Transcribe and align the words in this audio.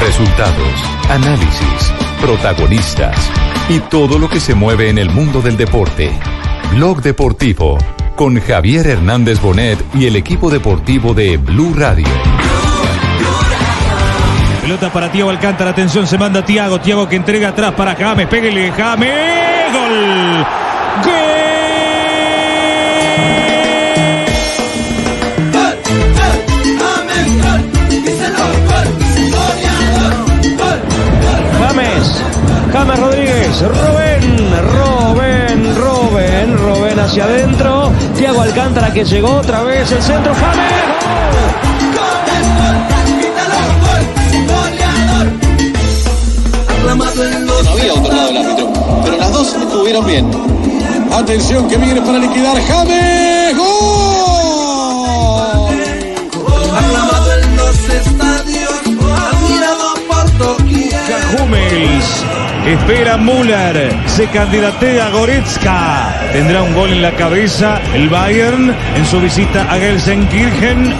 Resultados, 0.00 0.82
análisis, 1.10 1.92
protagonistas 2.20 3.16
y 3.68 3.80
todo 3.80 4.18
lo 4.18 4.28
que 4.28 4.40
se 4.40 4.54
mueve 4.54 4.88
en 4.88 4.98
el 4.98 5.10
mundo 5.10 5.40
del 5.42 5.56
deporte. 5.56 6.12
Blog 6.72 7.02
Deportivo 7.02 7.78
con 8.16 8.40
Javier 8.40 8.86
Hernández 8.86 9.40
Bonet 9.40 9.78
y 9.94 10.06
el 10.06 10.16
equipo 10.16 10.50
deportivo 10.50 11.14
de 11.14 11.36
Blue 11.36 11.74
Radio. 11.76 12.06
Pelota 14.62 14.92
para 14.92 15.12
Tiago 15.12 15.30
Alcántara, 15.30 15.70
atención, 15.70 16.06
se 16.06 16.18
manda 16.18 16.44
Tiago, 16.44 16.80
Tiago 16.80 17.08
que 17.08 17.16
entrega 17.16 17.50
atrás 17.50 17.72
para 17.74 17.94
James, 17.94 18.26
pégale 18.26 18.72
James, 18.72 19.72
gol, 19.72 20.46
James, 21.04 21.35
James 32.76 32.98
Rodríguez, 33.00 33.62
Robén, 33.62 34.22
Robén, 34.76 35.76
Robén, 35.76 36.58
Robén 36.58 36.98
hacia 37.00 37.24
adentro, 37.24 37.90
Tiago 38.14 38.42
Alcántara 38.42 38.92
que 38.92 39.02
llegó 39.02 39.36
otra 39.36 39.62
vez, 39.62 39.90
el 39.92 40.02
centro, 40.02 40.34
James, 40.34 40.60
No 47.46 47.70
había 47.70 47.94
otorgado 47.94 48.28
el 48.28 48.36
árbitro, 48.36 48.70
pero 49.04 49.16
las 49.16 49.32
dos 49.32 49.54
estuvieron 49.54 50.06
bien. 50.06 50.30
Atención 51.14 51.66
que 51.68 51.78
viene 51.78 52.02
para 52.02 52.18
liquidar 52.18 52.60
James. 52.60 53.56
¡Gol! 53.56 53.66
Aclamado 56.76 57.32
en 57.40 57.56
los 57.56 57.88
estadios, 57.88 58.70
admirado 59.32 59.94
por 60.08 60.36
doquier. 60.36 61.06
Espera 62.66 63.16
Müller, 63.16 63.94
se 64.06 64.26
candidatea 64.26 65.08
Goretzka. 65.10 66.12
Tendrá 66.32 66.64
un 66.64 66.74
gol 66.74 66.90
en 66.90 67.00
la 67.00 67.12
cabeza 67.12 67.80
el 67.94 68.08
Bayern 68.08 68.74
en 68.96 69.06
su 69.06 69.20
visita 69.20 69.70
a 69.72 69.78
Gelsenkirchen. 69.78 70.92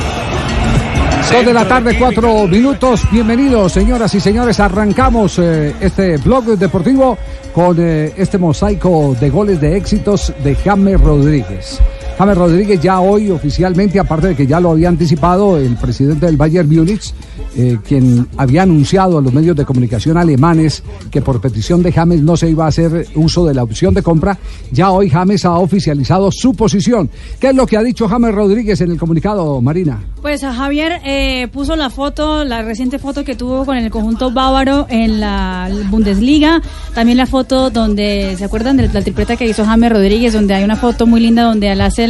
Dos 1.33 1.45
de 1.45 1.53
la 1.53 1.67
tarde, 1.67 1.99
cuatro 1.99 2.47
minutos. 2.47 3.03
Bienvenidos, 3.11 3.73
señoras 3.73 4.15
y 4.15 4.21
señores. 4.21 4.61
Arrancamos 4.61 5.41
eh, 5.41 5.75
este 5.81 6.19
blog 6.19 6.57
deportivo 6.57 7.19
con 7.53 7.77
eh, 7.81 8.13
este 8.17 8.39
mosaico 8.39 9.17
de 9.19 9.29
goles 9.29 9.61
de 9.61 9.77
éxitos 9.77 10.33
de 10.45 10.55
James 10.55 11.01
Rodríguez. 11.01 11.81
James 12.19 12.39
Rodríguez 12.39 12.81
ya 12.81 13.01
hoy 13.01 13.31
oficialmente, 13.31 14.01
aparte 14.01 14.29
de 14.29 14.35
que 14.35 14.47
ya 14.47 14.59
lo 14.59 14.71
había 14.71 14.89
anticipado 14.89 15.59
el 15.59 15.77
presidente 15.77 16.25
del 16.25 16.39
Bayern 16.39 16.67
Múnich, 16.67 17.13
eh, 17.55 17.79
quien 17.87 18.27
había 18.39 18.63
anunciado 18.63 19.19
a 19.19 19.21
los 19.21 19.35
medios 19.35 19.55
de 19.55 19.67
comunicación 19.67 20.17
alemanes 20.17 20.83
que 21.11 21.21
por 21.21 21.43
petición 21.43 21.83
de 21.83 21.93
James 21.93 22.23
no 22.23 22.37
se 22.39 22.49
iba 22.49 22.65
a 22.65 22.69
hacer 22.69 23.07
uso 23.17 23.45
de 23.45 23.53
la 23.53 23.63
opción 23.63 23.93
de 23.93 24.03
compra, 24.03 24.39
ya 24.73 24.93
hoy 24.93 25.11
James 25.11 25.45
ha 25.45 25.59
oficializado 25.59 26.31
su 26.33 26.55
posición. 26.55 27.11
¿Qué 27.39 27.51
es 27.51 27.55
lo 27.55 27.67
que 27.67 27.77
ha 27.77 27.83
dicho 27.83 28.09
James 28.09 28.35
Rodríguez 28.35 28.81
en 28.81 28.93
el 28.93 28.99
comunicado, 28.99 29.61
Marina? 29.61 30.01
Pues 30.23 30.43
a 30.43 30.55
Javier 30.55 31.01
eh, 31.05 31.49
puso 31.53 31.77
la 31.77 31.91
foto, 31.91 32.45
la 32.45 32.63
reciente 32.63 32.99
foto 32.99 33.25
que 33.25 33.35
tuvo 33.35 33.67
con 33.67 33.77
el 33.77 33.91
conjunto 33.91 34.31
bávaro 34.31 34.87
en 34.89 35.21
la 35.21 35.69
Bundesliga, 35.91 36.63
también 36.95 37.19
la 37.19 37.27
foto 37.27 37.69
donde, 37.69 38.35
¿se 38.39 38.45
acuerdan 38.45 38.79
de 38.79 38.89
la 38.89 39.03
tripleta 39.03 39.37
que 39.37 39.47
hizo 39.47 39.67
James 39.67 39.93
Rodríguez? 39.93 40.33
Donde 40.33 40.55
hay 40.55 40.65
una 40.65 40.77
foto 40.77 41.07
muy 41.07 41.21
linda 41.21 41.45
donde 41.45 41.71
él 41.71 41.81
hace 41.83 42.06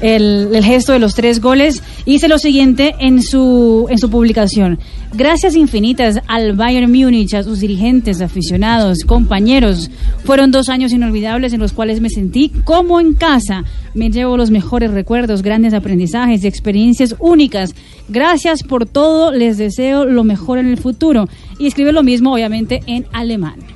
el, 0.00 0.62
gesto 0.62 0.92
de 0.92 0.98
los 0.98 1.14
tres 1.14 1.40
goles. 1.40 1.82
Hice 2.04 2.28
lo 2.28 2.38
siguiente 2.38 2.94
en 2.98 3.22
su, 3.22 3.86
en 3.90 3.98
su 3.98 4.10
publicación. 4.10 4.78
Gracias 5.12 5.54
infinitas 5.54 6.20
al 6.26 6.54
Bayern 6.54 6.90
Múnich, 6.90 7.34
a 7.34 7.42
sus 7.42 7.60
dirigentes, 7.60 8.20
aficionados, 8.20 9.04
compañeros. 9.04 9.90
Fueron 10.24 10.50
dos 10.50 10.68
años 10.68 10.92
inolvidables 10.92 11.52
en 11.52 11.60
los 11.60 11.72
cuales 11.72 12.00
me 12.00 12.10
sentí 12.10 12.50
como 12.64 13.00
en 13.00 13.14
casa. 13.14 13.64
Me 13.94 14.10
llevo 14.10 14.36
los 14.36 14.50
mejores 14.50 14.90
recuerdos, 14.90 15.42
grandes 15.42 15.74
aprendizajes 15.74 16.42
y 16.42 16.48
experiencias 16.48 17.14
únicas. 17.18 17.74
Gracias 18.08 18.62
por 18.62 18.86
todo, 18.86 19.32
les 19.32 19.56
deseo 19.56 20.04
lo 20.04 20.24
mejor 20.24 20.58
en 20.58 20.66
el 20.66 20.78
futuro. 20.78 21.28
Y 21.58 21.66
escribe 21.66 21.92
lo 21.92 22.02
mismo, 22.02 22.34
obviamente, 22.34 22.80
en 22.86 23.06
alemán. 23.12 23.73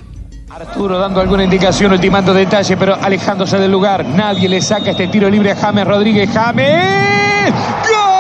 Arturo 0.61 0.99
dando 0.99 1.21
alguna 1.21 1.45
indicación, 1.45 1.93
ultimando 1.93 2.35
detalle, 2.35 2.77
pero 2.77 2.97
alejándose 3.01 3.59
del 3.59 3.71
lugar. 3.71 4.05
Nadie 4.05 4.49
le 4.49 4.61
saca 4.61 4.91
este 4.91 5.07
tiro 5.07 5.31
libre 5.31 5.53
a 5.53 5.57
James 5.57 5.87
Rodríguez. 5.87 6.29
James. 6.33 7.55
¡Golazo 7.87 8.18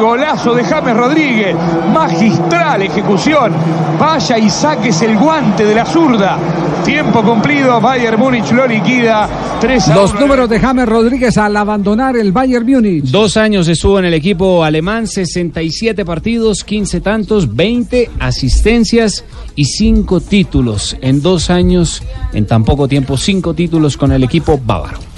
golazo 0.00 0.54
de 0.54 0.64
James 0.64 0.96
Rodríguez! 0.96 1.54
Magistral 1.92 2.82
ejecución. 2.82 3.52
Vaya 3.98 4.38
y 4.38 4.48
saques 4.50 5.02
el 5.02 5.16
guante 5.18 5.64
de 5.64 5.74
la 5.74 5.84
zurda. 5.84 6.38
Tiempo 6.84 7.22
cumplido. 7.22 7.80
Bayern 7.80 8.18
Múnich 8.18 8.50
lo 8.52 8.66
liquida. 8.66 9.28
3 9.60 9.88
a 9.88 9.94
Los 9.94 10.12
1. 10.12 10.20
números 10.20 10.48
de 10.48 10.58
James 10.58 10.88
Rodríguez 10.88 11.36
al 11.36 11.56
abandonar 11.56 12.16
el 12.16 12.32
Bayern 12.32 12.66
Múnich. 12.66 13.04
Dos 13.04 13.36
años 13.36 13.68
estuvo 13.68 13.98
en 13.98 14.06
el 14.06 14.14
equipo 14.14 14.64
alemán, 14.64 15.06
67 15.06 16.04
partidos, 16.04 16.64
15 16.64 17.00
tantos, 17.00 17.54
20 17.54 18.10
asistencias 18.18 19.24
y 19.54 19.66
5 19.66 20.20
títulos. 20.20 20.96
En 21.02 21.20
dos 21.20 21.50
años, 21.50 22.02
en 22.32 22.46
tan 22.46 22.64
poco 22.64 22.88
tiempo, 22.88 23.16
5 23.16 23.54
títulos 23.54 23.96
con 23.96 24.12
el 24.12 24.24
equipo 24.24 24.58
bávaro. 24.64 25.09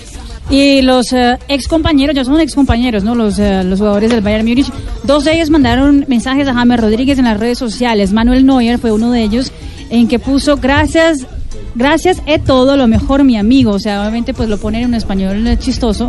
Y 0.52 0.82
los 0.82 1.14
eh, 1.14 1.38
ex 1.48 1.66
compañeros, 1.66 2.14
ya 2.14 2.26
son 2.26 2.38
ex 2.38 2.54
compañeros, 2.54 3.02
¿no? 3.02 3.14
Los, 3.14 3.38
eh, 3.38 3.64
los 3.64 3.78
jugadores 3.78 4.10
del 4.10 4.20
Bayern 4.20 4.46
Múnich. 4.46 4.70
Dos 5.02 5.24
de 5.24 5.32
ellos 5.32 5.48
mandaron 5.48 6.04
mensajes 6.08 6.46
a 6.46 6.52
James 6.52 6.78
Rodríguez 6.78 7.18
en 7.18 7.24
las 7.24 7.40
redes 7.40 7.56
sociales. 7.56 8.12
Manuel 8.12 8.44
Neuer 8.44 8.78
fue 8.78 8.92
uno 8.92 9.10
de 9.10 9.22
ellos 9.22 9.50
en 9.88 10.08
que 10.08 10.18
puso 10.18 10.58
gracias. 10.58 11.26
Gracias, 11.74 12.22
es 12.26 12.44
todo 12.44 12.76
lo 12.76 12.86
mejor, 12.86 13.24
mi 13.24 13.36
amigo. 13.36 13.72
O 13.72 13.78
sea, 13.78 14.00
obviamente, 14.02 14.34
pues 14.34 14.48
lo 14.48 14.58
pone 14.58 14.80
en 14.82 14.88
un 14.88 14.94
español 14.94 15.46
eh, 15.46 15.56
chistoso, 15.58 16.08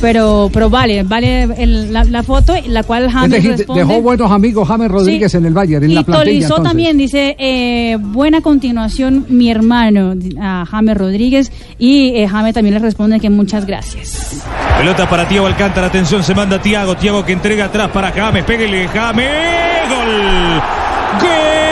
pero, 0.00 0.50
pero 0.52 0.68
vale, 0.70 1.02
vale 1.04 1.42
el- 1.56 1.92
la, 1.92 2.04
la 2.04 2.22
foto, 2.22 2.54
la 2.66 2.82
cual 2.82 3.10
James 3.10 3.30
Deji- 3.42 3.56
responde. 3.56 3.84
Dejó 3.84 4.02
buenos 4.02 4.30
amigos 4.30 4.66
James 4.68 4.90
Rodríguez 4.90 5.30
Sí. 5.32 5.38
en 5.38 5.46
el 5.46 5.52
Bayern, 5.54 5.84
en 5.84 5.90
y 5.90 5.94
la 5.94 6.02
plantilla. 6.02 6.24
Tolizó 6.24 6.44
entonces. 6.46 6.64
también 6.68 6.98
dice, 6.98 7.36
eh, 7.38 7.96
buena 8.00 8.40
continuación, 8.40 9.26
mi 9.28 9.50
hermano, 9.50 10.14
a 10.40 10.64
James 10.68 10.96
Rodríguez. 10.96 11.52
Y 11.78 12.08
eh, 12.16 12.26
James 12.28 12.54
también 12.54 12.74
le 12.74 12.80
responde 12.80 13.20
que 13.20 13.30
muchas 13.30 13.66
gracias. 13.66 14.42
Pelota 14.78 15.08
para 15.08 15.28
Tiago 15.28 15.46
Alcántara, 15.46 15.86
atención, 15.86 16.22
se 16.22 16.34
manda 16.34 16.60
Tiago, 16.60 16.96
Tiago 16.96 17.24
que 17.24 17.32
entrega 17.32 17.66
atrás 17.66 17.88
para 17.90 18.10
James, 18.12 18.44
pégale 18.44 18.88
James, 18.88 19.30
gol. 19.88 20.62
Golazo 21.20 21.63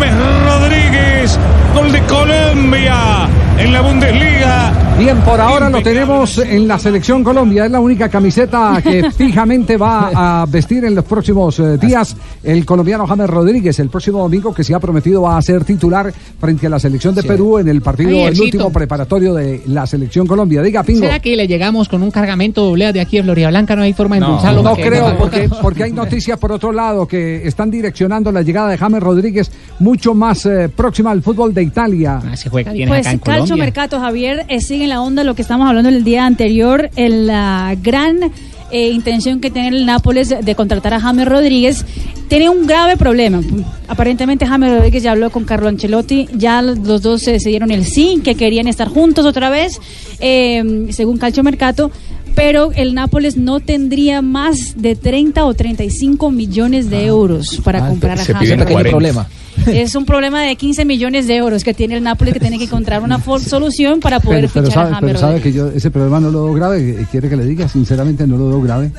James 0.00 0.44
Rodríguez, 0.44 1.38
gol 1.74 1.90
de 1.90 2.00
Colombia 2.02 3.28
en 3.58 3.72
la 3.72 3.80
Bundesliga. 3.80 4.87
Bien, 4.98 5.16
por 5.20 5.40
ahora 5.40 5.70
lo 5.70 5.80
tenemos 5.80 6.38
en 6.38 6.66
la 6.66 6.76
selección 6.76 7.22
Colombia. 7.22 7.66
Es 7.66 7.70
la 7.70 7.78
única 7.78 8.08
camiseta 8.08 8.80
que 8.82 9.08
fijamente 9.16 9.76
va 9.76 10.42
a 10.42 10.46
vestir 10.46 10.84
en 10.84 10.96
los 10.96 11.04
próximos 11.04 11.56
eh, 11.60 11.78
días 11.78 12.16
el 12.42 12.66
colombiano 12.66 13.06
James 13.06 13.30
Rodríguez. 13.30 13.78
El 13.78 13.90
próximo 13.90 14.18
domingo 14.18 14.52
que 14.52 14.64
se 14.64 14.74
ha 14.74 14.80
prometido 14.80 15.22
va 15.22 15.38
a 15.38 15.42
ser 15.42 15.64
titular 15.64 16.12
frente 16.40 16.66
a 16.66 16.70
la 16.70 16.80
selección 16.80 17.14
de 17.14 17.22
Sí. 17.22 17.28
Perú 17.28 17.58
en 17.58 17.68
el 17.68 17.80
partido, 17.80 18.10
el 18.10 18.16
Javiercito. 18.16 18.44
último 18.44 18.70
preparatorio 18.72 19.34
de 19.34 19.62
la 19.66 19.86
selección 19.86 20.26
Colombia. 20.26 20.62
Diga, 20.62 20.82
Pingo. 20.82 21.00
¿Será 21.02 21.20
que 21.20 21.36
le 21.36 21.46
llegamos 21.46 21.88
con 21.88 22.02
un 22.02 22.10
cargamento 22.10 22.64
doble 22.64 22.92
de 22.92 23.00
aquí 23.00 23.18
en 23.18 23.24
Florida 23.24 23.50
Blanca? 23.50 23.76
No 23.76 23.82
hay 23.82 23.92
forma 23.92 24.16
de 24.16 24.20
No, 24.22 24.26
endulzarlo. 24.26 24.62
no 24.64 24.74
creo, 24.74 25.16
porque, 25.16 25.48
porque 25.62 25.84
hay 25.84 25.92
noticias 25.92 26.36
por 26.40 26.50
otro 26.50 26.72
lado 26.72 27.06
que 27.06 27.46
están 27.46 27.70
direccionando 27.70 28.32
la 28.32 28.42
llegada 28.42 28.70
de 28.70 28.76
James 28.78 29.00
Rodríguez 29.02 29.52
mucho 29.78 30.12
más 30.14 30.44
eh, 30.46 30.68
próxima 30.68 31.12
al 31.12 31.22
fútbol 31.22 31.54
de 31.54 31.62
Italia. 31.62 32.20
se 32.34 32.50
juega 32.50 32.72
Pues 32.88 33.06
Calcio 33.22 33.56
Mercato, 33.56 34.00
Javier, 34.00 34.44
eh, 34.48 34.60
sigue 34.60 34.87
en 34.88 34.94
la 34.94 35.02
onda 35.02 35.22
lo 35.22 35.34
que 35.34 35.42
estamos 35.42 35.68
hablando 35.68 35.90
el 35.90 36.02
día 36.02 36.24
anterior, 36.24 36.90
el 36.96 37.28
ah, 37.30 37.74
gran 37.82 38.32
eh, 38.70 38.88
intención 38.88 39.40
que 39.40 39.50
tiene 39.50 39.68
el 39.68 39.84
Nápoles 39.86 40.34
de, 40.42 40.54
contratar 40.54 40.94
a 40.94 41.00
James 41.00 41.28
Rodríguez, 41.28 41.84
tiene 42.28 42.48
un 42.48 42.66
grave 42.66 42.96
problema. 42.96 43.42
Aparentemente 43.86 44.46
James 44.46 44.70
Rodríguez 44.70 45.02
ya 45.02 45.12
habló 45.12 45.30
con 45.30 45.44
Carlo 45.44 45.68
Ancelotti, 45.68 46.26
ya 46.34 46.62
los 46.62 47.02
dos 47.02 47.22
se 47.22 47.32
decidieron 47.32 47.70
el 47.70 47.84
sí, 47.84 48.20
que 48.24 48.34
querían 48.34 48.66
estar 48.66 48.88
juntos 48.88 49.26
otra 49.26 49.50
vez, 49.50 49.78
eh, 50.20 50.86
según 50.90 51.18
Calcio 51.18 51.42
Mercato 51.42 51.90
pero 52.34 52.70
el 52.72 52.94
Nápoles 52.94 53.36
no 53.36 53.58
tendría 53.58 54.22
más 54.22 54.80
de 54.80 54.94
30 54.94 55.44
o 55.44 55.54
35 55.54 56.30
millones 56.30 56.88
de 56.88 57.04
euros 57.04 57.60
para 57.64 57.84
Ah, 57.84 57.88
comprar 57.88 58.16
a 58.16 58.24
se 58.24 58.32
James. 58.32 58.48
piden 58.52 58.64
40. 58.64 58.90
problema. 58.90 59.26
Es 59.66 59.94
un 59.94 60.04
problema 60.04 60.42
de 60.42 60.56
15 60.56 60.84
millones 60.84 61.26
de 61.26 61.36
euros 61.36 61.64
que 61.64 61.74
tiene 61.74 61.96
el 61.96 62.02
Nápoles 62.02 62.34
que 62.34 62.40
tiene 62.40 62.58
que 62.58 62.64
encontrar 62.64 63.02
una 63.02 63.20
solución 63.20 64.00
para 64.00 64.20
poder 64.20 64.42
Pero, 64.42 64.52
pero 64.54 64.66
fichar 64.66 64.84
sabe, 64.86 64.96
a 64.96 65.00
pero 65.00 65.18
sabe 65.18 65.40
que 65.40 65.52
yo 65.52 65.68
ese 65.68 65.90
problema 65.90 66.20
no 66.20 66.30
lo 66.30 66.44
veo 66.44 66.54
grave. 66.54 66.90
eh, 66.90 67.06
Quiere 67.10 67.28
que 67.28 67.36
le 67.36 67.44
diga, 67.44 67.68
sinceramente 67.68 68.26
no 68.26 68.36
lo 68.36 68.48
veo 68.48 68.62
grave. 68.62 68.90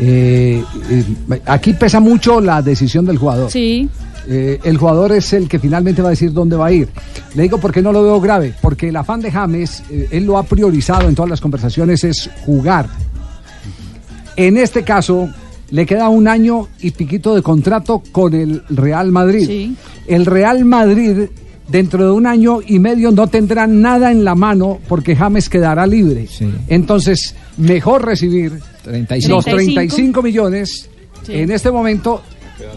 Eh, 0.00 0.62
eh, 0.90 1.04
aquí 1.46 1.74
pesa 1.74 2.00
mucho 2.00 2.40
la 2.40 2.62
decisión 2.62 3.04
del 3.04 3.18
jugador. 3.18 3.50
Sí. 3.50 3.88
Eh, 4.28 4.58
el 4.64 4.76
jugador 4.78 5.12
es 5.12 5.32
el 5.32 5.48
que 5.48 5.58
finalmente 5.58 6.02
va 6.02 6.08
a 6.08 6.10
decir 6.10 6.32
dónde 6.32 6.56
va 6.56 6.66
a 6.66 6.72
ir. 6.72 6.88
Le 7.34 7.42
digo 7.42 7.58
porque 7.58 7.82
no 7.82 7.92
lo 7.92 8.02
veo 8.02 8.20
grave, 8.20 8.54
porque 8.60 8.88
el 8.88 8.96
afán 8.96 9.20
de 9.20 9.30
James, 9.30 9.82
él 10.10 10.24
lo 10.24 10.38
ha 10.38 10.42
priorizado 10.44 11.08
en 11.08 11.14
todas 11.14 11.30
las 11.30 11.40
conversaciones, 11.40 12.04
es 12.04 12.30
jugar. 12.44 12.86
En 14.36 14.56
este 14.56 14.82
caso, 14.84 15.28
le 15.70 15.86
queda 15.86 16.08
un 16.08 16.26
año 16.28 16.68
y 16.80 16.90
piquito 16.90 17.34
de 17.34 17.42
contrato 17.42 18.02
con 18.12 18.34
el 18.34 18.62
Real 18.70 19.10
Madrid. 19.12 19.70
El 20.06 20.26
Real 20.26 20.64
Madrid, 20.64 21.28
dentro 21.68 22.04
de 22.04 22.10
un 22.12 22.26
año 22.26 22.58
y 22.66 22.78
medio, 22.78 23.10
no 23.12 23.26
tendrá 23.28 23.66
nada 23.66 24.10
en 24.10 24.24
la 24.24 24.34
mano 24.34 24.78
porque 24.88 25.14
James 25.14 25.48
quedará 25.48 25.86
libre. 25.86 26.26
Entonces, 26.68 27.34
mejor 27.56 28.04
recibir 28.04 28.58
35. 28.82 29.34
los 29.36 29.44
35 29.44 30.22
millones 30.22 30.88
Sí. 31.22 31.34
en 31.34 31.50
este 31.50 31.70
momento 31.70 32.22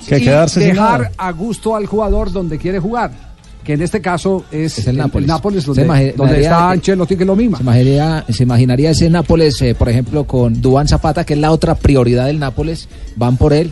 Que 0.08 0.18
y 0.18 0.24
quedarse 0.26 0.60
sin 0.60 0.70
dejar 0.72 1.02
nada. 1.02 1.12
a 1.18 1.32
gusto 1.32 1.76
al 1.78 1.86
jugador 1.86 2.32
donde 2.32 2.58
quiere 2.58 2.78
jugar. 2.80 3.33
Que 3.64 3.74
en 3.74 3.82
este 3.82 4.02
caso 4.02 4.44
es, 4.52 4.78
Es 4.80 4.88
el 4.88 4.98
Nápoles. 4.98 5.26
donde, 5.66 5.84
Se 5.84 5.88
imagi- 5.88 6.14
donde 6.16 6.34
imaginaría- 6.34 6.42
está 6.50 6.70
Ancelotti 6.72 7.16
que 7.16 7.24
lo 7.26 7.36
mima. 7.36 7.58
Se 7.58 7.64
imaginaría, 7.64 8.26
se 8.30 8.44
imaginaría 8.44 8.90
ese 8.92 9.10
Nápoles, 9.10 9.62
eh, 9.62 9.74
por 9.74 9.88
ejemplo, 9.88 10.26
con 10.26 10.62
Duván 10.62 10.88
Zapata, 10.88 11.26
que 11.26 11.34
es 11.34 11.40
la 11.40 11.52
otra 11.52 11.76
prioridad 11.76 12.26
del 12.26 12.40
Nápoles. 12.40 12.90
Van 13.16 13.38
por 13.38 13.54
él. 13.54 13.72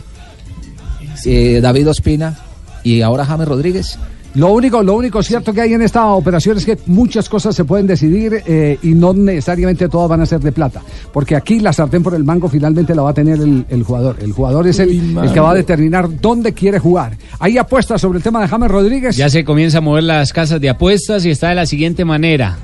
Eh, 1.26 1.60
David 1.62 1.88
Ospina 1.90 2.38
y 2.82 3.02
ahora 3.02 3.24
James 3.26 3.46
Rodríguez. 3.46 3.98
Lo 4.34 4.50
único, 4.52 4.82
lo 4.82 4.94
único 4.94 5.22
cierto 5.22 5.52
que 5.52 5.60
hay 5.60 5.74
en 5.74 5.82
esta 5.82 6.06
operación 6.06 6.56
es 6.56 6.64
que 6.64 6.78
muchas 6.86 7.28
cosas 7.28 7.54
se 7.54 7.64
pueden 7.64 7.86
decidir 7.86 8.42
eh, 8.46 8.78
y 8.82 8.94
no 8.94 9.12
necesariamente 9.12 9.88
todas 9.90 10.08
van 10.08 10.22
a 10.22 10.26
ser 10.26 10.40
de 10.40 10.52
plata. 10.52 10.80
Porque 11.12 11.36
aquí 11.36 11.60
la 11.60 11.72
sartén 11.72 12.02
por 12.02 12.14
el 12.14 12.24
mango 12.24 12.48
finalmente 12.48 12.94
la 12.94 13.02
va 13.02 13.10
a 13.10 13.14
tener 13.14 13.40
el, 13.40 13.66
el 13.68 13.82
jugador. 13.82 14.16
El 14.22 14.32
jugador 14.32 14.66
es 14.66 14.78
el, 14.78 15.18
el 15.18 15.32
que 15.32 15.40
va 15.40 15.50
a 15.50 15.54
determinar 15.54 16.08
dónde 16.20 16.54
quiere 16.54 16.78
jugar. 16.78 17.16
Hay 17.40 17.58
apuestas 17.58 18.00
sobre 18.00 18.18
el 18.18 18.22
tema 18.22 18.40
de 18.40 18.48
James 18.48 18.70
Rodríguez. 18.70 19.16
Ya 19.16 19.28
se 19.28 19.44
comienza 19.44 19.78
a 19.78 19.80
mover 19.82 20.04
las 20.04 20.32
casas 20.32 20.60
de 20.60 20.70
apuestas 20.70 21.26
y 21.26 21.30
está 21.30 21.50
de 21.50 21.56
la 21.56 21.66
siguiente 21.66 22.06
manera. 22.06 22.56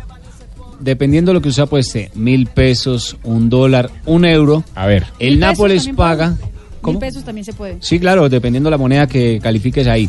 Dependiendo 0.81 1.33
de 1.33 1.35
lo 1.35 1.43
que 1.43 1.51
usted 1.51 1.65
apueste, 1.65 2.11
mil 2.15 2.47
pesos, 2.47 3.17
un 3.25 3.51
dólar, 3.51 3.91
un 4.07 4.25
euro. 4.25 4.65
A 4.75 4.87
ver, 4.87 5.05
el 5.19 5.39
Nápoles 5.39 5.89
paga. 5.89 6.37
Mil 6.85 6.99
pesos 6.99 7.25
también 7.25 7.45
se 7.45 7.53
puede. 7.53 7.77
Sí, 7.81 7.99
claro, 7.99 8.29
dependiendo 8.29 8.71
la 8.71 8.79
moneda 8.79 9.07
que 9.07 9.41
califiques 9.43 9.87
ahí. 9.87 10.09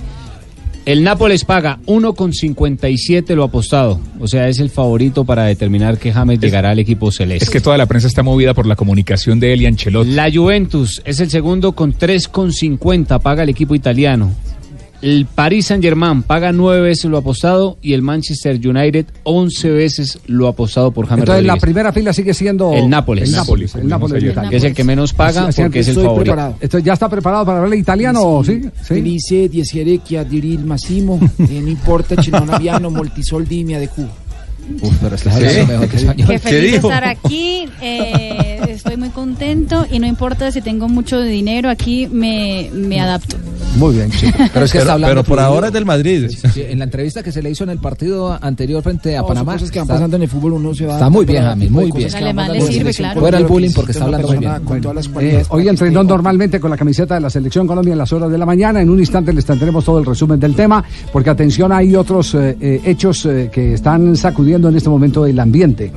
El 0.86 1.04
Nápoles 1.04 1.46
paga 1.46 1.80
1,57 1.86 3.36
lo 3.36 3.44
apostado. 3.44 4.00
O 4.20 4.28
sea, 4.28 4.48
es 4.48 4.60
el 4.60 4.70
favorito 4.70 5.24
para 5.24 5.44
determinar 5.46 5.98
que 5.98 6.12
James 6.12 6.40
llegará 6.40 6.72
al 6.72 6.80
equipo 6.80 7.12
celeste. 7.12 7.46
Es 7.46 7.50
que 7.50 7.62
toda 7.62 7.78
la 7.78 7.86
prensa 7.86 8.08
está 8.08 8.24
movida 8.24 8.54
por 8.54 8.66
la 8.66 8.76
comunicación 8.76 9.40
de 9.40 9.54
él 9.54 9.62
y 9.62 9.66
Ancelotti. 9.68 10.12
La 10.12 10.32
Juventus 10.32 11.02
es 11.06 11.20
el 11.20 11.30
segundo 11.30 11.74
con 11.74 11.94
3,50 11.94 13.22
paga 13.22 13.44
el 13.44 13.50
equipo 13.50 13.76
italiano. 13.76 14.34
El 15.02 15.26
Paris 15.28 15.68
Saint-Germain 15.68 16.24
paga 16.24 16.52
nueve 16.52 16.82
veces 16.82 17.06
lo 17.06 17.18
apostado 17.18 17.78
y 17.82 17.94
el 17.94 18.02
Manchester 18.02 18.56
United 18.58 19.06
11 19.24 19.70
veces 19.72 20.20
lo 20.28 20.48
apostado 20.48 20.92
por 20.92 21.06
James 21.08 21.22
Entonces 21.22 21.44
la 21.46 21.54
Rodríguez. 21.54 21.62
primera 21.62 21.94
fila 21.94 22.12
sigue 22.12 22.34
siendo 22.34 22.74
El 22.74 22.90
Nápoles. 22.90 23.30
El 23.30 23.36
Nápoles, 23.36 23.76
el 23.76 23.88
Nápoles 23.88 24.22
de 24.24 24.30
Italia. 24.32 24.50
Que 24.50 24.58
es 24.58 24.64
el 24.66 24.74
que 24.74 24.84
menos 24.84 25.14
paga 25.14 25.42
Así- 25.42 25.50
así 25.50 25.62
porque 25.62 25.80
es 25.80 25.88
el 25.88 25.96
favorito. 25.96 26.20
preparado. 26.24 26.56
Esto 26.60 26.80
ya 26.80 26.94
está 26.94 27.08
preparado 27.08 27.46
para 27.46 27.60
hablar 27.64 27.80
italiano, 27.80 28.42
¿sí? 28.44 28.62
¿Sí? 28.62 28.70
Felice 28.84 29.48
di 29.48 29.62
essere 29.62 30.00
che 30.06 30.18
adiri 30.18 30.52
il 30.54 30.66
Massimo 30.66 31.18
e 31.38 31.44
non 31.60 31.68
importa 31.70 32.22
se 32.22 32.30
non 32.32 32.50
abbiano 32.50 32.90
Uf, 34.82 34.94
pero 35.02 35.16
estás 35.16 35.36
hablando 35.36 35.68
mejor 35.68 35.88
que 35.90 35.98
español. 35.98 36.28
Qué 36.28 36.40
feliz 36.40 36.72
de 36.72 36.78
estar 36.78 37.04
aquí, 37.06 37.66
eh, 37.82 38.60
estoy 38.70 38.98
muy 38.98 39.10
contento 39.10 39.86
y 39.90 40.00
no 40.00 40.08
importa 40.08 40.52
si 40.52 40.62
tengo 40.62 40.88
mucho 40.88 41.22
dinero, 41.22 41.70
aquí 41.70 42.08
me, 42.08 42.70
me 42.74 43.00
adapto. 43.00 43.38
Muy 43.78 43.96
bien, 43.96 44.10
Pero 44.54 44.66
es 44.66 44.72
que 44.72 44.80
está 44.80 44.94
hablando 44.94 45.18
por 45.24 45.38
fluido. 45.38 45.44
ahora 45.46 45.68
es 45.68 45.74
del 45.74 45.86
Madrid. 45.86 46.28
Sí, 46.54 46.64
en 46.68 46.80
la 46.80 46.86
entrevista 46.86 47.22
que 47.22 47.32
se 47.32 47.42
le 47.42 47.52
hizo 47.52 47.64
en 47.64 47.70
el 47.70 47.78
partido 47.80 48.38
anterior 48.42 48.82
frente 48.82 49.16
a 49.16 49.20
son 49.20 49.28
Panamá. 49.30 49.54
cosas 49.54 49.70
que 49.72 49.80
van 49.80 49.84
está- 49.86 49.94
pasando 49.96 50.16
en 50.18 50.24
el 50.24 50.30
fútbol, 50.30 50.54
uno 50.54 50.74
se 50.74 50.86
va 50.88 50.94
Está 50.96 51.10
muy 51.10 51.26
bien, 51.26 51.44
pero 51.44 51.56
de 51.56 51.70
muy 51.70 51.92
bien. 51.92 52.16
alemán 52.16 52.52
le 52.52 52.62
sirve, 52.62 52.94
claro. 52.94 53.20
Fuera 53.22 53.38
el 53.38 53.46
bullying 53.46 53.70
que 53.70 53.76
porque 53.76 53.92
está 53.92 54.06
hablando 54.06 54.28
muy 54.28 54.38
bien. 54.38 54.52
Con 54.66 54.82
todas 54.82 54.96
las 55.08 55.24
Eh, 55.24 55.46
hoy 55.50 55.68
entrenó 55.68 56.04
normalmente 56.04 56.60
con 56.60 56.72
la 56.72 56.78
camiseta 56.78 57.16
de 57.16 57.22
la 57.22 57.30
Selección 57.30 57.68
Colombia 57.68 57.92
en 57.92 57.98
las 58.00 58.12
horas 58.12 58.32
de 58.32 58.38
la 58.38 58.46
mañana. 58.46 58.82
En 58.82 58.90
un 58.90 59.00
instante 59.00 59.32
les 59.34 59.46
tendremos 59.46 59.86
todo 59.86 60.00
el 60.00 60.06
resumen 60.06 60.40
del 60.40 60.56
tema, 60.56 60.84
porque 61.14 61.30
atención, 61.30 61.72
hay 61.72 61.96
otros 61.96 62.34
eh, 62.36 62.58
eh, 62.60 62.82
hechos 62.86 63.26
eh, 63.28 63.50
que 63.54 63.74
están 63.76 64.16
sacudiendo 64.16 64.59
en 64.68 64.76
este 64.76 64.90
momento 64.90 65.26
el 65.26 65.40
ambiente. 65.40 65.92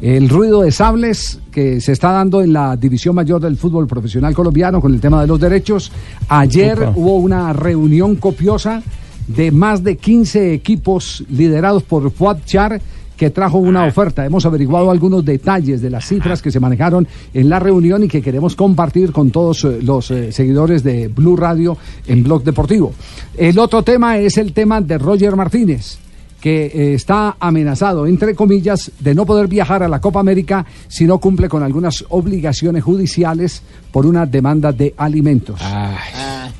El 0.00 0.28
ruido 0.28 0.62
de 0.62 0.70
sables 0.70 1.40
que 1.50 1.80
se 1.80 1.92
está 1.92 2.12
dando 2.12 2.40
en 2.40 2.52
la 2.52 2.76
división 2.76 3.14
mayor 3.14 3.40
del 3.40 3.56
fútbol 3.56 3.86
profesional 3.86 4.34
colombiano 4.34 4.80
con 4.80 4.92
el 4.94 5.00
tema 5.00 5.20
de 5.20 5.26
los 5.26 5.40
derechos. 5.40 5.90
Ayer 6.28 6.92
hubo 6.94 7.16
una 7.16 7.52
reunión 7.52 8.16
copiosa 8.16 8.82
de 9.26 9.50
más 9.50 9.84
de 9.84 9.96
15 9.96 10.54
equipos 10.54 11.24
liderados 11.28 11.82
por 11.82 12.10
Fuad 12.10 12.38
Char 12.44 12.80
que 13.16 13.30
trajo 13.30 13.58
una 13.58 13.84
oferta. 13.84 14.24
Hemos 14.24 14.46
averiguado 14.46 14.92
algunos 14.92 15.24
detalles 15.24 15.82
de 15.82 15.90
las 15.90 16.06
cifras 16.06 16.40
que 16.40 16.52
se 16.52 16.60
manejaron 16.60 17.06
en 17.34 17.48
la 17.48 17.58
reunión 17.58 18.04
y 18.04 18.08
que 18.08 18.22
queremos 18.22 18.54
compartir 18.54 19.10
con 19.10 19.30
todos 19.30 19.64
eh, 19.64 19.80
los 19.82 20.12
eh, 20.12 20.30
seguidores 20.30 20.84
de 20.84 21.08
Blue 21.08 21.36
Radio 21.36 21.76
en 22.06 22.22
Blog 22.22 22.44
Deportivo. 22.44 22.92
El 23.36 23.58
otro 23.58 23.82
tema 23.82 24.18
es 24.18 24.38
el 24.38 24.52
tema 24.52 24.80
de 24.80 24.96
Roger 24.96 25.34
Martínez 25.34 25.98
que 26.40 26.66
eh, 26.66 26.94
está 26.94 27.36
amenazado, 27.40 28.06
entre 28.06 28.34
comillas, 28.34 28.90
de 29.00 29.14
no 29.14 29.26
poder 29.26 29.48
viajar 29.48 29.82
a 29.82 29.88
la 29.88 30.00
Copa 30.00 30.20
América 30.20 30.64
si 30.86 31.04
no 31.04 31.18
cumple 31.18 31.48
con 31.48 31.62
algunas 31.62 32.04
obligaciones 32.10 32.84
judiciales 32.84 33.62
por 33.90 34.06
una 34.06 34.26
demanda 34.26 34.72
de 34.72 34.94
alimentos. 34.96 35.60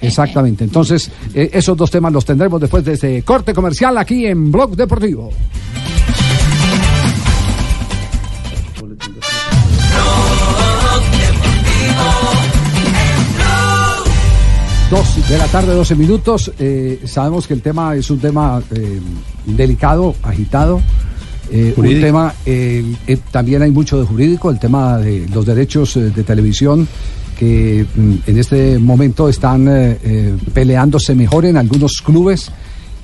Exactamente. 0.00 0.64
Entonces, 0.64 1.11
eh, 1.35 1.50
esos 1.53 1.76
dos 1.76 1.91
temas 1.91 2.12
los 2.12 2.25
tendremos 2.25 2.61
después 2.61 2.85
de 2.85 2.95
este 2.95 3.23
corte 3.23 3.55
comercial 3.55 3.97
aquí 3.99 4.26
en 4.26 4.50
Blog 4.50 4.76
Deportivo. 4.76 5.31
Dos 14.91 15.29
de 15.29 15.37
la 15.37 15.47
tarde, 15.49 15.75
12 15.75 15.95
minutos. 15.97 16.50
Eh, 16.59 17.03
sabemos 17.05 17.47
que 17.47 17.53
el 17.53 17.61
tema 17.61 17.95
es 17.95 18.09
un 18.09 18.19
tema 18.21 18.62
eh, 18.75 19.00
delicado, 19.57 20.14
agitado. 20.23 20.81
eh, 21.50 21.73
un 21.76 22.00
tema, 22.02 22.35
eh, 22.45 22.85
eh, 23.07 23.17
también 23.31 23.62
hay 23.62 23.71
mucho 23.71 23.99
de 23.99 24.05
jurídico, 24.07 24.50
el 24.50 24.59
tema 24.59 24.99
de 24.99 25.26
los 25.33 25.47
derechos 25.47 25.95
de 25.95 26.23
televisión 26.23 26.87
que 27.38 27.87
mm, 27.95 28.14
en 28.26 28.38
este 28.38 28.78
momento 28.78 29.28
están 29.28 29.67
peleándose 30.52 31.14
mejor 31.14 31.47
en 31.47 31.57
algunos 31.57 32.02
clubes 32.05 32.50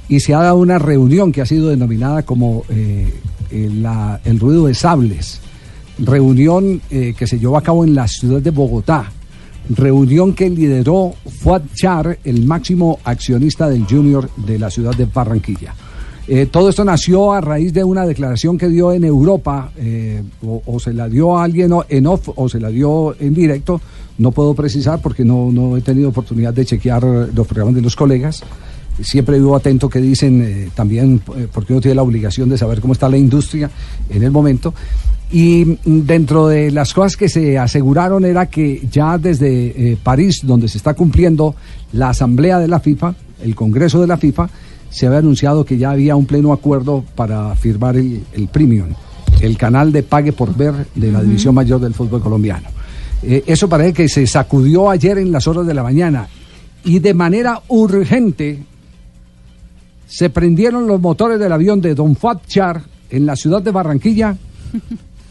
y 0.09 0.21
se 0.21 0.35
ha 0.35 0.41
dado 0.41 0.57
una 0.59 0.79
reunión 0.79 1.33
que 1.33 1.41
ha 1.41 1.47
sido 1.47 1.69
denominada 1.71 2.23
como 2.25 2.65
el, 3.51 3.83
la- 3.83 4.21
el 4.25 4.39
ruido 4.39 4.67
de 4.67 4.75
sables, 4.75 5.41
reunión 5.99 6.81
que 6.91 7.27
se 7.27 7.39
llevó 7.39 7.57
a 7.57 7.63
cabo 7.63 7.85
en 7.85 7.95
la 7.95 8.07
ciudad 8.09 8.43
de 8.43 8.51
Bogotá, 8.51 9.11
reunión 9.71 10.35
que 10.35 10.51
lideró 10.51 11.15
Fuad 11.41 11.63
Char, 11.75 12.19
el 12.25 12.45
máximo 12.45 12.99
accionista 13.05 13.69
del 13.71 13.85
Junior 13.87 14.29
de 14.37 14.59
la 14.59 14.69
ciudad 14.71 14.95
de 14.95 15.07
Barranquilla. 15.07 15.75
Eh, 16.27 16.47
todo 16.47 16.71
esto 16.71 16.85
nació 16.85 17.33
a 17.33 17.41
raíz 17.41 17.75
de 17.75 17.85
una 17.85 18.07
declaración 18.07 18.57
que 18.57 18.69
dio 18.69 18.93
en 18.93 19.05
Europa, 19.05 19.71
eh, 19.77 20.23
o, 20.43 20.81
se 20.81 20.95
la 20.95 21.09
dio 21.09 21.37
a 21.37 21.45
alguien 21.45 21.71
en 21.89 22.07
off 22.07 22.31
o 22.35 22.49
se 22.49 22.59
la 22.61 22.71
dio 22.71 23.15
en 23.21 23.35
directo, 23.35 23.81
no 24.17 24.31
puedo 24.31 24.55
precisar 24.55 25.01
porque 25.03 25.25
no, 25.25 25.51
no 25.53 25.77
he 25.77 25.83
tenido 25.83 26.09
oportunidad 26.09 26.55
de 26.55 26.65
chequear 26.65 27.03
los 27.05 27.47
programas 27.47 27.75
de 27.75 27.83
los 27.83 27.95
colegas. 27.95 28.43
Siempre 29.03 29.39
vivo 29.39 29.57
atento 29.57 29.89
que 29.89 30.01
dicen 30.01 30.41
eh, 30.43 30.71
también, 30.75 31.21
porque 31.53 31.73
uno 31.73 31.83
tiene 31.83 31.97
la 31.97 32.03
obligación 32.03 32.49
de 32.49 32.57
saber 32.57 32.81
cómo 32.81 32.93
está 32.93 33.09
la 33.09 33.19
industria 33.19 33.69
en 34.09 34.23
el 34.23 34.31
momento. 34.31 34.73
Y 35.31 35.79
mm, 35.85 36.07
dentro 36.07 36.47
de 36.47 36.71
las 36.71 36.95
cosas 36.95 37.17
que 37.17 37.29
se 37.29 37.59
aseguraron 37.59 38.25
era 38.25 38.47
que 38.47 38.87
ya 38.91 39.19
desde 39.19 39.99
París, 40.03 40.41
donde 40.45 40.69
se 40.69 40.79
está 40.79 40.95
cumpliendo 40.95 41.55
la 41.93 42.11
asamblea 42.11 42.61
de 42.61 42.69
la 42.69 42.81
FIFA, 42.81 43.15
el 43.43 43.55
Congreso 43.55 44.01
de 44.01 44.07
la 44.07 44.17
FIFA, 44.17 44.49
se 44.95 45.09
había 45.09 45.19
anunciado 45.19 45.65
que 45.65 45.77
ya 45.77 45.91
había 45.91 46.15
un 46.15 46.25
pleno 46.25 46.53
acuerdo 46.53 47.05
para 47.17 47.53
firmar 47.57 47.97
el, 47.97 48.23
el 48.33 48.47
premium, 48.47 48.91
el 49.41 49.59
canal 49.59 49.91
de 49.91 50.05
pague 50.05 50.33
por 50.33 50.55
ver 50.57 50.87
de 50.95 51.11
la 51.11 51.21
división 51.21 51.53
mayor 51.53 51.81
del 51.81 51.95
fútbol 51.95 52.21
colombiano. 52.21 52.69
Eh, 53.25 53.43
eso 53.45 53.69
parece 53.69 53.93
que 53.93 54.09
se 54.09 54.25
sacudió 54.29 54.89
ayer 54.89 55.19
en 55.19 55.33
las 55.33 55.49
horas 55.49 55.67
de 55.67 55.75
la 55.75 55.83
mañana 55.83 56.29
y 56.85 57.01
de 57.01 57.13
manera 57.13 57.61
urgente 57.67 58.63
se 60.07 60.31
prendieron 60.31 60.87
los 60.87 61.01
motores 61.01 61.41
del 61.41 61.51
avión 61.51 61.81
de 61.81 61.97
Don 61.97 62.15
Fuad 62.15 62.39
Char 62.47 62.81
en 63.11 63.27
la 63.27 63.35
ciudad 63.35 63.63
de 63.63 63.73
Barranquilla. 63.73 64.37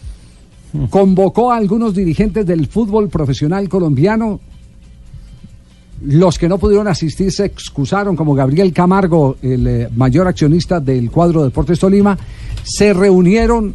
Convocó 0.90 1.54
a 1.54 1.56
algunos 1.56 1.96
dirigentes 1.96 2.46
del 2.46 2.68
fútbol 2.68 3.08
profesional 3.08 3.70
colombiano. 3.70 4.42
Los 6.06 6.38
que 6.38 6.50
no 6.50 6.58
pudieron 6.58 6.88
asistir 6.88 7.32
se 7.32 7.46
excusaron, 7.46 8.16
como 8.16 8.34
Gabriel 8.36 8.74
Camargo, 8.74 9.38
el 9.42 9.68
eh, 9.68 9.90
mayor 9.96 10.28
accionista 10.28 10.80
del 10.80 11.10
cuadro 11.10 11.44
Deportes 11.44 11.80
Tolima. 11.80 12.18
Se 12.64 12.94
reunieron 12.94 13.74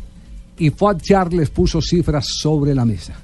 y 0.58 0.70
Fuad 0.70 0.98
Char 1.00 1.32
les 1.32 1.50
puso 1.50 1.80
cifras 1.80 2.26
sobre 2.26 2.74
la 2.74 2.84
mesa. 2.84 3.14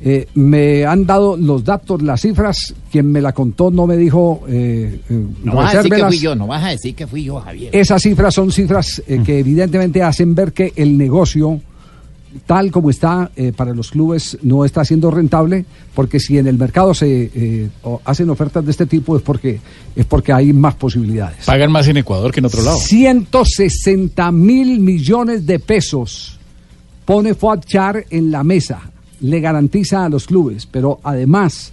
Eh, 0.00 0.28
me 0.34 0.84
han 0.84 1.04
dado 1.04 1.36
los 1.36 1.64
datos, 1.64 2.00
las 2.02 2.20
cifras. 2.20 2.72
Quien 2.90 3.10
me 3.10 3.20
la 3.20 3.32
contó 3.32 3.70
no 3.70 3.84
me 3.86 3.96
dijo. 3.96 4.42
eh, 4.48 5.00
eh, 5.10 5.26
No 5.42 5.56
vas 5.56 5.74
a 5.74 5.78
decir 5.78 5.92
que 5.92 6.04
fui 6.06 6.18
yo, 6.18 6.34
no 6.36 6.46
vas 6.46 6.64
a 6.64 6.68
decir 6.68 6.94
que 6.94 7.06
fui 7.08 7.24
yo, 7.24 7.40
Javier. 7.40 7.74
Esas 7.74 8.02
cifras 8.02 8.32
son 8.32 8.52
cifras 8.52 9.02
eh, 9.08 9.20
que 9.24 9.40
evidentemente 9.40 10.00
hacen 10.02 10.36
ver 10.36 10.52
que 10.52 10.72
el 10.76 10.96
negocio, 10.96 11.60
tal 12.44 12.70
como 12.70 12.90
está 12.90 13.30
eh, 13.36 13.52
para 13.54 13.74
los 13.74 13.90
clubes, 13.90 14.38
no 14.42 14.64
está 14.64 14.84
siendo 14.84 15.10
rentable, 15.10 15.64
porque 15.94 16.20
si 16.20 16.38
en 16.38 16.46
el 16.46 16.58
mercado 16.58 16.94
se 16.94 17.30
eh, 17.34 17.68
hacen 18.04 18.30
ofertas 18.30 18.64
de 18.64 18.70
este 18.70 18.86
tipo 18.86 19.16
es 19.16 19.22
porque, 19.22 19.60
es 19.94 20.06
porque 20.06 20.32
hay 20.32 20.52
más 20.52 20.74
posibilidades. 20.74 21.44
Pagan 21.46 21.72
más 21.72 21.88
en 21.88 21.98
Ecuador 21.98 22.32
que 22.32 22.40
en 22.40 22.46
otro 22.46 22.62
lado. 22.62 22.78
160 22.78 24.32
mil 24.32 24.80
millones 24.80 25.46
de 25.46 25.58
pesos 25.58 26.38
pone 27.04 27.34
Fuad 27.34 27.60
Char 27.60 28.04
en 28.10 28.30
la 28.30 28.44
mesa, 28.44 28.90
le 29.20 29.40
garantiza 29.40 30.04
a 30.04 30.08
los 30.08 30.26
clubes, 30.26 30.66
pero 30.66 31.00
además 31.02 31.72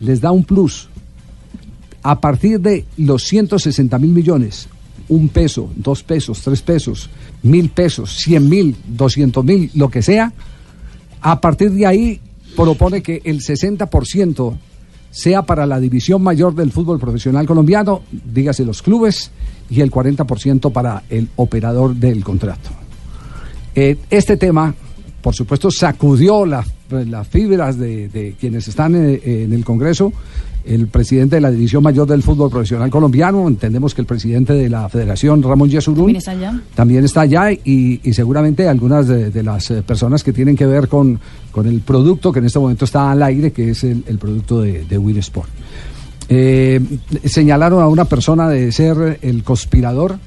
les 0.00 0.20
da 0.20 0.32
un 0.32 0.44
plus. 0.44 0.88
A 2.02 2.20
partir 2.20 2.60
de 2.60 2.84
los 2.98 3.24
160 3.24 3.98
mil 3.98 4.10
millones, 4.10 4.68
un 5.08 5.28
peso, 5.28 5.70
dos 5.76 6.02
pesos, 6.02 6.40
tres 6.42 6.62
pesos, 6.62 7.08
mil 7.42 7.68
pesos, 7.70 8.10
cien 8.16 8.48
mil, 8.48 8.76
doscientos 8.88 9.44
mil, 9.44 9.70
lo 9.74 9.88
que 9.88 10.02
sea, 10.02 10.32
a 11.20 11.40
partir 11.40 11.70
de 11.72 11.86
ahí 11.86 12.20
propone 12.56 13.02
que 13.02 13.20
el 13.24 13.40
60% 13.40 14.56
sea 15.10 15.42
para 15.42 15.66
la 15.66 15.80
división 15.80 16.22
mayor 16.22 16.54
del 16.54 16.70
fútbol 16.72 16.98
profesional 16.98 17.46
colombiano, 17.46 18.02
dígase 18.10 18.64
los 18.64 18.82
clubes, 18.82 19.30
y 19.70 19.80
el 19.80 19.90
40% 19.90 20.70
para 20.72 21.02
el 21.08 21.28
operador 21.36 21.94
del 21.96 22.22
contrato. 22.22 22.70
Eh, 23.74 23.96
este 24.10 24.36
tema, 24.36 24.74
por 25.22 25.34
supuesto, 25.34 25.70
sacudió 25.70 26.44
la- 26.46 26.64
las 26.90 27.26
fibras 27.26 27.76
de, 27.78 28.08
de 28.08 28.34
quienes 28.38 28.68
están 28.68 28.94
eh, 28.94 29.20
en 29.24 29.52
el 29.52 29.64
Congreso. 29.64 30.12
El 30.66 30.88
presidente 30.88 31.36
de 31.36 31.40
la 31.40 31.50
División 31.50 31.82
Mayor 31.82 32.06
del 32.08 32.22
Fútbol 32.22 32.50
Profesional 32.50 32.90
Colombiano, 32.90 33.46
entendemos 33.46 33.94
que 33.94 34.00
el 34.00 34.06
presidente 34.06 34.52
de 34.52 34.68
la 34.68 34.88
Federación, 34.88 35.42
Ramón 35.42 35.70
Yesurún, 35.70 35.96
También 36.12 36.16
está 36.16 36.30
allá. 36.32 36.60
también 36.74 37.04
está 37.04 37.20
allá 37.20 37.52
y, 37.52 38.00
y 38.02 38.12
seguramente 38.12 38.68
algunas 38.68 39.06
de, 39.06 39.30
de 39.30 39.42
las 39.42 39.70
eh, 39.70 39.82
personas 39.82 40.24
que 40.24 40.32
tienen 40.32 40.56
que 40.56 40.66
ver 40.66 40.88
con, 40.88 41.20
con 41.52 41.66
el 41.66 41.80
producto 41.80 42.32
que 42.32 42.40
en 42.40 42.46
este 42.46 42.58
momento 42.58 42.84
está 42.84 43.10
al 43.12 43.22
aire, 43.22 43.52
que 43.52 43.70
es 43.70 43.84
el, 43.84 44.02
el 44.08 44.18
producto 44.18 44.60
de, 44.60 44.84
de 44.84 44.98
Win 44.98 45.18
Sport. 45.18 45.48
Eh, 46.28 46.80
señalaron 47.24 47.80
a 47.82 47.86
una 47.88 48.04
persona 48.04 48.48
de 48.48 48.72
ser 48.72 49.18
el 49.22 49.44
conspirador. 49.44 50.18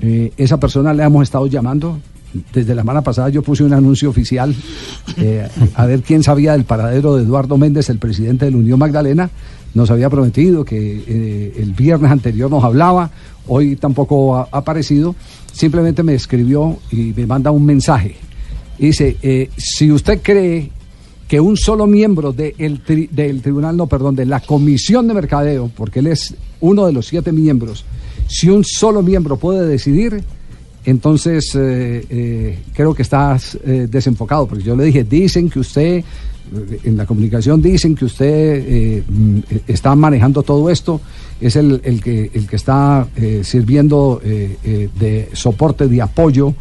Eh, 0.00 0.32
esa 0.36 0.60
persona 0.60 0.94
le 0.94 1.02
hemos 1.02 1.24
estado 1.24 1.48
llamando. 1.48 1.98
Desde 2.52 2.74
la 2.74 2.82
semana 2.82 3.02
pasada 3.02 3.30
yo 3.30 3.42
puse 3.42 3.64
un 3.64 3.72
anuncio 3.72 4.10
oficial 4.10 4.54
eh, 5.16 5.48
a 5.74 5.86
ver 5.86 6.02
quién 6.02 6.22
sabía 6.22 6.52
del 6.52 6.64
paradero 6.64 7.16
de 7.16 7.22
Eduardo 7.22 7.56
Méndez, 7.56 7.88
el 7.88 7.98
presidente 7.98 8.44
de 8.44 8.50
la 8.50 8.58
Unión 8.58 8.78
Magdalena. 8.78 9.30
Nos 9.74 9.90
había 9.90 10.10
prometido 10.10 10.64
que 10.64 11.04
eh, 11.06 11.52
el 11.58 11.72
viernes 11.72 12.10
anterior 12.10 12.50
nos 12.50 12.64
hablaba, 12.64 13.10
hoy 13.46 13.76
tampoco 13.76 14.36
ha 14.36 14.48
aparecido. 14.52 15.14
Simplemente 15.52 16.02
me 16.02 16.14
escribió 16.14 16.78
y 16.90 17.12
me 17.16 17.26
manda 17.26 17.50
un 17.50 17.64
mensaje. 17.64 18.16
Dice, 18.78 19.16
eh, 19.22 19.50
si 19.56 19.90
usted 19.90 20.20
cree 20.22 20.70
que 21.26 21.40
un 21.40 21.56
solo 21.56 21.86
miembro 21.86 22.32
de 22.32 22.54
el 22.58 22.84
tri- 22.84 23.08
del 23.10 23.42
tribunal, 23.42 23.76
no, 23.76 23.86
perdón, 23.86 24.16
de 24.16 24.24
la 24.24 24.40
comisión 24.40 25.06
de 25.08 25.14
mercadeo, 25.14 25.70
porque 25.76 25.98
él 25.98 26.06
es 26.06 26.34
uno 26.60 26.86
de 26.86 26.92
los 26.92 27.06
siete 27.06 27.32
miembros, 27.32 27.84
si 28.26 28.48
un 28.48 28.64
solo 28.64 29.02
miembro 29.02 29.36
puede 29.36 29.66
decidir, 29.66 30.22
entonces 30.90 31.54
eh, 31.54 32.04
eh, 32.08 32.58
creo 32.72 32.94
que 32.94 33.02
estás 33.02 33.58
eh, 33.64 33.86
desenfocado, 33.90 34.46
porque 34.46 34.64
yo 34.64 34.74
le 34.74 34.84
dije, 34.84 35.04
dicen 35.04 35.50
que 35.50 35.60
usted, 35.60 36.02
en 36.82 36.96
la 36.96 37.04
comunicación 37.04 37.60
dicen 37.60 37.94
que 37.94 38.06
usted 38.06 39.04
está 39.66 39.94
manejando 39.94 40.42
todo 40.42 40.70
esto, 40.70 40.98
es 41.42 41.56
el, 41.56 41.80
el 41.84 42.02
que, 42.02 42.30
el 42.32 42.46
que 42.46 42.56
está 42.56 43.06
sirviendo 43.42 44.18
de 44.24 45.28
soporte, 45.34 45.88
de 45.88 46.00
apoyo 46.00 46.54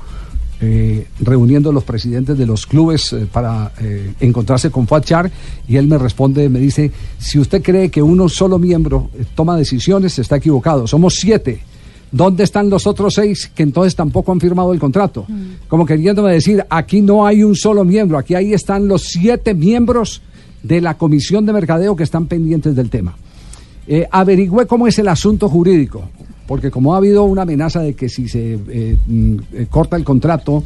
reuniendo 1.21 1.71
los 1.71 1.85
presidentes 1.85 2.37
de 2.37 2.45
los 2.45 2.65
clubes 2.65 3.15
para 3.31 3.71
eh, 3.79 4.13
encontrarse 4.19 4.71
con 4.71 4.87
Fatchar 4.87 5.31
y 5.69 5.77
él 5.77 5.87
me 5.87 5.97
responde, 5.97 6.49
me 6.49 6.59
dice, 6.59 6.91
si 7.17 7.39
usted 7.39 7.61
cree 7.61 7.89
que 7.89 8.01
uno 8.01 8.27
solo 8.27 8.59
miembro 8.59 9.09
toma 9.35 9.55
decisiones, 9.55 10.19
está 10.19 10.35
equivocado. 10.35 10.85
Somos 10.85 11.15
siete. 11.15 11.61
¿Dónde 12.11 12.43
están 12.43 12.69
los 12.69 12.87
otros 12.87 13.15
seis 13.15 13.51
que 13.53 13.63
entonces 13.63 13.95
tampoco 13.95 14.31
han 14.31 14.39
firmado 14.39 14.71
el 14.71 14.79
contrato? 14.79 15.25
Como 15.67 15.85
queriéndome 15.85 16.31
decir, 16.31 16.65
aquí 16.69 17.01
no 17.01 17.25
hay 17.25 17.43
un 17.43 17.55
solo 17.55 17.83
miembro, 17.83 18.17
aquí 18.17 18.33
ahí 18.33 18.53
están 18.53 18.87
los 18.87 19.03
siete 19.03 19.53
miembros 19.53 20.21
de 20.63 20.79
la 20.81 20.97
comisión 20.97 21.45
de 21.45 21.53
mercadeo 21.53 21.95
que 21.95 22.03
están 22.03 22.27
pendientes 22.27 22.75
del 22.75 22.89
tema. 22.89 23.15
Eh, 23.87 24.07
averigüé 24.09 24.65
cómo 24.65 24.87
es 24.87 24.99
el 24.99 25.07
asunto 25.07 25.49
jurídico, 25.49 26.09
porque 26.47 26.71
como 26.71 26.93
ha 26.93 26.97
habido 26.97 27.23
una 27.25 27.43
amenaza 27.43 27.81
de 27.81 27.93
que 27.93 28.09
si 28.09 28.27
se 28.27 28.53
eh, 28.53 28.97
mm, 29.05 29.37
eh, 29.53 29.67
corta 29.69 29.97
el 29.97 30.03
contrato, 30.03 30.63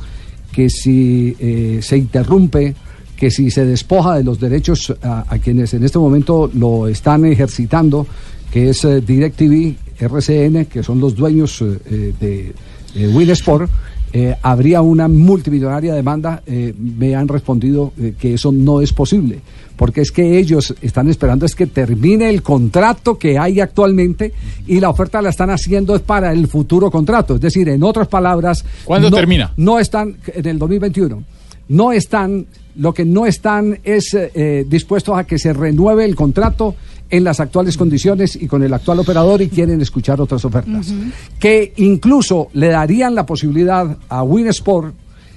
que 0.51 0.69
si 0.69 1.35
eh, 1.39 1.79
se 1.81 1.97
interrumpe, 1.97 2.75
que 3.15 3.31
si 3.31 3.51
se 3.51 3.65
despoja 3.65 4.15
de 4.15 4.23
los 4.23 4.39
derechos 4.39 4.93
a, 5.01 5.25
a 5.27 5.37
quienes 5.39 5.73
en 5.73 5.83
este 5.83 5.99
momento 5.99 6.49
lo 6.53 6.87
están 6.87 7.25
ejercitando, 7.25 8.05
que 8.51 8.69
es 8.69 8.81
DirecTV, 8.81 9.75
RCN, 10.07 10.65
que 10.65 10.83
son 10.83 10.99
los 10.99 11.15
dueños 11.15 11.61
eh, 11.61 11.77
eh, 11.89 12.13
de 12.19 12.53
eh, 12.95 13.07
Winsport, 13.07 13.69
eh, 14.13 14.35
habría 14.41 14.81
una 14.81 15.07
multimillonaria 15.07 15.93
demanda, 15.95 16.43
eh, 16.45 16.73
me 16.77 17.15
han 17.15 17.27
respondido 17.29 17.93
eh, 17.97 18.13
que 18.19 18.33
eso 18.33 18.51
no 18.51 18.81
es 18.81 18.91
posible, 18.91 19.39
porque 19.77 20.01
es 20.01 20.11
que 20.11 20.37
ellos 20.37 20.75
están 20.81 21.07
esperando 21.09 21.45
es 21.45 21.55
que 21.55 21.65
termine 21.67 22.29
el 22.29 22.41
contrato 22.43 23.17
que 23.17 23.39
hay 23.39 23.61
actualmente 23.61 24.33
y 24.67 24.81
la 24.81 24.89
oferta 24.89 25.21
la 25.21 25.29
están 25.29 25.49
haciendo 25.49 25.95
es 25.95 26.01
para 26.01 26.33
el 26.33 26.47
futuro 26.47 26.91
contrato, 26.91 27.35
es 27.35 27.41
decir, 27.41 27.69
en 27.69 27.83
otras 27.83 28.09
palabras, 28.09 28.65
¿Cuándo 28.83 29.09
no- 29.09 29.15
termina? 29.15 29.53
No 29.55 29.79
están 29.79 30.17
en 30.33 30.45
el 30.45 30.59
2021. 30.59 31.23
No 31.69 31.93
están, 31.93 32.47
lo 32.75 32.93
que 32.93 33.05
no 33.05 33.25
están 33.25 33.79
es 33.83 34.13
eh, 34.13 34.65
dispuestos 34.67 35.17
a 35.17 35.25
que 35.25 35.37
se 35.37 35.53
renueve 35.53 36.05
el 36.05 36.15
contrato 36.15 36.75
en 37.09 37.23
las 37.23 37.39
actuales 37.39 37.77
condiciones 37.77 38.35
y 38.35 38.47
con 38.47 38.63
el 38.63 38.73
actual 38.73 38.99
operador 38.99 39.41
y 39.41 39.49
quieren 39.49 39.81
escuchar 39.81 40.21
otras 40.21 40.45
ofertas. 40.45 40.93
Que 41.39 41.73
incluso 41.77 42.49
le 42.53 42.69
darían 42.69 43.13
la 43.13 43.25
posibilidad 43.25 43.97
a 44.07 44.23
Winsport 44.23 44.95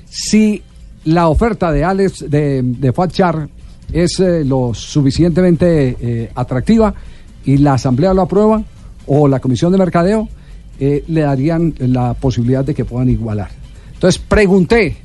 si 0.09 0.63
la 1.05 1.29
oferta 1.29 1.73
de 1.73 1.85
Alex 1.85 2.31
de, 2.31 2.63
de 2.63 2.93
Fatchar 2.93 3.49
es 3.93 4.21
eh, 4.21 4.45
lo 4.45 4.73
suficientemente 4.75 5.97
eh, 6.01 6.31
atractiva 6.35 6.95
y 7.45 7.59
la 7.59 7.75
asamblea 7.75 8.15
lo 8.15 8.23
aprueba 8.23 8.63
o 9.07 9.29
la 9.29 9.41
comisión 9.41 9.73
de 9.73 9.79
mercadeo 9.79 10.29
eh, 10.81 11.05
le 11.09 11.21
darían 11.21 11.75
la 11.79 12.15
posibilidad 12.15 12.65
de 12.65 12.75
que 12.75 12.85
puedan 12.85 13.11
igualar. 13.11 13.51
Entonces 13.93 14.21
pregunté, 14.21 14.97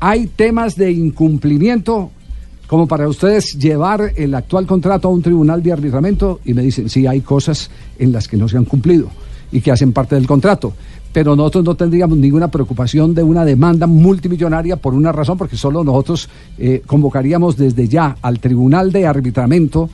¿hay 0.00 0.26
temas 0.26 0.74
de 0.76 0.90
incumplimiento 0.90 2.10
como 2.66 2.86
para 2.86 3.08
ustedes 3.08 3.58
llevar 3.58 4.12
el 4.16 4.34
actual 4.34 4.66
contrato 4.66 5.08
a 5.08 5.10
un 5.10 5.22
tribunal 5.22 5.62
de 5.62 5.72
arbitramiento? 5.72 6.40
Y 6.44 6.54
me 6.54 6.62
dicen, 6.62 6.88
sí, 6.88 7.06
hay 7.06 7.20
cosas 7.20 7.70
en 7.98 8.12
las 8.12 8.26
que 8.26 8.36
no 8.36 8.48
se 8.48 8.56
han 8.56 8.64
cumplido 8.64 9.08
y 9.52 9.60
que 9.60 9.70
hacen 9.70 9.92
parte 9.92 10.14
del 10.14 10.26
contrato. 10.26 10.72
Pero 11.12 11.34
nosotros 11.34 11.64
no 11.64 11.74
tendríamos 11.74 12.16
ninguna 12.16 12.48
preocupación 12.48 13.14
de 13.14 13.22
una 13.22 13.44
demanda 13.44 13.86
multimillonaria 13.86 14.76
por 14.76 14.94
una 14.94 15.12
razón, 15.12 15.36
porque 15.36 15.56
solo 15.56 15.82
nosotros 15.82 16.28
eh, 16.56 16.82
convocaríamos 16.86 17.56
desde 17.56 17.88
ya 17.88 18.16
al 18.22 18.38
tribunal 18.38 18.92
de 18.92 19.06
arbitramiento 19.06 19.90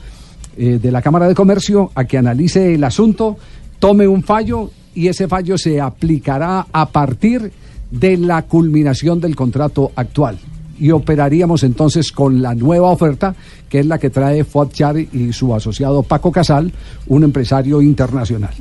eh, 0.55 0.79
de 0.81 0.91
la 0.91 1.01
Cámara 1.01 1.27
de 1.27 1.35
Comercio 1.35 1.91
a 1.95 2.05
que 2.05 2.17
analice 2.17 2.75
el 2.75 2.83
asunto, 2.83 3.37
tome 3.79 4.07
un 4.07 4.23
fallo 4.23 4.69
y 4.93 5.07
ese 5.07 5.27
fallo 5.27 5.57
se 5.57 5.81
aplicará 5.81 6.67
a 6.71 6.89
partir 6.89 7.51
de 7.91 8.17
la 8.17 8.43
culminación 8.43 9.19
del 9.19 9.35
contrato 9.35 9.91
actual. 9.95 10.37
Y 10.79 10.91
operaríamos 10.91 11.63
entonces 11.63 12.11
con 12.11 12.41
la 12.41 12.53
nueva 12.53 12.91
oferta, 12.91 13.35
que 13.67 13.79
es 13.79 13.85
la 13.85 13.97
que 13.97 14.09
trae 14.11 14.43
Fuad 14.43 14.69
Char 14.69 14.97
y 14.99 15.33
su 15.33 15.53
asociado 15.53 16.03
Paco 16.03 16.31
Casal, 16.31 16.71
un 17.07 17.23
empresario 17.23 17.81
internacional. 17.81 18.53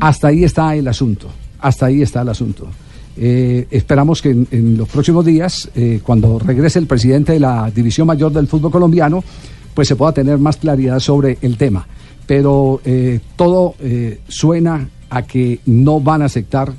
Hasta 0.00 0.28
ahí 0.28 0.44
está 0.44 0.74
el 0.76 0.86
asunto. 0.86 1.28
Hasta 1.60 1.86
ahí 1.86 2.02
está 2.02 2.22
el 2.22 2.28
asunto. 2.28 2.68
Eh, 3.16 3.66
esperamos 3.70 4.20
que 4.22 4.30
en, 4.30 4.46
en 4.50 4.76
los 4.76 4.88
próximos 4.88 5.24
días, 5.24 5.68
eh, 5.74 6.00
cuando 6.02 6.38
regrese 6.38 6.78
el 6.78 6.86
presidente 6.86 7.32
de 7.32 7.40
la 7.40 7.70
División 7.74 8.06
Mayor 8.06 8.32
del 8.32 8.48
Fútbol 8.48 8.72
Colombiano, 8.72 9.22
pues 9.72 9.88
se 9.88 9.96
pueda 9.96 10.12
tener 10.12 10.38
más 10.38 10.56
claridad 10.56 11.00
sobre 11.00 11.38
el 11.42 11.56
tema. 11.56 11.86
Pero 12.26 12.80
eh, 12.84 13.20
todo 13.36 13.74
suena 14.28 14.88
a 15.10 15.22
que 15.22 15.60
no 15.66 16.00
van 16.00 16.22
a 16.22 16.26
aceptar 16.26 16.72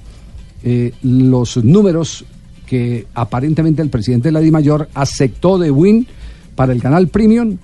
eh, 0.67 0.91
los 1.03 1.63
números 1.63 2.25
que 2.65 3.05
aparentemente 3.13 3.83
el 3.83 3.91
presidente 3.91 4.29
de 4.29 4.31
la 4.31 4.39
DIMAYOR 4.39 4.89
aceptó 4.95 5.59
de 5.59 5.69
Win 5.69 6.07
para 6.55 6.73
el 6.73 6.81
canal 6.81 7.07
Premium 7.09 7.55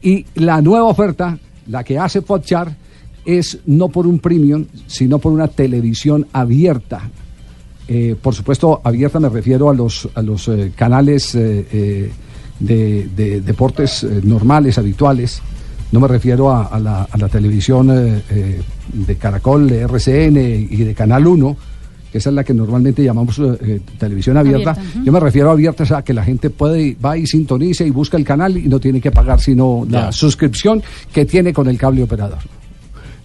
y 0.00 0.24
la 0.36 0.62
nueva 0.62 0.84
oferta, 0.84 1.36
la 1.66 1.82
que 1.82 1.98
hace 1.98 2.22
Podchar, 2.22 2.76
es 3.24 3.58
no 3.66 3.88
por 3.88 4.06
un 4.06 4.20
premium, 4.20 4.66
sino 4.86 5.18
por 5.18 5.32
una 5.32 5.48
televisión 5.48 6.28
abierta. 6.32 7.10
Eh, 7.88 8.14
por 8.22 8.36
supuesto, 8.36 8.80
abierta 8.84 9.18
me 9.18 9.30
refiero 9.30 9.68
a 9.68 9.74
los, 9.74 10.08
a 10.14 10.22
los 10.22 10.46
eh, 10.46 10.70
canales 10.76 11.32
de, 11.32 12.12
de 12.60 13.40
deportes 13.40 14.06
normales, 14.22 14.78
habituales. 14.78 15.42
No 15.90 15.98
me 15.98 16.06
refiero 16.06 16.54
a, 16.54 16.78
la, 16.78 17.02
a 17.02 17.18
la 17.18 17.28
televisión 17.28 17.88
de 17.88 19.16
Caracol, 19.16 19.68
de 19.68 19.80
RCN 19.80 20.36
y 20.70 20.76
de 20.84 20.94
Canal 20.94 21.26
1, 21.26 21.56
que 22.14 22.18
esa 22.18 22.30
es 22.30 22.36
la 22.36 22.44
que 22.44 22.54
normalmente 22.54 23.02
llamamos 23.02 23.40
eh, 23.40 23.58
eh, 23.60 23.80
televisión 23.98 24.36
abierta. 24.36 24.76
Yo 25.02 25.10
me 25.10 25.18
refiero 25.18 25.50
a 25.50 25.52
abierta, 25.52 25.82
o 25.82 25.86
sea, 25.86 26.02
que 26.02 26.14
la 26.14 26.22
gente 26.22 26.48
puede, 26.48 26.96
va 27.04 27.18
y 27.18 27.26
sintoniza 27.26 27.82
y 27.82 27.90
busca 27.90 28.16
el 28.16 28.24
canal 28.24 28.56
y 28.56 28.68
no 28.68 28.78
tiene 28.78 29.00
que 29.00 29.10
pagar 29.10 29.40
sino 29.40 29.84
la 29.90 30.12
suscripción 30.12 30.80
que 31.12 31.24
tiene 31.24 31.52
con 31.52 31.66
el 31.66 31.76
cable 31.76 32.04
operador. 32.04 32.38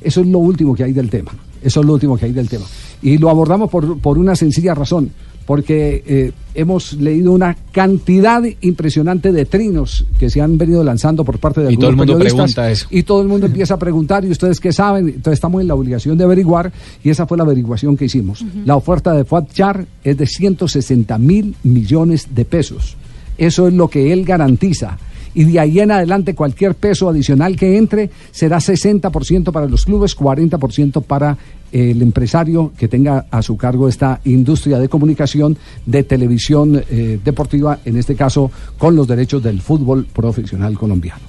Eso 0.02 0.22
es 0.22 0.28
lo 0.28 0.40
último 0.40 0.74
que 0.74 0.86
hay 0.86 0.94
del 0.94 1.08
tema. 1.08 1.30
Eso 1.62 1.82
es 1.82 1.86
lo 1.86 1.94
último 1.94 2.18
que 2.18 2.26
hay 2.26 2.32
del 2.32 2.50
tema. 2.50 2.66
Y 3.04 3.20
lo 3.20 3.30
abordamos 3.30 3.70
por, 3.70 4.00
por 4.00 4.18
una 4.18 4.36
sencilla 4.36 4.74
razón. 4.74 5.12
Porque 5.50 6.04
eh, 6.06 6.32
hemos 6.54 6.94
leído 6.94 7.32
una 7.32 7.58
cantidad 7.72 8.44
impresionante 8.62 9.32
de 9.32 9.46
trinos 9.46 10.06
que 10.20 10.30
se 10.30 10.42
han 10.42 10.60
venido 10.60 10.84
lanzando 10.84 11.26
por 11.26 11.40
parte 11.40 11.62
de 11.62 11.74
Y 11.74 11.78
todo 11.78 11.90
el 11.90 11.96
mundo 11.96 12.20
pregunta 12.20 12.70
eso. 12.70 12.86
Y 12.92 13.02
todo 13.02 13.24
el 13.24 13.28
mundo 13.28 13.48
empieza 13.48 13.74
a 13.74 13.80
preguntar, 13.80 14.24
¿y 14.24 14.30
ustedes 14.30 14.60
qué 14.60 14.72
saben? 14.72 15.08
Entonces 15.08 15.34
estamos 15.34 15.60
en 15.62 15.68
la 15.68 15.74
obligación 15.74 16.20
de 16.20 16.24
averiguar, 16.24 16.72
y 17.04 17.10
esa 17.10 17.26
fue 17.26 17.36
la 17.36 17.46
averiguación 17.46 17.98
que 17.98 18.06
hicimos. 18.06 18.46
La 18.64 18.76
oferta 18.76 19.12
de 19.12 19.26
Fuad 19.26 19.46
Char 19.52 19.88
es 20.04 20.18
de 20.20 20.28
160 20.28 21.18
mil 21.18 21.56
millones 21.64 22.28
de 22.30 22.46
pesos. 22.46 22.96
Eso 23.36 23.68
es 23.68 23.74
lo 23.74 23.88
que 23.88 24.14
él 24.14 24.26
garantiza. 24.26 25.00
Y 25.34 25.46
de 25.46 25.60
ahí 25.60 25.80
en 25.80 25.92
adelante 25.92 26.36
cualquier 26.36 26.76
peso 26.76 27.10
adicional 27.10 27.56
que 27.56 27.78
entre 27.78 28.10
será 28.32 28.58
60% 28.58 29.52
para 29.52 29.68
los 29.68 29.86
clubes, 29.86 30.18
40% 30.18 31.04
para 31.04 31.38
el 31.72 32.02
empresario 32.02 32.72
que 32.78 32.88
tenga 32.88 33.26
a 33.30 33.42
su 33.42 33.56
cargo 33.56 33.88
esta 33.88 34.22
industria 34.26 34.80
de 34.80 34.90
comunicación 34.90 35.58
de 35.86 36.04
televisión 36.04 36.84
eh, 36.90 37.20
deportiva, 37.24 37.80
en 37.86 37.98
este 37.98 38.16
caso 38.16 38.52
con 38.78 38.96
los 38.96 39.08
derechos 39.08 39.44
del 39.44 39.62
fútbol 39.62 40.06
profesional 40.06 40.78
colombiano. 40.78 41.22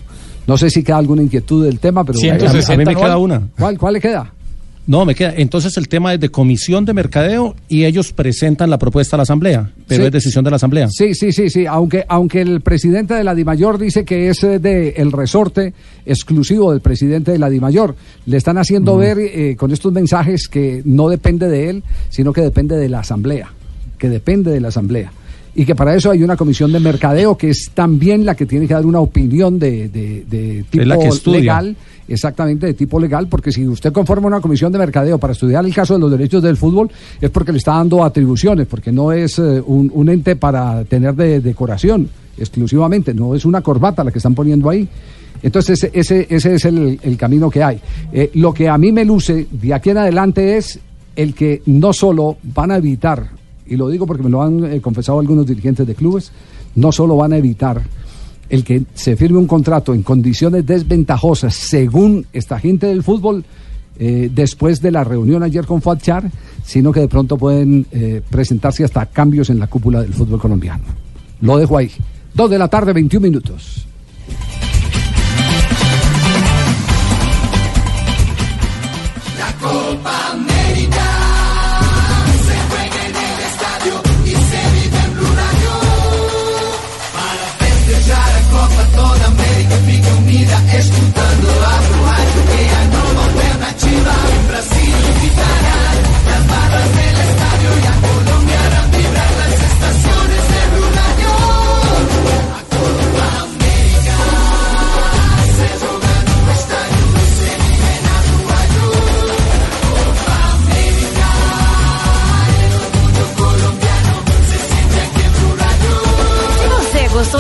No 0.46 0.56
sé 0.56 0.70
si 0.70 0.82
queda 0.82 0.96
alguna 0.96 1.22
inquietud 1.22 1.64
del 1.64 1.78
tema, 1.78 2.04
pero... 2.04 2.18
160 2.18 2.72
A 2.72 2.76
mí 2.76 2.84
me 2.84 2.96
queda 2.96 3.18
una. 3.18 3.48
¿Cuál, 3.58 3.78
cuál 3.78 3.94
le 3.94 4.00
queda? 4.00 4.32
No, 4.90 5.04
me 5.04 5.14
queda. 5.14 5.32
Entonces 5.36 5.76
el 5.76 5.86
tema 5.86 6.12
es 6.14 6.18
de 6.18 6.30
comisión 6.30 6.84
de 6.84 6.92
mercadeo 6.92 7.54
y 7.68 7.84
ellos 7.84 8.12
presentan 8.12 8.70
la 8.70 8.76
propuesta 8.76 9.14
a 9.14 9.18
la 9.18 9.22
asamblea, 9.22 9.70
pero 9.86 10.02
Sí. 10.02 10.06
es 10.08 10.12
decisión 10.12 10.42
de 10.42 10.50
la 10.50 10.56
asamblea. 10.56 10.88
Sí, 10.90 11.14
sí, 11.14 11.30
sí, 11.30 11.48
sí. 11.48 11.64
Aunque, 11.64 12.04
aunque 12.08 12.40
el 12.40 12.60
presidente 12.60 13.14
de 13.14 13.22
la 13.22 13.36
DIMAYOR 13.36 13.78
dice 13.78 14.04
que 14.04 14.30
es 14.30 14.42
eh, 14.42 14.58
de 14.58 14.88
el 14.96 15.12
resorte 15.12 15.74
exclusivo 16.04 16.72
del 16.72 16.80
presidente 16.80 17.30
de 17.30 17.38
la 17.38 17.48
DIMAYOR, 17.48 17.94
le 18.26 18.36
están 18.36 18.58
haciendo 18.58 18.96
ver 18.96 19.18
eh, 19.20 19.54
con 19.56 19.70
estos 19.70 19.92
mensajes 19.92 20.48
que 20.48 20.82
no 20.84 21.08
depende 21.08 21.48
de 21.48 21.70
él, 21.70 21.84
sino 22.08 22.32
que 22.32 22.40
depende 22.40 22.76
de 22.76 22.88
la 22.88 22.98
asamblea, 22.98 23.48
que 23.96 24.08
depende 24.08 24.50
de 24.50 24.60
la 24.60 24.68
asamblea. 24.68 25.12
Y 25.54 25.64
que 25.64 25.74
para 25.74 25.94
eso 25.96 26.10
hay 26.12 26.22
una 26.22 26.36
comisión 26.36 26.70
de 26.72 26.78
mercadeo 26.80 27.36
que 27.36 27.50
es 27.50 27.70
también 27.74 28.24
la 28.24 28.34
que 28.36 28.46
tiene 28.46 28.68
que 28.68 28.74
dar 28.74 28.86
una 28.86 29.00
opinión 29.00 29.58
de, 29.58 29.88
de- 29.88 30.24
de 30.30 30.64
tipo 30.70 30.84
la 30.84 30.96
que 30.96 31.08
legal, 31.32 31.76
exactamente 32.06 32.66
de 32.66 32.74
tipo 32.74 33.00
legal, 33.00 33.26
porque 33.28 33.50
si 33.50 33.66
usted 33.66 33.92
conforma 33.92 34.28
una 34.28 34.40
comisión 34.40 34.70
de 34.72 34.78
mercadeo 34.78 35.18
para 35.18 35.32
estudiar 35.32 35.64
el 35.64 35.74
caso 35.74 35.94
de 35.94 36.00
los 36.00 36.10
derechos 36.10 36.42
del 36.42 36.56
fútbol, 36.56 36.88
es 37.20 37.30
porque 37.30 37.50
le 37.52 37.58
está 37.58 37.72
dando 37.74 38.04
atribuciones, 38.04 38.66
porque 38.68 38.92
no 38.92 39.10
es 39.12 39.38
eh, 39.40 39.60
un, 39.66 39.90
un 39.92 40.08
ente 40.08 40.36
para 40.36 40.84
tener 40.84 41.14
de 41.14 41.40
decoración 41.40 42.08
exclusivamente, 42.38 43.12
no 43.12 43.34
es 43.34 43.44
una 43.44 43.60
corbata 43.60 44.02
la 44.04 44.10
que 44.12 44.18
están 44.18 44.34
poniendo 44.34 44.70
ahí. 44.70 44.88
Entonces 45.42 45.82
ese, 45.84 45.90
ese, 45.98 46.26
ese 46.30 46.54
es 46.54 46.64
el, 46.64 46.98
el 47.02 47.16
camino 47.16 47.50
que 47.50 47.62
hay. 47.62 47.80
Eh, 48.12 48.30
lo 48.34 48.52
que 48.54 48.68
a 48.68 48.76
mí 48.78 48.92
me 48.92 49.04
luce 49.04 49.46
de 49.50 49.74
aquí 49.74 49.90
en 49.90 49.98
adelante 49.98 50.56
es 50.56 50.78
el 51.16 51.34
que 51.34 51.62
no 51.66 51.92
solo 51.92 52.36
van 52.54 52.70
a 52.70 52.76
evitar, 52.76 53.26
y 53.70 53.76
lo 53.76 53.88
digo 53.88 54.06
porque 54.06 54.22
me 54.22 54.28
lo 54.28 54.42
han 54.42 54.64
eh, 54.64 54.80
confesado 54.80 55.20
algunos 55.20 55.46
dirigentes 55.46 55.86
de 55.86 55.94
clubes, 55.94 56.32
no 56.74 56.92
solo 56.92 57.16
van 57.16 57.32
a 57.32 57.38
evitar 57.38 57.80
el 58.50 58.64
que 58.64 58.82
se 58.94 59.16
firme 59.16 59.38
un 59.38 59.46
contrato 59.46 59.94
en 59.94 60.02
condiciones 60.02 60.66
desventajosas 60.66 61.54
según 61.54 62.26
esta 62.32 62.58
gente 62.58 62.88
del 62.88 63.04
fútbol 63.04 63.44
eh, 63.98 64.28
después 64.34 64.82
de 64.82 64.90
la 64.90 65.04
reunión 65.04 65.42
ayer 65.44 65.64
con 65.66 65.80
Fatchar, 65.80 66.28
sino 66.64 66.90
que 66.90 67.00
de 67.00 67.08
pronto 67.08 67.38
pueden 67.38 67.86
eh, 67.92 68.20
presentarse 68.28 68.82
hasta 68.82 69.06
cambios 69.06 69.50
en 69.50 69.60
la 69.60 69.68
cúpula 69.68 70.02
del 70.02 70.12
fútbol 70.12 70.40
colombiano. 70.40 70.84
Lo 71.40 71.56
dejo 71.56 71.78
ahí. 71.78 71.90
Dos 72.34 72.50
de 72.50 72.58
la 72.58 72.68
tarde, 72.68 72.92
21 72.92 73.22
minutos. 73.22 73.86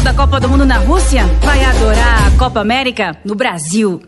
Gostou 0.00 0.02
da 0.02 0.14
Copa 0.14 0.40
do 0.40 0.48
Mundo 0.48 0.64
na 0.64 0.78
Rússia, 0.78 1.24
vai 1.42 1.62
adorar 1.62 2.26
a 2.26 2.30
Copa 2.38 2.60
América 2.60 3.16
no 3.24 3.34
Brasil. 3.34 4.00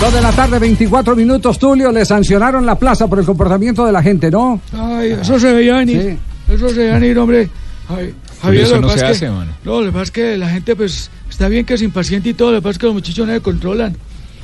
Dos 0.00 0.12
de 0.12 0.20
la 0.20 0.32
tarde, 0.32 0.58
24 0.58 1.16
minutos, 1.16 1.58
Tulio, 1.58 1.90
le 1.90 2.04
sancionaron 2.04 2.66
la 2.66 2.76
plaza 2.76 3.08
por 3.08 3.18
el 3.18 3.24
comportamiento 3.24 3.84
de 3.86 3.92
la 3.92 4.02
gente, 4.02 4.30
¿no? 4.30 4.60
Ay, 4.72 5.12
eso 5.12 5.38
se 5.38 5.52
veía 5.52 5.76
venir. 5.76 6.18
Eso 6.48 6.68
se 6.68 6.78
veía 6.78 6.94
venir, 6.94 7.18
hombre. 7.18 7.48
Ay, 7.88 8.14
Javier, 8.42 8.64
eso 8.64 8.80
no 8.80 8.88
se 8.90 8.98
que- 9.00 9.04
hace, 9.04 9.30
mano. 9.30 9.52
No, 9.64 9.80
lo 9.80 9.86
que 9.86 9.92
pasa 9.92 10.02
es 10.04 10.10
que 10.10 10.36
la 10.36 10.48
gente, 10.48 10.76
pues, 10.76 11.10
está 11.28 11.48
bien 11.48 11.64
que 11.64 11.74
es 11.74 11.82
impaciente 11.82 12.28
y 12.30 12.34
todo, 12.34 12.52
lo 12.52 12.58
que 12.58 12.62
pasa 12.62 12.72
es 12.72 12.78
que 12.78 12.86
los 12.86 12.94
muchachos 12.94 13.26
no 13.26 13.32
se 13.34 13.40
controlan. 13.40 13.96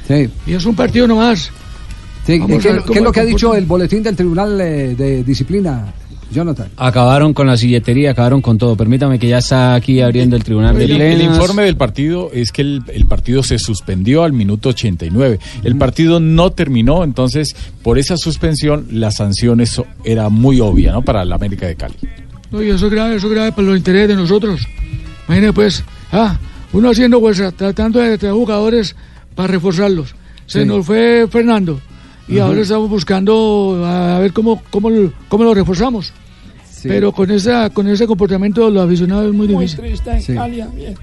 Sí. 0.09 0.29
Y 0.47 0.53
es 0.55 0.65
un 0.65 0.75
partido 0.75 1.07
nomás. 1.07 1.51
Sí, 2.27 2.41
¿qué, 2.47 2.55
es 2.57 3.03
lo 3.03 3.13
que 3.13 3.21
ha 3.21 3.25
dicho 3.25 3.55
el 3.55 3.67
boletín 3.67 4.03
del 4.03 4.15
Tribunal 4.15 4.61
eh, 4.61 4.95
de 4.97 5.25
Disciplina, 5.25 5.93
Jonathan? 6.33 6.69
Acabaron 6.77 7.35
con 7.35 7.49
la 7.49 7.57
silletería, 7.57 8.13
acabaron 8.13 8.41
con 8.41 8.59
todo. 8.59 8.77
Permítame 8.77 9.19
que 9.19 9.27
ya 9.29 9.39
está 9.39 9.75
aquí 9.75 10.01
abriendo 10.01 10.37
el 10.37 10.45
tribunal 10.45 10.77
de 10.79 10.85
El, 10.85 11.01
el 11.01 11.23
informe 11.23 11.65
del 11.65 11.77
partido 11.77 12.31
es 12.33 12.53
que 12.53 12.63
el, 12.63 12.83
el 12.93 13.07
partido 13.07 13.43
se 13.43 13.59
suspendió 13.59 14.23
al 14.23 14.33
minuto 14.33 14.69
89. 14.69 15.41
El 15.65 15.77
partido 15.77 16.21
no 16.21 16.53
terminó, 16.53 17.03
entonces 17.03 17.57
por 17.83 17.99
esa 17.99 18.17
suspensión 18.17 18.87
la 18.93 19.11
sanción 19.11 19.61
eso 19.61 19.85
era 20.05 20.29
muy 20.29 20.61
obvia, 20.61 20.93
¿no? 20.93 21.03
Para 21.03 21.25
la 21.25 21.35
América 21.35 21.67
de 21.67 21.75
Cali. 21.75 21.97
Oye, 22.53 22.71
eso 22.75 22.87
es 22.87 22.93
grave, 22.93 23.17
eso 23.17 23.27
es 23.29 23.33
grave 23.33 23.53
para 23.53 23.69
los 23.69 23.77
intereses 23.77 24.09
de 24.09 24.15
nosotros. 24.17 24.67
Imagínate, 25.27 25.53
pues, 25.53 25.85
ah, 26.12 26.37
uno 26.73 26.91
haciendo 26.91 27.21
fuerza, 27.21 27.51
tratando 27.53 27.99
de 28.01 28.19
traer 28.19 28.35
jugadores 28.35 28.95
para 29.35 29.49
reforzarlos. 29.49 30.15
Se 30.47 30.61
Sí. 30.62 30.67
nos 30.67 30.85
fue 30.85 31.27
Fernando. 31.31 31.81
Y 32.29 32.38
ahora 32.38 32.61
estamos 32.61 32.88
buscando 32.88 33.83
a, 33.85 34.17
a 34.17 34.19
ver 34.21 34.33
cómo, 34.33 34.62
cómo, 34.71 34.91
lo- 34.91 35.12
cómo 35.29 35.45
lo 35.45 35.55
reforzamos. 35.55 36.12
Pero 36.85 37.12
con, 37.12 37.31
esa, 37.31 37.71
con 37.71 37.87
ese 37.88 38.07
comportamiento 38.07 38.65
de 38.67 38.73
los 38.73 38.85
aficionados 38.87 39.27
es 39.27 39.33
muy 39.33 39.47
Muy 39.49 39.65
difícil. 39.67 39.81
triste 40.03 40.33
en. 40.33 40.97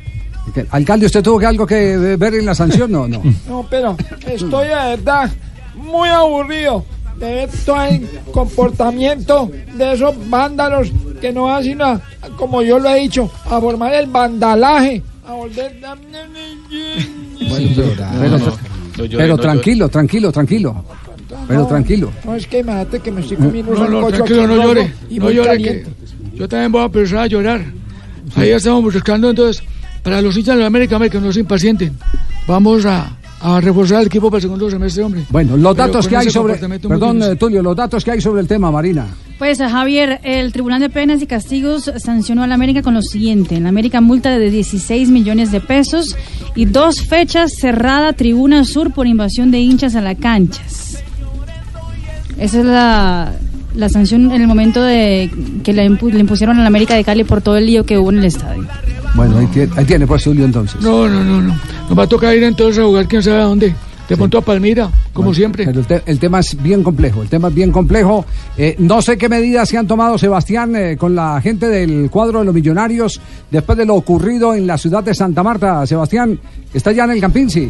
Alcalde, 0.72 1.06
¿usted 1.06 1.22
tuvo 1.24 1.40
que 1.40 1.46
algo 1.46 1.66
que 1.66 1.96
ver 2.18 2.34
en 2.36 2.46
la 2.46 2.56
sanción? 2.56 2.92
No, 2.92 3.08
no. 3.08 3.22
No, 3.48 3.66
pero 3.70 3.96
estoy 4.28 4.68
de 4.68 4.76
verdad 4.76 5.32
muy 5.76 6.10
aburrido 6.10 6.84
de 7.18 7.34
ver 7.34 7.50
todo 7.66 7.82
el 7.84 8.08
comportamiento 8.32 9.50
de 9.76 9.94
esos 9.94 10.16
vándalos 10.30 10.92
que 11.20 11.32
no 11.32 11.44
va 11.44 11.62
sino 11.64 11.86
a- 11.86 12.02
como 12.38 12.62
yo 12.62 12.80
lo 12.80 12.90
he 12.90 13.00
dicho, 13.02 13.30
a 13.46 13.60
formar 13.60 13.94
el 13.94 14.08
vandalaje, 14.08 15.02
a 15.28 15.34
volver... 15.34 15.80
pero 18.20 19.18
pero 19.18 19.38
tranquilo, 19.38 19.90
tranquilo, 19.90 20.32
tranquilo. 20.32 20.84
Pero 21.48 21.66
tranquilo. 21.68 22.12
No, 22.26 22.36
es 22.36 22.48
que 22.48 22.60
imagínate 22.60 23.00
que 23.00 23.12
me 23.12 23.22
estoy 23.22 23.38
comiendo 23.38 23.72
un 23.72 23.92
No, 23.92 24.08
tranquilo, 24.08 24.48
no 24.48 24.56
llore. 24.64 24.94
y 25.10 25.20
No 25.20 25.30
llore, 25.32 25.58
que 25.62 25.86
yo 26.34 26.48
también 26.48 26.72
voy 26.72 26.82
a 26.82 26.86
empezar 26.86 27.20
a 27.20 27.28
llorar. 27.28 27.64
Ahí 28.36 28.50
estamos 28.50 28.84
buscando 28.84 29.30
entonces, 29.30 29.64
para 30.04 30.22
los 30.22 30.36
hinchas 30.38 30.56
de 30.56 30.62
la 30.62 30.68
América, 30.68 30.96
América, 30.96 31.20
no 31.20 31.32
se 31.32 31.40
impacienten. 31.40 31.98
Vamos 32.48 32.86
a, 32.86 33.16
a 33.42 33.62
reforzar 33.62 34.02
el 34.02 34.08
equipo 34.08 34.30
para 34.30 34.38
el 34.38 34.42
segundo 34.44 34.70
semestre, 34.70 35.04
hombre. 35.04 35.26
Bueno, 35.30 35.56
los 35.56 35.76
Pero 35.76 35.88
datos 35.88 36.08
que 36.08 36.18
hay 36.18 36.30
sobre. 36.30 36.56
Perdón, 36.56 37.24
eh, 37.24 37.36
Tulio, 37.36 37.62
los 37.62 37.76
datos 37.76 38.04
que 38.04 38.12
hay 38.12 38.22
sobre 38.22 38.42
el 38.42 38.48
tema, 38.48 38.72
Marina. 38.72 39.08
Pues 39.38 39.62
a 39.62 39.70
Javier, 39.70 40.20
el 40.24 40.52
Tribunal 40.52 40.82
de 40.82 40.90
Penas 40.90 41.22
y 41.22 41.28
Castigos 41.28 41.92
sancionó 41.98 42.44
a 42.44 42.48
la 42.48 42.56
América 42.56 42.82
con 42.82 42.94
lo 42.94 43.02
siguiente. 43.02 43.56
En 43.56 43.64
la 43.64 43.70
América 43.70 44.02
multa 44.02 44.38
de 44.38 44.50
16 44.50 45.10
millones 45.10 45.52
de 45.52 45.62
pesos 45.62 46.16
y 46.56 46.66
dos 46.66 47.02
fechas 47.02 47.54
cerrada 47.56 48.12
Tribuna 48.14 48.66
Sur 48.66 48.92
por 48.94 49.08
invasión 49.08 49.52
de 49.52 49.60
hinchas 49.60 49.96
a 49.96 50.02
las 50.02 50.18
canchas. 50.18 51.02
Esa 52.38 52.60
es 52.60 52.66
la, 52.66 53.34
la 53.76 53.90
sanción 53.90 54.32
en 54.32 54.42
el 54.42 54.48
momento 54.48 54.82
de 54.82 55.30
que 55.64 55.74
le, 55.74 55.90
impu- 55.90 56.12
le 56.12 56.20
impusieron 56.20 56.58
a 56.58 56.62
la 56.62 56.68
América 56.68 56.96
de 56.96 57.04
Cali 57.04 57.24
por 57.24 57.42
todo 57.42 57.58
el 57.58 57.66
lío 57.66 57.86
que 57.86 57.98
hubo 57.98 58.12
en 58.12 58.20
el 58.20 58.26
estadio. 58.26 58.66
Bueno, 59.16 59.38
ahí 59.40 59.48
tiene, 59.48 59.72
ahí 59.76 59.86
tiene 59.86 60.06
pues 60.08 60.24
Tulio 60.24 60.46
entonces. 60.46 60.80
No, 60.82 61.08
no, 61.08 61.24
no, 61.24 61.42
no. 61.42 61.56
Nos 61.90 61.98
va 61.98 62.04
a 62.04 62.08
tocar 62.08 62.36
ir 62.36 62.44
entonces 62.44 62.80
a 62.82 62.86
jugar 62.86 63.08
quién 63.08 63.24
sabe 63.24 63.38
a 63.42 63.44
dónde. 63.46 63.74
De 64.08 64.18
pronto 64.18 64.40
a 64.40 64.42
Palmira, 64.42 64.90
como 65.14 65.36
siempre. 65.36 65.66
Pero 65.66 65.82
el, 65.82 65.86
te- 65.86 66.02
el 66.08 66.18
tema 66.18 66.40
es 66.40 66.58
bien 66.60 66.82
complejo, 66.82 67.22
el 67.22 67.30
tema 67.30 67.50
es 67.50 67.54
bien 67.54 67.72
complejo. 67.72 68.26
Eh, 68.58 68.76
no 68.80 69.04
sé 69.04 69.20
qué 69.20 69.30
medidas 69.30 69.70
se 69.70 69.78
han 69.78 69.86
tomado, 69.86 70.18
Sebastián, 70.18 70.76
eh, 70.76 70.98
con 70.98 71.14
la 71.14 71.40
gente 71.42 71.68
del 71.68 72.10
cuadro 72.10 72.40
de 72.40 72.46
los 72.46 72.54
millonarios 72.56 73.22
después 73.52 73.78
de 73.78 73.86
lo 73.86 73.94
ocurrido 73.94 74.56
en 74.56 74.66
la 74.66 74.80
ciudad 74.80 75.04
de 75.04 75.14
Santa 75.14 75.44
Marta. 75.44 75.86
Sebastián, 75.86 76.40
está 76.74 76.92
ya 76.92 77.04
en 77.04 77.12
el 77.12 77.22
Campín, 77.22 77.52
sí. 77.52 77.70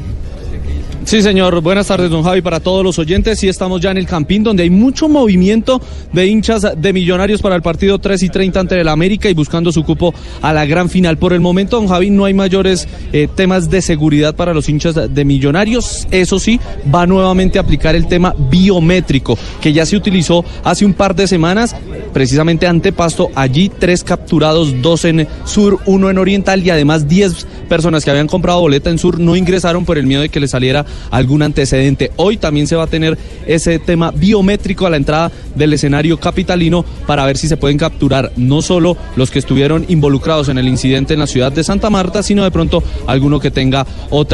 Sí, 1.09 1.23
señor. 1.23 1.59
Buenas 1.61 1.87
tardes, 1.87 2.11
don 2.11 2.21
Javi, 2.21 2.43
para 2.43 2.59
todos 2.59 2.83
los 2.83 2.99
oyentes. 2.99 3.39
Sí, 3.39 3.47
estamos 3.47 3.81
ya 3.81 3.89
en 3.89 3.97
el 3.97 4.05
Campín, 4.05 4.43
donde 4.43 4.61
hay 4.61 4.69
mucho 4.69 5.09
movimiento 5.09 5.81
de 6.13 6.27
hinchas 6.27 6.67
de 6.77 6.93
millonarios 6.93 7.41
para 7.41 7.55
el 7.55 7.63
partido 7.63 7.97
3 7.97 8.21
y 8.21 8.29
30 8.29 8.59
ante 8.59 8.79
el 8.79 8.87
América 8.87 9.27
y 9.27 9.33
buscando 9.33 9.71
su 9.71 9.83
cupo 9.83 10.13
a 10.43 10.53
la 10.53 10.67
gran 10.67 10.87
final. 10.87 11.17
Por 11.17 11.33
el 11.33 11.39
momento, 11.39 11.77
don 11.77 11.87
Javi, 11.87 12.11
no 12.11 12.25
hay 12.25 12.35
mayores 12.35 12.87
eh, 13.11 13.27
temas 13.33 13.71
de 13.71 13.81
seguridad 13.81 14.35
para 14.35 14.53
los 14.53 14.69
hinchas 14.69 14.93
de 15.11 15.25
millonarios. 15.25 16.07
Eso 16.11 16.37
sí, 16.37 16.59
va 16.93 17.07
nuevamente 17.07 17.57
a 17.57 17.63
aplicar 17.63 17.95
el 17.95 18.05
tema 18.05 18.35
biométrico, 18.37 19.35
que 19.61 19.73
ya 19.73 19.87
se 19.87 19.97
utilizó 19.97 20.45
hace 20.63 20.85
un 20.85 20.93
par 20.93 21.15
de 21.15 21.27
semanas, 21.27 21.75
precisamente 22.13 22.67
ante 22.67 22.93
Pasto. 22.93 23.31
Allí, 23.33 23.69
tres 23.69 24.03
capturados, 24.03 24.79
dos 24.79 25.05
en 25.05 25.27
Sur, 25.45 25.79
uno 25.87 26.11
en 26.11 26.19
Oriental 26.19 26.63
y 26.63 26.69
además 26.69 27.07
10 27.07 27.47
personas 27.67 28.05
que 28.05 28.11
habían 28.11 28.27
comprado 28.27 28.61
boleta 28.61 28.91
en 28.91 28.99
Sur 28.99 29.19
no 29.19 29.35
ingresaron 29.35 29.85
por 29.85 29.97
el 29.97 30.05
miedo 30.05 30.21
de 30.21 30.29
que 30.29 30.39
les 30.39 30.51
saliera 30.51 30.85
algún 31.11 31.41
antecedente. 31.41 32.11
Hoy 32.15 32.37
también 32.37 32.67
se 32.67 32.75
va 32.75 32.83
a 32.83 32.87
tener 32.87 33.17
ese 33.45 33.79
tema 33.79 34.11
biométrico 34.11 34.85
a 34.85 34.89
la 34.89 34.97
entrada 34.97 35.31
del 35.55 35.73
escenario 35.73 36.19
capitalino 36.19 36.85
para 37.05 37.25
ver 37.25 37.37
si 37.37 37.47
se 37.47 37.57
pueden 37.57 37.77
capturar 37.77 38.31
no 38.35 38.61
solo 38.61 38.97
los 39.15 39.31
que 39.31 39.39
estuvieron 39.39 39.85
involucrados 39.87 40.49
en 40.49 40.57
el 40.57 40.67
incidente 40.67 41.13
en 41.13 41.19
la 41.19 41.27
ciudad 41.27 41.51
de 41.51 41.63
Santa 41.63 41.89
Marta, 41.89 42.23
sino 42.23 42.43
de 42.43 42.51
pronto 42.51 42.83
alguno 43.07 43.39
que 43.39 43.51
tenga 43.51 43.85
otro 44.09 44.29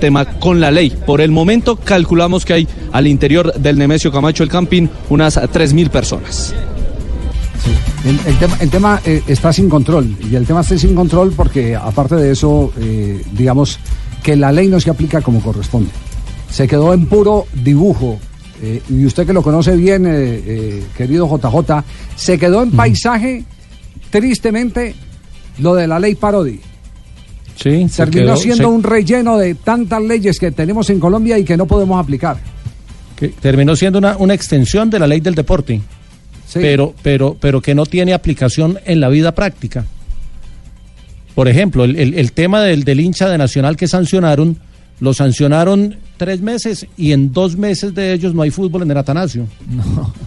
tema 0.00 0.24
con 0.38 0.60
la 0.60 0.70
ley. 0.70 0.90
Por 0.90 1.20
el 1.20 1.30
momento 1.30 1.76
calculamos 1.76 2.44
que 2.44 2.54
hay 2.54 2.68
al 2.92 3.06
interior 3.06 3.52
del 3.54 3.78
Nemesio 3.78 4.10
Camacho 4.10 4.42
el 4.42 4.48
Campín 4.48 4.90
unas 5.10 5.36
3.000 5.36 5.90
personas. 5.90 6.54
El, 8.04 8.20
el 8.26 8.38
tema, 8.38 8.56
el 8.60 8.70
tema 8.70 9.00
eh, 9.06 9.22
está 9.26 9.52
sin 9.52 9.68
control 9.70 10.14
y 10.30 10.34
el 10.34 10.46
tema 10.46 10.60
está 10.60 10.76
sin 10.76 10.94
control 10.94 11.32
porque 11.34 11.74
aparte 11.74 12.16
de 12.16 12.32
eso, 12.32 12.70
eh, 12.78 13.22
digamos 13.32 13.78
que 14.24 14.34
la 14.34 14.50
ley 14.50 14.66
no 14.66 14.80
se 14.80 14.90
aplica 14.90 15.20
como 15.20 15.40
corresponde. 15.40 15.90
Se 16.50 16.66
quedó 16.66 16.92
en 16.94 17.06
puro 17.06 17.46
dibujo 17.62 18.18
eh, 18.62 18.80
y 18.88 19.04
usted 19.04 19.26
que 19.26 19.32
lo 19.32 19.42
conoce 19.42 19.76
bien, 19.76 20.06
eh, 20.06 20.10
eh, 20.46 20.84
querido 20.96 21.28
JJ, 21.28 21.84
se 22.16 22.38
quedó 22.38 22.62
en 22.64 22.70
paisaje 22.72 23.44
tristemente 24.10 24.94
lo 25.58 25.74
de 25.74 25.86
la 25.86 25.98
ley 25.98 26.14
Parodi. 26.14 26.60
Sí, 27.56 27.88
se 27.88 27.96
Terminó 28.04 28.26
quedó- 28.34 28.36
siendo 28.36 28.64
se- 28.68 28.74
un 28.74 28.82
relleno 28.82 29.36
de 29.38 29.54
tantas 29.54 30.02
leyes 30.02 30.38
que 30.38 30.50
tenemos 30.50 30.90
en 30.90 30.98
Colombia 31.00 31.38
y 31.38 31.44
que 31.44 31.56
no 31.56 31.66
podemos 31.66 32.00
aplicar. 32.02 32.36
que 33.16 33.28
terminó 33.28 33.76
siendo 33.76 33.98
una, 34.00 34.16
una 34.16 34.34
extensión 34.34 34.90
de 34.90 34.98
la 34.98 35.06
ley 35.06 35.20
del 35.20 35.36
deporte, 35.36 35.80
pero, 36.52 36.94
pero, 37.00 37.36
pero 37.40 37.60
que 37.62 37.72
no 37.74 37.86
tiene 37.86 38.12
aplicación 38.12 38.78
en 38.84 38.98
la 39.00 39.08
vida 39.08 39.32
práctica. 39.32 39.84
Por 41.34 41.48
ejemplo, 41.48 41.84
el, 41.84 41.96
el- 41.96 42.14
el 42.14 42.32
tema 42.32 42.60
del, 42.62 42.84
del 42.84 43.00
hincha 43.00 43.28
de 43.28 43.38
Nacional 43.38 43.76
que 43.76 43.88
sancionaron, 43.88 44.56
lo 45.00 45.12
sancionaron 45.14 45.96
tres 46.16 46.40
meses 46.40 46.86
y 46.96 47.12
en 47.12 47.32
dos 47.32 47.56
meses 47.56 47.94
de 47.94 48.12
ellos 48.12 48.34
no 48.34 48.42
hay 48.42 48.50
fútbol 48.50 48.82
en 48.82 48.90
el 48.92 48.96
Atanasio. 48.98 49.46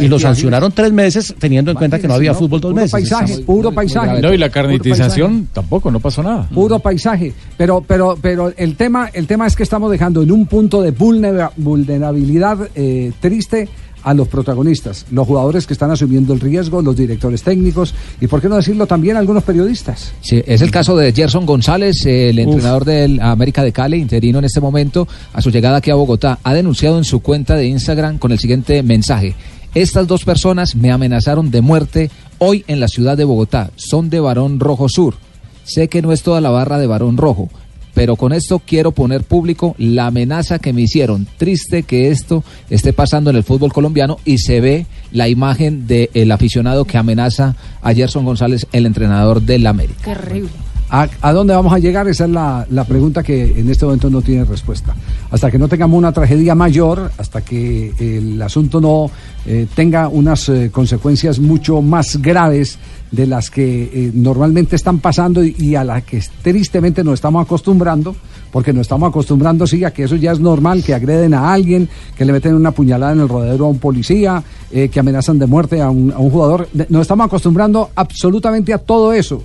Y 0.00 0.08
lo 0.08 0.18
sancionaron 0.18 0.72
tres 0.72 0.92
meses 0.92 1.32
teniendo 1.38 1.70
en 1.70 1.76
cuenta 1.76 2.00
que 2.00 2.08
no 2.08 2.14
había 2.14 2.34
fútbol 2.34 2.60
dos 2.60 2.72
puro 2.72 2.82
meses. 2.82 2.90
paisaje, 2.90 3.38
puro 3.42 3.70
paisaje. 3.70 4.20
No, 4.20 4.32
y 4.34 4.38
la 4.38 4.46
Puro 4.46 4.54
carnetización 4.54 5.48
tampoco, 5.52 5.88
no 5.92 6.00
pasó 6.00 6.20
nada. 6.24 6.48
puro 6.52 6.80
paisaje. 6.80 7.32
Pero, 7.56 7.80
pero, 7.86 8.18
pero 8.20 8.52
el 8.56 8.74
tema, 8.74 9.08
el 9.12 9.28
tema 9.28 9.46
es 9.46 9.54
que 9.54 9.62
estamos 9.62 9.88
dejando 9.92 10.20
en 10.22 10.32
un 10.32 10.46
punto 10.46 10.82
de 10.82 10.90
vulnera- 10.92 11.52
vulnerabilidad 11.56 12.58
eh, 12.74 13.12
triste 13.20 13.68
a 14.06 14.14
los 14.14 14.28
protagonistas, 14.28 15.04
los 15.10 15.26
jugadores 15.26 15.66
que 15.66 15.72
están 15.72 15.90
asumiendo 15.90 16.32
el 16.32 16.38
riesgo, 16.38 16.80
los 16.80 16.96
directores 16.96 17.42
técnicos 17.42 17.92
y, 18.20 18.28
por 18.28 18.40
qué 18.40 18.48
no 18.48 18.54
decirlo, 18.54 18.86
también 18.86 19.16
algunos 19.16 19.42
periodistas. 19.42 20.12
Sí, 20.20 20.40
es 20.46 20.62
el 20.62 20.70
caso 20.70 20.96
de 20.96 21.12
Gerson 21.12 21.44
González, 21.44 22.06
el 22.06 22.38
entrenador 22.38 22.84
del 22.84 23.20
América 23.20 23.64
de 23.64 23.72
Cali, 23.72 23.96
interino 23.96 24.38
en 24.38 24.44
este 24.44 24.60
momento, 24.60 25.08
a 25.32 25.42
su 25.42 25.50
llegada 25.50 25.78
aquí 25.78 25.90
a 25.90 25.96
Bogotá. 25.96 26.38
Ha 26.44 26.54
denunciado 26.54 26.98
en 26.98 27.04
su 27.04 27.18
cuenta 27.18 27.56
de 27.56 27.66
Instagram 27.66 28.18
con 28.18 28.30
el 28.30 28.38
siguiente 28.38 28.80
mensaje. 28.84 29.34
Estas 29.74 30.06
dos 30.06 30.24
personas 30.24 30.76
me 30.76 30.92
amenazaron 30.92 31.50
de 31.50 31.60
muerte 31.60 32.08
hoy 32.38 32.64
en 32.68 32.78
la 32.78 32.86
ciudad 32.86 33.16
de 33.16 33.24
Bogotá. 33.24 33.72
Son 33.74 34.08
de 34.08 34.20
Barón 34.20 34.60
Rojo 34.60 34.88
Sur. 34.88 35.16
Sé 35.64 35.88
que 35.88 36.00
no 36.00 36.12
es 36.12 36.22
toda 36.22 36.40
la 36.40 36.50
barra 36.50 36.78
de 36.78 36.86
Barón 36.86 37.16
Rojo, 37.16 37.50
pero 37.96 38.16
con 38.16 38.34
esto 38.34 38.60
quiero 38.64 38.92
poner 38.92 39.22
público 39.22 39.74
la 39.78 40.08
amenaza 40.08 40.58
que 40.58 40.74
me 40.74 40.82
hicieron. 40.82 41.26
Triste 41.38 41.82
que 41.82 42.10
esto 42.10 42.44
esté 42.68 42.92
pasando 42.92 43.30
en 43.30 43.36
el 43.36 43.42
fútbol 43.42 43.72
colombiano 43.72 44.18
y 44.26 44.36
se 44.36 44.60
ve 44.60 44.84
la 45.12 45.28
imagen 45.30 45.86
del 45.86 46.30
aficionado 46.30 46.84
que 46.84 46.98
amenaza 46.98 47.56
a 47.80 47.94
Gerson 47.94 48.26
González, 48.26 48.66
el 48.72 48.84
entrenador 48.84 49.40
del 49.40 49.66
América. 49.66 50.12
Terrible. 50.14 50.50
¿A, 50.90 51.08
a 51.22 51.32
dónde 51.32 51.54
vamos 51.54 51.72
a 51.72 51.78
llegar? 51.78 52.06
Esa 52.06 52.26
es 52.26 52.30
la, 52.30 52.66
la 52.70 52.84
pregunta 52.84 53.22
que 53.22 53.58
en 53.58 53.70
este 53.70 53.86
momento 53.86 54.10
no 54.10 54.20
tiene 54.20 54.44
respuesta. 54.44 54.94
Hasta 55.30 55.50
que 55.50 55.58
no 55.58 55.66
tengamos 55.66 55.96
una 55.96 56.12
tragedia 56.12 56.54
mayor, 56.54 57.10
hasta 57.16 57.40
que 57.40 57.94
el 57.98 58.40
asunto 58.42 58.78
no 58.78 59.10
eh, 59.46 59.66
tenga 59.74 60.08
unas 60.08 60.50
eh, 60.50 60.68
consecuencias 60.70 61.38
mucho 61.38 61.80
más 61.80 62.20
graves 62.20 62.78
de 63.10 63.26
las 63.26 63.50
que 63.50 63.84
eh, 63.84 64.10
normalmente 64.14 64.76
están 64.76 64.98
pasando 64.98 65.44
y, 65.44 65.74
a 65.74 65.84
las 65.84 66.02
que 66.04 66.22
tristemente 66.42 67.04
nos 67.04 67.14
estamos 67.14 67.44
acostumbrando, 67.44 68.16
porque 68.52 68.72
nos 68.72 68.82
estamos 68.82 69.08
acostumbrando, 69.08 69.66
sí, 69.66 69.84
a 69.84 69.92
que 69.92 70.04
eso 70.04 70.16
ya 70.16 70.32
es 70.32 70.40
normal, 70.40 70.82
que 70.82 70.94
agreden 70.94 71.34
a 71.34 71.52
alguien, 71.52 71.88
que 72.16 72.24
le 72.24 72.32
meten 72.32 72.54
una 72.54 72.72
puñalada 72.72 73.12
en 73.12 73.20
el 73.20 73.28
rodadero 73.28 73.66
a 73.66 73.68
un 73.68 73.78
policía, 73.78 74.42
eh, 74.70 74.88
que 74.88 75.00
amenazan 75.00 75.38
de 75.38 75.46
muerte 75.46 75.80
a 75.80 75.90
un, 75.90 76.10
jugador. 76.10 76.68
Nos 76.88 77.02
estamos 77.02 77.26
acostumbrando 77.26 77.90
absolutamente 77.94 78.72
a 78.72 78.78
todo 78.78 79.12
eso. 79.12 79.42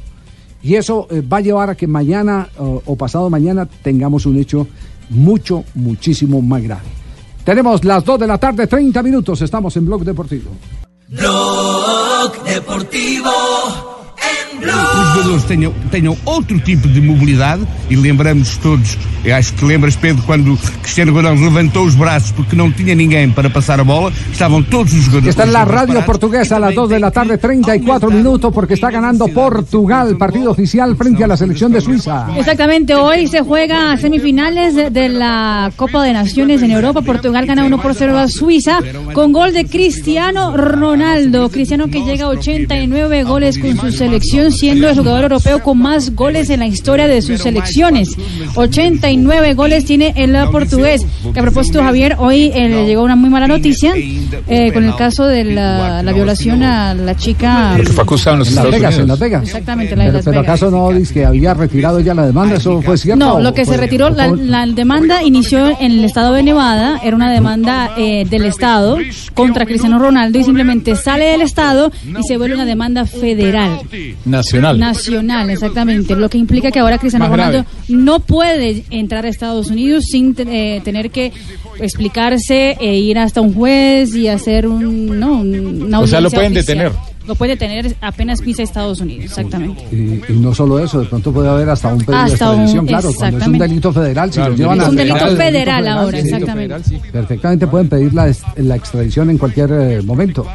Y 0.64 0.76
eso 0.76 1.08
eh, 1.10 1.22
va 1.22 1.38
a 1.38 1.42
llevar 1.42 1.70
a 1.72 1.76
que 1.76 1.88
mañana 1.88 2.50
o, 2.58 2.82
o 2.86 2.96
pasado 2.96 3.30
mañana 3.30 3.68
tengamos 3.82 4.26
un 4.26 4.38
hecho 4.38 4.68
mucho, 5.10 5.64
muchísimo 5.76 6.42
más 6.42 6.62
grave. 6.64 7.02
Tenemos 7.44 7.84
las 7.84 8.06
2 8.06 8.20
de 8.20 8.28
la 8.28 8.38
tarde, 8.38 8.68
30 8.68 9.02
minutos. 9.02 9.42
Estamos 9.42 9.76
en 9.76 9.86
Blog 9.86 10.04
Deportivo. 10.04 10.52
Blog 11.12 12.42
Deportivo 12.46 13.32
Os 14.62 15.16
jogadores 15.16 15.44
tenham, 15.46 15.74
tenham 15.90 16.18
outro 16.24 16.60
tipo 16.60 16.88
de 16.88 17.02
mobilidade 17.02 17.66
e 17.90 17.96
lembramos 17.96 18.58
todos, 18.58 18.98
eu 19.26 19.36
acho 19.36 19.54
que 19.54 19.66
lembras 19.66 19.96
Pedro 19.96 20.24
quando 20.24 20.58
Cristiano 20.82 21.14
Ronaldo 21.14 21.42
levantou 21.42 21.86
os 21.86 21.96
braços 21.96 22.32
porque 22.32 22.56
não 22.56 22.72
tinha 22.72 22.94
ninguém 22.94 23.30
para 23.32 23.50
passar 23.50 23.80
a 23.80 23.84
bola, 23.84 24.14
estavam 24.32 24.62
todos 24.62 24.94
os 24.94 25.06
jogadores. 25.06 25.30
Está 25.30 25.46
en 25.46 25.54
la 25.54 25.66
radio 25.66 26.06
portuguesa 26.06 26.58
a 26.58 26.60
las 26.60 26.76
2 26.76 26.90
de 26.90 27.00
la 27.00 27.12
tarde, 27.12 27.38
34 27.38 28.12
minutos, 28.12 28.54
porque 28.54 28.76
está 28.76 28.92
ganando 28.92 29.28
Portugal, 29.30 30.16
partido 30.18 30.52
oficial 30.52 30.96
frente 30.96 31.24
a 31.24 31.28
la 31.28 31.38
selección 31.38 31.72
de 31.72 31.82
Suiza. 31.82 32.28
Exactamente, 32.38 32.94
hoy 32.96 33.28
se 33.28 33.42
juega 33.42 33.98
semifinales 33.98 34.76
de, 34.76 34.90
de 34.92 35.10
la 35.10 35.72
Copa 35.76 36.04
de 36.04 36.14
Naciones 36.14 36.62
en 36.62 36.72
Europa. 36.72 37.02
Portugal 37.02 37.46
gana 37.46 37.66
1 37.66 37.82
por 37.82 37.96
0 37.96 38.18
a 38.18 38.28
Suiza 38.28 38.80
con 39.14 39.32
gol 39.32 39.54
de 39.54 39.66
Cristiano 39.66 40.56
Ronaldo. 40.56 41.50
Cristiano 41.50 41.88
que 41.88 42.04
llega 42.04 42.26
a 42.26 42.30
89 42.30 43.24
goles 43.24 43.58
con 43.58 43.76
su 43.78 43.92
selección 43.92 44.51
siendo 44.52 44.90
el 44.90 44.98
jugador 44.98 45.24
europeo 45.24 45.62
con 45.64 45.78
más 45.80 46.16
goles 46.16 46.50
en 46.50 46.60
la 46.62 46.68
historia 46.68 47.08
de 47.08 47.22
sus 47.22 47.42
selecciones. 47.42 48.10
89 48.56 49.54
goles 49.54 49.86
tiene 49.86 50.14
el 50.16 50.36
portugués. 50.52 51.06
Que 51.34 51.40
a 51.40 51.44
propósito, 51.44 51.82
Javier, 51.84 52.16
hoy 52.20 52.52
eh, 52.54 52.70
le 52.70 52.86
llegó 52.86 53.04
una 53.04 53.16
muy 53.16 53.30
mala 53.30 53.48
noticia 53.48 53.94
eh, 53.96 54.72
con 54.74 54.84
el 54.84 54.96
caso 54.96 55.26
de 55.26 55.44
la, 55.46 56.04
la 56.04 56.14
violación 56.14 56.64
a 56.64 56.94
la 56.94 57.16
chica. 57.16 57.76
El 57.78 57.86
que 57.86 57.94
fue 57.94 58.04
acusado 58.04 58.36
en 58.36 58.40
los 58.40 58.50
En 58.50 58.56
Las 58.56 58.66
Estados 58.66 58.80
Vegas, 58.80 58.94
Unidos. 58.96 59.02
en 59.04 59.08
Las 59.10 59.20
Vegas. 59.20 59.44
Exactamente, 59.44 59.96
la 59.96 60.04
de 60.04 60.10
Pero, 60.10 60.18
Las 60.18 60.26
pero 60.26 60.42
Vegas. 60.42 60.62
acaso 60.62 60.72
no 60.72 60.92
dice 60.92 61.14
que 61.14 61.26
había 61.26 61.54
retirado 61.54 62.00
ya 62.00 62.14
la 62.14 62.26
demanda, 62.26 62.56
¿eso 62.56 62.82
fue 62.82 62.98
cierto? 62.98 63.24
No, 63.26 63.40
lo 63.40 63.54
que 63.54 63.66
se 63.66 63.78
retiró, 63.78 64.10
la 64.10 64.66
demanda 64.68 65.24
inició 65.24 65.70
en 65.80 65.92
el 65.92 66.06
estado 66.06 66.34
de 66.34 66.44
Nevada, 66.44 67.00
era 67.04 67.16
una 67.16 67.32
demanda 67.32 67.92
eh, 67.98 68.26
del 68.30 68.46
estado 68.46 68.98
contra 69.34 69.66
Cristiano 69.66 70.00
Ronaldo 70.00 70.40
y 70.40 70.44
simplemente 70.44 70.96
sale 70.96 71.26
del 71.26 71.42
estado 71.42 71.92
y 72.20 72.24
se 72.24 72.38
vuelve 72.38 72.56
una 72.56 72.66
demanda 72.66 73.06
federal. 73.06 73.80
Nacional. 74.42 74.80
Nacional, 74.80 75.50
exactamente. 75.50 76.16
Lo 76.16 76.30
que 76.30 76.38
implica 76.38 76.72
que 76.72 76.80
ahora 76.80 76.98
Cristiano 76.98 77.28
Más 77.28 77.34
grave. 77.38 77.52
Ronaldo 77.60 77.70
no 77.90 78.20
puede 78.20 78.84
entrar 78.90 79.26
a 79.26 79.30
Estados 79.30 79.70
Unidos 79.70 80.06
sin 80.12 80.36
eh, 80.38 80.82
tener 80.84 81.10
que 81.12 81.32
explicarse 81.80 82.78
e 82.80 83.00
ir 83.00 83.18
hasta 83.20 83.42
un 83.42 83.54
juez 83.54 84.16
y 84.16 84.28
hacer 84.28 84.68
un, 84.68 85.20
no, 85.20 85.34
un- 85.42 85.84
una 85.84 86.00
O 86.00 86.08
sea, 86.08 86.22
lo 86.22 86.30
pueden 86.30 86.54
oficial. 86.54 86.78
detener. 86.78 87.12
Lo 87.28 87.36
puede 87.36 87.52
detener 87.52 87.96
apenas 88.02 88.42
pisa 88.42 88.64
Estados 88.64 89.00
Unidos, 89.00 89.26
exactamente. 89.26 89.84
Y, 89.92 90.22
y 90.34 90.40
no 90.40 90.56
solo 90.56 90.80
eso, 90.80 91.00
de 91.02 91.06
pronto 91.06 91.32
puede 91.32 91.50
haber 91.50 91.70
hasta 91.70 91.90
un 91.94 92.00
pedido 92.00 92.18
de 92.26 92.34
Hasta 92.34 92.50
un- 92.50 92.62
extradición, 92.62 92.88
claro, 92.88 93.14
cuando 93.16 93.38
es 93.38 93.48
un 93.48 93.58
delito 93.60 93.94
federal, 93.94 94.30
si 94.32 94.36
Claro, 94.38 94.50
lo 94.50 94.54
un 94.54 94.60
llevan 94.60 94.80
al 94.80 94.84
Es 94.86 94.90
un 94.90 94.96
delito 94.96 95.28
federal 95.38 95.88
ahora, 95.88 96.18
sí, 96.20 96.24
exactamente. 96.26 96.76
Perfectamente 97.12 97.68
pueden 97.68 97.90
pedir 97.90 98.14
la 98.14 98.76
extradición 98.76 99.30
en 99.30 99.38
cualquier 99.38 99.72
eh, 99.72 100.02
momento. 100.02 100.48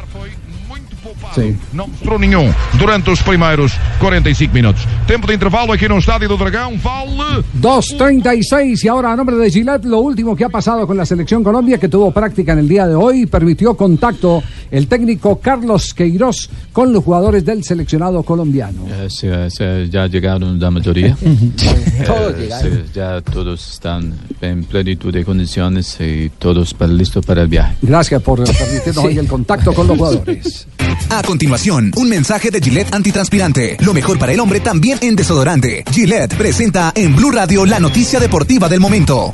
Sí. 1.41 1.55
Não 1.73 1.85
entrou 1.85 2.17
nenhum 2.19 2.51
durante 2.79 3.09
os 3.09 3.21
primeiros 3.21 3.73
45 3.99 4.53
minutos. 4.53 4.87
Tempo 5.05 5.27
de 5.27 5.33
intervalo 5.35 5.71
aqui 5.71 5.87
no 5.87 5.97
Estádio 5.99 6.27
do 6.29 6.37
Dragão. 6.37 6.77
Vale 6.77 7.43
2.36 7.61 8.83
y 8.83 8.87
ahora 8.87 9.11
a 9.11 9.15
nombre 9.15 9.35
de 9.35 9.49
Gillette 9.49 9.85
lo 9.85 9.99
último 9.99 10.35
que 10.35 10.43
ha 10.45 10.49
pasado 10.49 10.85
con 10.87 10.97
la 10.97 11.05
selección 11.05 11.43
Colombia 11.43 11.77
que 11.77 11.87
tuvo 11.89 12.11
práctica 12.11 12.53
en 12.53 12.59
el 12.59 12.67
día 12.67 12.87
de 12.87 12.95
hoy 12.95 13.25
permitió 13.25 13.75
contacto 13.75 14.41
el 14.71 14.87
técnico 14.87 15.39
Carlos 15.39 15.93
Queiroz 15.93 16.49
con 16.73 16.91
los 16.91 17.03
jugadores 17.03 17.45
del 17.45 17.63
seleccionado 17.63 18.23
colombiano. 18.23 18.81
Eh, 18.87 19.07
sí, 19.09 19.27
eh, 19.29 19.47
sí, 19.49 19.63
ya 19.89 20.07
llegaron 20.07 20.59
la 20.59 20.71
mayoría. 20.71 21.15
Todos 22.05 22.33
Eh, 22.33 22.37
llegaron. 22.41 22.71
sí, 22.71 22.83
ya 22.93 23.21
todos 23.21 23.69
están 23.73 24.13
en 24.41 24.63
plenitud 24.63 25.13
de 25.13 25.23
condiciones 25.23 25.97
y 25.99 26.29
todos 26.37 26.73
para- 26.73 26.91
listos 26.93 27.25
para 27.25 27.41
el 27.43 27.47
viaje. 27.47 27.75
Gracias 27.81 28.21
por 28.21 28.43
permitirnos 28.43 28.97
hoy 29.05 29.17
el 29.17 29.27
contacto 29.27 29.73
con 29.73 29.87
los 29.87 29.97
jugadores. 29.97 30.67
Continuación, 31.27 31.91
un 31.97 32.07
mensaje 32.07 32.51
de 32.51 32.61
Gillette 32.61 32.95
antitranspirante. 32.95 33.75
Lo 33.81 33.93
mejor 33.93 34.17
para 34.17 34.31
el 34.31 34.39
hombre 34.39 34.61
también 34.61 34.97
en 35.01 35.17
desodorante. 35.17 35.83
Gillette 35.91 36.33
presenta 36.37 36.93
en 36.95 37.17
Blue 37.17 37.31
Radio 37.31 37.65
la 37.65 37.81
noticia 37.81 38.17
deportiva 38.17 38.69
del 38.69 38.79
momento. 38.79 39.29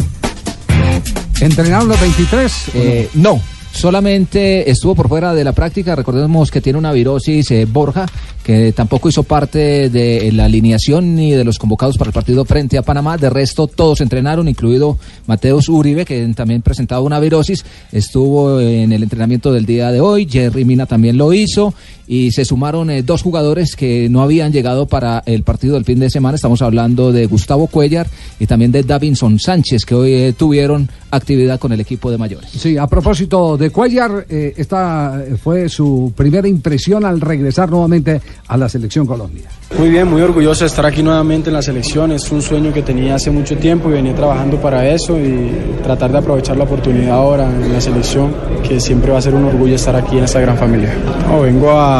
¿Entrenaron 1.39 1.88
los 1.88 2.01
23? 2.01 2.53
Eh, 2.73 3.10
no, 3.13 3.39
solamente 3.73 4.69
estuvo 4.69 4.95
por 4.95 5.09
fuera 5.09 5.33
de 5.33 5.43
la 5.43 5.51
práctica. 5.51 5.95
Recordemos 5.95 6.51
que 6.51 6.62
tiene 6.62 6.79
una 6.79 6.93
virosis 6.93 7.51
eh, 7.51 7.65
Borja, 7.65 8.05
que 8.43 8.71
tampoco 8.71 9.09
hizo 9.09 9.23
parte 9.23 9.89
de 9.89 10.31
la 10.31 10.45
alineación 10.45 11.15
ni 11.15 11.31
de 11.31 11.43
los 11.43 11.57
convocados 11.57 11.97
para 11.97 12.09
el 12.09 12.13
partido 12.13 12.45
frente 12.45 12.77
a 12.77 12.83
Panamá. 12.83 13.17
De 13.17 13.29
resto, 13.29 13.67
todos 13.67 13.99
entrenaron, 14.01 14.47
incluido 14.47 14.97
Mateus 15.27 15.67
Uribe, 15.67 16.05
que 16.05 16.25
también 16.36 16.62
presentaba 16.62 17.01
una 17.01 17.19
virosis. 17.19 17.65
Estuvo 17.91 18.59
en 18.62 18.91
el 18.91 19.03
entrenamiento 19.03 19.51
del 19.51 19.65
día 19.65 19.91
de 19.91 19.99
hoy. 19.99 20.27
Jerry 20.29 20.63
Mina 20.65 20.86
también 20.86 21.17
lo 21.17 21.33
hizo. 21.33 21.73
Y 22.08 22.32
se 22.32 22.46
sumaron 22.46 22.89
eh, 22.89 23.02
dos 23.02 23.22
jugadores 23.22 23.76
que 23.76 24.10
no 24.10 24.22
habían 24.22 24.52
llegado 24.52 24.88
para 24.88 25.24
el 25.26 25.44
partido 25.44 25.76
del 25.76 25.86
fin 25.86 26.00
de 26.00 26.10
semana. 26.10 26.36
Estamos 26.36 26.62
hablando 26.62 27.12
de 27.12 27.26
Gustavo 27.28 27.68
Cuellar 27.68 28.08
y 28.39 28.46
también 28.46 28.72
de 28.72 28.84
Davinson 28.84 29.39
Sánchez, 29.39 29.86
que 29.86 29.96
hoy 29.96 30.13
eh, 30.13 30.34
tuvieron 30.34 30.89
actividad 31.12 31.60
con 31.60 31.72
el 31.72 31.80
equipo 31.80 32.12
de 32.12 32.18
mayores. 32.18 32.50
Sí, 32.50 32.78
a 32.78 32.88
propósito 32.88 33.58
de 33.58 33.70
Cuellar, 33.70 34.26
eh, 34.30 34.54
esta 34.58 35.24
fue 35.42 35.70
su 35.70 36.12
primera 36.16 36.48
impresión 36.48 37.06
al 37.06 37.22
regresar 37.22 37.70
nuevamente 37.70 38.20
a 38.48 38.58
la 38.58 38.68
selección 38.68 39.06
Colombia. 39.06 39.46
Muy 39.78 39.89
bien, 39.89 40.08
muy 40.08 40.22
orgulloso 40.22 40.63
de 40.63 40.68
estar 40.68 40.86
aquí 40.86 41.02
nuevamente 41.02 41.50
en 41.50 41.56
la 41.56 41.62
selección. 41.62 42.12
Es 42.12 42.32
un 42.32 42.42
sueño 42.42 42.74
que 42.74 42.82
tenía 42.82 43.16
hace 43.16 43.32
mucho 43.32 43.58
tiempo 43.58 43.89
y 43.89 43.94
venía 43.94 44.16
trabajando 44.16 44.58
para 44.58 44.88
eso 44.88 45.18
y 45.18 45.52
tratar 45.84 46.12
de 46.12 46.18
aprovechar 46.20 46.58
la 46.58 46.66
oportunidad 46.66 47.12
ahora 47.12 47.50
en 47.50 47.74
la 47.74 47.82
selección, 47.82 48.34
que 48.68 48.80
siempre 48.80 49.12
va 49.12 49.18
a 49.18 49.22
ser 49.22 49.34
un 49.36 49.46
orgullo 49.46 49.76
estar 49.76 49.96
aquí 49.96 50.18
en 50.18 50.26
esta 50.26 50.39
gran 50.39 50.58
familia. 50.58 50.94
No, 51.28 51.42
vengo 51.42 51.72
a 51.72 51.92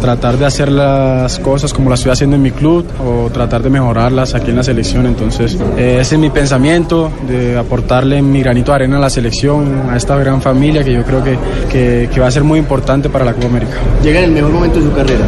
tratar 0.00 0.38
de 0.38 0.46
hacer 0.46 0.70
las 0.70 1.38
cosas 1.38 1.72
como 1.72 1.90
las 1.90 2.00
estoy 2.00 2.12
haciendo 2.12 2.36
en 2.36 2.42
mi 2.42 2.50
club 2.50 2.86
o 3.04 3.30
tratar 3.30 3.62
de 3.62 3.70
mejorarlas 3.70 4.34
aquí 4.34 4.50
en 4.50 4.56
la 4.56 4.62
selección. 4.62 5.06
Entonces, 5.06 5.56
eh, 5.76 5.98
ese 6.00 6.14
es 6.14 6.20
mi 6.20 6.30
pensamiento, 6.30 7.10
de 7.28 7.56
aportarle 7.58 8.22
mi 8.22 8.40
granito 8.40 8.72
de 8.72 8.76
arena 8.76 8.96
a 8.98 9.00
la 9.00 9.10
selección, 9.10 9.90
a 9.90 9.96
esta 9.96 10.16
gran 10.16 10.40
familia 10.40 10.84
que 10.84 10.92
yo 10.92 11.02
creo 11.04 11.22
que, 11.22 11.36
que, 11.70 12.08
que 12.12 12.20
va 12.20 12.28
a 12.28 12.30
ser 12.30 12.44
muy 12.44 12.58
importante 12.58 13.08
para 13.08 13.24
la 13.24 13.32
Copa 13.32 13.46
América. 13.46 13.74
Llega 14.02 14.18
en 14.20 14.26
el 14.26 14.32
mejor 14.32 14.52
momento 14.52 14.78
de 14.78 14.84
su 14.84 14.92
carrera. 14.92 15.24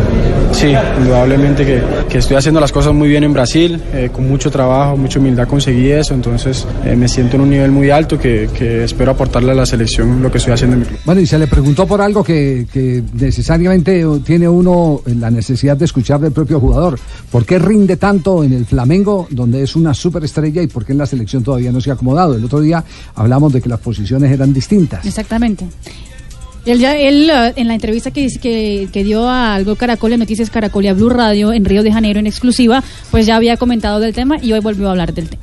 Sí, 0.52 0.72
indudablemente 0.98 1.64
que, 1.64 1.82
que 2.08 2.18
estoy 2.18 2.36
haciendo 2.36 2.60
las 2.60 2.72
cosas 2.72 2.92
muy 2.94 3.08
bien 3.08 3.22
en 3.22 3.32
Brasil, 3.32 3.80
eh, 3.92 4.08
con 4.10 4.26
mucho 4.26 4.50
trabajo, 4.50 4.96
mucha 4.96 5.18
humildad 5.18 5.46
conseguí 5.46 5.90
eso, 5.90 6.14
entonces 6.14 6.66
eh, 6.84 6.96
me 6.96 7.06
siento 7.06 7.36
en 7.36 7.42
un 7.42 7.50
nivel 7.50 7.70
muy 7.70 7.90
alto 7.90 8.18
que, 8.18 8.48
que 8.56 8.84
espero 8.84 9.12
aportarle 9.12 9.52
a 9.52 9.54
la 9.54 9.66
selección 9.66 10.22
lo 10.22 10.32
que 10.32 10.38
estoy 10.38 10.54
haciendo 10.54 10.74
en 10.74 10.80
mi 10.80 10.86
club. 10.86 10.98
Bueno, 11.04 11.20
y 11.20 11.26
se 11.26 11.38
le 11.38 11.46
preguntó 11.46 11.86
por 11.86 12.00
algo 12.00 12.24
que, 12.24 12.66
que 12.72 13.02
necesariamente 13.12 13.97
tiene 14.24 14.48
uno 14.48 15.00
la 15.06 15.30
necesidad 15.30 15.76
de 15.76 15.84
escuchar 15.84 16.20
del 16.20 16.32
propio 16.32 16.60
jugador. 16.60 16.98
¿Por 17.30 17.44
qué 17.44 17.58
rinde 17.58 17.96
tanto 17.96 18.44
en 18.44 18.52
el 18.52 18.66
Flamengo, 18.66 19.26
donde 19.30 19.62
es 19.62 19.76
una 19.76 19.94
superestrella, 19.94 20.62
y 20.62 20.66
por 20.66 20.84
qué 20.84 20.92
en 20.92 20.98
la 20.98 21.06
selección 21.06 21.42
todavía 21.42 21.72
no 21.72 21.80
se 21.80 21.90
ha 21.90 21.94
acomodado? 21.94 22.34
El 22.34 22.44
otro 22.44 22.60
día 22.60 22.84
hablamos 23.14 23.52
de 23.52 23.60
que 23.60 23.68
las 23.68 23.80
posiciones 23.80 24.30
eran 24.30 24.52
distintas. 24.52 25.04
Exactamente. 25.06 25.66
Él, 26.66 26.80
ya, 26.80 26.96
él 26.96 27.30
eh, 27.30 27.52
en 27.56 27.68
la 27.68 27.74
entrevista 27.74 28.10
que, 28.10 28.28
que, 28.92 29.04
dio 29.04 29.26
a 29.26 29.54
Algo 29.54 29.76
Caracol, 29.76 30.12
en 30.12 30.20
Noticias 30.20 30.50
Caracol 30.50 30.84
y 30.84 30.88
a 30.88 30.94
Blue 30.94 31.08
Radio 31.08 31.52
en 31.52 31.64
Río 31.64 31.82
de 31.82 31.92
Janeiro 31.92 32.20
en 32.20 32.26
exclusiva, 32.26 32.82
pues 33.10 33.26
ya 33.26 33.36
había 33.36 33.56
comentado 33.56 34.00
del 34.00 34.12
tema 34.12 34.36
y 34.42 34.52
hoy 34.52 34.60
volvió 34.60 34.88
a 34.88 34.90
hablar 34.90 35.14
del 35.14 35.28
tema. 35.28 35.42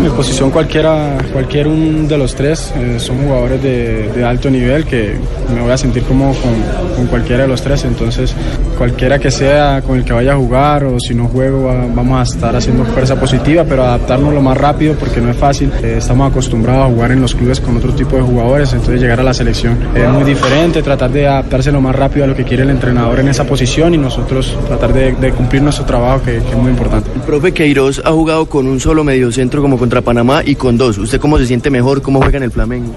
Mi 0.00 0.08
posición 0.10 0.50
cualquiera, 0.50 1.16
cualquier 1.32 1.68
un 1.68 2.06
de 2.08 2.18
los 2.18 2.34
tres 2.34 2.72
eh, 2.76 2.98
son 2.98 3.18
jugadores 3.22 3.62
de, 3.62 4.24
alto 4.24 4.50
nivel 4.50 4.84
que 4.84 5.14
me 5.54 5.60
voy 5.62 5.70
a 5.70 5.76
sentir 5.78 6.02
como 6.02 6.34
con, 6.34 6.52
con 6.96 7.06
cualquiera 7.06 7.42
de 7.42 7.48
los 7.48 7.62
tres, 7.62 7.84
entonces 7.84 8.34
cualquiera 8.76 9.18
que 9.18 9.30
sea 9.30 9.82
con 9.86 9.98
el 9.98 10.04
que 10.04 10.12
vaya 10.12 10.32
a 10.32 10.36
jugar 10.36 10.84
o 10.84 10.98
si 11.00 11.14
no 11.14 11.28
juego 11.28 11.64
va- 11.64 11.86
vamos 11.94 12.18
a 12.18 12.22
estar 12.34 12.54
haciendo 12.56 12.84
fuerza 12.86 13.18
positiva, 13.18 13.64
pero 13.68 13.84
adaptarnos 13.84 14.34
lo 14.34 14.40
más 14.42 14.56
rápido 14.58 14.94
porque 14.94 15.20
no 15.20 15.30
es 15.30 15.36
fácil. 15.36 15.70
Eh, 15.82 15.94
estamos 15.98 16.30
acostumbrados 16.30 16.86
a 16.90 16.94
jugar 16.94 17.12
en 17.12 17.20
los 17.22 17.34
clubes 17.34 17.60
con 17.60 17.76
otro 17.76 17.92
tipo 17.92 18.16
de 18.16 18.22
jugadores, 18.22 18.72
entonces 18.72 19.00
llegar 19.00 19.20
a 19.20 19.22
la 19.22 19.34
selección 19.34 19.78
es 19.94 20.08
muy 20.10 20.24
diferente, 20.24 20.82
tratar 20.82 21.10
de 21.10 21.26
adaptarse 21.26 21.70
lo 21.72 21.80
más 21.80 21.94
rápido 21.94 22.24
a 22.24 22.28
lo 22.28 22.34
que 22.34 22.44
quiere 22.44 22.64
el 22.64 22.70
entrenador 22.70 23.20
en 23.20 23.28
esa 23.28 23.44
posición 23.44 23.94
y 23.94 23.98
nosotros 23.98 24.56
tratar 24.66 24.92
de, 24.92 25.14
cumplir 25.32 25.62
nuestro 25.62 25.84
trabajo 25.84 26.22
que, 26.24 26.32
que 26.38 26.50
es 26.50 26.56
muy 26.56 26.70
importante. 26.70 27.08
El 27.14 27.22
profe 27.22 27.52
Queiroz 27.52 28.02
ha 28.04 28.10
jugado 28.10 28.46
con 28.46 28.66
un 28.66 28.78
solo 28.80 29.02
mediocentro 29.04 29.62
como 29.62 29.75
contra 29.78 30.00
Panamá 30.00 30.42
y 30.44 30.54
con 30.54 30.76
dos. 30.76 30.98
¿Usted 30.98 31.20
cómo 31.20 31.38
se 31.38 31.46
siente 31.46 31.70
mejor? 31.70 32.02
¿Cómo 32.02 32.20
juega 32.20 32.36
en 32.38 32.44
el 32.44 32.50
Flamengo? 32.50 32.92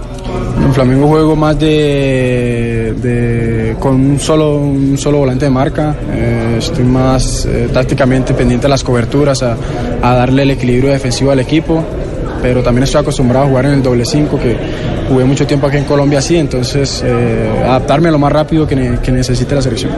En 0.64 0.74
Flamengo 0.74 1.08
juego 1.08 1.36
más 1.36 1.58
de, 2.94 3.76
con 3.80 3.96
un 3.96 4.20
solo, 4.20 4.62
solo 4.98 5.20
volante 5.20 5.46
de 5.46 5.52
marca. 5.52 5.96
Eh, 6.12 6.56
estoy 6.60 6.84
más 6.86 7.46
eh, 7.46 7.70
tácticamente 7.74 8.34
pendiente 8.34 8.64
de 8.68 8.70
las 8.70 8.84
coberturas, 8.84 9.42
a, 9.44 9.56
a 10.02 10.16
darle 10.16 10.44
el 10.44 10.52
equilibrio 10.52 10.92
defensivo 10.92 11.32
al 11.32 11.40
equipo. 11.40 11.84
Pero 12.42 12.64
también 12.64 12.84
estoy 12.84 13.02
acostumbrado 13.02 13.46
a 13.46 13.50
jugar 13.50 13.66
en 13.66 13.72
el 13.74 13.84
doble 13.84 14.06
5, 14.06 14.40
que 14.40 14.56
jugué 15.10 15.26
mucho 15.26 15.46
tiempo 15.46 15.68
aquí 15.68 15.76
en 15.78 15.84
Colombia 15.84 16.20
así, 16.20 16.38
entonces 16.38 17.04
eh, 17.06 17.50
adaptarme 17.66 18.10
lo 18.12 18.18
más 18.20 18.32
rápido 18.32 18.66
que, 18.66 18.78
ne- 18.78 19.00
que 19.04 19.12
necesite 19.12 19.56
la 19.56 19.62
selección. 19.62 19.92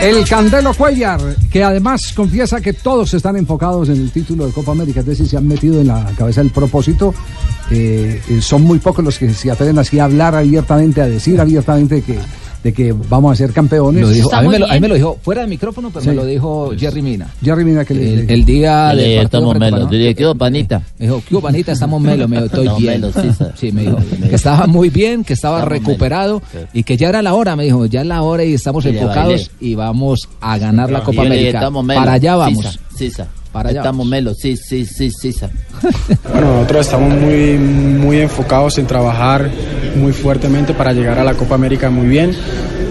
El 0.00 0.26
Candelo 0.26 0.72
Cuellar, 0.72 1.20
que 1.52 1.62
además 1.62 2.14
confiesa 2.14 2.60
que 2.62 2.72
todos 2.72 3.12
están 3.12 3.36
enfocados 3.36 3.90
en 3.90 3.96
el 3.96 4.10
título 4.10 4.46
de 4.46 4.52
Copa 4.52 4.72
América, 4.72 5.00
es 5.00 5.06
decir, 5.06 5.28
se 5.28 5.36
han 5.36 5.46
metido 5.46 5.78
en 5.78 5.88
la 5.88 6.10
cabeza 6.16 6.40
el 6.40 6.48
propósito. 6.50 7.14
eh, 7.70 8.20
eh, 8.28 8.40
son 8.40 8.62
muy 8.62 8.78
pocos 8.78 9.04
los 9.04 9.18
que 9.18 9.32
se 9.34 9.50
atreven 9.50 9.78
así 9.78 9.98
a 9.98 10.04
hablar 10.04 10.34
abiertamente, 10.34 11.02
a 11.02 11.06
decir 11.06 11.38
abiertamente 11.38 12.02
que, 12.02 12.18
de 12.62 12.72
que 12.74 12.92
vamos 12.92 13.32
a 13.32 13.36
ser 13.36 13.52
campeones. 13.52 14.02
Lo 14.02 14.10
dijo, 14.10 14.34
a, 14.34 14.42
mí 14.42 14.48
me 14.48 14.58
lo, 14.58 14.70
a 14.70 14.74
mí 14.74 14.80
me 14.80 14.88
lo 14.88 14.94
dijo 14.94 15.18
fuera 15.22 15.40
de 15.42 15.46
micrófono, 15.46 15.88
pero 15.90 16.02
Sí. 16.02 16.08
me 16.10 16.14
lo 16.14 16.26
dijo 16.26 16.72
Jerry 16.78 17.00
Mina. 17.02 17.26
Jerry 17.42 17.64
Mina 17.64 17.84
que 17.84 17.94
le 17.94 18.14
El, 18.20 18.30
el 18.30 18.44
día 18.44 18.88
del 18.88 18.96
partido 18.98 19.22
estamos. 19.22 19.58
Panamá. 19.58 19.90
Dile, 19.90 20.14
¿qué 20.14 20.24
hubo, 20.26 20.34
panita? 20.34 20.82
Me 20.98 21.06
dijo, 21.06 21.22
¿qué 21.26 21.34
hubo, 21.34 21.42
panita? 21.42 21.72
Estamos 21.72 22.00
melo, 22.02 22.28
me 22.28 22.36
dijo, 22.36 22.46
estoy 22.46 22.66
No, 22.66 22.76
bien. 22.76 23.00
melo, 23.00 23.12
sí, 23.12 23.28
Sí, 23.54 23.72
me 23.72 23.82
dijo, 23.82 23.96
que 24.28 24.34
estaba 24.36 24.66
muy 24.66 24.90
bien, 24.90 25.24
que 25.24 25.32
estaba 25.32 25.58
Estamos 25.60 25.78
recuperado 25.78 26.42
melo. 26.52 26.66
y 26.74 26.82
que 26.82 26.96
ya 26.96 27.08
era 27.08 27.22
la 27.22 27.34
hora, 27.34 27.56
me 27.56 27.64
dijo, 27.64 27.86
ya 27.86 28.02
es 28.02 28.06
la 28.06 28.22
hora 28.22 28.44
y 28.44 28.54
estamos 28.54 28.84
enfocados 28.84 29.50
y 29.60 29.74
vamos 29.74 30.28
a 30.40 30.58
ganar 30.58 30.90
la 30.90 31.00
Copa 31.02 31.22
dije, 31.24 31.50
América. 31.56 31.70
Para 32.00 32.12
allá 32.12 32.36
vamos. 32.36 32.64
sa- 32.64 32.72
Sí, 32.96 33.10
sa. 33.10 33.26
Para 33.52 33.70
allá 33.70 33.80
Estamos 33.80 34.06
melos, 34.06 34.38
sí, 34.38 34.56
sí, 34.56 34.84
sí, 34.84 35.10
sí. 35.10 35.32
Bueno, 36.32 36.54
nosotros 36.54 36.86
estamos 36.86 37.12
muy, 37.14 37.58
muy 37.58 38.20
enfocados 38.20 38.78
en 38.78 38.86
trabajar 38.86 39.50
muy 39.96 40.12
fuertemente 40.12 40.72
para 40.74 40.92
llegar 40.92 41.18
a 41.18 41.24
la 41.24 41.34
Copa 41.34 41.56
América 41.56 41.90
muy 41.90 42.06
bien. 42.06 42.32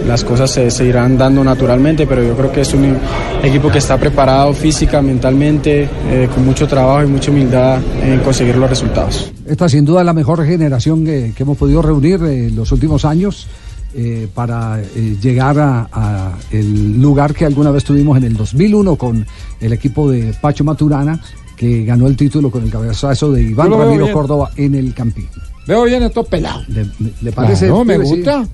las 0.06 0.24
cosas 0.24 0.50
se, 0.50 0.70
se 0.70 0.84
irán 0.84 1.16
dando 1.16 1.42
naturalmente, 1.44 2.06
pero 2.06 2.22
yo 2.22 2.36
creo 2.36 2.52
que 2.52 2.62
es 2.62 2.74
un 2.74 2.96
equipo 3.42 3.70
que 3.70 3.78
está 3.78 3.96
preparado 3.96 4.52
física, 4.52 5.00
mentalmente, 5.00 5.88
eh, 6.10 6.28
con 6.34 6.44
mucho 6.44 6.66
trabajo 6.66 7.04
y 7.04 7.06
mucha 7.06 7.30
humildad 7.30 7.78
en 8.02 8.20
conseguir 8.20 8.56
los 8.56 8.68
resultados. 8.68 9.30
Esta 9.46 9.68
sin 9.68 9.84
duda 9.84 10.00
es 10.00 10.06
la 10.06 10.12
mejor 10.12 10.44
generación 10.44 11.04
que, 11.04 11.32
que 11.34 11.42
hemos 11.42 11.56
podido 11.56 11.80
reunir 11.80 12.22
en 12.22 12.56
los 12.56 12.70
últimos 12.72 13.04
años 13.04 13.46
eh, 13.94 14.28
para 14.34 14.80
eh, 14.80 15.16
llegar 15.20 15.58
a, 15.58 15.88
a 15.92 16.32
el 16.50 17.00
lugar 17.00 17.34
que 17.34 17.44
alguna 17.46 17.70
vez 17.70 17.84
tuvimos 17.84 18.16
en 18.18 18.24
el 18.24 18.36
2001 18.36 18.96
con 18.96 19.26
el 19.60 19.72
equipo 19.72 20.10
de 20.10 20.32
Pacho 20.40 20.64
Maturana 20.64 21.20
que 21.56 21.84
ganó 21.84 22.06
el 22.06 22.16
título 22.16 22.50
con 22.50 22.62
el 22.64 22.70
cabezazo 22.70 23.30
de 23.32 23.42
Iván 23.42 23.70
Ramiro 23.70 24.04
bien. 24.04 24.12
Córdoba 24.14 24.50
en 24.56 24.74
el 24.74 24.94
Campín. 24.94 25.28
Veo 25.66 25.84
bien 25.84 26.02
estos 26.02 26.26
pelados. 26.26 26.66
¿Le, 26.68 26.86
le 27.20 27.32
parece? 27.32 27.68
No, 27.68 27.84
me 27.84 27.94
sí? 27.98 28.02
gusta. 28.02 28.46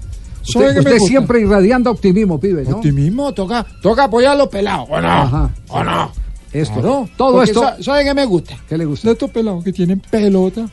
¿Sabe 0.42 0.78
Usted, 0.78 0.98
siempre 0.98 1.40
irradiando 1.40 1.90
optimismo, 1.90 2.38
pibe, 2.40 2.64
¿no? 2.64 2.76
Optimismo, 2.76 3.32
toca, 3.32 3.64
toca 3.82 4.04
apoyar 4.04 4.32
a 4.32 4.36
los 4.36 4.48
pelados, 4.48 4.86
¿o 4.90 5.00
no? 5.00 5.08
Ajá. 5.08 5.50
¿O 5.68 5.82
no? 5.84 6.10
Esto. 6.52 6.74
Claro, 6.74 7.08
Todo 7.16 7.42
esto. 7.42 7.60
sa- 7.60 7.82
¿Sabe 7.82 8.04
qué 8.04 8.14
me 8.14 8.24
gusta? 8.26 8.56
¿Qué 8.68 8.78
le 8.78 8.84
gusta? 8.84 9.08
De 9.08 9.12
estos 9.12 9.30
pelados 9.30 9.62
que 9.64 9.72
tienen 9.72 10.00
pelota. 10.10 10.66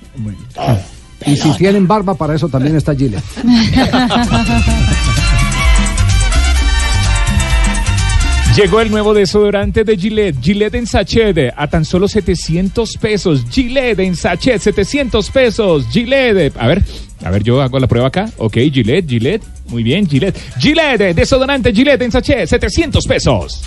Y 1.26 1.36
si 1.38 1.52
tienen 1.58 1.88
barba, 1.88 2.14
para 2.16 2.36
eso 2.36 2.50
también 2.50 2.76
está 2.76 2.96
Gillette. 2.96 3.24
Llegó 8.56 8.82
el 8.82 8.92
nuevo 8.92 9.16
desodorante 9.16 9.84
de 9.84 9.98
Gillette, 9.98 10.40
Gillette 10.40 10.76
en 10.76 10.86
sachet 10.86 11.52
a 11.58 11.68
tan 11.68 11.84
solo 11.84 12.08
700 12.08 12.98
pesos. 12.98 13.44
Gillette 13.50 14.00
en 14.02 14.16
sachet, 14.16 14.62
700 14.62 15.32
pesos. 15.32 15.88
Gillette, 15.92 16.56
a 16.56 16.68
ver, 16.68 16.84
a 17.24 17.32
ver, 17.32 17.42
yo 17.42 17.60
hago 17.64 17.80
la 17.80 17.88
prueba 17.88 18.10
acá. 18.10 18.30
Ok, 18.38 18.58
Gillette, 18.72 19.10
Gillette, 19.10 19.44
muy 19.70 19.82
bien, 19.82 20.08
Gillette. 20.08 20.38
Gillette, 20.60 21.16
desodorante 21.16 21.74
Gillette 21.74 22.04
en 22.04 22.12
sachet, 22.12 22.48
700 22.48 23.08
pesos. 23.08 23.64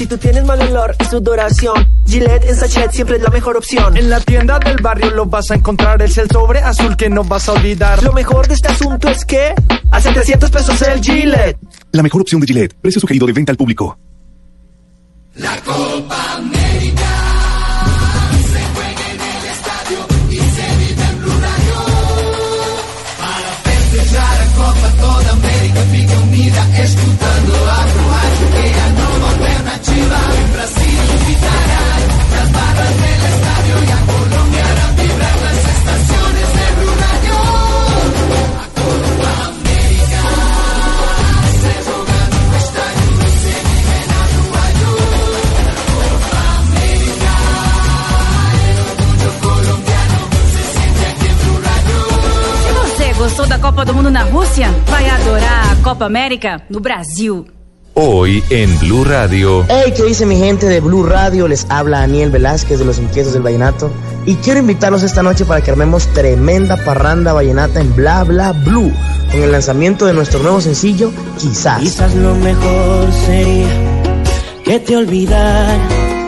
Si 0.00 0.06
tú 0.06 0.16
tienes 0.16 0.46
mal 0.46 0.58
olor 0.62 0.96
y 0.98 1.04
sudoración, 1.04 1.86
Gillette 2.06 2.46
en 2.48 2.56
sachet 2.56 2.90
siempre 2.90 3.16
es 3.16 3.22
la 3.22 3.28
mejor 3.28 3.58
opción. 3.58 3.98
En 3.98 4.08
la 4.08 4.18
tienda 4.18 4.58
del 4.58 4.80
barrio 4.80 5.10
lo 5.10 5.26
vas 5.26 5.50
a 5.50 5.56
encontrar, 5.56 6.00
es 6.00 6.16
el 6.16 6.26
sobre 6.30 6.60
azul 6.60 6.96
que 6.96 7.10
no 7.10 7.22
vas 7.22 7.50
a 7.50 7.52
olvidar. 7.52 8.02
Lo 8.02 8.14
mejor 8.14 8.48
de 8.48 8.54
este 8.54 8.68
asunto 8.68 9.10
es 9.10 9.26
que 9.26 9.52
a 9.90 10.00
700 10.00 10.50
pesos 10.50 10.80
el 10.80 11.02
Gillette. 11.02 11.58
La 11.92 12.02
mejor 12.02 12.22
opción 12.22 12.40
de 12.40 12.46
Gillette. 12.46 12.72
Precio 12.80 12.98
sugerido 12.98 13.26
de 13.26 13.34
venta 13.34 13.52
al 13.52 13.58
público. 13.58 13.98
La 15.34 15.58
Copa 15.58 16.40
da 53.50 53.58
Copa 53.58 53.84
do 53.84 53.92
Mundo 53.92 54.12
na 54.12 54.22
Rússia, 54.22 54.68
vai 54.86 55.08
adorar 55.08 55.72
a 55.72 55.82
Copa 55.82 56.06
América 56.06 56.62
no 56.70 56.78
Brasil. 56.78 57.46
Hoy 57.94 58.44
en 58.48 58.78
Blue 58.78 59.02
Radio. 59.02 59.64
Hey, 59.68 59.92
¿qué 59.96 60.04
dice 60.04 60.24
mi 60.24 60.36
gente 60.36 60.66
de 60.66 60.78
Blue 60.78 61.04
Radio? 61.04 61.48
Les 61.48 61.66
habla 61.68 61.98
Daniel 61.98 62.30
Velázquez 62.30 62.78
de 62.78 62.84
Los 62.84 63.00
Inquietos 63.00 63.32
del 63.32 63.42
Vallenato. 63.42 63.90
Y 64.24 64.36
quiero 64.36 64.60
invitarlos 64.60 65.02
esta 65.02 65.24
noche 65.24 65.44
para 65.44 65.62
que 65.62 65.72
armemos 65.72 66.06
tremenda 66.14 66.76
parranda 66.76 67.32
vallenata 67.32 67.80
en 67.80 67.92
Bla 67.96 68.22
Bla 68.22 68.52
Blue. 68.52 68.92
Con 69.32 69.42
el 69.42 69.50
lanzamiento 69.50 70.06
de 70.06 70.14
nuestro 70.14 70.38
nuevo 70.38 70.60
sencillo, 70.60 71.10
Quizás. 71.36 71.80
Quizás 71.80 72.14
lo 72.14 72.36
mejor 72.36 73.12
sería 73.26 73.68
que 74.64 74.78
te 74.78 74.96
olvidara. 74.96 75.76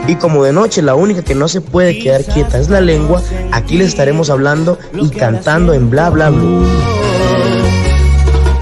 Y 0.08 0.16
como 0.16 0.42
de 0.42 0.52
noche 0.52 0.82
la 0.82 0.96
única 0.96 1.22
que 1.22 1.36
no 1.36 1.46
se 1.46 1.60
puede 1.60 2.00
quedar 2.00 2.24
quieta 2.24 2.58
es 2.58 2.68
la 2.68 2.80
lengua, 2.80 3.22
aquí 3.52 3.78
les 3.78 3.86
estaremos 3.86 4.28
hablando 4.28 4.76
y 5.00 5.08
cantando 5.10 5.72
en 5.72 5.88
Bla 5.88 6.10
Bla 6.10 6.30
Blue. 6.30 6.66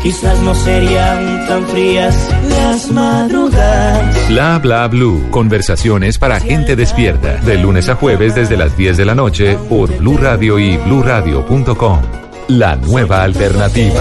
Quizás 0.02 0.40
no 0.40 0.54
serían 0.54 1.46
tan 1.46 1.66
frías 1.66 2.16
las 2.48 2.90
madrugadas. 2.90 4.28
Bla 4.28 4.58
bla 4.58 4.88
blue. 4.88 5.28
Conversaciones 5.30 6.18
para 6.18 6.40
gente 6.40 6.74
despierta. 6.74 7.36
De 7.36 7.58
lunes 7.58 7.90
a 7.90 7.96
jueves 7.96 8.34
desde 8.34 8.56
las 8.56 8.76
10 8.78 8.96
de 8.96 9.04
la 9.04 9.14
noche 9.14 9.58
por 9.68 9.94
Blue 9.98 10.16
Radio 10.16 10.58
y 10.58 10.78
bluradio.com. 10.78 12.00
La 12.48 12.76
nueva 12.76 13.24
alternativa. 13.24 14.00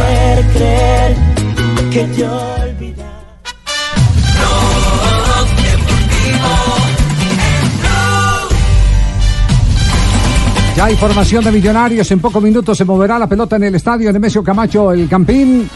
Ya 10.78 10.86
hay 10.86 10.96
formación 10.96 11.44
de 11.44 11.52
millonarios. 11.52 12.10
En 12.10 12.22
pocos 12.22 12.42
minutos 12.42 12.78
se 12.78 12.86
moverá 12.86 13.20
la 13.20 13.28
pelota 13.28 13.58
en 13.58 13.66
el 13.66 13.76
estadio 13.76 14.14
Nemesio 14.14 14.42
Camacho, 14.42 14.94
el 14.94 15.10
Campín. 15.10 15.70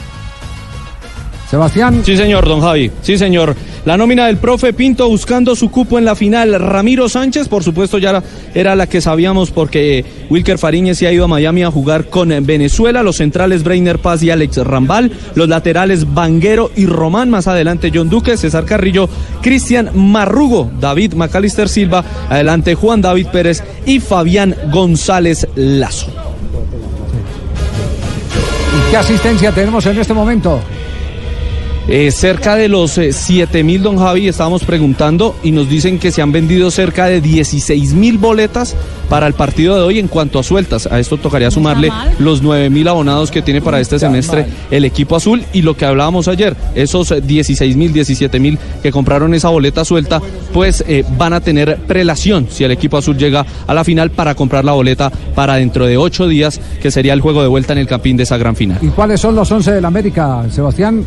Sebastián. 1.53 2.01
Sí, 2.03 2.17
señor, 2.17 2.47
don 2.47 2.61
Javi. 2.61 2.89
Sí, 3.03 3.15
señor. 3.15 3.55
La 3.85 3.95
nómina 3.95 4.25
del 4.25 4.37
profe 4.37 4.73
Pinto 4.73 5.07
buscando 5.07 5.55
su 5.55 5.69
cupo 5.69 5.99
en 5.99 6.05
la 6.05 6.15
final. 6.15 6.59
Ramiro 6.59 7.07
Sánchez, 7.07 7.47
por 7.47 7.63
supuesto, 7.63 7.99
ya 7.99 8.23
era, 8.55 8.75
la 8.75 8.87
que 8.87 9.01
sabíamos 9.01 9.51
porque 9.51 10.03
Wilker 10.31 10.57
Fariñez 10.57 10.97
se 10.97 11.05
ha 11.05 11.11
ido 11.11 11.25
a 11.25 11.27
Miami 11.27 11.61
a 11.61 11.69
jugar 11.69 12.09
con 12.09 12.29
Venezuela. 12.43 13.03
Los 13.03 13.17
centrales 13.17 13.63
Breiner 13.63 13.99
Paz 13.99 14.23
y 14.23 14.31
Alex 14.31 14.65
Rambal. 14.65 15.11
Los 15.35 15.47
laterales 15.47 16.11
Vanguero 16.11 16.71
y 16.75 16.87
Román. 16.87 17.29
Más 17.29 17.47
adelante 17.47 17.91
John 17.93 18.09
Duque, 18.09 18.35
César 18.35 18.65
Carrillo, 18.65 19.07
Cristian 19.43 19.91
Marrugo, 19.93 20.71
David 20.79 21.13
Macalister 21.13 21.69
Silva. 21.69 22.03
Adelante 22.31 22.73
Juan 22.73 22.99
David 22.99 23.27
Pérez 23.27 23.63
y 23.85 23.99
Fabián 23.99 24.55
González 24.71 25.47
Lazo. 25.53 26.07
¿Y 28.75 28.89
qué 28.89 28.97
asistencia 28.97 29.51
tenemos 29.51 29.85
en 29.85 29.99
este 29.99 30.15
momento? 30.15 30.59
Eh, 31.85 32.11
cerca 32.11 32.55
de 32.55 32.69
los 32.69 32.97
7 33.11 33.61
mil, 33.61 33.83
don 33.83 33.97
Javi, 33.97 34.29
estábamos 34.29 34.63
preguntando 34.63 35.35
y 35.43 35.51
nos 35.51 35.67
dicen 35.67 35.99
que 35.99 36.11
se 36.11 36.21
han 36.21 36.31
vendido 36.31 36.71
cerca 36.71 37.07
de 37.07 37.19
16 37.19 37.93
mil 37.93 38.17
boletas 38.17 38.73
para 39.09 39.27
el 39.27 39.33
partido 39.33 39.75
de 39.75 39.81
hoy 39.81 39.99
en 39.99 40.07
cuanto 40.07 40.39
a 40.39 40.43
sueltas. 40.43 40.87
A 40.87 40.99
esto 40.99 41.17
tocaría 41.17 41.51
sumarle 41.51 41.91
los 42.19 42.41
9 42.41 42.69
mil 42.69 42.87
abonados 42.87 43.31
que 43.31 43.41
tiene 43.41 43.61
para 43.61 43.81
este 43.81 43.99
semestre 43.99 44.45
el 44.71 44.85
equipo 44.85 45.17
azul 45.17 45.43
y 45.51 45.61
lo 45.61 45.75
que 45.75 45.85
hablábamos 45.85 46.29
ayer, 46.29 46.55
esos 46.73 47.13
16 47.21 47.75
mil, 47.75 47.91
17 47.91 48.39
mil 48.39 48.57
que 48.81 48.91
compraron 48.91 49.33
esa 49.33 49.49
boleta 49.49 49.83
suelta, 49.83 50.21
pues 50.53 50.85
eh, 50.87 51.03
van 51.17 51.33
a 51.33 51.41
tener 51.41 51.79
prelación 51.79 52.47
si 52.49 52.63
el 52.63 52.71
equipo 52.71 52.97
azul 52.97 53.17
llega 53.17 53.45
a 53.67 53.73
la 53.73 53.83
final 53.83 54.09
para 54.09 54.35
comprar 54.35 54.63
la 54.63 54.71
boleta 54.71 55.11
para 55.35 55.55
dentro 55.55 55.85
de 55.85 55.97
8 55.97 56.29
días, 56.29 56.61
que 56.81 56.91
sería 56.91 57.11
el 57.11 57.19
juego 57.19 57.41
de 57.41 57.49
vuelta 57.49 57.73
en 57.73 57.79
el 57.79 57.87
campín 57.87 58.15
de 58.15 58.23
esa 58.23 58.37
gran 58.37 58.55
final. 58.55 58.79
¿Y 58.81 58.87
cuáles 58.87 59.19
son 59.19 59.35
los 59.35 59.51
11 59.51 59.73
del 59.73 59.83
América, 59.83 60.45
Sebastián? 60.49 61.05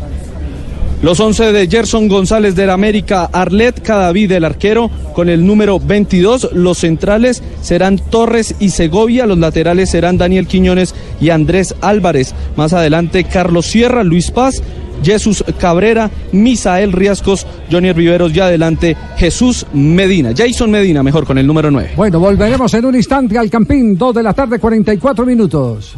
Los 1.01 1.19
11 1.19 1.51
de 1.51 1.67
Gerson 1.67 2.07
González 2.07 2.55
del 2.55 2.71
América, 2.71 3.29
Arlet 3.31 3.83
Cadavid 3.83 4.29
del 4.29 4.45
arquero 4.45 4.89
con 5.13 5.29
el 5.29 5.45
número 5.45 5.79
22. 5.79 6.49
Los 6.53 6.79
centrales 6.79 7.43
serán 7.61 7.99
Torres 7.99 8.55
y 8.59 8.69
Segovia. 8.69 9.27
Los 9.27 9.37
laterales 9.37 9.91
serán 9.91 10.17
Daniel 10.17 10.47
Quiñones 10.47 10.95
y 11.21 11.29
Andrés 11.29 11.75
Álvarez. 11.81 12.33
Más 12.55 12.73
adelante 12.73 13.25
Carlos 13.25 13.67
Sierra, 13.67 14.03
Luis 14.03 14.31
Paz, 14.31 14.63
Jesús 15.03 15.43
Cabrera, 15.59 16.09
Misael 16.31 16.91
Riascos, 16.91 17.45
Johnny 17.71 17.91
Riveros 17.93 18.35
y 18.35 18.39
adelante 18.39 18.97
Jesús 19.17 19.67
Medina. 19.73 20.31
Jason 20.35 20.71
Medina, 20.71 21.03
mejor 21.03 21.25
con 21.25 21.37
el 21.37 21.45
número 21.45 21.69
9. 21.69 21.91
Bueno, 21.95 22.19
volveremos 22.19 22.73
en 22.73 22.85
un 22.85 22.95
instante 22.95 23.37
al 23.37 23.51
Campín, 23.51 23.95
2 23.95 24.15
de 24.15 24.23
la 24.23 24.33
tarde, 24.33 24.57
44 24.57 25.25
minutos. 25.27 25.95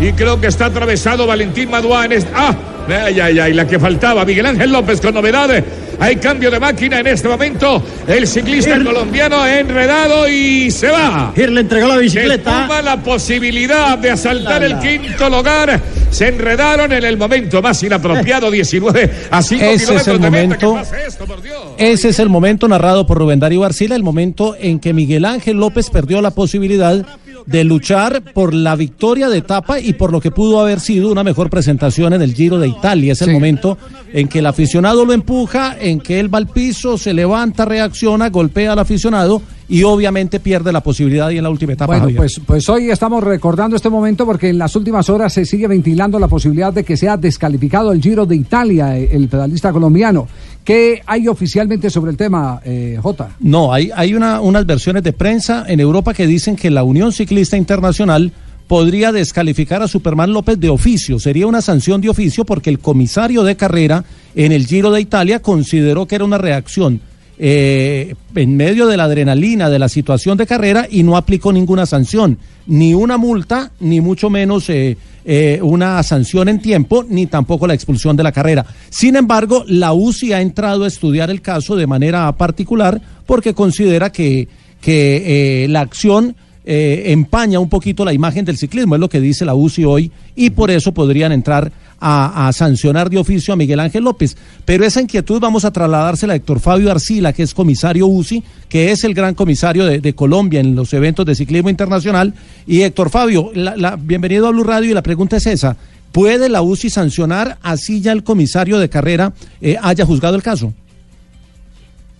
Y 0.00 0.12
creo 0.12 0.40
que 0.40 0.46
está 0.46 0.66
atravesado 0.66 1.26
Valentín 1.26 1.70
Maduá 1.70 2.04
en 2.04 2.12
este. 2.12 2.30
¡Ah! 2.34 2.54
Ay, 2.88 3.20
ay, 3.20 3.38
ay, 3.38 3.52
la 3.52 3.66
que 3.66 3.78
faltaba. 3.78 4.24
Miguel 4.24 4.46
Ángel 4.46 4.72
López 4.72 5.00
con 5.00 5.12
novedades. 5.12 5.62
Hay 6.00 6.16
cambio 6.16 6.50
de 6.50 6.60
máquina 6.60 7.00
en 7.00 7.08
este 7.08 7.28
momento. 7.28 7.82
El 8.06 8.26
ciclista 8.26 8.82
colombiano 8.82 9.40
ha 9.40 9.58
enredado 9.58 10.28
y 10.28 10.70
se 10.70 10.88
va. 10.88 11.32
le 11.36 11.60
entregó 11.60 11.88
la 11.88 11.96
bicicleta. 11.96 12.62
Suma 12.62 12.80
la 12.80 12.96
posibilidad 13.02 13.98
de 13.98 14.12
asaltar 14.12 14.62
el 14.62 14.78
quinto 14.78 15.28
lugar 15.28 15.80
Se 16.10 16.28
enredaron 16.28 16.92
en 16.92 17.04
el 17.04 17.16
momento 17.18 17.60
más 17.60 17.82
inapropiado, 17.82 18.50
19 18.52 19.10
a 19.30 19.42
5 19.42 19.64
Ese 19.64 19.74
es 19.74 19.82
kilómetros 19.82 20.14
el 20.14 20.20
de 20.22 20.30
meta. 20.30 20.56
¿Qué 20.56 20.66
momento. 20.66 20.90
pasa 20.90 21.06
esto, 21.06 21.26
por 21.26 21.42
Dios? 21.42 21.58
Ese 21.76 22.08
es 22.10 22.18
el 22.20 22.28
momento 22.28 22.68
narrado 22.68 23.06
por 23.06 23.18
Rubén 23.18 23.40
Darío 23.40 23.64
Arcila, 23.64 23.96
el 23.96 24.02
momento 24.04 24.56
en 24.58 24.78
que 24.78 24.94
Miguel 24.94 25.24
Ángel 25.24 25.56
López 25.58 25.90
perdió 25.90 26.22
la 26.22 26.30
posibilidad 26.30 27.04
de 27.48 27.64
luchar 27.64 28.22
por 28.34 28.52
la 28.52 28.76
victoria 28.76 29.30
de 29.30 29.38
etapa 29.38 29.80
y 29.80 29.94
por 29.94 30.12
lo 30.12 30.20
que 30.20 30.30
pudo 30.30 30.60
haber 30.60 30.80
sido 30.80 31.10
una 31.10 31.24
mejor 31.24 31.48
presentación 31.48 32.12
en 32.12 32.20
el 32.20 32.34
Giro 32.34 32.58
de 32.58 32.68
Italia. 32.68 33.14
Es 33.14 33.22
el 33.22 33.32
momento 33.32 33.78
en 34.12 34.28
que 34.28 34.40
el 34.40 34.46
aficionado 34.46 35.06
lo 35.06 35.14
empuja, 35.14 35.74
en 35.80 35.98
que 36.00 36.20
él 36.20 36.32
va 36.32 36.36
al 36.36 36.48
piso, 36.48 36.98
se 36.98 37.14
levanta, 37.14 37.64
reacciona, 37.64 38.28
golpea 38.28 38.72
al 38.72 38.80
aficionado 38.80 39.40
y 39.68 39.82
obviamente 39.82 40.40
pierde 40.40 40.72
la 40.72 40.80
posibilidad 40.82 41.28
y 41.30 41.36
en 41.38 41.42
la 41.44 41.50
última 41.50 41.74
etapa. 41.74 41.88
Bueno, 41.92 42.02
Javier. 42.04 42.16
pues, 42.16 42.40
pues 42.46 42.68
hoy 42.68 42.90
estamos 42.90 43.22
recordando 43.22 43.76
este 43.76 43.90
momento 43.90 44.24
porque 44.24 44.48
en 44.48 44.58
las 44.58 44.74
últimas 44.76 45.08
horas 45.10 45.32
se 45.32 45.44
sigue 45.44 45.66
ventilando 45.66 46.18
la 46.18 46.26
posibilidad 46.28 46.72
de 46.72 46.84
que 46.84 46.96
sea 46.96 47.16
descalificado 47.16 47.92
el 47.92 48.00
Giro 48.00 48.24
de 48.24 48.36
Italia, 48.36 48.96
eh, 48.98 49.10
el 49.12 49.28
pedalista 49.28 49.70
colombiano. 49.72 50.26
¿Qué 50.64 51.02
hay 51.06 51.28
oficialmente 51.28 51.90
sobre 51.90 52.10
el 52.10 52.16
tema, 52.16 52.60
eh, 52.64 52.98
Jota? 53.02 53.30
No, 53.40 53.72
hay, 53.72 53.90
hay 53.94 54.14
una- 54.14 54.40
unas 54.40 54.64
versiones 54.66 55.02
de 55.02 55.12
prensa 55.12 55.64
en 55.68 55.80
Europa 55.80 56.14
que 56.14 56.26
dicen 56.26 56.56
que 56.56 56.70
la 56.70 56.82
Unión 56.84 57.12
Ciclista 57.12 57.56
Internacional 57.56 58.32
podría 58.66 59.12
descalificar 59.12 59.82
a 59.82 59.88
Superman 59.88 60.32
López 60.32 60.60
de 60.60 60.68
oficio. 60.68 61.18
Sería 61.18 61.46
una 61.46 61.62
sanción 61.62 62.02
de 62.02 62.10
oficio 62.10 62.44
porque 62.44 62.68
el 62.68 62.78
comisario 62.78 63.42
de 63.42 63.56
carrera 63.56 64.04
en 64.34 64.52
el 64.52 64.66
Giro 64.66 64.90
de 64.90 65.00
Italia 65.00 65.40
consideró 65.40 66.06
que 66.06 66.16
era 66.16 66.24
una 66.26 66.36
reacción 66.36 67.00
eh, 67.40 68.16
en 68.34 68.56
medio 68.56 68.88
de 68.88 68.96
la 68.96 69.04
adrenalina 69.04 69.70
de 69.70 69.78
la 69.78 69.88
situación 69.88 70.36
de 70.36 70.46
carrera 70.46 70.88
y 70.90 71.04
no 71.04 71.16
aplicó 71.16 71.52
ninguna 71.52 71.86
sanción, 71.86 72.36
ni 72.66 72.94
una 72.94 73.16
multa, 73.16 73.70
ni 73.78 74.00
mucho 74.00 74.28
menos 74.28 74.68
eh, 74.70 74.96
eh, 75.24 75.60
una 75.62 76.02
sanción 76.02 76.48
en 76.48 76.60
tiempo, 76.60 77.04
ni 77.08 77.26
tampoco 77.26 77.68
la 77.68 77.74
expulsión 77.74 78.16
de 78.16 78.24
la 78.24 78.32
carrera. 78.32 78.66
Sin 78.90 79.14
embargo, 79.14 79.64
la 79.68 79.92
UCI 79.92 80.32
ha 80.32 80.40
entrado 80.40 80.82
a 80.82 80.88
estudiar 80.88 81.30
el 81.30 81.40
caso 81.40 81.76
de 81.76 81.86
manera 81.86 82.32
particular 82.32 83.00
porque 83.24 83.54
considera 83.54 84.10
que, 84.10 84.48
que 84.80 85.66
la 85.68 85.80
acción 85.80 86.34
empaña 86.64 87.60
un 87.60 87.68
poquito 87.68 88.04
la 88.04 88.12
imagen 88.12 88.44
del 88.44 88.58
ciclismo, 88.58 88.94
es 88.94 89.00
lo 89.00 89.08
que 89.08 89.20
dice 89.20 89.44
la 89.44 89.54
UCI 89.54 89.84
hoy, 89.84 90.12
y 90.34 90.50
por 90.50 90.70
eso 90.70 90.92
podrían 90.92 91.32
entrar 91.32 91.72
a, 92.00 92.48
a 92.48 92.52
sancionar 92.52 93.10
de 93.10 93.18
oficio 93.18 93.52
a 93.52 93.56
Miguel 93.56 93.80
Ángel 93.80 94.04
López. 94.04 94.36
Pero 94.64 94.84
esa 94.84 95.00
inquietud 95.00 95.40
vamos 95.40 95.64
a 95.64 95.70
trasladársela 95.70 96.32
a 96.32 96.36
Héctor 96.36 96.60
Fabio 96.60 96.90
Arcila, 96.90 97.32
que 97.32 97.42
es 97.42 97.54
comisario 97.54 98.06
UCI, 98.06 98.42
que 98.68 98.90
es 98.92 99.04
el 99.04 99.14
gran 99.14 99.34
comisario 99.34 99.84
de, 99.86 100.12
Colombia 100.14 100.60
en 100.60 100.74
los 100.76 100.92
eventos 100.94 101.26
de 101.26 101.34
ciclismo 101.34 101.70
internacional. 101.70 102.34
Y 102.66 102.82
Héctor 102.82 103.10
Fabio, 103.10 103.50
la- 103.54 103.76
la- 103.76 103.96
bienvenido 103.96 104.46
a 104.46 104.50
Blue 104.50 104.64
Radio 104.64 104.90
y 104.90 104.94
la 104.94 105.02
pregunta 105.02 105.36
es 105.36 105.46
esa. 105.46 105.76
¿Puede 106.12 106.48
la 106.48 106.62
UCI 106.62 106.88
sancionar 106.90 107.58
así 107.62 108.00
ya 108.00 108.12
el 108.12 108.24
comisario 108.24 108.78
de 108.78 108.88
carrera 108.88 109.32
eh, 109.60 109.76
haya 109.82 110.06
juzgado 110.06 110.36
el 110.36 110.42
caso? 110.42 110.72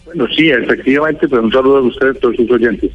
Bueno, 0.05 0.27
sí, 0.37 0.49
efectivamente, 0.49 1.29
pues 1.29 1.43
un 1.43 1.53
saludo 1.53 1.79
a 1.79 1.83
ustedes, 1.83 2.19
todos 2.21 2.37
sus 2.37 2.51
oyentes. 2.51 2.91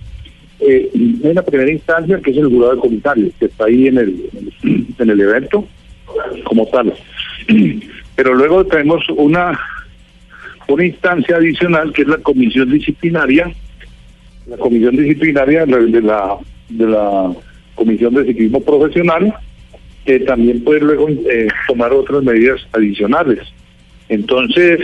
Eh, 0.60 0.90
en 0.94 1.36
la 1.36 1.42
primera 1.44 1.72
instancia, 1.72 2.20
que 2.24 2.32
es 2.32 2.38
el 2.38 2.48
jurado 2.48 2.76
de 2.76 2.80
comisarios, 2.82 3.34
que 3.40 3.46
está 3.46 3.66
ahí 3.66 3.88
en 3.88 3.98
el, 3.98 4.30
en 4.98 5.10
el 5.10 5.20
evento, 5.22 5.68
como 6.44 6.68
tal. 6.68 6.94
Pero 8.16 8.34
luego 8.36 8.66
tenemos 8.66 9.04
una, 9.10 9.60
una 10.68 10.86
instancia 10.86 11.38
adicional, 11.38 11.92
que 11.94 12.04
es 12.04 12.08
la 12.08 12.18
comisión 12.18 12.72
disciplinaria, 12.72 13.52
la 14.46 14.58
comisión 14.58 14.96
disciplinaria 14.96 15.66
de 15.66 16.02
la, 16.02 16.38
de 16.70 16.88
la, 16.88 17.34
Comisión 17.76 18.14
de 18.14 18.26
Ciclismo 18.26 18.62
Profesional, 18.62 19.34
que 20.06 20.20
también 20.20 20.64
puede 20.64 20.82
luego 20.82 21.10
eh, 21.10 21.48
tomar 21.68 21.92
otras 21.92 22.24
medidas 22.24 22.62
adicionales. 22.72 23.40
Entonces, 24.10 24.80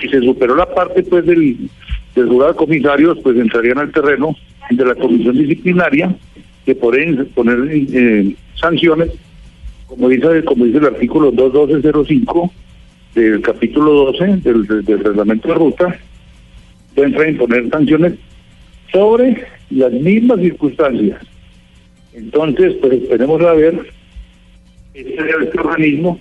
si 0.00 0.08
se 0.08 0.20
superó 0.20 0.54
la 0.54 0.72
parte 0.72 1.02
pues 1.02 1.26
del, 1.26 1.68
del 2.14 2.28
jurado 2.28 2.52
de 2.52 2.58
comisarios, 2.58 3.18
pues 3.22 3.36
entrarían 3.36 3.78
al 3.78 3.90
terreno 3.90 4.36
de 4.70 4.84
la 4.84 4.94
comisión 4.94 5.36
disciplinaria 5.36 6.14
que 6.64 6.74
pueden 6.74 7.26
poner 7.34 7.58
eh, 7.70 8.34
sanciones, 8.54 9.10
como 9.86 10.08
dice, 10.08 10.44
como 10.44 10.64
dice 10.64 10.78
el 10.78 10.86
artículo 10.86 11.30
21205 11.30 12.52
del 13.14 13.40
capítulo 13.42 13.92
12 14.12 14.24
del, 14.38 14.66
del- 14.66 14.84
del 14.84 15.04
reglamento 15.04 15.48
de 15.48 15.54
ruta, 15.54 15.98
pueden 16.94 17.28
imponer 17.30 17.68
sanciones 17.70 18.14
sobre 18.92 19.44
las 19.70 19.92
mismas 19.92 20.40
circunstancias. 20.40 21.20
Entonces, 22.12 22.74
pues 22.80 22.92
esperemos 22.94 23.40
a 23.42 23.52
ver 23.54 23.86
este, 24.94 25.14
este 25.44 25.58
organismo 25.60 26.20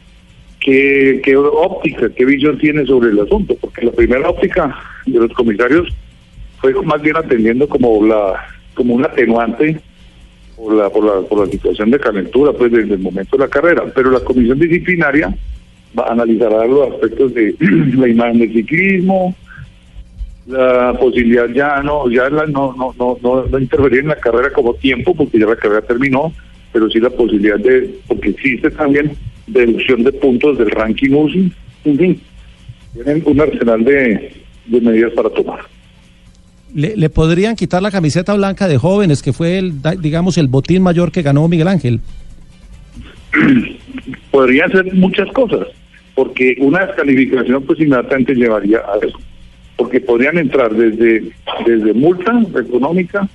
qué, 0.59 1.22
qué 1.24 1.36
óptica, 1.36 2.09
qué 2.09 2.26
visión 2.26 2.57
tiene 2.57 2.86
sobre 2.86 3.11
el 3.11 3.20
asunto, 3.20 3.55
porque 3.59 3.86
la 3.86 3.91
primera 3.91 4.30
óptica 4.30 4.76
de 5.05 5.20
los 5.20 5.32
comisarios 5.34 5.88
fue 6.59 6.74
más 6.84 7.01
bien 7.01 7.18
atendiendo 7.18 7.68
como 7.68 8.05
la 8.05 8.45
como 8.74 8.95
un 8.95 9.05
atenuante 9.05 9.80
por 10.64 10.74
la, 10.74 10.89
por 10.89 11.03
la, 11.03 11.28
por 11.28 11.39
la 11.45 11.51
situación 11.51 11.91
de 11.91 11.99
calentura 11.99 12.53
pues 12.53 12.72
desde 12.72 12.93
el 12.93 12.99
momento 12.99 13.36
de 13.36 13.43
la 13.43 13.49
carrera, 13.49 13.84
pero 13.93 14.11
la 14.11 14.22
comisión 14.22 14.57
disciplinaria 14.59 15.36
va 15.97 16.07
a 16.07 16.14
analizar 16.14 16.51
los 16.51 16.93
aspectos 16.93 17.34
de 17.34 17.55
la 17.59 18.07
imagen 18.07 18.39
del 18.39 18.53
ciclismo, 18.53 19.36
la 20.47 20.95
posibilidad 20.99 21.49
ya 21.49 21.82
no 21.84 22.09
ya 22.09 22.30
la- 22.30 22.47
no, 22.47 22.74
no, 22.78 22.93
no, 22.97 23.45
no, 23.49 23.59
intervenir 23.59 23.99
en 23.99 24.07
la 24.07 24.16
carrera 24.16 24.51
como 24.51 24.74
tiempo 24.76 25.14
porque 25.14 25.39
ya 25.39 25.45
la 25.45 25.55
carrera 25.55 25.82
terminó 25.82 26.34
pero 26.72 26.89
sí 26.89 26.99
la 26.99 27.09
posibilidad 27.09 27.59
de 27.59 27.95
porque 28.07 28.30
existe 28.30 28.72
también 28.72 29.11
deducción 29.47 30.03
de 30.03 30.11
puntos 30.14 30.57
del 30.57 30.72
ranking 30.72 31.11
UCI 31.11 31.51
en 31.86 31.97
fin 31.97 32.22
tienen 32.93 33.24
un 33.26 33.39
arsenal 33.39 33.84
de 33.84 34.34
medidas 34.68 35.14
para 35.14 35.30
tomar 35.30 35.59
le, 36.74 37.10
podrían 37.10 37.56
quitar 37.56 37.82
la 37.82 37.92
camiseta 37.92 38.34
blanca 38.34 38.68
de 38.68 38.78
jóvenes, 38.78 39.22
que 39.22 39.34
fue, 39.34 39.58
el, 39.58 39.74
digamos, 40.00 40.38
el 40.38 40.48
botín 40.48 40.82
mayor 40.82 41.12
que 41.12 41.22
ganó 41.22 41.48
Miguel 41.48 41.68
Ángel. 41.68 42.00
podrían 44.32 44.72
ser 44.72 44.94
muchas 44.94 45.32
cosas 45.32 45.68
porque 46.16 46.56
una 46.60 46.86
descalificación 46.86 47.64
pues 47.64 47.80
inmediatamente 47.80 48.36
llevaría 48.36 48.80
a 48.80 48.98
eso 49.06 49.20
porque 49.76 50.02
podrían 50.02 50.38
entrar 50.38 50.74
desde 50.74 51.32
desde 51.66 51.94
multa 51.94 52.42
económica 52.60 53.28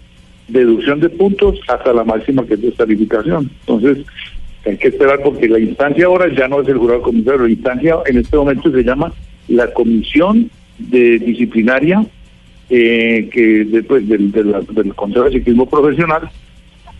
deducción 0.48 1.00
de 1.00 1.08
puntos 1.08 1.58
hasta 1.68 1.92
la 1.92 2.04
máxima 2.04 2.44
que 2.46 2.54
es 2.54 2.62
descalificación 2.62 3.50
entonces 3.60 4.06
hay 4.66 4.76
que 4.76 4.88
esperar 4.88 5.20
porque 5.22 5.48
la 5.48 5.58
instancia 5.58 6.06
ahora 6.06 6.32
ya 6.34 6.48
no 6.48 6.60
es 6.60 6.68
el 6.68 6.78
jurado 6.78 7.02
comisario 7.02 7.42
la 7.42 7.50
instancia 7.50 7.96
en 8.06 8.18
este 8.18 8.36
momento 8.36 8.70
se 8.70 8.82
llama 8.82 9.12
la 9.48 9.72
comisión 9.72 10.50
de 10.78 11.18
disciplinaria 11.18 12.04
eh, 12.70 13.28
que 13.32 13.64
después 13.64 14.06
del, 14.08 14.30
de 14.32 14.44
la- 14.44 14.60
del 14.60 14.94
Consejo 14.94 15.24
de 15.24 15.32
Ciclismo 15.38 15.66
Profesional 15.68 16.30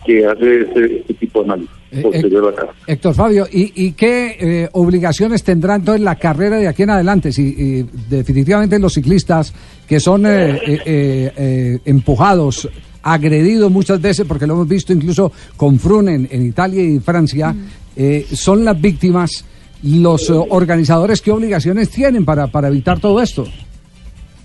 que 0.05 0.25
hace 0.25 0.61
este, 0.61 0.97
este 1.01 1.13
tipo 1.15 1.39
de 1.43 1.45
análisis 1.51 1.69
posterior 2.01 2.43
a 2.45 2.49
la 2.51 2.55
carrera. 2.55 2.73
Héctor 2.87 3.13
Fabio, 3.15 3.47
¿y, 3.51 3.73
y 3.75 3.91
qué 3.91 4.37
eh, 4.39 4.69
obligaciones 4.71 5.43
tendrá 5.43 5.75
entonces 5.75 6.01
la 6.01 6.15
carrera 6.15 6.57
de 6.57 6.67
aquí 6.69 6.83
en 6.83 6.89
adelante? 6.91 7.31
Si 7.33 7.55
eh, 7.57 7.85
definitivamente 8.09 8.79
los 8.79 8.93
ciclistas 8.93 9.53
que 9.87 9.99
son 9.99 10.25
eh, 10.25 10.51
eh, 10.55 10.59
eh, 10.85 11.31
eh, 11.35 11.79
empujados, 11.85 12.69
agredidos 13.03 13.69
muchas 13.71 13.99
veces, 14.01 14.25
porque 14.25 14.47
lo 14.47 14.53
hemos 14.53 14.67
visto 14.69 14.93
incluso 14.93 15.31
con 15.57 15.77
Frun 15.79 16.07
en, 16.09 16.27
en 16.31 16.45
Italia 16.45 16.81
y 16.81 16.99
Francia, 16.99 17.53
eh, 17.95 18.25
son 18.31 18.63
las 18.63 18.79
víctimas, 18.79 19.43
los 19.83 20.29
eh, 20.29 20.33
organizadores, 20.33 21.21
¿qué 21.21 21.31
obligaciones 21.31 21.89
tienen 21.89 22.23
para, 22.23 22.47
para 22.47 22.69
evitar 22.69 22.99
todo 22.99 23.21
esto? 23.21 23.45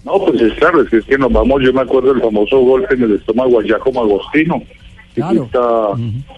No, 0.04 0.24
pues 0.24 0.40
es 0.40 0.52
claro, 0.54 0.82
es 0.82 0.88
que, 0.90 0.98
es 0.98 1.04
que 1.04 1.16
nos 1.18 1.32
vamos, 1.32 1.62
yo 1.62 1.72
me 1.72 1.80
acuerdo 1.80 2.12
del 2.12 2.22
famoso 2.22 2.58
golpe 2.60 2.94
en 2.94 3.02
el 3.04 3.14
estómago 3.14 3.60
a 3.60 3.62
Giacomo 3.62 4.02
Agostino, 4.02 4.62
ciclista, 5.14 5.88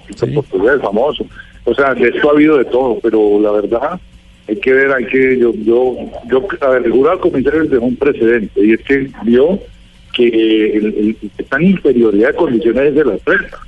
ciclista 0.07 0.27
portugués 0.35 0.81
famoso. 0.83 1.27
O 1.65 1.75
sea, 1.75 1.95
de 1.95 2.09
esto 2.09 2.29
ha 2.29 2.33
habido 2.33 2.59
de 2.59 2.65
todo, 2.67 2.99
pero 3.03 3.41
la 3.41 3.51
verdad 3.51 4.01
hay 4.49 4.57
que 4.57 4.73
ver, 4.73 4.93
hay 4.93 5.07
que, 5.07 5.39
yo, 5.39 5.53
yo, 5.55 5.97
yo, 6.31 6.47
a 6.61 6.69
ver, 6.71 6.87
el 6.87 6.93
jurado 6.93 7.19
comisario 7.21 7.65
dejó 7.65 7.85
un 7.87 7.97
precedente 7.97 8.65
y 8.65 8.73
es 8.75 8.81
que 8.83 9.11
vio 9.25 9.59
que 10.15 10.27
el, 10.77 10.87
el- 10.87 11.17
el 11.23 11.31
que 11.37 11.43
está 11.43 11.57
en 11.57 11.63
inferioridad 11.65 12.29
de 12.31 12.37
condiciones 12.37 12.83
es 12.85 12.95
de 12.95 13.05
la 13.05 13.17
prensa. 13.17 13.59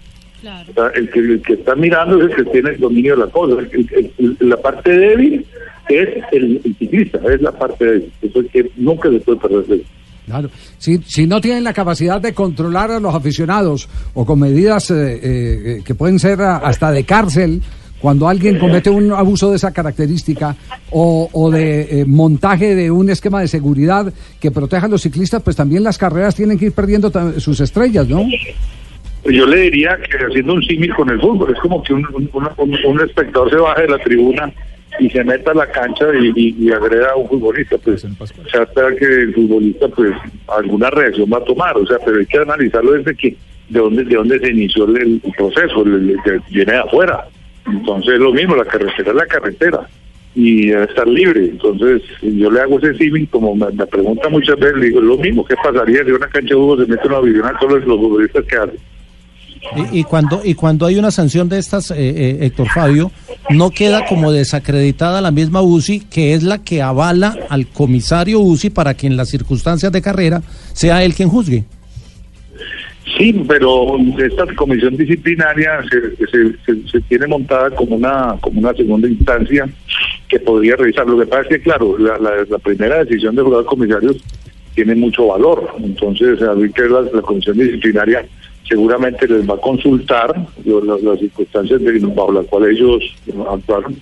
O 0.70 0.72
sea, 0.74 0.86
el 0.94 1.10
que, 1.10 1.18
el 1.18 1.42
que 1.42 1.54
está 1.54 1.74
mirando 1.74 2.18
es 2.22 2.30
el 2.30 2.36
que 2.36 2.50
tiene 2.52 2.70
el 2.70 2.78
dominio 2.78 3.16
de 3.16 3.24
la 3.24 3.30
cosa. 3.32 3.58
El- 3.60 3.88
el- 3.90 4.10
el- 4.18 4.48
la 4.48 4.56
parte 4.56 4.92
débil 4.96 5.44
es 5.88 6.08
el, 6.32 6.60
el 6.64 6.76
ciclista, 6.78 7.18
es 7.32 7.40
la 7.42 7.52
parte 7.52 7.84
débil. 7.84 8.12
Eso 8.22 8.40
es 8.40 8.46
que 8.50 8.70
nunca 8.76 9.08
se 9.10 9.18
puede 9.20 9.38
perder 9.38 9.66
de. 9.66 9.84
Claro. 10.26 10.50
Si, 10.76 10.98
si 11.06 11.26
no 11.26 11.40
tienen 11.40 11.64
la 11.64 11.72
capacidad 11.72 12.20
de 12.20 12.34
controlar 12.34 12.90
a 12.90 13.00
los 13.00 13.14
aficionados 13.14 13.88
o 14.14 14.26
con 14.26 14.38
medidas 14.40 14.90
eh, 14.90 15.20
eh, 15.22 15.82
que 15.84 15.94
pueden 15.94 16.18
ser 16.18 16.42
a- 16.42 16.58
hasta 16.58 16.90
de 16.92 17.04
cárcel, 17.04 17.62
cuando 17.98 18.28
alguien 18.28 18.58
comete 18.58 18.90
un 18.90 19.10
abuso 19.12 19.50
de 19.50 19.56
esa 19.56 19.72
característica 19.72 20.54
o, 20.90 21.28
o 21.32 21.50
de 21.50 22.00
eh, 22.02 22.04
montaje 22.06 22.74
de 22.76 22.90
un 22.90 23.08
esquema 23.10 23.40
de 23.40 23.48
seguridad 23.48 24.12
que 24.38 24.50
proteja 24.50 24.86
a 24.86 24.88
los 24.88 25.02
ciclistas, 25.02 25.42
pues 25.42 25.56
también 25.56 25.82
las 25.82 25.96
carreras 25.98 26.34
tienen 26.36 26.58
que 26.58 26.66
ir 26.66 26.72
perdiendo 26.72 27.10
sus 27.40 27.58
estrellas, 27.60 28.06
¿no? 28.06 28.22
yo 29.24 29.46
le 29.46 29.62
diría 29.62 29.98
que 30.10 30.16
haciendo 30.24 30.54
un 30.54 30.62
símil 30.62 30.94
con 30.94 31.10
el 31.10 31.20
fútbol, 31.20 31.52
es 31.52 31.60
como 31.60 31.82
que 31.82 31.92
un, 31.92 32.06
un, 32.14 32.30
un- 32.56 32.78
un 32.86 33.00
espectador 33.00 33.50
se 33.50 33.56
baje 33.56 33.82
de 33.82 33.88
la 33.88 33.98
tribuna 33.98 34.52
y 35.00 35.08
se 35.10 35.22
meta 35.24 35.50
a 35.52 35.54
la 35.54 35.66
cancha 35.70 36.06
y, 36.20 36.32
y- 36.34 36.56
y 36.58 36.70
agreda 36.72 37.10
a 37.12 37.16
un 37.16 37.28
futbolista, 37.28 37.76
pues 37.78 38.04
o 38.04 38.48
sea, 38.50 38.62
espera 38.62 38.94
que 38.96 39.04
el 39.04 39.34
futbolista 39.34 39.88
pues 39.88 40.12
alguna 40.48 40.90
reacción 40.90 41.30
va 41.32 41.38
a 41.38 41.44
tomar, 41.44 41.76
o 41.76 41.86
sea, 41.86 41.98
pero 42.04 42.18
hay 42.18 42.26
que 42.26 42.38
analizarlo 42.38 42.92
desde 42.92 43.14
que 43.16 43.36
de 43.68 43.78
dónde 43.80 44.04
de 44.04 44.14
dónde 44.16 44.38
se 44.40 44.50
inició 44.50 44.84
el, 44.86 45.20
el 45.22 45.32
proceso, 45.36 45.82
el- 45.84 46.10
el 46.10 46.22
que 46.24 46.40
viene 46.50 46.72
de 46.72 46.78
afuera. 46.78 47.26
Entonces 47.66 48.14
es 48.14 48.20
lo 48.20 48.32
mismo, 48.32 48.56
la 48.56 48.64
carretera 48.64 49.10
es 49.10 49.16
la 49.16 49.26
carretera 49.26 49.80
y 50.34 50.68
debe 50.68 50.84
estar 50.84 51.06
libre. 51.06 51.44
Entonces 51.44 52.00
yo 52.22 52.50
le 52.50 52.60
hago 52.60 52.78
ese 52.78 52.94
símil, 52.94 53.28
como 53.28 53.54
me, 53.54 53.66
me 53.72 53.86
pregunta 53.86 54.28
muchas 54.30 54.58
veces, 54.58 54.78
le 54.78 54.86
digo, 54.86 55.00
lo 55.02 55.18
mismo, 55.18 55.44
¿qué 55.44 55.54
pasaría 55.62 56.02
si 56.04 56.10
una 56.12 56.28
cancha 56.28 56.54
de 56.54 56.60
fútbol 56.60 56.84
se 56.86 56.90
mete 56.90 57.08
una 57.08 57.20
visión 57.20 57.46
a 57.46 57.58
todos 57.58 57.84
los 57.84 57.98
futbolistas 57.98 58.44
que 58.46 58.56
hacen? 58.56 58.76
Y, 59.76 60.00
y 60.00 60.04
cuando 60.04 60.40
y 60.44 60.54
cuando 60.54 60.86
hay 60.86 60.96
una 60.96 61.10
sanción 61.10 61.48
de 61.48 61.58
estas, 61.58 61.90
eh, 61.90 61.96
eh, 61.98 62.38
Héctor 62.42 62.68
Fabio, 62.68 63.10
no 63.50 63.70
queda 63.70 64.06
como 64.06 64.32
desacreditada 64.32 65.20
la 65.20 65.30
misma 65.30 65.62
UCI, 65.62 66.00
que 66.00 66.34
es 66.34 66.42
la 66.42 66.58
que 66.62 66.82
avala 66.82 67.36
al 67.48 67.66
comisario 67.66 68.40
UCI 68.40 68.70
para 68.70 68.94
que 68.94 69.06
en 69.06 69.16
las 69.16 69.28
circunstancias 69.28 69.90
de 69.92 70.02
carrera 70.02 70.42
sea 70.72 71.02
él 71.04 71.14
quien 71.14 71.28
juzgue. 71.28 71.64
Sí, 73.16 73.32
pero 73.48 73.96
esta 74.18 74.44
comisión 74.54 74.96
disciplinaria 74.96 75.80
se, 75.90 76.86
se- 76.90 77.00
tiene 77.08 77.26
montada 77.26 77.70
como 77.70 77.96
una 77.96 78.36
como 78.40 78.60
una 78.60 78.72
segunda 78.74 79.08
instancia 79.08 79.68
que 80.28 80.38
podría 80.40 80.76
revisar. 80.76 81.06
Lo 81.06 81.18
que 81.18 81.26
pasa 81.26 81.42
es 81.42 81.48
que, 81.48 81.60
claro, 81.60 81.96
la, 81.98 82.20
primera 82.58 83.02
decisión 83.04 83.34
de 83.34 83.42
jugadores 83.42 83.68
comisarios 83.68 84.16
tiene 84.74 84.94
mucho 84.94 85.26
valor. 85.28 85.74
Entonces, 85.82 86.40
a 86.42 86.54
mí 86.54 86.70
que 86.70 86.82
la, 86.82 87.00
la 87.00 87.22
comisión 87.22 87.56
disciplinaria 87.56 88.24
seguramente 88.68 89.26
les 89.26 89.48
va 89.48 89.54
a 89.54 89.58
consultar 89.60 90.34
lo- 90.64 90.80
lo- 90.80 90.98
las 90.98 91.18
circunstancias 91.20 91.80
de- 91.80 91.98
bajo 92.00 92.32
las 92.32 92.46
cuales 92.46 92.76
ellos 92.78 93.02
actuaron 93.50 93.96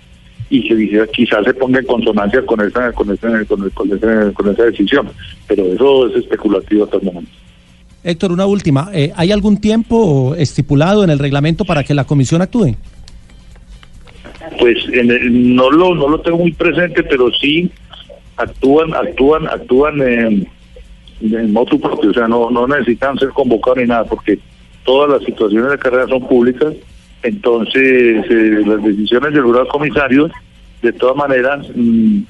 y 0.51 0.61
que 0.67 0.77
quizá- 0.77 1.07
quizás 1.09 1.45
se 1.45 1.55
ponga 1.55 1.79
en 1.81 1.87
consonancia 1.87 2.45
con 2.45 2.61
esa 2.61 2.93
con 2.93 3.11
esa, 3.13 3.45
con, 3.45 3.65
el- 3.65 3.71
con 3.73 3.93
esa, 3.93 4.33
con 4.33 4.49
esa 4.53 4.65
decisión. 4.65 5.09
Pero 5.47 5.65
eso 5.67 6.09
es 6.09 6.17
especulativo 6.17 6.85
hasta 6.85 6.97
el 6.99 7.03
momento. 7.05 7.31
Héctor, 8.05 8.31
una 8.33 8.47
última. 8.47 8.91
eh, 8.93 9.13
¿Hay 9.17 9.33
algún 9.33 9.61
tiempo 9.61 10.35
estipulado 10.37 11.03
en 11.03 11.11
el 11.11 11.19
reglamento 11.19 11.65
para 11.65 11.83
que 11.83 11.93
la 11.95 12.05
comisión 12.05 12.41
actúe? 12.43 12.77
Pues 14.61 14.77
en 14.93 15.11
el- 15.11 15.55
no 15.57 15.71
lo 15.71 15.95
no 15.95 16.09
lo 16.09 16.21
tengo 16.21 16.39
muy 16.39 16.53
presente, 16.53 17.03
pero 17.03 17.31
sí 17.33 17.71
actúan 18.37 18.95
actúan 18.95 19.47
actúan 19.49 20.01
en, 20.03 20.47
en 21.23 21.53
motu 21.53 21.81
propio, 21.81 22.11
o 22.11 22.15
sea, 22.15 22.29
no 22.29 22.51
no 22.51 22.67
necesitan 22.69 23.19
ser 23.19 23.31
convocados 23.31 23.79
ni 23.79 23.87
nada, 23.87 24.05
porque 24.05 24.39
todas 24.87 25.11
las 25.11 25.25
situaciones 25.25 25.71
de 25.71 25.79
carrera 25.79 26.07
son 26.09 26.27
públicas, 26.27 26.73
entonces 27.23 28.25
eh, 28.31 28.63
las 28.65 28.83
decisiones 28.83 29.35
del 29.35 29.43
jurado 29.43 29.69
comisario 29.69 30.31
de 30.83 30.93
todas 30.93 31.17
maneras 31.17 31.67
mm, 31.75 32.21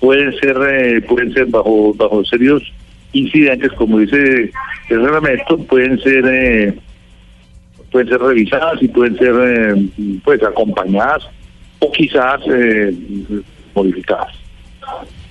pueden 0.00 0.32
ser 0.38 0.56
eh, 0.68 1.00
pueden 1.02 1.32
ser 1.32 1.46
bajo 1.46 1.94
bajo 1.94 2.24
serios 2.24 2.62
incidentes, 3.12 3.72
como 3.72 3.98
dice 3.98 4.50
el 4.88 5.02
reglamento, 5.02 5.58
pueden 5.58 5.98
ser 6.00 6.24
eh, 6.26 6.74
pueden 7.90 8.08
ser 8.08 8.20
revisadas 8.20 8.82
y 8.82 8.88
pueden 8.88 9.16
ser 9.16 9.34
eh, 9.38 10.18
pues 10.24 10.42
acompañadas 10.42 11.22
o 11.78 11.90
quizás 11.92 12.40
modificadas. 13.74 14.32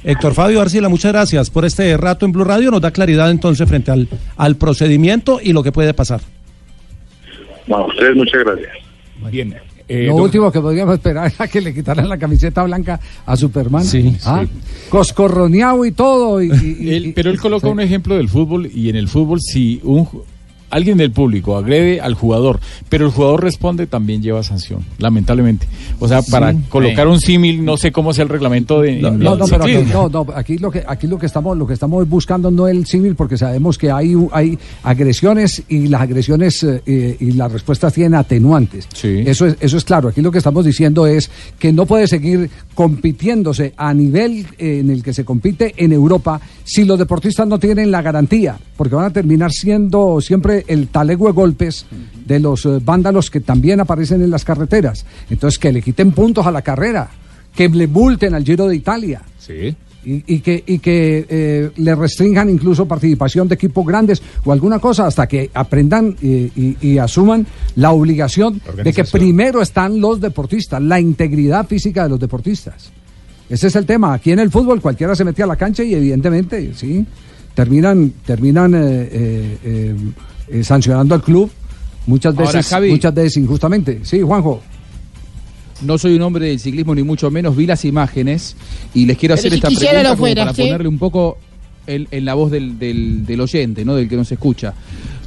Héctor 0.03 0.33
Fabio 0.33 0.61
Arcila, 0.61 0.89
muchas 0.89 1.13
gracias 1.13 1.49
por 1.49 1.65
este 1.65 1.95
rato 1.95 2.25
en 2.25 2.31
Blue 2.31 2.43
Radio. 2.43 2.71
Nos 2.71 2.81
da 2.81 2.91
claridad 2.91 3.31
entonces 3.31 3.67
frente 3.67 3.91
al, 3.91 4.07
al 4.35 4.57
procedimiento 4.57 5.39
y 5.41 5.53
lo 5.53 5.63
que 5.63 5.71
puede 5.71 5.93
pasar. 5.93 6.21
Bueno, 7.67 7.85
a 7.85 7.87
ustedes 7.87 8.15
muchas 8.15 8.43
gracias. 8.43 8.71
Bien. 9.31 9.55
Lo 9.89 10.15
último 10.15 10.51
que 10.51 10.59
podríamos 10.61 10.95
esperar 10.95 11.31
era 11.35 11.47
que 11.47 11.61
le 11.61 11.73
quitaran 11.73 12.07
la 12.09 12.17
camiseta 12.17 12.63
blanca 12.63 12.99
a 13.25 13.35
Superman. 13.35 13.83
Sí, 13.83 14.15
¿Ah? 14.25 14.43
sí. 14.43 14.49
Coscorroneado 14.89 15.85
y 15.85 15.91
todo. 15.91 16.41
y- 16.41 16.49
Él- 16.49 17.13
pero 17.15 17.29
él 17.29 17.39
coloca 17.39 17.67
un 17.67 17.79
ejemplo 17.81 18.15
del 18.15 18.29
fútbol 18.29 18.69
y 18.73 18.89
en 18.89 18.95
el 18.95 19.07
fútbol 19.07 19.39
si 19.41 19.79
un 19.83 20.07
alguien 20.73 20.97
del 20.97 21.11
público 21.11 21.55
agrede 21.57 22.01
al 22.01 22.13
jugador, 22.15 22.59
pero 22.89 23.05
el 23.05 23.11
jugador 23.11 23.43
responde 23.43 23.87
también 23.87 24.21
lleva 24.21 24.43
sanción, 24.43 24.81
lamentablemente. 24.97 25.67
O 25.99 26.07
sea, 26.07 26.21
para 26.23 26.51
Sí. 26.53 26.59
colocar 26.69 27.07
un 27.07 27.19
símil, 27.19 27.63
no 27.63 27.77
sé 27.77 27.91
cómo 27.91 28.13
sea 28.13 28.23
el 28.23 28.29
reglamento 28.29 28.81
de 28.81 28.99
No, 29.01 29.11
no, 29.11 29.35
no, 29.35 29.45
pero 29.47 29.65
no, 29.93 30.09
no, 30.09 30.25
aquí 30.35 30.57
lo 30.57 30.69
que 30.71 30.83
aquí 30.87 31.07
lo 31.07 31.17
que 31.17 31.25
estamos 31.27 31.57
lo 31.57 31.65
que 31.67 31.73
estamos 31.73 32.07
buscando 32.09 32.51
no 32.51 32.67
es 32.67 32.75
el 32.75 32.85
símil 32.85 33.15
porque 33.15 33.37
sabemos 33.37 33.77
que 33.77 33.91
hay 33.91 34.15
hay 34.31 34.57
agresiones 34.83 35.63
y 35.69 35.87
las 35.87 36.01
agresiones 36.01 36.63
eh, 36.63 37.17
y 37.19 37.31
las 37.31 37.51
respuestas 37.51 37.93
tienen 37.93 38.15
atenuantes. 38.15 38.87
Eso 39.03 39.45
es 39.47 39.57
eso 39.59 39.77
es 39.77 39.83
claro. 39.83 40.09
Aquí 40.09 40.21
lo 40.21 40.31
que 40.31 40.37
estamos 40.39 40.65
diciendo 40.65 41.07
es 41.07 41.29
que 41.59 41.71
no 41.71 41.85
puede 41.85 42.07
seguir 42.07 42.49
compitiéndose 42.73 43.73
a 43.77 43.93
nivel 43.93 44.45
eh, 44.57 44.79
en 44.79 44.89
el 44.89 45.03
que 45.03 45.13
se 45.13 45.25
compite 45.25 45.73
en 45.77 45.91
Europa 45.93 46.39
si 46.63 46.85
los 46.85 46.97
deportistas 46.99 47.47
no 47.47 47.59
tienen 47.59 47.91
la 47.91 48.01
garantía, 48.01 48.57
porque 48.77 48.95
van 48.95 49.05
a 49.05 49.09
terminar 49.13 49.51
siendo 49.51 50.19
siempre 50.21 50.62
el 50.67 50.87
talego 50.87 51.27
de 51.27 51.33
golpes 51.33 51.85
de 52.25 52.39
los 52.39 52.65
eh, 52.65 52.79
vándalos 52.83 53.29
que 53.29 53.41
también 53.41 53.79
aparecen 53.79 54.21
en 54.21 54.31
las 54.31 54.45
carreteras. 54.45 55.05
Entonces 55.29 55.59
que 55.59 55.71
le 55.71 55.81
quiten 55.81 56.11
puntos 56.11 56.45
a 56.45 56.51
la 56.51 56.61
carrera, 56.61 57.09
que 57.55 57.69
le 57.69 57.87
multen 57.87 58.33
al 58.33 58.43
Giro 58.43 58.67
de 58.67 58.75
Italia. 58.75 59.21
Sí. 59.37 59.75
Y, 60.05 60.35
y 60.35 60.39
que, 60.41 60.61
y 60.67 60.79
que 60.79 61.25
eh, 61.29 61.71
le 61.77 61.95
restrinjan 61.95 62.49
incluso 62.49 62.85
participación 62.85 63.47
de 63.47 63.55
equipos 63.55 63.85
grandes 63.85 64.21
o 64.43 64.51
alguna 64.51 64.79
cosa 64.79 65.07
hasta 65.07 65.27
que 65.27 65.49
aprendan 65.53 66.17
eh, 66.21 66.51
y, 66.53 66.75
y 66.85 66.97
asuman 66.97 67.47
la 67.77 67.91
obligación 67.91 68.61
de 68.83 68.91
que 68.91 69.05
primero 69.05 69.61
están 69.61 70.01
los 70.01 70.19
deportistas, 70.19 70.81
la 70.81 70.99
integridad 70.99 71.65
física 71.67 72.03
de 72.03 72.09
los 72.09 72.19
deportistas. 72.19 72.91
Ese 73.49 73.67
es 73.67 73.75
el 73.77 73.85
tema. 73.85 74.13
Aquí 74.13 74.33
en 74.33 74.39
el 74.39 74.51
fútbol 74.51 74.81
cualquiera 74.81 75.15
se 75.15 75.23
mete 75.23 75.41
a 75.41 75.47
la 75.47 75.55
cancha 75.55 75.83
y 75.83 75.93
evidentemente, 75.93 76.73
sí, 76.73 77.05
terminan, 77.53 78.11
terminan 78.25 78.73
eh, 78.75 79.95
eh, 80.49 80.63
sancionando 80.63 81.15
al 81.15 81.21
club 81.21 81.49
muchas 82.05 82.35
Ahora, 82.37 82.51
veces, 82.51 82.67
Javi. 82.69 82.89
muchas 82.91 83.13
veces 83.13 83.37
injustamente. 83.37 83.99
Sí, 84.03 84.21
Juanjo. 84.21 84.61
No 85.81 85.97
soy 85.97 86.15
un 86.15 86.21
hombre 86.21 86.47
del 86.47 86.59
ciclismo 86.59 86.95
ni 86.95 87.03
mucho 87.03 87.29
menos, 87.29 87.55
vi 87.55 87.65
las 87.65 87.83
imágenes 87.83 88.55
y 88.93 89.05
les 89.05 89.17
quiero 89.17 89.33
hacer 89.35 89.51
si 89.51 89.55
esta 89.57 89.67
pregunta 89.69 90.15
fuera, 90.15 90.43
para 90.43 90.53
¿sí? 90.55 90.61
ponerle 90.63 90.87
un 90.87 90.97
poco 90.99 91.37
en, 91.87 92.07
en 92.11 92.23
la 92.25 92.35
voz 92.35 92.51
del, 92.51 92.79
del- 92.79 93.25
del 93.25 93.41
oyente, 93.41 93.83
¿no? 93.83 93.95
del 93.95 94.07
que 94.07 94.15
nos 94.15 94.31
escucha. 94.31 94.73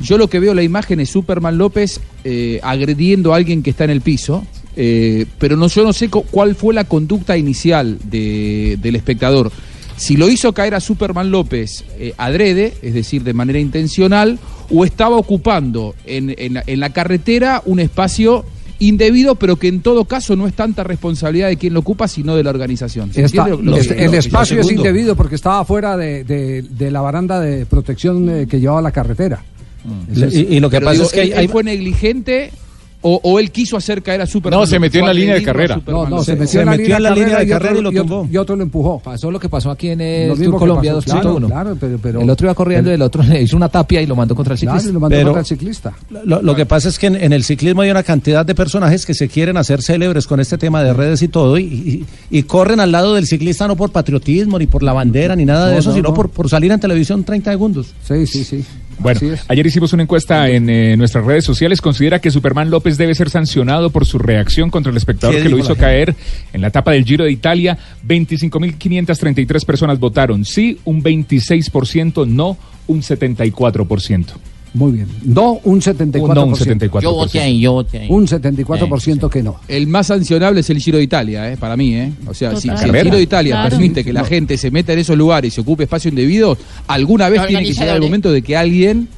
Yo 0.01 0.17
lo 0.17 0.29
que 0.31 0.39
veo 0.41 0.51
en 0.53 0.57
la 0.57 0.62
imagen 0.62 1.01
es 1.01 1.11
Superman 1.11 1.59
López 1.59 2.01
eh, 2.25 2.61
agrediendo 2.62 3.35
a 3.35 3.37
alguien 3.37 3.62
que 3.62 3.71
está 3.71 3.85
en 3.85 3.91
el 3.91 4.01
piso, 4.01 4.47
eh, 4.77 5.27
pero 5.39 5.57
no, 5.57 5.69
yo 5.69 5.83
no 5.85 5.93
sé 5.93 6.09
cu- 6.09 6.25
cuál 6.31 6.55
fue 6.55 6.73
la 6.73 6.85
conducta 6.85 7.37
inicial 7.37 7.99
de- 8.05 8.79
del 8.81 8.97
espectador. 8.97 9.53
Si 9.97 10.16
lo 10.16 10.28
hizo 10.28 10.53
caer 10.53 10.74
a 10.74 10.80
Superman 10.80 11.30
López 11.30 11.84
eh, 11.99 12.12
adrede, 12.18 12.74
es 12.82 12.94
decir, 12.94 13.22
de 13.24 13.32
manera 13.32 13.59
intencional, 13.59 14.38
o 14.70 14.84
estaba 14.84 15.16
ocupando 15.16 15.94
en, 16.05 16.34
en 16.36 16.55
la- 16.55 16.64
en 16.66 16.80
la 16.80 16.90
carretera 16.90 17.62
un 17.64 17.80
espacio 17.80 18.44
indebido, 18.78 19.36
pero 19.36 19.57
que 19.57 19.68
en 19.68 19.80
todo 19.80 20.05
caso 20.05 20.36
no 20.36 20.47
es 20.47 20.53
tanta 20.53 20.84
responsabilidad 20.84 21.49
de 21.49 21.57
quien 21.57 21.72
lo 21.72 21.80
ocupa, 21.80 22.09
sino 22.09 22.36
de 22.36 22.42
la 22.42 22.51
organización. 22.51 23.11
¿Se 23.12 23.22
Está- 23.22 23.42
entiende 23.44 23.64
lo- 23.64 23.70
lo 23.72 23.76
el- 23.78 23.88
que- 23.88 23.94
el 23.94 24.05
lo 24.07 24.11
que- 24.12 24.18
espacio 24.18 24.61
es 24.61 24.66
indebido 24.70 25.16
porque 25.16 25.34
estaba 25.34 25.64
fuera 25.64 25.97
de, 25.97 26.24
de- 26.24 26.61
de 26.62 26.90
la 26.90 27.01
baranda 27.01 27.40
de 27.40 27.64
protección 27.64 28.28
eh, 28.28 28.47
que 28.47 28.61
llevaba 28.61 28.82
la 28.82 28.92
carretera. 28.92 29.42
Eso 30.12 30.26
es- 30.26 30.34
Pero 30.80 30.86
digo, 30.92 31.05
él- 31.22 31.32
él 31.32 31.49
fue 31.49 31.62
negligente 31.64 32.51
o, 33.03 33.20
o 33.22 33.38
él 33.38 33.51
quiso 33.53 33.76
hacer 33.76 34.03
caer 34.03 34.20
a 34.22 34.26
Superman. 34.26 34.61
No, 34.61 34.66
se 34.66 34.78
metió 34.78 35.01
en 35.01 35.07
la 35.07 35.12
línea 35.14 35.34
de 35.34 35.42
carrera. 35.42 35.80
No, 35.86 36.09
no, 36.09 36.24
se, 36.24 36.34
metió, 36.36 36.61
en 36.61 36.66
la 36.66 37.11
línea, 37.11 37.38
de 37.38 37.47
carrera 37.49 37.74
y 37.74 37.78
otro, 37.78 37.92
y 37.92 37.99
otro- 37.99 38.28
y 38.32 38.36
otro 38.36 38.57
lo 38.57 38.62
empujó. 38.62 38.99
Pasó 39.01 39.30
lo 39.30 39.38
que 39.38 39.49
pasó 39.49 39.70
aquí 39.70 39.88
en 39.90 40.01
el 40.01 40.28
Lo 40.28 40.36
Tour 40.36 40.57
Colombia 40.59 40.94
pasó, 40.94 41.11
2.1. 41.16 41.20
claro, 41.20 41.47
claro, 41.47 41.76
pero- 41.80 41.99
pero- 42.03 42.20
el 42.20 42.30
otro 42.30 42.47
iba 42.47 42.55
corriendo 42.55 42.90
y 42.90 42.94
el 42.94 43.03
otro 43.03 43.22
le 43.22 43.42
hizo 43.42 43.57
una 43.57 43.68
tapia 43.68 44.01
y 44.03 44.07
lo 44.07 44.16
mandó 44.16 44.34
contra 44.34 44.55
el 44.55 44.61
Claro, 44.61 44.78
ciclista. 44.78 44.90
y 44.90 44.92
lo 44.94 45.01
mandó 45.01 45.14
Pero- 45.16 45.26
contra 45.28 45.40
el 45.40 45.47
ciclista. 45.47 45.92
Lo, 46.24 46.42
lo 46.42 46.55
que 46.55 46.66
pasa 46.66 46.88
es 46.88 46.99
que 46.99 47.07
en, 47.07 47.16
en 47.16 47.32
el 47.32 47.44
ciclismo 47.44 47.82
hay 47.82 47.90
una 47.90 48.03
cantidad 48.03 48.44
de 48.44 48.55
personajes 48.55 49.07
que 49.07 49.14
se 49.14 49.28
quieren 49.28 49.57
hacer 49.57 49.82
célebres 49.82 50.26
con 50.26 50.40
este 50.40 50.59
tema 50.59 50.82
de 50.82 50.92
redes 50.92 51.22
y 51.22 51.28
todo, 51.28 51.59
y, 51.59 51.64
y- 51.64 52.07
y 52.30 52.42
corren 52.44 52.80
al 52.80 52.90
lado 52.92 53.14
del 53.14 53.26
ciclista 53.26 53.68
no 53.68 53.76
por 53.76 53.92
patriotismo, 53.92 54.59
ni 54.59 54.66
por 54.66 54.82
la 54.82 54.92
bandera, 54.92 55.36
ni 55.36 55.44
nada 55.44 55.66
de 55.68 55.74
No, 55.74 55.78
eso, 55.78 55.90
no, 55.90 55.97
sino 55.97 56.09
no. 56.09 56.14
Por, 56.14 56.30
por 56.30 56.49
salir 56.49 56.72
en 56.72 56.80
televisión 56.80 57.22
30 57.24 57.51
segundos. 57.51 57.94
Sí, 58.07 58.26
sí, 58.26 58.42
sí. 58.44 58.64
Bueno, 58.99 59.20
ayer 59.49 59.66
hicimos 59.66 59.92
una 59.92 60.05
encuesta 60.05 60.49
en 60.49 60.70
eh, 60.70 60.97
nuestras 60.97 61.24
redes 61.24 61.44
sociales. 61.44 61.80
¿Considera 61.80 62.18
que 62.18 62.30
Superman 62.30 62.70
López 62.70 62.97
debe 62.97 63.14
ser 63.14 63.30
sancionado 63.30 63.90
por 63.90 64.07
su 64.07 64.18
reacción 64.18 64.70
contra 64.70 64.90
el 64.90 64.97
espectador 64.97 65.36
¿Qué 65.36 65.42
que 65.42 65.49
lo 65.49 65.59
hizo 65.59 65.76
caer 65.76 66.14
en 66.53 66.61
la 66.61 66.68
etapa 66.68 66.92
del 66.92 67.05
Giro 67.05 67.24
de 67.24 67.32
Italia? 67.32 67.76
25.533 68.07 69.64
personas 69.64 69.99
votaron 69.99 70.44
sí, 70.44 70.78
un 70.84 71.03
26%, 71.03 72.26
no, 72.26 72.57
un 72.86 73.03
74%. 73.03 74.26
Muy 74.77 74.93
bien. 74.93 75.09
No, 75.24 75.59
un 75.64 75.81
74%. 75.81 76.35
No, 76.35 76.45
un 76.45 76.55
74%. 76.55 77.01
Yo 77.01 77.14
voté 77.14 77.41
ahí, 77.41 77.61
yo 77.61 77.72
voté 77.72 78.01
ahí. 78.01 78.09
Un 78.11 78.27
74% 78.27 79.31
que 79.31 79.43
no. 79.43 79.57
El 79.68 79.87
más 79.87 80.09
sancionable 80.09 80.61
es 80.61 80.68
el 80.68 80.79
Giro 80.81 80.99
de 80.99 81.05
Italia, 81.05 81.51
eh, 81.51 81.57
para 81.57 81.79
mí. 81.79 81.95
Eh. 81.95 82.12
O 82.27 82.35
sea, 82.35 82.55
si, 82.57 82.68
el. 82.68 82.77
Giro 82.77 83.16
de 83.16 83.22
Italia 83.22 83.55
Claro. 83.55 83.70
permite 83.70 84.05
que 84.05 84.12
la 84.12 84.20
No. 84.20 84.27
gente 84.27 84.59
se 84.59 84.70
meta 84.70 84.93
en 84.93 84.99
esos 84.99 85.16
lugares 85.16 85.57
y 85.57 85.61
ocupe 85.62 85.85
espacio 85.85 86.11
indebido, 86.11 86.59
alguna 86.89 87.31
vez 87.31 87.47
tiene 87.47 87.64
que 87.64 87.72
llegar 87.72 87.97
el 87.97 88.03
momento 88.03 88.31
de 88.31 88.43
que 88.43 88.55
alguien 88.55 89.09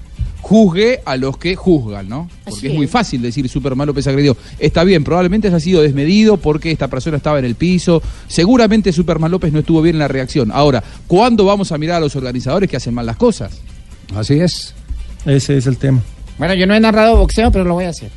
juzgue 0.41 1.01
a 1.05 1.17
los 1.17 1.37
que 1.37 1.57
juzgan, 1.57 2.09
¿no? 2.09 2.31
Porque 2.45 2.69
es 2.69 2.75
muy 2.75 2.87
fácil 2.87 3.21
decir 3.21 3.49
Superman 3.49 3.89
López 3.89 4.07
agredió. 4.07 4.37
Está 4.61 4.85
bien, 4.85 5.03
probablemente 5.03 5.49
haya 5.49 5.59
sido 5.59 5.83
desmedido 5.83 6.37
porque 6.37 6.71
esta 6.71 6.87
persona 6.87 7.17
estaba 7.17 7.41
en 7.41 7.45
el 7.45 7.57
piso. 7.57 8.01
Seguramente 8.29 8.93
Superman 8.93 9.33
López 9.33 9.53
no 9.53 9.59
estuvo 9.59 9.83
bien 9.83 9.97
en 9.97 10.01
la 10.01 10.09
reacción. 10.09 10.53
Ahora, 10.53 10.85
¿cuándo 11.09 11.45
vamos 11.45 11.73
a 11.73 11.79
mirar 11.79 11.97
a 11.97 12.01
los 12.01 12.15
organizadores 12.15 12.71
que 12.71 12.77
hacen 12.77 12.95
mal 12.95 13.05
las 13.07 13.17
cosas? 13.17 13.59
Así 14.15 14.35
es. 14.41 14.73
Ese 15.29 15.59
es 15.59 15.67
el 15.67 15.77
tema. 15.77 16.01
Bueno, 16.39 16.55
yo 16.55 16.67
no 16.67 16.75
he 16.75 16.81
narrado 16.81 17.19
boxeo, 17.19 17.53
pero 17.53 17.65
lo 17.65 17.75
voy 17.75 17.85
a 17.85 17.91
hacer. 17.91 18.11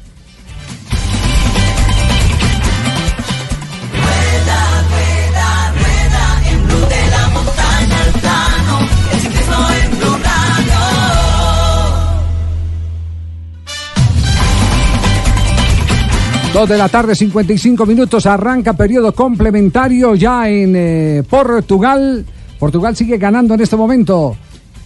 En 6.49 6.63
Blue 6.67 6.79
de 6.79 7.09
la 7.09 7.27
montaña 7.29 8.01
al 8.01 8.11
plano, 8.21 8.79
el 9.11 9.19
ciclismo 9.19 9.55
en 9.83 9.99
Blue 9.99 10.17
Radio. 10.23 10.79
Dos 16.53 16.69
de 16.69 16.77
la 16.77 16.87
tarde, 16.87 17.13
55 17.13 17.85
minutos. 17.85 18.25
Arranca 18.25 18.71
periodo 18.71 19.13
complementario 19.13 20.15
ya 20.15 20.47
en 20.47 20.75
eh, 20.77 21.23
Portugal. 21.29 22.25
Portugal 22.57 22.95
sigue 22.95 23.17
ganando 23.17 23.55
en 23.55 23.59
este 23.61 23.75
momento 23.75 24.37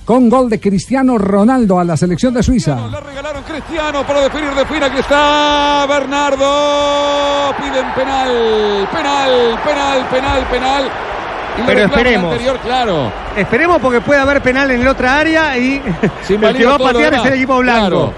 con 0.06 0.30
gol 0.30 0.50
de 0.50 0.60
Cristiano 0.60 1.18
Ronaldo 1.18 1.80
a 1.80 1.84
la 1.84 1.98
selección 1.98 2.34
de 2.34 2.44
Suiza. 2.44 2.78
regalaron 3.04 3.44
Cristiano 3.44 4.06
para 4.06 4.22
definir 4.22 4.54
de 4.54 4.66
fin. 4.66 4.84
Aquí 4.84 5.00
está 5.00 5.86
Bernardo. 5.90 7.54
Piden 7.58 7.92
penal, 7.94 8.88
penal, 8.94 9.60
penal, 9.66 10.06
penal, 10.12 10.44
penal. 10.52 10.84
Y 11.58 11.62
Pero 11.66 11.80
esperemos. 11.86 12.32
Anterior, 12.32 12.60
claro. 12.60 13.12
Esperemos 13.36 13.80
porque 13.82 14.02
puede 14.02 14.20
haber 14.20 14.42
penal 14.42 14.70
en 14.72 14.82
el 14.82 14.88
otra 14.88 15.18
área 15.18 15.58
y 15.58 15.82
Sin 16.24 16.44
el 16.44 16.56
que 16.56 16.66
va 16.66 16.76
a 16.76 16.80
patear 16.80 17.14
es 17.16 17.26
el 17.26 17.34
equipo 17.34 17.58
blanco. 17.58 17.90
Claro. 17.90 18.14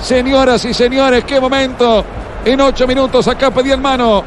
Señoras 0.00 0.64
y 0.64 0.74
señores, 0.74 1.24
qué 1.24 1.40
momento. 1.40 2.04
En 2.44 2.60
ocho 2.60 2.86
minutos 2.86 3.26
acá 3.26 3.50
pedían 3.50 3.80
mano. 3.82 4.22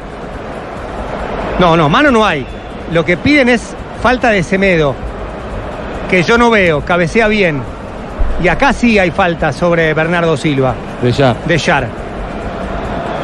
No, 1.58 1.76
no, 1.76 1.88
mano 1.88 2.10
no 2.10 2.24
hay. 2.24 2.46
Lo 2.92 3.04
que 3.04 3.16
piden 3.16 3.48
es 3.48 3.74
falta 4.02 4.30
de 4.30 4.42
Semedo, 4.42 4.94
que 6.10 6.22
yo 6.22 6.38
no 6.38 6.50
veo, 6.50 6.84
cabecea 6.84 7.28
bien. 7.28 7.60
Y 8.42 8.48
acá 8.48 8.72
sí 8.72 8.98
hay 8.98 9.10
falta 9.10 9.52
sobre 9.52 9.94
Bernardo 9.94 10.36
Silva, 10.36 10.74
De 11.02 11.10
ya. 11.12 11.34
de 11.46 11.56
Yar. 11.58 11.88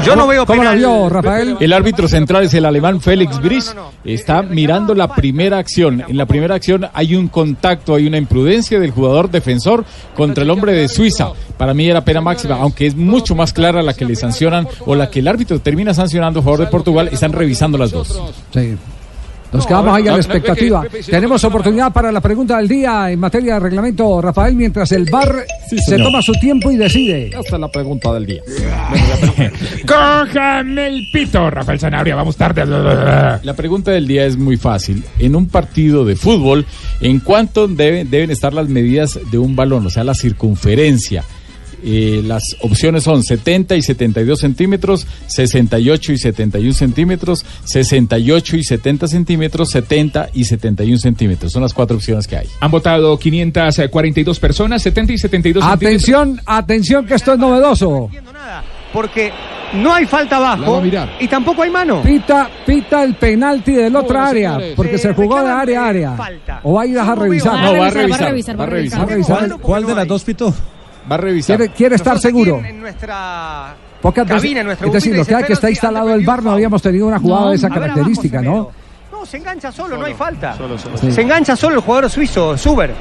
Yo 0.05 0.17
no 0.17 0.27
veo 0.27 0.45
¿Cómo 0.47 0.65
la 0.65 0.71
penal. 0.73 0.79
vio, 0.79 1.09
Rafael? 1.09 1.57
El 1.61 1.73
árbitro 1.73 2.09
central 2.09 2.43
es 2.45 2.55
el 2.55 2.65
alemán 2.65 3.01
Félix 3.01 3.41
Brice. 3.41 3.73
Está 4.05 4.43
mirando 4.43 4.97
la 4.97 5.07
primera 5.15 5.59
acción. 5.59 6.03
En 6.09 6.17
la 6.17 6.27
primera 6.27 6.57
acción 6.57 6.89
hay 6.93 7.15
un 7.15 7.29
contacto, 7.29 7.95
hay 7.95 8.09
una 8.09 8.19
imprudencia 8.19 8.81
del 8.81 8.91
jugador 8.91 9.31
defensor 9.31 9.85
contra 10.17 10.43
el 10.43 10.51
hombre 10.51 10.73
de 10.73 10.89
Suiza. 10.89 11.29
Para 11.57 11.73
mí 11.73 11.89
era 11.89 12.05
pena 12.05 12.21
máxima, 12.21 12.57
aunque 12.57 12.87
es 12.89 12.97
mucho 12.97 13.37
más 13.37 13.53
clara 13.53 13.81
la 13.81 13.95
que 13.95 14.05
le 14.05 14.17
sancionan 14.17 14.67
o 14.87 14.97
la 14.97 15.09
que 15.09 15.21
el 15.21 15.29
árbitro 15.29 15.61
termina 15.61 15.95
sancionando 15.95 16.41
a 16.41 16.43
favor 16.43 16.59
de 16.61 16.67
Portugal. 16.67 17.09
Están 17.13 17.33
revisando 17.33 17.79
las 17.79 17.93
dos. 17.93 18.21
Sí. 18.53 18.77
Nos 19.53 19.67
quedamos 19.67 19.95
ahí 19.95 20.09
a 20.09 20.13
la 20.13 20.17
expectativa. 20.19 20.85
Tenemos 21.07 21.45
oportunidad 21.45 21.93
para 21.93 22.11
la 22.11 22.21
pregunta 22.21 22.57
del 22.57 22.69
día 22.69 23.11
en 23.11 23.21
materia 23.21 23.55
de 23.55 23.61
reglamento, 23.61 24.21
Rafael, 24.21 24.55
mientras 24.55 24.93
el 24.93 25.11
bar 25.11 25.45
se 25.69 25.99
toma 25.99 26.23
su 26.23 26.33
tiempo 26.33 26.71
y 26.71 26.77
decide. 26.77 27.27
Esta 27.27 27.57
es 27.57 27.61
la 27.61 27.71
pregunta 27.71 28.13
del 28.15 28.27
día. 28.27 28.43
Cojan 29.87 30.79
el 30.79 31.09
pito, 31.13 31.51
Rafael 31.51 31.79
Sanabria, 31.79 32.15
vamos 32.15 32.37
tarde. 32.37 32.65
La 32.67 33.55
pregunta 33.55 33.91
del 33.91 34.07
día 34.07 34.25
es 34.25 34.37
muy 34.37 34.57
fácil. 34.57 35.05
En 35.19 35.37
un 35.37 35.49
partido 35.49 36.05
de 36.05 36.17
fútbol, 36.17 36.65
¿en 37.01 37.21
cuánto 37.21 37.69
deben, 37.69 38.11
deben 38.11 38.31
estar 38.31 38.55
las 38.55 38.69
medidas 38.69 39.19
de 39.31 39.39
un 39.39 39.55
balón? 39.55 39.87
O 39.87 39.91
sea, 39.91 40.05
la 40.05 40.15
circunferencia. 40.15 41.25
Eh, 41.85 42.23
las 42.25 42.43
opciones 42.61 43.03
son 43.03 43.23
70 43.23 43.75
y 43.77 43.83
72 43.83 44.39
centímetros, 44.39 45.07
68 45.27 46.13
y 46.13 46.19
71 46.19 46.75
centímetros, 46.75 47.45
68 47.65 48.57
y 48.57 48.65
70 48.65 49.09
centímetros, 49.09 49.71
70 49.71 50.29
y 50.33 50.45
71 50.45 50.99
centímetros. 50.99 51.53
Son 51.53 51.63
las 51.63 51.75
cuatro 51.75 51.97
opciones 51.97 52.27
que 52.27 52.37
hay. 52.37 52.47
Han 52.61 52.71
votado 52.71 53.19
542 53.19 54.39
personas, 54.39 54.83
70 54.83 55.13
y 55.13 55.19
72 55.19 55.65
Atención, 55.65 56.41
atención 56.47 57.07
que 57.07 57.15
esto 57.15 57.33
es 57.33 57.39
novedoso. 57.39 58.09
Porque 58.93 59.33
no 59.75 59.95
hay 59.95 60.05
falta 60.07 60.37
abajo 60.37 60.83
y 61.19 61.29
tampoco 61.29 61.63
hay 61.63 61.71
mano. 61.71 62.03
Pita, 62.03 62.49
pita 62.67 63.03
el 63.03 63.15
penalti 63.15 63.73
del 63.73 63.97
otra 63.97 64.29
área, 64.29 64.59
porque 64.77 64.99
se 64.99 65.15
jugó 65.15 65.43
de 65.43 65.51
área 65.51 65.85
a 65.85 65.89
área. 65.89 66.17
O 66.63 66.75
va 66.75 66.83
a 66.83 66.87
ir 66.87 66.99
a 66.99 67.15
revisar. 67.15 67.59
No, 67.61 67.79
va 67.79 67.87
a 67.87 67.91
revisar, 67.91 68.21
va 68.21 68.27
a 68.27 68.29
revisar. 68.29 68.61
Va 68.61 68.65
a 68.65 68.67
revisar. 68.67 69.27
¿Cuál, 69.27 69.61
cuál 69.61 69.87
de 69.87 69.95
las 69.95 70.07
dos 70.07 70.23
pitó? 70.25 70.55
Va 71.11 71.15
a 71.15 71.19
revisar. 71.19 71.57
¿Quiere, 71.57 71.73
quiere 71.73 71.95
estar 71.97 72.19
seguro? 72.19 72.63
En 72.65 72.81
nuestra 72.81 73.75
Pocas 74.01 74.27
cabina, 74.27 74.61
en 74.61 74.67
nuestra 74.67 74.87
es 74.87 74.93
decir, 74.93 75.17
lo 75.17 75.25
que 75.25 75.35
hay 75.35 75.45
que 75.45 75.53
está 75.53 75.71
instalado 75.71 76.13
el 76.13 76.25
bar, 76.25 76.43
no 76.43 76.51
habíamos 76.53 76.83
tenido 76.83 77.07
una 77.07 77.19
jugada 77.19 77.43
No. 77.45 77.51
de 77.51 77.57
esa 77.57 77.67
A 77.67 77.71
ver 77.71 77.79
abajo, 77.79 77.95
característica, 77.95 78.43
¿no? 78.43 78.71
No, 79.13 79.27
se 79.27 79.37
engancha 79.37 79.71
solo, 79.71 79.97
no 79.97 80.07
hay 80.07 80.15
falta. 80.15 80.57
Sí. 81.01 81.13
Se 81.13 81.23
engancha 81.23 81.55
solo 81.57 81.77
el 81.77 81.83
jugador 81.83 82.11
suizo, 82.11 82.57
Suber. 82.59 82.93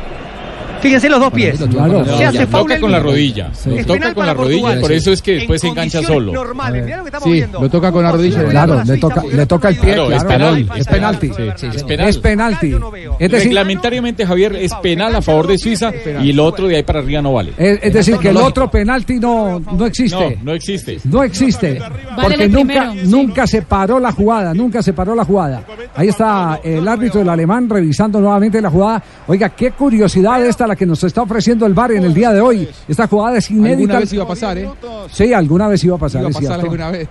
Fíjense 0.81 1.09
los 1.09 1.19
dos 1.19 1.31
pies. 1.31 1.59
Claro. 1.69 2.05
Se 2.17 2.25
hace 2.25 2.45
toca 2.47 2.79
con 2.79 2.91
la 2.91 2.99
rodilla. 2.99 3.51
Es 3.53 3.65
Lo 3.67 3.95
toca 3.95 4.13
con 4.13 4.25
la 4.25 4.33
rodilla, 4.33 4.61
Portugal. 4.61 4.81
por 4.81 4.91
eso 4.91 5.11
es 5.11 5.21
que 5.21 5.33
después 5.35 5.61
se 5.61 5.67
En 5.67 5.71
engancha 5.71 5.99
condiciones 5.99 6.25
solo. 6.27 6.33
normales, 6.33 6.85
mirá 6.85 6.97
lo 6.97 7.03
que 7.03 7.07
estamos 7.09 7.25
Sí, 7.25 7.31
viendo. 7.33 7.61
lo 7.61 7.69
toca 7.69 7.91
con 7.91 8.03
la 8.03 8.11
rodilla. 8.11 8.43
Claro, 8.45 8.83
le 8.83 8.97
toca, 8.97 9.23
le 9.31 9.45
toca 9.45 9.69
el 9.69 9.75
pie, 9.75 9.93
Claro, 9.93 10.07
claro, 10.07 10.17
es 10.17 10.23
penal, 10.23 10.57
es 10.75 10.81
es 10.81 10.87
penalti. 10.87 11.27
penal. 11.29 11.53
Sí, 11.57 11.67
sí, 11.71 11.77
es 11.77 11.83
penal. 11.83 12.09
Es 12.09 12.17
penalti. 12.17 12.75
Es 13.19 13.31
decir, 13.31 13.47
Reglamentariamente, 13.51 14.25
Javier, 14.25 14.55
es 14.55 14.73
penal 14.75 15.15
a 15.15 15.21
favor 15.21 15.47
de 15.47 15.57
Suiza 15.57 15.91
y 16.21 16.29
el 16.31 16.39
otro 16.39 16.67
de 16.67 16.77
ahí 16.77 16.83
para 16.83 16.99
arriba 16.99 17.21
no 17.21 17.33
vale. 17.33 17.53
es, 17.57 17.79
es 17.81 17.93
decir, 17.93 18.17
que 18.17 18.29
el 18.29 18.37
otro 18.37 18.69
penalti 18.71 19.19
no, 19.19 19.59
no 19.59 19.85
existe. 19.85 20.37
No, 20.37 20.45
no 20.45 20.53
existe. 20.53 20.99
No 21.03 21.23
existe, 21.23 21.79
porque 22.21 22.47
nunca, 22.49 22.93
nunca 23.05 23.47
se 23.47 23.61
paró 23.61 23.99
la 23.99 24.11
jugada, 24.11 24.53
nunca 24.53 24.81
se 24.81 24.93
paró 24.93 25.15
la 25.15 25.25
jugada. 25.25 25.63
Ahí 25.95 26.07
está 26.07 26.59
el 26.63 26.87
árbitro 26.87 27.19
del 27.19 27.29
alemán 27.29 27.69
revisando 27.69 28.19
nuevamente 28.19 28.61
la 28.61 28.69
jugada. 28.69 29.03
Oiga, 29.27 29.49
qué 29.49 29.71
curiosidad 29.71 30.43
esta 30.45 30.65
la 30.71 30.75
que 30.75 30.85
nos 30.85 31.03
está 31.03 31.21
ofreciendo 31.21 31.65
el 31.65 31.73
VAR 31.73 31.91
en 31.91 32.05
el 32.05 32.13
día 32.13 32.31
de 32.31 32.39
hoy. 32.39 32.67
Esta 32.87 33.07
jugada 33.07 33.37
es 33.37 33.51
inédita. 33.51 33.97
Alguna 33.97 33.99
vez 33.99 34.13
iba 34.13 34.23
a 34.23 34.27
pasar, 34.27 34.57
¿eh? 34.57 34.69
Sí, 35.11 35.33
alguna 35.33 35.67
vez 35.67 35.83
iba 35.83 35.95
a 35.95 35.99
pasar, 35.99 36.21
Iba 36.21 36.29
a 36.29 36.33
pasar 36.33 36.59
alguna 36.61 36.91
vez. 36.91 37.09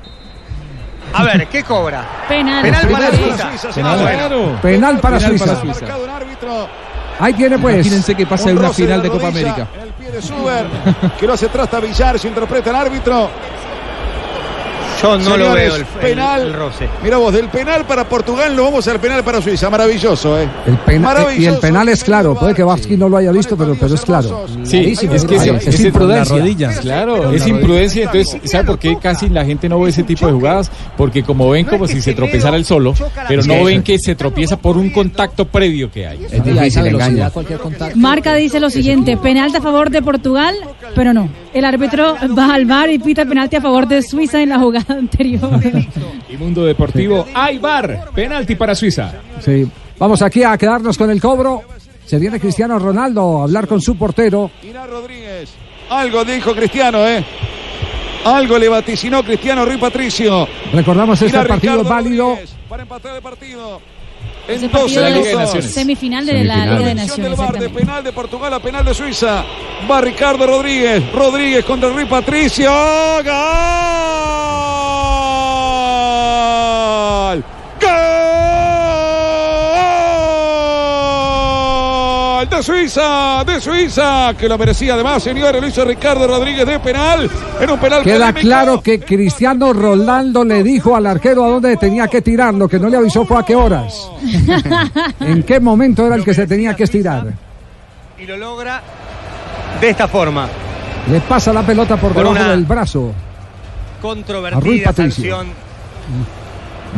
A 1.13 1.25
ver, 1.25 1.47
¿qué 1.49 1.63
cobra? 1.63 2.07
Penal. 2.29 2.63
Penal 2.63 2.89
para 2.89 3.11
Penal. 3.11 3.25
Suiza. 3.59 3.75
Penal. 4.63 4.99
Para 5.01 5.19
Penal 5.19 5.39
Suiza. 5.39 5.45
para 5.45 5.61
Suiza. 5.61 5.87
Ahí 7.19 7.35
tiene 7.35 7.59
pues. 7.59 7.75
Imagínense 7.75 8.15
que 8.15 8.27
pasa 8.27 8.51
en 8.51 8.57
Un 8.57 8.65
una 8.65 8.73
final 8.73 9.03
de 9.03 9.09
de 9.09 9.15
Copa 9.15 9.29
América. 9.29 9.69
El 9.83 9.93
pie 9.93 10.11
de 10.11 10.23
Suber, 10.23 10.67
que 11.19 11.27
lo 11.27 11.35
hace 11.35 11.49
trastabillar, 11.49 12.19
se 12.19 12.29
interpreta 12.29 12.71
el 12.71 12.77
árbitro. 12.77 13.29
Yo 15.03 15.19
no 15.19 15.37
lo 15.37 15.53
veo 15.53 15.77
el, 15.77 15.85
penal. 15.85 16.43
el 16.43 16.53
roce. 16.55 16.89
Mira 17.03 17.17
vos, 17.17 17.33
del 17.33 17.49
penal 17.49 17.85
para 17.87 18.09
Portugal 18.09 18.55
lo 18.55 18.65
vamos 18.65 18.87
al 18.89 19.01
penal 19.01 19.23
para 19.25 19.41
Suiza. 19.41 19.71
Maravilloso, 19.71 20.39
¿eh? 20.39 20.49
El 20.67 20.77
pena- 20.79 20.93
y 20.93 20.95
el 20.97 21.01
Maravilloso. 21.01 21.61
penal 21.61 21.89
es 21.89 22.05
claro, 22.05 22.35
puede 22.35 22.55
que 22.55 22.63
Barsky 22.63 22.97
no 22.97 23.09
lo 23.09 23.17
haya 23.17 23.33
visto, 23.33 23.57
pero, 23.57 23.77
pero 23.79 23.95
es 23.95 24.01
claro. 24.03 24.47
Sí, 24.65 24.79
Clarísimo. 24.81 25.15
es 25.15 25.25
que 25.25 25.37
es, 25.37 25.43
es 25.47 25.67
es 25.69 25.81
imprudencia. 25.85 26.35
La 26.37 26.41
rodilla. 26.43 26.73
Claro, 26.81 27.33
es 27.33 27.47
imprudencia. 27.47 28.05
Entonces, 28.05 28.41
¿sabe 28.51 28.65
por 28.65 28.79
qué 28.79 28.97
casi 29.01 29.29
la 29.29 29.45
gente 29.45 29.69
no 29.69 29.81
ve 29.81 29.91
ese 29.91 30.03
tipo 30.03 30.27
de 30.27 30.33
jugadas? 30.33 30.71
Porque 30.97 31.23
como 31.23 31.49
ven 31.51 31.65
como 31.67 31.87
si 31.87 32.01
se 32.03 32.13
tropezara 32.15 32.57
el 32.57 32.65
solo, 32.65 32.95
pero 33.29 33.43
no 33.45 33.65
ven 33.65 33.83
que 33.83 33.99
se 33.99 34.15
tropieza 34.15 34.57
por 34.59 34.77
un 34.77 34.91
contacto 34.91 35.45
previo 35.47 35.91
que 35.91 36.07
hay. 36.07 36.25
Es 36.31 36.45
difícil, 36.45 36.87
engaña. 36.87 37.31
Marca 37.95 38.35
dice 38.35 38.61
lo 38.61 38.71
siguiente, 38.71 39.17
penalti 39.17 39.57
a 39.57 39.61
favor 39.61 39.91
de 39.91 40.03
Portugal, 40.03 40.55
pero 40.95 41.13
no. 41.13 41.29
El 41.53 41.65
árbitro 41.65 42.17
va 42.39 42.55
al 42.55 42.65
bar 42.65 42.91
y 42.91 42.99
pita 42.99 43.25
penalti 43.25 43.57
a 43.57 43.61
favor 43.61 43.89
de 43.89 44.03
Suiza 44.03 44.41
en 44.43 44.51
la 44.51 44.59
jugada 44.59 44.90
anterior. 44.91 45.61
Y 46.29 46.37
Mundo 46.37 46.65
Deportivo, 46.65 47.27
hay 47.35 47.59
bar, 47.59 48.11
penalti 48.15 48.55
para 48.55 48.75
Suiza. 48.75 49.13
Sí. 49.41 49.67
Vamos 49.99 50.23
aquí 50.23 50.43
a 50.43 50.57
quedarnos 50.57 50.97
con 50.97 51.11
el 51.11 51.21
cobro. 51.21 51.63
Se 52.07 52.19
viene 52.19 52.41
Cristiano 52.41 52.79
Ronaldo 52.79 53.41
a 53.41 53.43
hablar 53.45 53.67
con 53.67 53.81
su 53.81 53.97
portero. 53.97 54.51
Rodríguez. 54.89 55.51
Algo 55.91 56.25
dijo 56.25 56.55
Cristiano, 56.55 57.07
¿eh? 57.07 57.25
Algo 58.25 58.59
le 58.59 58.69
vaticinó 58.69 59.23
Cristiano 59.23 59.65
Rui 59.65 59.77
Patricio. 59.79 60.47
Recordamos 60.73 61.21
este 61.23 61.37
Mira, 61.37 61.49
partido 61.49 61.73
Ricardo 61.75 61.91
válido. 61.91 62.29
Rodríguez 62.31 62.61
para 62.71 62.85
empatar 62.85 63.17
el 63.17 63.23
partido. 63.23 63.81
En 64.51 64.71
partido 64.71 65.03
12 65.03 65.31
es 65.31 65.37
minutos. 65.37 65.65
semifinal 65.67 66.27
de 66.27 66.45
la 66.45 66.57
Liga 66.67 66.79
de 66.79 66.95
Naciones. 66.95 67.39
del 67.39 67.61
de 67.61 67.71
penal 67.71 68.03
de 68.03 68.13
Portugal 68.13 68.53
a 68.55 68.61
penal 68.61 68.85
de 68.85 68.95
Suiza. 68.95 69.45
Va 69.91 70.01
Ricardo 70.01 70.47
Rodríguez. 70.47 71.13
Rodríguez 71.13 71.65
contra 71.65 71.89
Rui 71.91 72.05
Patricio. 72.07 72.71
¡Gol! 77.31 77.45
¡Gol! 77.81 78.70
De 82.49 82.63
Suiza, 82.63 83.45
de 83.45 83.61
Suiza, 83.61 84.33
que 84.39 84.49
lo 84.49 84.57
merecía 84.57 84.95
además, 84.95 85.23
señores, 85.23 85.61
lo 85.61 85.67
hizo 85.69 85.85
Ricardo 85.85 86.27
Rodríguez 86.27 86.67
de 86.67 86.79
penal, 86.81 87.31
en 87.61 87.71
un 87.71 87.79
penal 87.79 88.03
Queda 88.03 88.19
polémico. 88.29 88.41
claro 88.41 88.81
que 88.83 88.99
Cristiano 89.01 89.73
Ronaldo 89.73 90.45
le 90.45 90.63
dijo 90.63 90.97
al 90.97 91.07
arquero 91.07 91.45
a 91.45 91.49
dónde 91.49 91.77
tenía 91.77 92.09
que 92.09 92.23
tirar. 92.23 92.55
Lo 92.55 92.69
que 92.69 92.79
no 92.79 92.89
le 92.89 92.97
avisó 92.97 93.25
fue 93.27 93.39
a 93.39 93.43
qué 93.43 93.55
horas. 93.55 94.09
¿En 95.21 95.43
qué 95.43 95.61
momento 95.61 96.07
era 96.07 96.15
el 96.17 96.25
que 96.25 96.33
se 96.35 96.47
tenía 96.47 96.75
que 96.75 96.85
estirar? 96.85 97.27
Y 98.19 98.25
lo 98.27 98.37
logra 98.37 98.81
de 99.81 99.91
esta 99.91 100.09
forma. 100.09 100.49
Le 101.11 101.21
pasa 101.21 101.53
la 101.53 101.63
pelota 101.63 101.97
por, 101.97 102.13
Por 102.13 102.25
debajo 102.29 102.51
del 102.51 102.65
brazo. 102.65 103.13
Controvertida 104.01 104.93
sanción. 104.93 105.49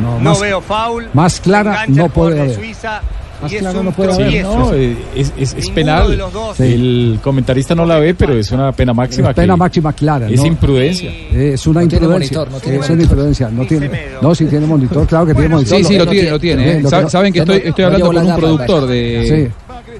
No, 0.01 0.19
No 0.19 0.31
más- 0.31 0.41
veo 0.41 0.61
foul. 0.61 1.09
más 1.13 1.41
clara 1.41 1.85
no 1.89 2.09
puede 2.09 2.41
haber. 2.41 2.55
Suiza, 2.55 3.01
Más 3.43 3.53
y 3.53 3.57
es 3.57 3.63
un 3.75 3.85
no 3.85 3.93
puede 3.93 4.13
haber. 4.13 4.43
No, 4.45 4.73
es, 4.73 5.33
es, 5.37 5.55
es 5.55 5.71
penal. 5.71 6.11
de 6.11 6.17
los 6.17 6.33
dos. 6.33 6.61
El 6.61 7.19
comentarista 7.23 7.75
no 7.75 7.85
la 7.85 7.99
ve, 7.99 8.15
pero 8.15 8.35
es 8.35 8.51
una 8.53 8.73
pena 8.73 8.95
máxima. 8.95 9.31
Es 9.31 9.35
pena 9.37 9.57
máxima 9.57 9.93
clara. 9.93 10.29
Es 10.29 10.41
¿no? 10.41 10.47
imprudencia. 10.47 11.11
Eh, 11.11 11.51
Es 11.55 11.67
una 11.67 11.83
No 11.83 11.89
tiene 11.89 12.05
imprudencia. 12.05 12.39
monitor, 12.39 12.53
no 12.53 12.61
tiene 12.61 12.79
es 12.79 12.91
una 12.91 13.03
imprudencia. 13.03 13.49
No, 13.51 13.67
tiene, 13.67 13.91
no, 14.21 14.35
si 14.35 14.45
tiene 14.47 14.67
monitor, 14.67 15.07
claro 15.07 15.27
que 15.27 15.35
tiene 15.35 15.49
monitor. 15.49 15.79
Sí, 15.79 15.85
sí, 15.85 15.99
lo 15.99 16.07
tiene, 16.07 16.31
lo 16.31 16.39
tiene. 16.41 16.71
¿eh? 16.71 16.75
Lo 16.77 16.83
que 16.85 16.89
Sa- 16.91 17.03
no- 17.03 17.11
Saben 17.11 17.33
que 17.33 17.41
estoy, 17.41 17.85
hablando 17.85 18.07
con 18.07 18.17
un 18.19 18.37
productor 18.37 18.87
de. 18.87 19.51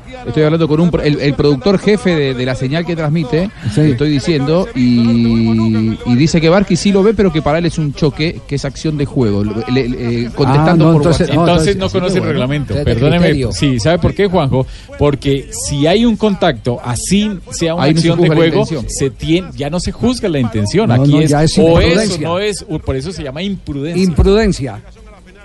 Sí. 0.07 0.15
Estoy 0.29 0.43
hablando 0.45 0.69
con 0.69 0.81
un 0.81 0.91
pro- 0.91 1.03
el, 1.03 1.21
el 1.21 1.35
productor 1.35 1.79
jefe 1.79 2.15
de, 2.15 2.35
de 2.35 2.47
la 2.47 2.55
señal 2.55 2.85
que 2.87 2.95
transmite, 2.97 3.51
le 3.77 3.91
estoy 3.91 4.11
diciendo, 4.11 4.69
y, 4.75 5.99
y 6.07 6.17
dice 6.17 6.41
que 6.41 6.49
Barqui 6.49 6.77
sí 6.77 6.93
lo 6.93 7.03
ve, 7.03 7.15
pero 7.15 7.33
que 7.33 7.43
para 7.43 7.59
él 7.59 7.67
es 7.67 7.79
un 7.79 7.93
choque, 7.95 8.41
que 8.47 8.55
es 8.55 8.65
acción 8.65 8.97
de 8.97 9.05
juego. 9.05 9.45
Le- 9.45 9.53
le- 9.71 9.89
le- 9.89 10.31
contestando 10.31 10.85
Ah, 10.89 10.89
no, 10.89 10.93
por 10.93 11.03
entonces- 11.03 11.29
WhatsApp. 11.29 11.39
Entonces 11.49 11.77
no 11.77 11.91
conoce 11.91 12.19
el 12.19 12.25
reglamento. 12.25 12.75
Perdóneme. 12.85 13.53
Sí, 13.53 13.79
¿sabe 13.81 13.99
por 13.99 14.15
qué, 14.15 14.27
Juanjo? 14.27 14.67
Porque 14.99 15.51
si 15.67 15.87
hay 15.87 16.05
un 16.05 16.17
contacto, 16.17 16.81
así 16.85 17.31
sea 17.51 17.75
una 17.75 17.85
Ahí 17.85 17.95
no 17.95 18.01
se 18.01 18.09
acción 18.11 18.29
de 18.29 18.35
juego, 18.35 18.67
se 18.87 19.11
tiene, 19.11 19.49
ya 19.57 19.71
no 19.71 19.81
se 19.81 19.93
juzga 19.93 20.29
la 20.29 20.39
intención. 20.39 20.89
No, 20.89 20.95
Aquí 20.95 21.13
no, 21.13 21.21
es, 21.21 21.33
es 21.33 21.59
o 21.59 21.81
eso, 21.81 22.19
no 22.21 22.39
es, 22.39 22.65
por 22.85 22.97
eso 22.97 23.13
se 23.13 23.23
llama 23.23 23.43
imprudencia. 23.43 24.03
Imprudencia, 24.03 24.81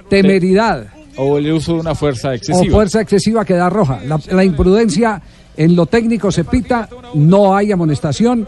temeridad 0.10 0.88
o 1.18 1.38
el 1.38 1.52
uso 1.52 1.74
de 1.74 1.80
una 1.82 1.96
fuerza 1.96 2.30
o 2.30 2.34
excesiva. 2.34 2.76
fuerza 2.76 3.02
excesiva 3.02 3.46
que 3.46 3.54
da 3.54 3.70
roja. 3.70 4.00
La, 4.06 4.20
la 4.32 4.44
imprudencia 4.44 5.22
en 5.56 5.76
lo 5.76 5.86
técnico 5.88 6.32
se 6.32 6.44
pita, 6.44 6.88
no 7.16 7.56
hay 7.56 7.72
amonestación. 7.72 8.48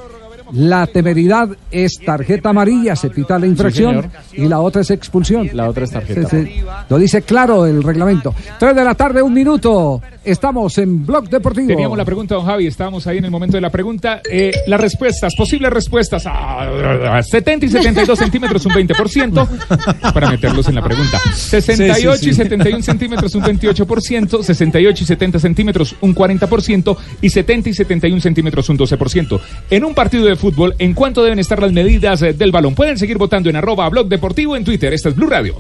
La 0.54 0.88
temeridad 0.88 1.50
es 1.72 2.00
tarjeta 2.04 2.50
amarilla, 2.50 2.95
se 2.95 3.10
pita 3.10 3.38
la 3.39 3.45
infracción 3.47 4.10
y 4.34 4.47
la 4.47 4.60
otra 4.60 4.82
es 4.82 4.91
expulsión. 4.91 5.50
La 5.54 5.70
otra 5.70 5.84
es 5.86 5.91
tarjeta. 5.91 6.30
Sí, 6.30 6.45
sí. 6.45 6.62
Lo 6.89 6.97
dice 6.97 7.22
claro 7.22 7.66
el 7.66 7.84
reglamento. 7.84 8.34
Tres 8.60 8.76
de 8.76 8.84
la 8.84 8.95
tarde, 8.95 9.22
un 9.22 9.34
minuto. 9.34 10.02
Estamos 10.24 10.78
en 10.78 11.06
Blog 11.06 11.30
Deportivo. 11.30 11.68
Teníamos 11.68 11.97
la 11.97 12.06
pregunta, 12.06 12.36
don 12.36 12.45
Javi, 12.45 12.68
estábamos 12.68 13.06
ahí 13.08 13.18
en 13.18 13.26
el 13.26 13.32
momento 13.32 13.58
de 13.58 13.62
la 13.62 13.70
pregunta. 13.70 14.22
Eh, 14.30 14.52
las 14.68 14.80
respuestas, 14.80 15.34
posibles 15.36 15.72
respuestas. 15.72 16.24
Ah, 16.26 17.22
70 17.24 17.66
y 17.66 17.70
72 17.70 18.18
centímetros, 18.20 18.66
un 18.66 18.74
20%. 18.74 19.47
Para 20.14 20.30
meterlos 20.30 20.68
en 20.68 20.76
la 20.76 20.82
pregunta. 20.82 21.20
68 21.34 22.12
Sí, 22.14 22.18
sí, 22.18 22.24
sí. 22.26 22.30
y 22.30 22.34
71 22.34 22.84
centímetros, 22.84 23.36
un 23.36 23.43
28%. 23.43 24.43
68 24.43 25.04
y 25.04 25.08
70 25.08 25.39
centímetros, 25.39 25.95
un 26.02 26.16
40%. 26.16 26.97
Y 27.22 27.30
70 27.30 27.70
y 27.70 27.74
71 27.74 28.22
centímetros, 28.22 28.70
un 28.70 28.78
12%. 28.78 29.39
En 29.70 29.84
un 29.84 29.93
partido 29.93 30.26
de 30.26 30.36
fútbol, 30.40 30.74
¿en 30.80 30.94
cuánto 30.94 31.24
deben 31.24 31.38
estar 31.40 31.62
las 31.62 31.72
medidas 31.72 32.22
eh, 32.24 32.34
del 32.34 32.52
balón? 32.52 32.74
Pueden 32.74 32.98
seguir 32.98 33.18
votando 33.18 33.50
en 33.50 33.56
arroba 33.58 33.88
Blog 33.90 34.08
Deportivo 34.08 34.56
en 34.56 34.64
Twitter. 34.64 34.94
Esta 34.94 35.10
es 35.10 35.16
Blue 35.16 35.28
Radio. 35.30 35.56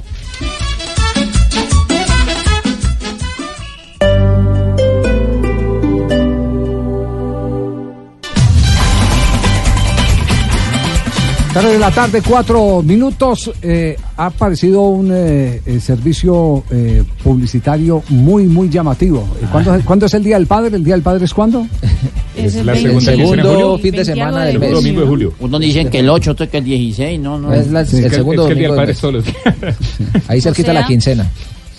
Tres 11.53 11.71
de 11.73 11.79
la 11.79 11.89
tarde, 11.91 12.21
cuatro 12.25 12.83
minutos. 12.83 13.51
Eh, 13.63 13.97
ha 14.17 14.27
aparecido 14.27 14.83
un 14.83 15.09
eh, 15.11 15.61
servicio 15.81 16.63
eh, 16.69 17.03
publicitario 17.23 18.03
muy, 18.09 18.45
muy 18.45 18.69
llamativo. 18.69 19.27
¿Cuándo, 19.51 19.73
es- 19.75 19.83
cuándo 19.83 20.05
es 20.05 20.13
el 20.13 20.23
Día 20.23 20.37
del 20.37 20.45
Padre? 20.45 20.75
¿El 20.75 20.83
Día 20.83 20.93
del 20.93 21.01
Padre 21.01 21.25
es 21.25 21.33
cuándo? 21.33 21.65
Es 22.45 22.55
el 22.55 22.65
la 22.65 22.73
20, 22.73 22.89
segunda 22.89 23.11
de 23.11 23.17
segundo 23.17 23.49
julio. 23.53 23.77
fin 23.79 23.91
de 23.91 24.05
semana 24.05 24.43
del 24.45 24.53
Segundo 24.53 24.67
mes. 24.75 24.83
domingo 24.83 25.01
de 25.01 25.07
julio. 25.07 25.33
Unos 25.39 25.59
dicen 25.61 25.89
que 25.89 25.99
el 25.99 26.09
8, 26.09 26.31
otros 26.31 26.49
que 26.49 26.57
el 26.59 26.63
16, 26.63 27.19
no, 27.19 27.39
no. 27.39 27.53
Es 27.53 27.71
la- 27.71 27.85
Sí, 27.85 27.97
el 27.97 28.05
es 28.05 28.09
que- 28.11 28.15
segundo 28.17 28.43
es 28.43 28.47
que 28.47 28.53
el 28.53 28.59
Día 28.59 28.67
domingo 28.69 28.81
del 28.81 28.87
mes. 28.87 28.95
es 28.95 29.01
todos 29.01 29.13
los 29.13 29.25
días. 29.25 30.25
Ahí 30.27 30.41
se 30.41 30.51
quita 30.51 30.71
sea- 30.71 30.81
la 30.81 30.87
quincena. 30.87 31.29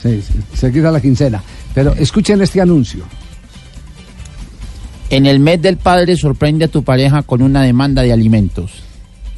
Sí, 0.02 0.22
sí, 0.26 0.34
se 0.54 0.72
quita 0.72 0.90
la 0.90 1.00
quincena. 1.00 1.42
Pero 1.74 1.92
escuchen 1.94 2.40
este 2.42 2.60
anuncio. 2.60 3.04
En 5.10 5.26
el 5.26 5.40
mes 5.40 5.60
del 5.60 5.76
padre 5.76 6.16
sorprende 6.16 6.66
a 6.66 6.68
tu 6.68 6.82
pareja 6.84 7.22
con 7.22 7.42
una 7.42 7.62
demanda 7.62 8.02
de 8.02 8.12
alimentos. 8.12 8.70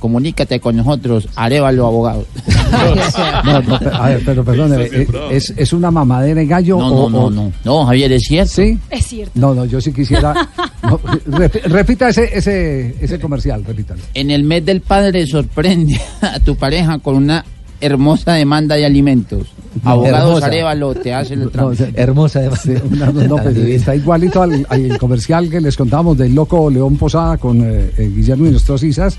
Comunícate 0.03 0.59
con 0.59 0.75
nosotros, 0.75 1.29
Arevalo 1.37 1.87
Abogado. 1.87 2.25
No, 3.45 3.61
no, 3.63 3.79
a 3.93 4.09
ver, 4.09 4.23
pero 4.25 4.45
perdóneme, 4.45 4.85
eh, 4.87 5.07
¿es, 5.31 5.53
¿es 5.57 5.73
una 5.73 5.91
mamadera 5.93 6.41
de 6.41 6.47
gallo? 6.47 6.79
No, 6.79 6.87
o, 6.89 7.11
no, 7.11 7.31
no, 7.31 7.31
no. 7.31 7.53
No, 7.65 7.87
Javier, 7.87 8.11
es 8.13 8.23
cierto. 8.23 8.53
¿Sí? 8.53 8.79
Es 8.91 9.07
cierto. 9.07 9.33
No, 9.39 9.55
no, 9.55 9.65
yo 9.65 9.81
sí 9.81 9.93
quisiera. 9.93 10.33
no, 10.83 10.99
rep- 11.01 11.63
repita 11.67 12.09
ese, 12.09 12.31
ese, 12.37 12.97
ese 13.01 13.21
comercial, 13.21 13.63
repítalo. 13.65 14.01
En 14.15 14.31
el 14.33 14.43
mes 14.43 14.65
del 14.65 14.81
padre 14.81 15.25
sorprende 15.27 16.01
a 16.21 16.41
tu 16.41 16.57
pareja 16.57 16.99
con 16.99 17.15
una 17.17 17.45
hermosa 17.81 18.33
demanda 18.35 18.75
de 18.75 18.87
alimentos. 18.87 19.47
Abogados 19.85 20.29
Hermosa. 20.29 20.47
Arevalo 20.47 20.95
te 20.95 21.13
hace 21.15 21.35
el 21.35 21.45
No, 21.45 21.51
trámite. 21.51 22.11
o 22.17 22.29
sea, 22.29 22.57
sí, 22.57 22.73
una- 22.91 23.07
no, 23.13 23.37
pues, 23.37 23.57
está 23.57 23.95
igualito 23.95 24.43
al, 24.43 24.67
al 24.69 24.99
comercial 24.99 25.49
que 25.49 25.61
les 25.61 25.77
contábamos 25.77 26.17
del 26.19 26.35
loco 26.35 26.69
León 26.71 26.97
Posada 26.97 27.37
con 27.37 27.61
eh, 27.63 27.91
eh, 27.99 28.11
Guillermo 28.17 28.47
y 28.47 28.51
nuestros 28.51 28.83
Isas. 28.83 29.17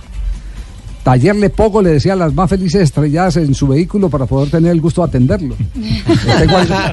Taller 1.03 1.35
Le 1.35 1.49
Poco 1.49 1.81
le 1.81 1.89
decía 1.91 2.13
a 2.13 2.15
las 2.15 2.33
más 2.33 2.49
felices 2.49 2.81
estrelladas 2.81 3.35
en 3.37 3.53
su 3.53 3.67
vehículo 3.67 4.09
para 4.09 4.25
poder 4.25 4.49
tener 4.49 4.71
el 4.71 4.79
gusto 4.81 5.01
de 5.01 5.07
atenderlo. 5.09 5.55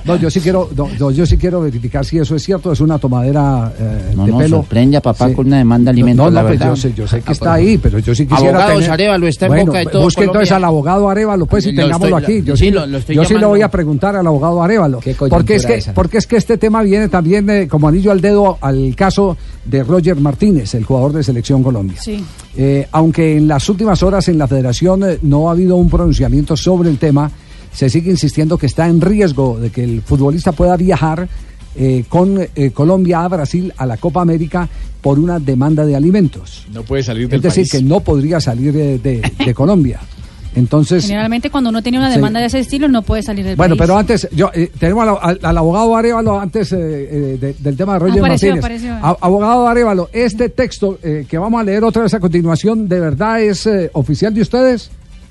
No, 0.05 0.17
yo 0.17 0.31
sí 0.31 0.41
quiero, 0.41 0.69
no, 0.77 1.11
yo 1.11 1.25
sí 1.27 1.37
quiero 1.37 1.61
verificar 1.61 2.05
si 2.05 2.19
eso 2.19 2.35
es 2.37 2.43
cierto. 2.43 2.73
Es 2.73 2.81
una 2.81 2.99
tomadera 2.99 3.73
eh, 3.79 4.13
No, 4.17 4.27
de 4.27 4.33
no, 4.33 4.39
pelo. 4.39 4.57
sorprende 4.59 4.97
a 4.97 5.01
papá 5.01 5.29
Sí. 5.29 5.35
con 5.35 5.47
una 5.47 5.59
demanda 5.59 5.91
de 5.93 5.97
alimentos, 5.97 6.25
No, 6.25 6.31
no, 6.31 6.43
la 6.43 6.49
pues 6.49 6.61
yo 6.61 6.77
sé, 6.77 6.93
yo 6.95 7.07
sé 7.07 7.21
que 7.23 7.33
está 7.33 7.55
ahí, 7.55 7.79
pero 7.79 7.99
yo 7.99 8.15
sí 8.15 8.27
quisiera 8.27 8.51
Abogados 8.51 8.75
tener- 8.79 8.91
Arévalo 8.91 9.27
está 9.29 9.47
en 9.47 9.53
bueno, 9.53 9.67
boca 9.67 9.79
de 9.79 9.87
todo 9.87 10.03
Busque 10.03 10.25
entonces 10.25 10.53
al 10.53 10.65
abogado 10.65 11.09
Arevalo, 11.11 11.47
pues, 11.47 11.67
y 11.67 11.73
Lo 11.73 11.83
tengámoslo 11.83 12.19
estoy- 12.19 12.37
aquí. 12.39 12.47
Yo 12.47 12.57
sí, 12.57 12.71
lo- 12.71 12.87
lo 12.87 12.99
estoy 12.99 13.17
yo 13.17 13.23
sí 13.25 13.29
le 13.29 13.35
llamando. 13.35 13.49
voy 13.51 13.63
a 13.63 13.69
preguntar 13.71 14.17
al 14.17 14.27
abogado 14.27 14.63
Arevalo. 14.63 15.01
Porque 15.29 15.55
es, 15.57 15.67
que, 15.67 15.75
esa. 15.75 15.95
porque 15.95 16.19
es 16.19 16.27
que 16.27 16.37
este 16.37 16.59
tema 16.59 16.83
viene 16.83 17.09
también 17.09 17.49
eh, 17.51 17.69
como 17.69 17.89
anillo 17.89 18.11
al 18.11 18.21
dedo 18.21 18.59
al 18.61 18.95
caso 18.97 19.37
de 19.65 19.83
Roger 19.85 20.17
Martínez, 20.17 20.75
el 20.75 20.85
jugador 20.85 21.13
de 21.13 21.23
Selección 21.23 21.63
Colombia. 21.63 22.01
Sí. 22.01 22.25
Eh, 22.57 22.87
aunque 22.93 23.37
en 23.37 23.47
las 23.49 23.69
últimas 23.69 24.03
horas 24.03 24.29
en 24.29 24.39
la 24.39 24.49
federación 24.49 25.05
eh, 25.05 25.19
no 25.23 25.49
ha 25.49 25.53
habido 25.53 25.77
un 25.77 25.89
pronunciamiento 25.91 26.57
sobre 26.57 26.89
el 26.91 26.99
tema, 26.99 27.31
se 27.73 27.89
sigue 27.91 28.11
insistiendo 28.11 28.59
que 28.59 28.67
está 28.67 28.89
en 28.89 29.01
riesgo 29.01 29.59
de 29.61 29.71
que 29.71 29.85
el 29.85 30.03
futbolista 30.03 30.53
pueda 30.53 30.77
viajar 30.77 31.29
eh, 31.77 32.05
con 32.09 32.37
eh, 32.41 32.71
Colombia 32.73 33.23
a 33.25 33.29
Brasil 33.29 33.73
a 33.77 33.87
la 33.87 33.97
Copa 33.97 34.23
América 34.23 34.69
por 35.01 35.19
una 35.21 35.39
demanda 35.39 35.87
de 35.87 35.95
alimentos. 35.95 36.67
No 36.73 36.83
puede 36.83 37.03
salir 37.05 37.29
del 37.29 37.37
Es 37.37 37.43
decir, 37.43 37.63
país. 37.63 37.71
que 37.73 37.83
no 37.83 38.01
podría 38.01 38.41
salir 38.41 38.73
de, 38.73 38.99
de- 38.99 39.23
de 39.45 39.55
Colombia. 39.55 40.01
Entonces, 40.57 41.05
Generalmente 41.05 41.49
cuando 41.49 41.71
uno 41.71 41.81
tiene 41.83 41.99
una 41.99 42.09
Sí. 42.11 42.17
demanda 42.17 42.41
de 42.41 42.47
ese 42.47 42.59
estilo 42.59 42.89
no 42.89 43.03
puede 43.03 43.23
salir 43.23 43.45
del 43.45 43.57
bueno, 43.57 43.77
país. 43.77 43.87
pero 43.87 43.99
antes, 43.99 44.29
yo 44.33 44.51
eh, 44.53 44.71
tenemos 44.79 45.07
al, 45.09 45.19
al- 45.31 45.39
al 45.43 45.59
abogado 45.59 45.97
Arevalo 45.97 46.41
antes 46.41 46.73
eh, 46.73 46.77
eh, 46.81 47.39
de- 47.41 47.55
del 47.59 47.77
tema 47.77 47.95
de 47.95 47.99
Roger 48.01 48.19
Apareció, 48.19 48.49
Martínez. 48.57 48.65
apareció. 48.89 48.95
A- 48.95 49.17
abogado 49.21 49.69
Arevalo, 49.69 50.11
este 50.13 50.49
texto 50.49 50.99
eh, 51.05 51.25
que 51.29 51.39
vamos 51.39 51.61
a 51.61 51.65
leer 51.65 51.85
otra 51.85 52.03
vez 52.03 52.13
a 52.15 52.21
continuación, 52.21 52.89
¿de 52.89 52.99
verdad 52.99 53.41
es 53.41 53.65
eh, 53.67 53.91
oficial 53.93 54.35
de 54.35 54.41
ustedes? 54.43 54.91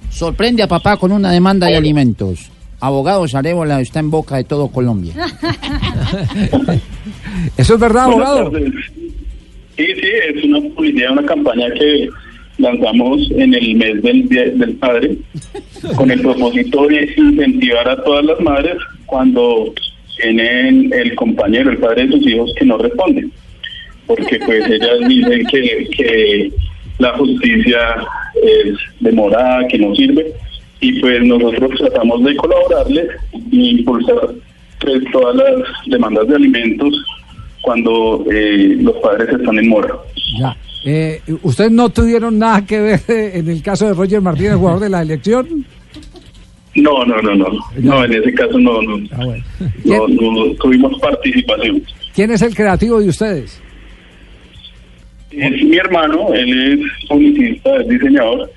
Sorprende 0.09 0.63
a 0.63 0.67
papá 0.67 0.95
con 0.97 1.11
una 1.11 1.31
demanda 1.31 1.67
de 1.67 1.75
alimentos. 1.75 2.49
Abogados 2.79 3.35
Arevalo 3.35 3.77
está 3.79 3.99
en 3.99 4.09
boca 4.09 4.37
de 4.37 4.45
todo 4.45 4.69
Colombia. 4.69 5.13
¿Eso 7.57 7.73
es 7.73 7.79
verdad, 7.79 8.05
abogado? 8.05 8.51
Sí, 8.55 9.85
sí, 9.85 10.07
es 10.37 10.43
una 10.45 10.61
publicidad, 10.75 11.11
una 11.11 11.25
campaña 11.25 11.65
que 11.77 12.09
lanzamos 12.59 13.29
en 13.31 13.53
el 13.53 13.75
mes 13.75 14.01
del 14.01 14.27
del 14.27 14.75
Padre 14.75 15.17
con 15.95 16.11
el 16.11 16.21
propósito 16.21 16.87
de 16.87 17.13
incentivar 17.17 17.89
a 17.89 18.03
todas 18.03 18.25
las 18.25 18.39
madres 18.41 18.75
cuando 19.05 19.73
tienen 20.17 20.91
el 20.93 21.15
compañero, 21.15 21.71
el 21.71 21.77
padre 21.77 22.05
de 22.05 22.17
sus 22.17 22.27
hijos 22.27 22.53
que 22.57 22.65
no 22.65 22.77
responde. 22.77 23.27
Porque 24.05 24.39
pues 24.45 24.69
ellas 24.69 25.07
dicen 25.07 25.45
que, 25.45 25.87
que 25.95 26.51
la 26.97 27.13
justicia 27.17 27.95
es 28.43 28.75
demorada, 28.99 29.67
que 29.67 29.77
no 29.77 29.95
sirve 29.95 30.33
y 30.81 30.99
pues 30.99 31.23
nosotros 31.23 31.71
tratamos 31.77 32.23
de 32.23 32.35
colaborarles 32.35 33.07
e 33.33 33.55
impulsar 33.55 34.33
pues, 34.79 35.03
todas 35.11 35.35
las 35.35 35.67
demandas 35.87 36.27
de 36.27 36.35
alimentos 36.35 37.03
cuando 37.61 38.25
eh, 38.31 38.75
los 38.79 38.95
padres 38.97 39.29
están 39.29 39.57
en 39.59 39.69
mora. 39.69 39.95
Ya. 40.39 40.55
Eh, 40.85 41.21
¿Ustedes 41.43 41.71
no 41.71 41.89
tuvieron 41.89 42.39
nada 42.39 42.65
que 42.65 42.79
ver 42.79 43.01
eh, 43.09 43.31
en 43.35 43.49
el 43.49 43.61
caso 43.61 43.85
de 43.87 43.93
Roger 43.93 44.21
Martínez, 44.21 44.55
jugador 44.55 44.79
de 44.81 44.89
la 44.89 45.01
elección? 45.01 45.65
No, 46.75 47.03
no, 47.05 47.21
no, 47.21 47.35
no. 47.35 47.47
No, 47.79 48.05
en 48.05 48.13
ese 48.13 48.33
caso 48.33 48.57
no, 48.59 48.81
no. 48.81 48.97
Ah, 49.11 49.25
bueno. 49.25 49.43
No, 49.83 50.07
no 50.07 50.53
tuvimos 50.61 50.97
participación. 51.01 51.81
¿Quién 52.13 52.31
es 52.31 52.41
el 52.41 52.55
creativo 52.55 52.99
de 53.01 53.09
ustedes? 53.09 53.61
Es 55.31 55.51
mi 55.63 55.75
hermano, 55.77 56.33
él 56.33 56.81
es 56.81 57.07
publicista, 57.07 57.75
es 57.77 57.87
diseñador 57.87 58.51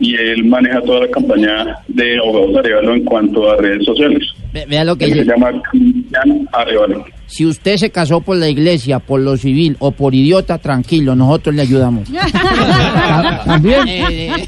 y 0.00 0.14
él 0.16 0.44
maneja 0.44 0.80
toda 0.82 1.00
la 1.00 1.08
campaña 1.10 1.76
de 1.88 2.18
Abogados 2.18 2.56
Arevalo 2.56 2.94
en 2.94 3.04
cuanto 3.04 3.50
a 3.50 3.56
redes 3.56 3.84
sociales. 3.84 4.22
Ve- 4.52 4.66
vea 4.68 4.84
lo 4.84 4.96
que 4.96 5.04
Él 5.06 5.14
se 5.14 5.24
llama 5.24 5.52
Cristian 5.70 6.48
Arevalo. 6.52 7.04
Si 7.28 7.44
usted 7.44 7.76
se 7.76 7.90
casó 7.90 8.20
por 8.20 8.36
la 8.36 8.48
iglesia, 8.48 9.00
por 9.00 9.20
lo 9.20 9.36
civil 9.36 9.76
o 9.80 9.90
por 9.90 10.14
idiota, 10.14 10.58
tranquilo, 10.58 11.14
nosotros 11.16 11.54
le 11.56 11.62
ayudamos. 11.62 12.08
¿También? 13.44 13.88
Eh, 13.88 14.28
eh. 14.28 14.46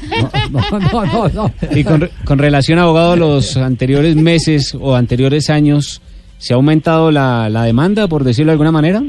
No, 0.51 0.79
no, 0.79 1.05
no, 1.05 1.29
no. 1.29 1.51
Y 1.75 1.83
con, 1.83 2.01
re- 2.01 2.09
con 2.23 2.39
relación, 2.39 2.79
abogado, 2.79 3.13
a 3.13 3.15
los 3.17 3.57
anteriores 3.57 4.15
meses 4.15 4.75
o 4.79 4.95
anteriores 4.95 5.49
años, 5.49 6.01
¿se 6.37 6.53
ha 6.53 6.55
aumentado 6.55 7.11
la, 7.11 7.49
la 7.49 7.63
demanda, 7.63 8.07
por 8.07 8.23
decirlo 8.23 8.51
de 8.51 8.53
alguna 8.53 8.71
manera, 8.71 9.03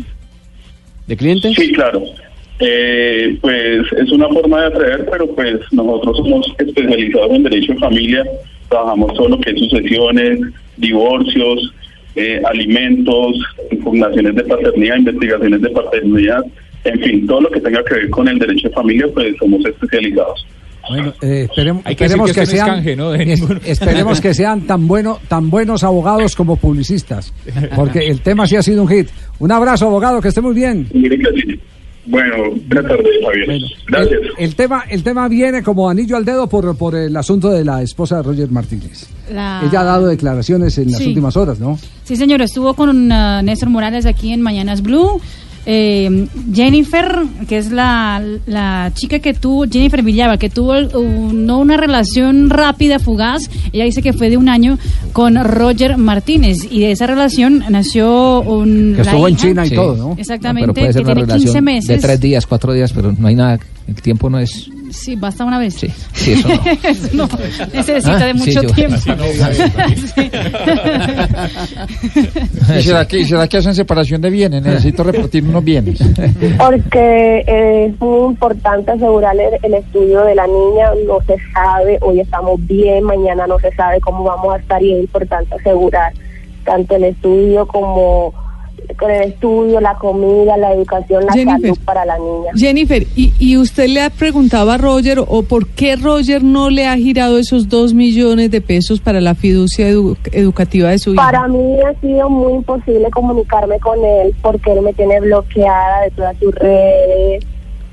de 1.06 1.16
clientes? 1.16 1.54
Sí, 1.56 1.72
claro. 1.72 2.02
Eh, 2.58 3.38
pues 3.40 3.80
es 3.96 4.10
una 4.12 4.28
forma 4.28 4.60
de 4.62 4.66
atraer, 4.66 5.06
pero 5.10 5.26
pues 5.34 5.54
nosotros 5.72 6.16
somos 6.18 6.46
especializados 6.58 7.30
en 7.30 7.42
derecho 7.44 7.72
de 7.72 7.78
familia, 7.78 8.22
trabajamos 8.68 9.14
todo 9.14 9.28
lo 9.30 9.40
que 9.40 9.50
es 9.50 9.58
sucesiones, 9.60 10.40
divorcios, 10.76 11.72
eh, 12.16 12.40
alimentos, 12.44 13.36
impugnaciones 13.70 14.34
de 14.34 14.44
paternidad, 14.44 14.96
investigaciones 14.96 15.60
de 15.62 15.70
paternidad, 15.70 16.40
en 16.84 17.00
fin, 17.00 17.26
todo 17.26 17.42
lo 17.42 17.50
que 17.50 17.60
tenga 17.60 17.82
que 17.84 17.94
ver 17.94 18.10
con 18.10 18.26
el 18.28 18.38
derecho 18.38 18.68
de 18.68 18.74
familia, 18.74 19.06
pues 19.14 19.34
somos 19.38 19.64
especializados. 19.64 20.46
Bueno, 20.88 21.12
eh, 21.22 21.46
esperemos, 21.48 21.82
Hay 21.86 21.94
que 21.94 22.04
esperemos 22.06 22.32
que 22.32 22.46
sean, 22.46 22.66
canje, 22.68 22.96
¿no? 22.96 23.10
De 23.12 23.22
es- 23.22 23.40
ninguno. 23.40 23.60
esperemos 23.64 24.20
que 24.20 24.34
sean 24.34 24.62
tan 24.62 24.88
bueno, 24.88 25.18
tan 25.28 25.50
buenos 25.50 25.84
abogados 25.84 26.34
como 26.34 26.56
publicistas, 26.56 27.32
porque 27.76 28.00
el 28.08 28.22
tema 28.22 28.46
sí 28.46 28.56
ha 28.56 28.62
sido 28.62 28.82
un 28.82 28.88
hit. 28.88 29.08
Un 29.38 29.52
abrazo, 29.52 29.86
abogado, 29.86 30.20
que 30.20 30.28
esté 30.28 30.40
muy 30.40 30.54
bien. 30.54 30.86
Bueno, 32.10 32.36
buenas 32.66 32.90
tardes, 32.90 33.06
Javier. 33.24 33.60
Gracias. 33.88 34.20
El, 34.38 34.44
el 34.44 34.54
tema, 34.56 34.84
el 34.88 35.02
tema 35.02 35.28
viene 35.28 35.62
como 35.62 35.88
anillo 35.88 36.16
al 36.16 36.24
dedo 36.24 36.48
por, 36.48 36.76
por 36.76 36.94
el 36.96 37.16
asunto 37.16 37.50
de 37.50 37.64
la 37.64 37.82
esposa 37.82 38.16
de 38.16 38.22
Roger 38.24 38.50
Martínez. 38.50 39.06
La- 39.32 39.62
Ella 39.64 39.80
ha 39.80 39.84
dado 39.84 40.06
declaraciones 40.08 40.76
en 40.78 40.90
las 40.90 40.98
Sí. 41.00 41.08
últimas 41.08 41.36
horas, 41.36 41.60
¿no? 41.60 41.78
Sí, 42.04 42.16
señor, 42.16 42.42
estuvo 42.42 42.74
con 42.74 43.10
uh, 43.12 43.42
Néstor 43.42 43.70
Morales 43.70 44.06
aquí 44.06 44.32
en 44.32 44.42
Mañanas 44.42 44.82
Blue. 44.82 45.20
Eh, 45.66 46.26
Jennifer, 46.54 47.16
que 47.48 47.58
es 47.58 47.70
la, 47.70 48.22
la 48.46 48.90
chica 48.94 49.18
que 49.18 49.34
tuvo, 49.34 49.66
Jennifer 49.70 50.02
Villaba, 50.02 50.38
que 50.38 50.48
tuvo 50.48 50.72
uh, 50.78 51.32
no 51.32 51.58
una 51.58 51.76
relación 51.76 52.48
rápida, 52.50 52.98
fugaz, 52.98 53.50
ella 53.72 53.84
dice 53.84 54.00
que 54.02 54.12
fue 54.12 54.30
de 54.30 54.36
un 54.36 54.48
año 54.48 54.78
con 55.12 55.36
Roger 55.44 55.98
Martínez 55.98 56.66
y 56.70 56.80
de 56.80 56.92
esa 56.92 57.06
relación 57.06 57.62
nació 57.68 58.40
un... 58.40 58.94
Que 58.96 59.02
estuvo 59.02 59.28
en. 59.28 59.36
China 59.36 59.66
y 59.66 59.68
Sí. 59.70 59.74
todo, 59.74 59.96
¿no? 59.96 60.14
Exactamente, 60.18 60.66
pero 60.66 60.74
puede 60.74 60.86
que 60.88 60.92
ser 60.94 61.02
una 61.02 61.14
tiene 61.14 61.26
15 61.26 61.36
relación 61.38 61.64
meses. 61.64 61.88
de 61.88 61.98
tres 61.98 62.20
días, 62.20 62.46
cuatro 62.46 62.72
días, 62.72 62.92
pero 62.92 63.12
no 63.16 63.28
hay 63.28 63.34
nada, 63.34 63.58
el 63.86 63.94
tiempo 64.02 64.28
no 64.30 64.38
es... 64.38 64.68
Sí, 64.90 65.16
basta 65.16 65.44
una 65.44 65.58
vez. 65.58 65.74
Sí, 65.74 65.88
sí, 66.12 66.32
eso 66.32 66.48
no. 66.48 66.54
Eso 66.82 67.08
no, 67.14 67.28
necesita 67.72 68.16
Ah, 68.16 68.26
de 68.26 68.32
sí, 68.32 68.38
mucho 68.38 68.62
yo- 68.62 68.72
tiempo. 68.74 68.96
¿Y 72.78 72.82
será 72.82 73.06
que, 73.06 73.24
será 73.24 73.48
que 73.48 73.56
hacen 73.58 73.74
separación 73.74 74.20
de 74.20 74.30
bienes? 74.30 74.62
Necesito 74.62 75.02
repartir 75.04 75.44
unos 75.44 75.64
bienes. 75.64 75.98
Porque 76.58 77.44
eh, 77.46 77.86
es 77.86 78.00
muy 78.00 78.30
importante 78.32 78.90
asegurar 78.92 79.34
el, 79.38 79.58
el 79.62 79.74
estudio 79.74 80.22
de 80.24 80.34
la 80.34 80.46
niña, 80.46 80.90
no 81.06 81.18
se 81.26 81.36
sabe, 81.54 81.98
hoy 82.02 82.20
estamos 82.20 82.64
bien, 82.66 83.04
mañana 83.04 83.46
no 83.46 83.58
se 83.58 83.70
sabe 83.74 84.00
cómo 84.00 84.24
vamos 84.24 84.54
a 84.54 84.58
estar 84.58 84.82
y 84.82 84.92
es 84.94 85.00
importante 85.00 85.54
asegurar 85.54 86.12
tanto 86.64 86.96
el 86.96 87.04
estudio 87.04 87.66
como 87.66 88.32
con 88.98 89.10
el 89.10 89.22
estudio, 89.22 89.80
la 89.80 89.94
comida, 89.94 90.56
la 90.56 90.72
educación, 90.72 91.24
la 91.26 91.32
Jennifer. 91.32 91.60
salud 91.60 91.78
para 91.84 92.04
la 92.04 92.18
niña. 92.18 92.50
Jennifer, 92.56 93.06
¿y, 93.16 93.32
¿y 93.38 93.56
usted 93.56 93.88
le 93.88 94.02
ha 94.02 94.10
preguntado 94.10 94.70
a 94.70 94.78
Roger 94.78 95.18
o 95.26 95.42
por 95.42 95.66
qué 95.68 95.96
Roger 95.96 96.42
no 96.42 96.70
le 96.70 96.86
ha 96.86 96.96
girado 96.96 97.38
esos 97.38 97.68
dos 97.68 97.94
millones 97.94 98.50
de 98.50 98.60
pesos 98.60 99.00
para 99.00 99.20
la 99.20 99.34
fiducia 99.34 99.88
edu- 99.88 100.16
educativa 100.32 100.90
de 100.90 100.98
su 100.98 101.14
hija? 101.14 101.22
Para 101.22 101.48
mí 101.48 101.76
ha 101.80 101.98
sido 102.00 102.28
muy 102.30 102.52
imposible 102.54 103.08
comunicarme 103.10 103.78
con 103.80 104.04
él 104.04 104.34
porque 104.42 104.72
él 104.72 104.82
me 104.82 104.92
tiene 104.92 105.20
bloqueada 105.20 106.02
de 106.02 106.10
todas 106.10 106.36
sus 106.38 106.54
redes. 106.54 107.44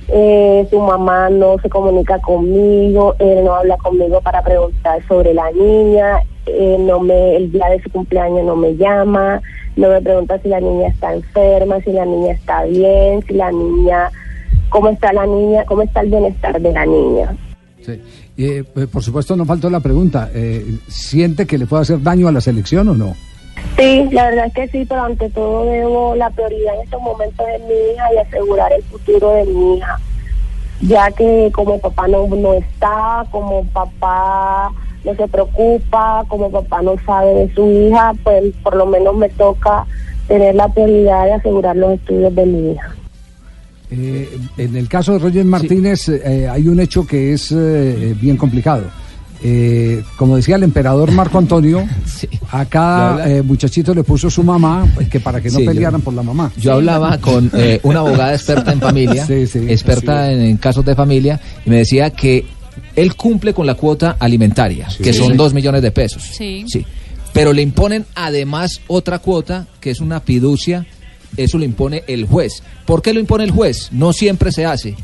Eh, 0.10 0.66
su 0.70 0.80
mamá 0.80 1.30
no 1.30 1.58
se 1.62 1.70
comunica 1.70 2.20
conmigo, 2.20 3.16
él 3.20 3.43
no 3.43 3.55
habla 3.55 3.76
conmigo 3.78 4.22
para 4.22 4.41
preguntar 4.41 5.05
sobre 5.08 5.34
la 5.34 5.51
niña, 5.51 6.22
eh, 6.45 6.78
no 6.80 7.01
me, 7.01 7.36
el 7.36 7.51
día 7.51 7.68
de 7.70 7.82
su 7.82 7.89
cumpleaños 7.89 8.45
no 8.45 8.55
me 8.55 8.76
llama, 8.78 9.41
no 9.76 9.89
me 9.89 10.01
pregunta 10.01 10.39
si 10.41 10.47
la 10.47 10.62
niña 10.62 10.88
está 10.88 11.14
enferma, 11.14 11.82
si 11.82 11.91
la 11.91 12.05
niña 12.05 12.32
está 12.32 12.64
bien, 12.64 13.22
si 13.28 13.34
la 13.34 13.51
niña, 13.51 14.10
cómo 14.70 14.89
está 14.89 15.12
la 15.12 15.26
niña, 15.26 15.66
cómo 15.66 15.82
está 15.82 16.01
el 16.01 16.10
bienestar 16.10 16.62
de 16.62 16.72
la 16.72 16.86
niña. 16.86 17.36
Sí. 17.82 18.01
Eh, 18.38 18.64
eh, 18.76 18.88
por 18.88 19.03
supuesto, 19.03 19.36
no 19.36 19.45
faltó 19.45 19.70
la 19.70 19.80
pregunta. 19.80 20.30
eh, 20.34 20.64
¿Siente 20.88 21.45
que 21.45 21.58
le 21.58 21.66
puede 21.66 21.82
hacer 21.82 22.01
daño 22.01 22.28
a 22.28 22.32
la 22.32 22.41
selección 22.41 22.88
o 22.89 22.93
no? 22.93 23.16
Sí, 23.78 24.08
la 24.12 24.26
verdad 24.30 24.47
es 24.47 24.53
que 24.53 24.68
sí, 24.70 24.86
pero 24.88 25.03
ante 25.03 25.30
todo 25.30 25.66
debo 25.66 26.16
la 26.16 26.30
prioridad 26.30 26.76
en 26.76 26.82
estos 26.82 27.01
momentos 27.01 27.45
de 27.45 27.60
mi 27.60 27.93
hija 27.93 28.14
y 28.14 28.18
asegurar 28.18 28.72
el 28.74 28.84
futuro 28.84 29.34
de 29.34 29.45
mi 29.45 29.78
hija, 29.78 29.99
ya 30.82 31.12
que 31.12 31.51
como 31.53 31.80
papá 31.80 32.08
no, 32.08 32.28
no 32.28 32.53
está, 32.53 33.26
como 33.32 33.64
papá 33.66 34.72
no 35.03 35.16
se 35.16 35.28
preocupa, 35.28 36.24
como 36.28 36.49
papá 36.49 36.82
no 36.82 36.95
sabe 37.05 37.34
de 37.34 37.53
su 37.53 37.70
hija, 37.70 38.14
pues 38.24 38.53
por 38.64 38.76
lo 38.76 38.86
menos 38.86 39.16
me 39.16 39.30
toca 39.30 39.86
tener 40.28 40.55
la 40.55 40.68
prioridad 40.68 41.26
de 41.26 41.34
asegurar 41.34 41.76
los 41.76 41.93
estudios 41.93 42.36
de 42.36 42.45
mi 42.45 42.72
hija. 42.72 42.95
Eh, 43.89 44.38
en 44.58 44.76
el 44.76 44.89
caso 44.89 45.14
de 45.14 45.20
Roger 45.20 45.45
Martínez 45.45 46.10
eh, 46.10 46.47
hay 46.49 46.68
un 46.68 46.80
hecho 46.82 47.08
que 47.08 47.34
es 47.34 47.53
eh, 47.53 48.14
bien 48.20 48.36
complicado. 48.36 48.84
Eh, 49.43 50.03
como 50.17 50.35
decía 50.35 50.55
el 50.55 50.63
emperador 50.63 51.11
Marco 51.11 51.38
Antonio, 51.38 51.88
a 52.51 52.65
cada 52.65 53.29
eh, 53.29 53.41
muchachito 53.43 53.93
le 53.93 54.03
puso 54.03 54.29
su 54.29 54.43
mamá 54.43 54.88
pues, 54.95 55.09
que 55.09 55.19
para 55.19 55.39
que 55.41 55.49
no 55.51 55.59
Sí, 55.59 55.65
yo- 55.65 55.71
pelearan 55.71 56.01
por 56.01 56.13
la 56.13 56.23
mamá. 56.23 56.51
Yo 56.57 56.73
hablaba 56.73 57.17
con 57.19 57.51
eh, 57.53 57.79
una 57.83 57.99
abogada 57.99 58.33
experta 58.33 58.71
en 58.73 58.79
familia, 58.81 59.25
experta 59.29 60.31
en, 60.31 60.41
en 60.41 60.57
casos 60.57 60.83
de 60.85 60.95
familia, 60.95 61.39
y 61.65 61.69
me 61.69 61.77
decía 61.77 62.09
que 62.09 62.45
él 62.95 63.15
cumple 63.15 63.53
con 63.53 63.65
la 63.67 63.75
cuota 63.75 64.17
alimentaria, 64.19 64.88
que 65.01 65.13
Sí. 65.13 65.19
son 65.19 65.38
dos 65.38 65.53
millones 65.53 65.81
de 65.81 65.91
pesos. 65.91 66.23
Sí. 66.23 66.65
Sí. 66.67 66.85
Pero 67.33 67.53
le 67.53 67.61
imponen 67.61 68.05
además 68.15 68.81
otra 68.88 69.19
cuota, 69.19 69.67
que 69.79 69.91
es 69.91 69.99
una 69.99 70.19
fiducia, 70.21 70.88
eso 71.35 71.59
lo 71.59 71.65
impone 71.65 72.03
el 72.07 72.25
juez. 72.25 72.63
¿Por 72.85 73.03
qué 73.03 73.13
lo 73.13 73.19
impone 73.19 73.43
el 73.43 73.51
juez? 73.51 73.89
No 73.91 74.13
siempre 74.13 74.51
se 74.51 74.65
hace. 74.65 74.95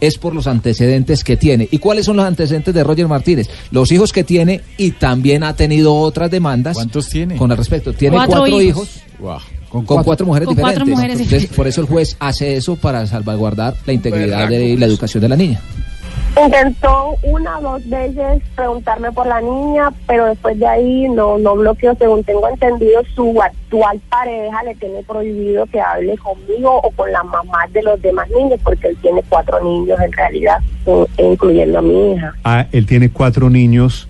Es 0.00 0.16
por 0.18 0.34
los 0.34 0.46
antecedentes 0.46 1.22
que 1.24 1.36
tiene. 1.36 1.68
¿Y 1.70 1.78
cuáles 1.78 2.06
son 2.06 2.16
los 2.16 2.24
antecedentes 2.24 2.72
de 2.74 2.82
Roger 2.82 3.06
Martínez? 3.08 3.48
Los 3.70 3.92
hijos 3.92 4.12
que 4.12 4.24
tiene 4.24 4.62
y 4.78 4.92
también 4.92 5.42
ha 5.44 5.54
tenido 5.54 5.94
otras 5.94 6.30
demandas. 6.30 6.74
¿Cuántos 6.74 7.08
tiene? 7.08 7.36
Con 7.36 7.50
el 7.50 7.56
respecto. 7.58 7.92
Tiene 7.92 8.16
Cuatro 8.16 8.40
cuatro, 8.40 8.60
hijos. 8.60 8.88
hijos. 9.18 9.42
Con, 9.68 9.84
cuatro, 9.84 10.26
mujeres 10.26 10.46
Con 10.46 10.56
diferentes. 10.56 10.78
cuatro 10.80 10.86
mujeres 10.86 11.12
Entonces, 11.20 11.30
diferentes. 11.42 11.56
por 11.56 11.68
eso 11.68 11.80
el 11.82 11.86
juez 11.86 12.16
hace 12.18 12.56
eso 12.56 12.74
para 12.76 13.06
salvaguardar 13.06 13.76
la 13.86 13.92
integridad 13.92 14.48
de 14.48 14.76
la 14.76 14.86
educación 14.86 15.20
de 15.22 15.28
la 15.28 15.36
niña. 15.36 15.60
Intentó 16.42 17.16
una 17.22 17.58
o 17.58 17.62
dos 17.62 17.88
veces 17.88 18.42
preguntarme 18.54 19.10
por 19.12 19.26
la 19.26 19.40
niña, 19.40 19.90
pero 20.06 20.26
después 20.26 20.58
de 20.58 20.66
ahí 20.66 21.08
no, 21.08 21.38
no 21.38 21.56
bloqueó. 21.56 21.94
Según 21.96 22.22
tengo 22.24 22.48
entendido, 22.48 23.02
su 23.14 23.40
actual 23.42 24.00
pareja 24.08 24.62
le 24.62 24.74
tiene 24.76 25.02
prohibido 25.02 25.66
que 25.66 25.80
hable 25.80 26.16
conmigo 26.18 26.80
o 26.82 26.90
con 26.92 27.10
la 27.12 27.22
mamá 27.24 27.66
de 27.72 27.82
los 27.82 28.00
demás 28.00 28.28
niños, 28.30 28.58
porque 28.62 28.88
él 28.88 28.96
tiene 29.02 29.22
cuatro 29.28 29.62
niños 29.62 29.98
en 30.00 30.12
realidad, 30.12 30.58
in- 30.86 31.06
incluyendo 31.32 31.78
a 31.78 31.82
mi 31.82 32.12
hija. 32.12 32.32
Ah, 32.44 32.66
él 32.72 32.86
tiene 32.86 33.10
cuatro 33.10 33.50
niños 33.50 34.08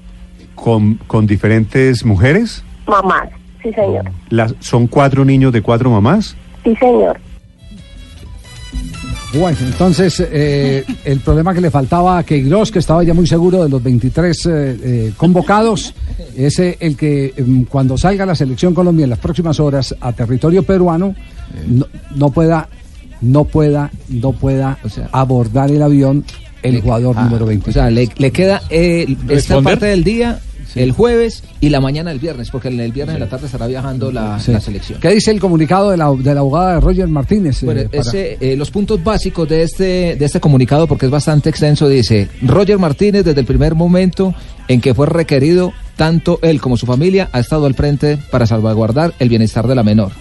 con, 0.55 0.97
con 1.07 1.27
diferentes 1.27 2.05
mujeres. 2.05 2.63
Mamás, 2.87 3.31
sí 3.63 3.73
señor, 3.73 4.05
Las, 4.29 4.55
¿Son 4.61 4.87
cuatro 4.87 5.25
niños 5.25 5.53
de 5.53 5.63
cuatro 5.63 5.91
mamás? 5.91 6.37
sí 6.65 6.77
señor. 6.77 7.19
Bueno, 9.33 9.59
entonces 9.61 10.21
eh, 10.21 10.85
el 11.05 11.21
problema 11.21 11.55
que 11.55 11.61
le 11.61 11.71
faltaba 11.71 12.19
a 12.19 12.25
Queiroz, 12.25 12.71
que 12.73 12.81
estaba 12.81 13.05
ya 13.05 13.15
muy 13.15 13.27
seguro 13.27 13.63
de 13.63 13.69
los 13.69 13.83
23 13.83 14.47
eh, 14.47 14.51
eh, 14.53 15.13
convocados, 15.17 15.95
es 16.37 16.59
eh, 16.59 16.77
el 16.81 16.97
que 16.97 17.33
em, 17.37 17.65
cuando 17.65 17.97
salga 17.97 18.27
la 18.27 18.35
selección 18.35 18.75
Colombia 18.75 19.05
en 19.05 19.11
las 19.11 19.19
próximas 19.21 19.61
horas 19.61 19.95
a 20.01 20.13
territorio 20.13 20.65
peruano 20.65 21.15
no, 21.69 21.87
no 22.17 22.31
pueda, 22.31 22.69
no 23.21 23.45
pueda, 23.45 23.91
no 24.09 24.33
pueda 24.33 24.79
abordar 25.13 25.71
el 25.71 25.83
avión 25.83 26.25
el 26.63 26.81
jugador 26.81 27.17
Ah, 27.19 27.25
número 27.25 27.47
23. 27.47 27.77
O 27.77 27.81
sea, 27.81 27.91
le, 27.91 28.09
le 28.17 28.31
queda 28.31 28.63
eh, 28.71 29.17
esta 29.29 29.61
parte 29.63 29.87
del 29.87 30.05
día, 30.05 30.41
el 30.75 30.93
jueves 30.93 31.43
y 31.61 31.69
la 31.71 31.81
mañana 31.81 32.11
del 32.11 32.19
viernes, 32.21 32.51
porque 32.51 32.69
el 32.69 32.93
viernes 32.93 33.15
en 33.17 33.21
la 33.21 33.29
tarde 33.29 33.47
estará 33.47 33.67
viajando 33.67 34.11
la, 34.13 34.41
la 34.47 34.61
selección. 34.61 35.01
¿Qué 35.01 35.09
dice 35.11 35.31
el 35.31 35.41
comunicado 35.41 35.91
de 35.91 35.97
la, 35.97 36.11
de 36.13 36.35
la 36.35 36.41
abogada 36.41 36.75
de 36.75 36.81
Roger 36.81 37.09
Martínez? 37.09 37.63
eh, 37.63 37.67
Bueno, 37.67 37.83
para- 37.91 38.01
ese, 38.03 38.39
eh, 38.41 38.57
los 38.57 38.71
puntos 38.71 39.03
básicos 39.03 39.49
de 39.49 39.63
este, 39.63 40.17
de 40.17 40.25
este 40.25 40.41
comunicado, 40.41 40.87
porque 40.87 41.07
es 41.07 41.13
bastante 41.13 41.51
extenso, 41.51 41.89
dice, 41.89 42.29
Roger 42.43 42.79
Martínez 42.79 43.25
desde 43.25 43.41
el 43.41 43.47
primer 43.47 43.75
momento 43.75 44.35
en 44.69 44.81
que 44.81 44.95
fue 44.95 45.07
requerido, 45.07 45.73
tanto 45.97 46.39
él 46.43 46.61
como 46.61 46.77
su 46.77 46.87
familia 46.87 47.29
ha 47.33 47.41
estado 47.41 47.67
al 47.67 47.75
frente 47.75 48.19
para 48.31 48.47
salvaguardar 48.47 49.13
el 49.19 49.29
bienestar 49.29 49.67
de 49.67 49.75
la 49.75 49.83
menor. 49.83 50.13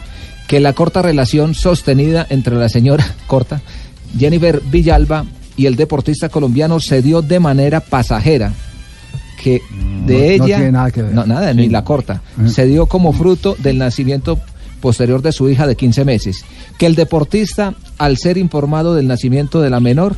Que 0.48 0.60
la 0.60 0.74
corta 0.74 1.02
relación 1.04 1.54
sostenida 1.54 2.26
entre 2.30 2.56
la 2.56 2.70
señora 2.70 3.06
corta, 3.28 3.62
Jennifer 4.18 4.62
Villalba, 4.72 5.26
y 5.56 5.66
el 5.66 5.76
deportista 5.76 6.30
colombiano 6.30 6.80
se 6.80 7.02
dio 7.02 7.22
de 7.22 7.40
manera 7.40 7.82
pasajera. 7.82 8.54
Que 9.42 9.62
de 10.06 10.38
no 10.38 10.46
ella 10.46 10.58
tiene 10.58 10.72
nada 10.72 10.92
que 10.92 11.02
ver. 11.02 11.14
no, 11.14 11.26
nada, 11.26 11.54
ni 11.54 11.70
la 11.70 11.84
corta. 11.84 12.22
Se 12.48 12.66
dio 12.66 12.88
como 12.88 13.14
fruto 13.14 13.56
del 13.58 13.78
nacimiento 13.78 14.40
posterior 14.82 15.22
de 15.22 15.32
su 15.32 15.50
hija 15.50 15.68
de 15.68 15.76
15 15.76 16.06
meses. 16.06 16.44
Que 16.78 16.86
el 16.86 16.96
deportista, 16.96 17.74
al 17.98 18.18
ser 18.18 18.38
informado 18.38 18.96
del 18.96 19.08
nacimiento 19.08 19.62
de 19.62 19.70
la 19.70 19.80
menor, 19.80 20.16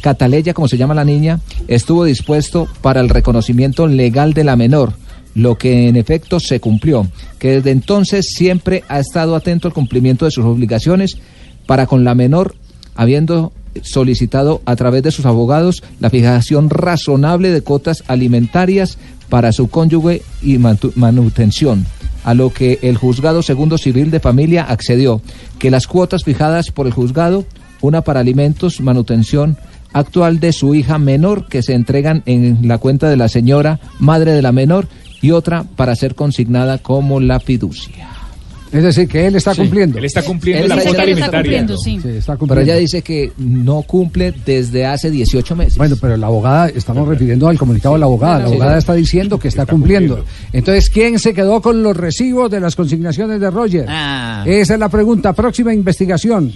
Cataleya, 0.00 0.54
como 0.54 0.68
se 0.68 0.76
llama 0.76 0.94
la 0.94 1.04
niña, 1.04 1.40
estuvo 1.66 2.04
dispuesto 2.04 2.68
para 2.82 3.00
el 3.00 3.08
reconocimiento 3.08 3.86
legal 3.86 4.32
de 4.32 4.44
la 4.44 4.56
menor, 4.56 4.92
lo 5.34 5.56
que 5.56 5.88
en 5.88 5.96
efecto 5.96 6.40
se 6.40 6.60
cumplió, 6.60 7.08
que 7.38 7.56
desde 7.56 7.70
entonces 7.70 8.30
siempre 8.32 8.84
ha 8.88 9.00
estado 9.00 9.34
atento 9.34 9.68
al 9.68 9.74
cumplimiento 9.74 10.24
de 10.24 10.30
sus 10.30 10.44
obligaciones 10.44 11.18
para 11.66 11.86
con 11.86 12.04
la 12.04 12.14
menor, 12.14 12.54
habiendo 12.98 13.52
solicitado 13.82 14.60
a 14.66 14.74
través 14.74 15.04
de 15.04 15.12
sus 15.12 15.24
abogados 15.24 15.84
la 16.00 16.10
fijación 16.10 16.68
razonable 16.68 17.50
de 17.52 17.62
cuotas 17.62 18.02
alimentarias 18.08 18.98
para 19.28 19.52
su 19.52 19.68
cónyuge 19.68 20.22
y 20.42 20.58
manu- 20.58 20.92
manutención, 20.96 21.86
a 22.24 22.34
lo 22.34 22.52
que 22.52 22.80
el 22.82 22.96
juzgado 22.96 23.42
segundo 23.42 23.78
civil 23.78 24.10
de 24.10 24.18
familia 24.18 24.64
accedió, 24.64 25.22
que 25.60 25.70
las 25.70 25.86
cuotas 25.86 26.24
fijadas 26.24 26.72
por 26.72 26.86
el 26.88 26.92
juzgado, 26.92 27.44
una 27.80 28.00
para 28.02 28.18
alimentos, 28.20 28.80
manutención 28.80 29.56
actual 29.92 30.40
de 30.40 30.52
su 30.52 30.74
hija 30.74 30.98
menor, 30.98 31.46
que 31.46 31.62
se 31.62 31.74
entregan 31.74 32.24
en 32.26 32.66
la 32.66 32.78
cuenta 32.78 33.08
de 33.08 33.16
la 33.16 33.28
señora 33.28 33.78
madre 34.00 34.32
de 34.32 34.42
la 34.42 34.50
menor, 34.50 34.88
y 35.22 35.30
otra 35.30 35.64
para 35.76 35.94
ser 35.94 36.16
consignada 36.16 36.78
como 36.78 37.20
la 37.20 37.38
fiducia. 37.38 38.07
Es 38.72 38.82
decir, 38.82 39.08
que 39.08 39.26
él 39.26 39.36
está 39.36 39.54
Sí, 39.54 39.62
cumpliendo. 39.62 39.98
él 39.98 40.04
está 40.04 40.22
cumpliendo 40.22 40.62
Él 40.64 40.68
la 40.68 40.74
cuota 40.76 40.88
él 40.88 40.94
está 40.96 41.02
alimentaria. 41.26 41.40
cumpliendo, 41.40 41.76
sí. 41.78 41.96
está 41.96 42.32
Pero 42.32 42.38
cumpliendo. 42.38 42.72
ella 42.72 42.80
dice 42.80 43.02
que 43.02 43.32
no 43.38 43.82
cumple 43.82 44.34
desde 44.44 44.84
hace 44.86 45.10
18 45.10 45.56
meses. 45.56 45.78
Bueno, 45.78 45.96
pero 46.00 46.16
la 46.16 46.26
abogada, 46.26 46.68
estamos 46.68 47.08
refiriendo 47.08 47.48
al 47.48 47.58
comunicado 47.58 47.94
de 47.94 48.00
la 48.00 48.06
abogada. 48.06 48.38
La 48.40 48.46
Sí, 48.46 48.52
abogada 48.52 48.72
sí. 48.74 48.78
está 48.78 48.94
diciendo 48.94 49.38
que 49.38 49.48
está 49.48 49.64
cumpliendo. 49.66 50.24
Entonces, 50.52 50.90
¿quién 50.90 51.18
se 51.18 51.32
quedó 51.32 51.62
con 51.62 51.82
los 51.82 51.96
recibos 51.96 52.50
de 52.50 52.60
las 52.60 52.76
consignaciones 52.76 53.40
de 53.40 53.50
Roger? 53.50 53.86
Ah. 53.88 54.44
Esa 54.46 54.74
es 54.74 54.80
la 54.80 54.88
pregunta. 54.88 55.32
Próxima 55.32 55.72
investigación. 55.72 56.52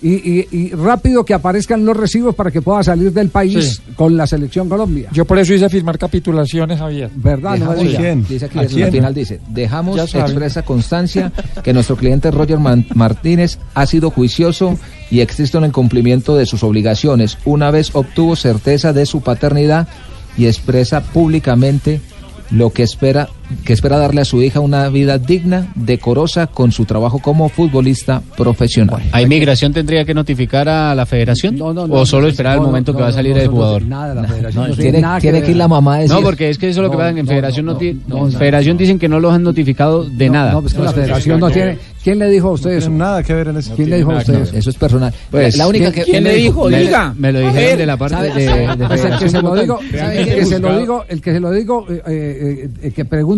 Y, 0.00 0.10
y- 0.14 0.48
y 0.52 0.70
rápido 0.70 1.24
que 1.24 1.34
aparezcan 1.34 1.84
los 1.84 1.96
recibos 1.96 2.32
para 2.34 2.52
que 2.52 2.62
pueda 2.62 2.84
salir 2.84 3.12
del 3.12 3.30
país 3.30 3.80
Sí. 3.84 3.92
con 3.96 4.16
la 4.16 4.28
selección 4.28 4.68
Colombia. 4.68 5.08
Yo 5.12 5.24
por 5.24 5.38
eso 5.40 5.52
hice 5.54 5.68
firmar 5.68 5.98
capitulaciones, 5.98 6.78
Javier. 6.78 7.10
¿Verdad? 7.16 7.58
No 7.58 7.72
Dejamos, 7.72 7.78
diga. 7.80 8.14
dice 8.28 8.44
aquí 8.46 8.58
¿A 8.60 8.62
la 8.62 8.90
final 8.92 9.12
dice, 9.14 9.40
dejamos 9.48 9.98
expresa 10.14 10.62
constancia 10.62 11.32
que 11.64 11.72
nuestro 11.72 11.96
cliente 11.96 12.30
Roger 12.30 12.60
Man- 12.60 12.86
Martínez 12.94 13.58
ha 13.74 13.86
sido 13.86 14.10
juicioso 14.10 14.78
y 15.10 15.18
existe 15.18 15.58
un 15.58 15.64
incumplimiento 15.64 16.36
de 16.36 16.46
sus 16.46 16.62
obligaciones 16.62 17.36
una 17.44 17.72
vez 17.72 17.90
obtuvo 17.92 18.36
certeza 18.36 18.92
de 18.92 19.04
su 19.04 19.20
paternidad 19.22 19.88
y 20.36 20.46
expresa 20.46 21.00
públicamente 21.02 22.00
lo 22.52 22.70
que 22.72 22.84
espera 22.84 23.28
que 23.64 23.72
espera 23.72 23.98
darle 23.98 24.20
a 24.20 24.24
su 24.24 24.42
hija 24.42 24.60
una 24.60 24.88
vida 24.88 25.18
digna, 25.18 25.68
decorosa 25.74 26.46
con 26.46 26.72
su 26.72 26.84
trabajo 26.84 27.18
como 27.20 27.48
futbolista 27.48 28.22
profesional. 28.36 29.02
¿A 29.12 29.22
inmigración 29.22 29.72
tendría 29.72 30.04
que 30.04 30.14
notificar 30.14 30.68
a 30.68 30.94
la 30.94 31.06
federación? 31.06 31.56
¿O 31.60 32.06
solo 32.06 32.28
esperar 32.28 32.54
el 32.54 32.60
no, 32.60 32.66
momento 32.66 32.92
no, 32.92 32.98
que 32.98 33.02
va 33.02 33.08
a 33.08 33.10
no, 33.10 33.16
salir 33.16 33.34
no, 33.34 33.40
el 33.40 33.46
no, 33.46 33.52
jugador? 33.52 33.82
Nada, 33.84 34.14
la 34.14 34.24
federación 34.28 34.68
no, 34.70 34.76
tiene- 34.76 35.00
nada 35.00 35.20
tiene 35.20 35.38
ver. 35.38 35.44
que 35.46 35.50
ir 35.52 35.56
la 35.56 35.68
mamá 35.68 35.96
a 35.96 35.98
decir- 36.00 36.14
No, 36.16 36.22
porque 36.22 36.50
es 36.50 36.58
que 36.58 36.68
eso 36.68 36.80
es 36.80 36.84
lo 36.84 36.90
que 36.90 36.96
No, 36.96 37.02
pasa 37.02 37.10
en 37.10 37.24
no, 37.24 37.30
federación. 37.30 37.66
no, 37.66 37.72
No, 37.74 37.78
no, 38.06 38.26
en 38.26 38.32
no. 38.32 38.38
federación 38.38 38.76
dicen 38.76 38.98
que 38.98 39.08
no 39.08 39.20
los 39.20 39.32
han 39.32 39.42
notificado 39.42 40.04
de 40.04 40.30
nada. 40.30 40.52
No, 40.52 40.60
pues 40.62 40.74
que 40.74 40.82
la 40.82 40.92
federación 40.92 41.40
no 41.40 41.50
tiene. 41.50 41.78
¿Quién 42.02 42.18
le 42.20 42.28
dijo 42.30 42.48
a 42.48 42.52
usted 42.52 42.70
eso? 42.70 42.90
nada 42.90 43.22
que 43.22 43.34
ver 43.34 43.48
en 43.48 43.56
eso. 43.58 43.74
¿Quién 43.74 43.90
le 43.90 43.96
dijo 43.98 44.12
a 44.12 44.18
usted 44.18 44.34
eso? 44.42 44.56
Eso 44.56 44.70
es 44.70 44.76
personal. 44.76 45.12
Pues, 45.30 45.56
la, 45.56 45.66
única 45.68 45.90
que 45.92 46.04
¿quién 46.04 46.24
le 46.24 46.34
dijo? 46.36 46.68
Me- 46.70 46.80
Diga. 46.80 47.12
me 47.18 47.32
lo 47.32 47.40
dijeron 47.40 47.78
de 47.78 47.86
la 47.86 47.96
parte 47.96 48.14
¿sabe- 48.16 48.28
de- 48.34 49.18
que 49.18 49.28
se 49.28 49.42
lo 49.42 49.54
digo, 49.54 49.78
el 49.92 50.24
que 50.26 50.44
se 50.46 50.58
lo 50.58 50.78
digo, 50.78 51.04
el 51.08 51.20
que 51.20 51.32
se 51.32 51.40
lo 51.40 51.50
digo, 51.50 51.86
eh, 51.90 52.68
eh, 52.82 52.90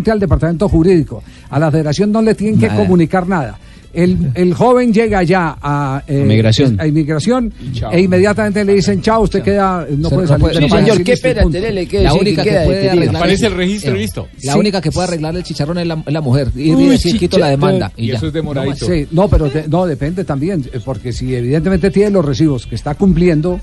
al 0.08 0.20
departamento 0.20 0.68
jurídico. 0.68 1.22
A 1.50 1.58
la 1.58 1.70
federación 1.70 2.12
no 2.12 2.22
le 2.22 2.34
tienen 2.34 2.58
que 2.60 2.68
comunicar 2.68 3.26
nada. 3.28 3.58
El, 3.92 4.30
el 4.36 4.54
joven 4.54 4.92
llega 4.92 5.24
ya 5.24 5.58
a, 5.60 6.04
eh, 6.06 6.22
A 6.22 6.24
migración. 6.24 6.80
a 6.80 6.86
inmigración 6.86 7.52
Chao. 7.72 7.90
e 7.90 8.02
inmediatamente 8.02 8.64
le 8.64 8.74
dicen 8.74 9.02
chao, 9.02 9.22
usted 9.22 9.42
queda, 9.42 9.84
no 9.96 10.08
Se- 10.08 10.14
puede 10.14 10.26
no 10.26 10.28
salir 10.28 10.40
puede- 10.42 10.54
del 10.60 10.62
sí, 10.62 10.76
señor, 10.76 11.02
qué 11.02 11.16
pena 11.16 11.42
tenerle 11.50 11.86
que 11.88 12.00
La 12.04 12.14
única 12.14 12.44
que 12.44 12.50
puede 12.66 12.88
arreglar 12.88 13.16
Aparece 13.16 13.46
el 13.46 13.54
registro 13.56 13.96
eh, 13.96 13.98
listo. 13.98 14.28
La 14.44 14.52
Sí. 14.52 14.58
única 14.60 14.80
que 14.80 14.92
puede 14.92 15.08
arreglar 15.08 15.34
el 15.34 15.42
chicharrón 15.42 15.78
es 15.78 15.88
la, 15.88 16.00
la 16.06 16.20
mujer. 16.20 16.52
Y, 16.54 16.72
Uy, 16.72 16.84
y 16.84 16.88
decir, 16.90 17.18
quito 17.18 17.36
la 17.36 17.48
demanda. 17.48 17.90
Y, 17.96 18.04
Y 18.04 18.08
ya. 18.10 18.14
eso 18.14 18.28
es 18.28 18.32
demoradito. 18.32 18.86
Sí, 18.86 19.08
no, 19.10 19.26
pero 19.28 19.50
de- 19.50 19.66
no, 19.66 19.84
depende 19.86 20.22
también, 20.22 20.64
eh, 20.72 20.78
porque 20.84 21.12
si 21.12 21.34
evidentemente 21.34 21.90
tiene 21.90 22.10
los 22.10 22.24
recibos 22.24 22.68
que 22.68 22.76
está 22.76 22.94
cumpliendo, 22.94 23.58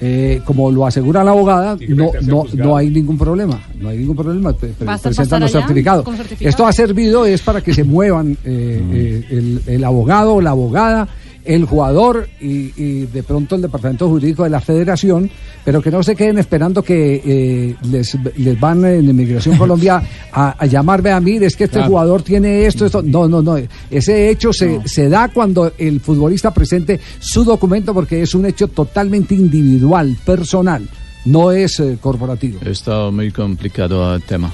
eh, 0.00 0.42
como 0.44 0.70
lo 0.70 0.86
asegura 0.86 1.24
la 1.24 1.30
abogada, 1.30 1.76
no, 1.88 2.10
no, 2.22 2.44
no 2.54 2.76
hay 2.76 2.90
ningún 2.90 3.16
problema, 3.16 3.60
no 3.80 3.88
hay 3.88 3.98
ningún 3.98 4.16
problema, 4.16 4.52
presentan 4.52 5.40
los 5.40 5.52
certificados. 5.52 6.04
certificado. 6.04 6.48
Esto 6.50 6.66
ha 6.66 6.72
servido 6.72 7.24
es 7.24 7.40
para 7.40 7.60
que 7.62 7.72
se 7.72 7.84
muevan 7.84 8.36
eh, 8.44 8.82
eh, 8.92 9.24
el, 9.30 9.62
el 9.66 9.84
abogado, 9.84 10.40
la 10.40 10.50
abogada, 10.50 11.08
el 11.46 11.64
jugador 11.64 12.28
y, 12.40 12.72
y 12.76 13.06
de 13.06 13.22
pronto 13.22 13.54
el 13.54 13.62
departamento 13.62 14.08
jurídico 14.08 14.44
de 14.44 14.50
la 14.50 14.60
federación, 14.60 15.30
pero 15.64 15.80
que 15.80 15.90
no 15.90 16.02
se 16.02 16.14
queden 16.16 16.38
esperando 16.38 16.82
que 16.82 17.22
eh, 17.24 17.76
les, 17.90 18.16
les 18.36 18.58
van 18.60 18.84
en 18.84 19.08
Inmigración 19.08 19.56
Colombia 19.58 20.02
a, 20.32 20.50
a 20.62 20.66
llamarme 20.66 21.10
a 21.10 21.20
mí, 21.20 21.36
es 21.36 21.56
que 21.56 21.64
este 21.64 21.76
Claro. 21.78 21.88
jugador 21.90 22.22
tiene 22.22 22.66
esto, 22.66 22.86
esto. 22.86 23.02
No, 23.02 23.28
no, 23.28 23.42
no. 23.42 23.56
Ese 23.90 24.30
hecho 24.30 24.52
se, 24.52 24.80
se 24.88 25.08
da 25.08 25.28
cuando 25.28 25.72
el 25.78 26.00
futbolista 26.00 26.52
presente 26.52 26.98
su 27.20 27.44
documento 27.44 27.92
porque 27.94 28.22
es 28.22 28.34
un 28.34 28.46
hecho 28.46 28.68
totalmente 28.68 29.34
individual, 29.34 30.16
personal, 30.24 30.88
no 31.24 31.52
es 31.52 31.80
eh, 31.80 31.98
corporativo. 32.00 32.60
Está 32.64 33.10
muy 33.10 33.30
complicado 33.30 34.14
el 34.14 34.22
tema. 34.22 34.50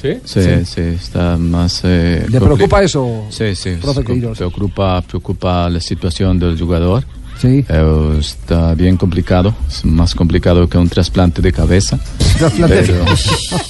¿Sí? 0.00 0.10
Sí, 0.24 0.40
sí, 0.64 0.80
está 0.80 1.36
más... 1.36 1.80
eh, 1.84 2.26
¿Le 2.28 2.40
preocupa 2.40 2.82
eso, 2.82 3.24
Sí, 3.30 3.54
sí, 3.56 3.76
profe 3.80 4.02
preocupa, 4.02 5.00
preocupa 5.02 5.68
la 5.70 5.80
situación 5.80 6.38
del 6.38 6.58
jugador. 6.58 7.04
Sí. 7.38 7.64
Eh, 7.68 8.16
está 8.18 8.74
bien 8.74 8.96
complicado, 8.96 9.54
es 9.68 9.84
más 9.84 10.14
complicado 10.14 10.66
que 10.68 10.78
un 10.78 10.88
trasplante 10.88 11.42
de 11.42 11.52
cabeza. 11.52 11.98
Pero, 12.58 13.04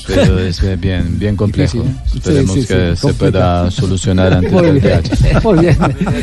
pero 0.09 0.39
es 0.41 0.81
bien, 0.81 1.19
bien 1.21 1.37
complejo. 1.37 1.79
Difícil, 1.79 1.91
¿eh? 1.93 2.17
Esperemos 2.17 2.53
Sí, 2.55 2.63
sí, 2.63 2.67
que 2.67 2.97
se 2.97 3.15
pueda 3.15 3.71
solucionar 3.71 4.33
antes 4.35 4.51
Muy 4.53 4.63
del 4.63 4.81
bien, 4.81 5.03
viaje. 5.03 5.41
muy 5.45 5.59
bien. 5.61 5.77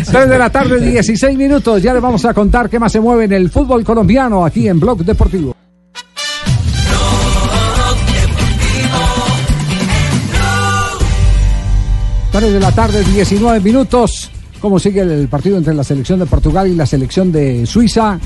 3 0.06 0.30
de 0.30 0.38
la 0.38 0.49
tarde, 0.49 0.80
16 0.91 1.38
minutos. 1.38 1.82
Ya 1.82 1.93
les 1.93 2.01
vamos 2.01 2.26
a 2.26 2.34
contar 2.34 2.70
qué 2.70 2.80
más 2.80 2.91
se 2.91 2.99
mueve 2.99 3.26
en 3.26 3.34
el 3.34 3.49
fútbol 3.49 3.84
colombiano 3.86 4.45
aquí 4.45 4.68
en 4.68 4.78
Blog 4.80 5.06
Deportivo. 5.06 5.56
3 12.34 12.51
de 12.51 12.59
la 12.59 12.71
tarde, 12.71 13.03
19 13.03 13.59
minutos. 13.59 14.31
¿Cómo 14.59 14.79
sigue 14.79 15.01
el 15.01 15.27
partido 15.27 15.55
entre 15.55 15.75
la 15.75 15.84
selección 15.84 16.17
de 16.17 16.25
Portugal 16.25 16.67
y 16.67 16.73
la 16.73 16.88
selección 16.88 17.31
de 17.31 17.67
Suiza? 17.67 18.19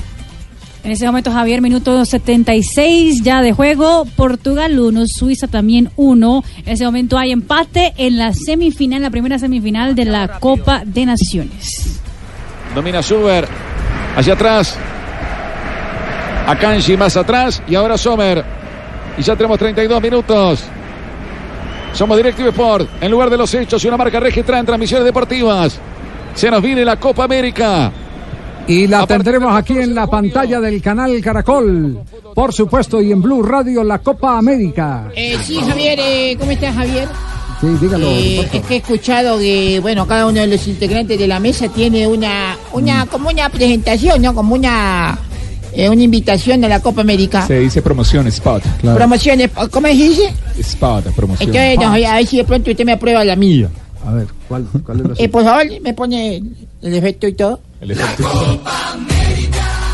En 0.82 0.90
ese 0.90 1.04
momento, 1.04 1.30
Javier, 1.30 1.60
minuto 1.60 2.02
76 2.06 3.22
ya 3.22 3.42
de 3.42 3.52
juego. 3.52 4.06
Portugal 4.16 4.80
1, 4.80 5.04
Suiza 5.06 5.46
también 5.46 5.90
1. 5.96 6.44
En 6.64 6.72
ese 6.72 6.86
momento 6.86 7.18
hay 7.18 7.32
empate 7.32 7.92
en 7.98 8.16
la 8.16 8.32
semifinal, 8.32 9.02
la 9.02 9.10
primera 9.10 9.38
semifinal 9.38 9.94
de 9.94 10.06
la 10.06 10.38
Copa 10.40 10.84
de 10.86 11.04
Naciones. 11.04 12.00
Domina 12.74 13.02
Suber. 13.02 13.46
Hacia 14.16 14.32
atrás. 14.32 14.74
Akanji 16.46 16.96
más 16.96 17.14
atrás. 17.14 17.62
Y 17.68 17.74
ahora 17.74 17.98
Sommer. 17.98 18.42
Y 19.18 19.22
ya 19.22 19.36
tenemos 19.36 19.58
32 19.58 20.00
minutos. 20.00 20.64
Somos 21.92 22.16
Directivo 22.16 22.50
Sport. 22.50 22.88
En 23.00 23.10
lugar 23.10 23.30
de 23.30 23.36
los 23.36 23.52
hechos 23.54 23.84
y 23.84 23.88
una 23.88 23.96
marca 23.96 24.20
registrada 24.20 24.60
en 24.60 24.66
transmisiones 24.66 25.04
deportivas. 25.04 25.78
Se 26.34 26.50
nos 26.50 26.62
viene 26.62 26.84
la 26.84 26.96
Copa 26.96 27.24
América. 27.24 27.90
Y 28.68 28.86
la 28.86 29.06
tendremos 29.06 29.54
aquí 29.56 29.78
en 29.78 29.94
la 29.94 30.06
pantalla 30.06 30.60
del 30.60 30.82
canal 30.82 31.18
Caracol. 31.22 32.00
Por 32.34 32.52
supuesto, 32.52 33.00
y 33.00 33.10
en 33.12 33.22
Blue 33.22 33.42
Radio, 33.42 33.82
la 33.82 33.98
Copa 33.98 34.36
América. 34.36 35.10
Eh, 35.16 35.38
sí, 35.42 35.58
Javier, 35.66 35.98
eh, 36.00 36.36
¿cómo 36.38 36.50
estás, 36.50 36.74
Javier? 36.74 37.08
Sí, 37.60 37.66
dígalo. 37.80 38.06
Eh, 38.06 38.40
es 38.52 38.62
que 38.62 38.74
he 38.74 38.76
escuchado 38.76 39.38
que, 39.38 39.80
bueno, 39.80 40.06
cada 40.06 40.26
uno 40.26 40.40
de 40.40 40.46
los 40.46 40.68
integrantes 40.68 41.18
de 41.18 41.26
la 41.26 41.40
mesa 41.40 41.68
tiene 41.68 42.06
una, 42.06 42.56
una, 42.72 43.06
como 43.06 43.30
una 43.30 43.48
presentación, 43.48 44.20
¿no? 44.22 44.34
Como 44.34 44.54
una, 44.54 45.18
eh, 45.78 45.88
una 45.88 46.02
invitación 46.02 46.64
a 46.64 46.68
la 46.68 46.80
Copa 46.80 47.02
América. 47.02 47.46
Se 47.46 47.60
dice 47.60 47.80
promoción, 47.82 48.26
spot. 48.26 48.64
Promociones, 48.82 49.50
¿cómo 49.70 49.86
se 49.86 49.94
dice? 49.94 50.32
Spot, 50.58 51.04
promoción. 51.14 51.54
Entonces, 51.54 51.78
no, 51.78 52.10
a 52.10 52.16
ver 52.16 52.26
si 52.26 52.38
de 52.38 52.44
pronto 52.44 52.70
usted 52.72 52.84
me 52.84 52.92
aprueba 52.92 53.24
la 53.24 53.36
mía. 53.36 53.68
A 54.04 54.12
ver, 54.12 54.26
¿cuál, 54.48 54.66
cuál 54.84 55.00
es 55.00 55.06
la 55.06 55.14
Eh, 55.18 55.28
por 55.28 55.44
favor, 55.44 55.64
me 55.80 55.94
pone 55.94 56.42
el 56.82 56.94
efecto 56.94 57.28
y 57.28 57.32
todo. 57.34 57.60
El 57.80 57.92
efecto. 57.92 58.28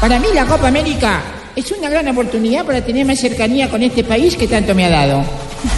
Para 0.00 0.18
mí 0.18 0.26
la 0.34 0.46
Copa 0.46 0.68
América 0.68 1.20
es 1.54 1.70
una 1.72 1.90
gran 1.90 2.08
oportunidad 2.08 2.64
para 2.64 2.82
tener 2.82 3.04
más 3.04 3.18
cercanía 3.18 3.68
con 3.68 3.82
este 3.82 4.04
país 4.04 4.36
que 4.36 4.48
tanto 4.48 4.74
me 4.74 4.86
ha 4.86 4.90
dado. 4.90 5.22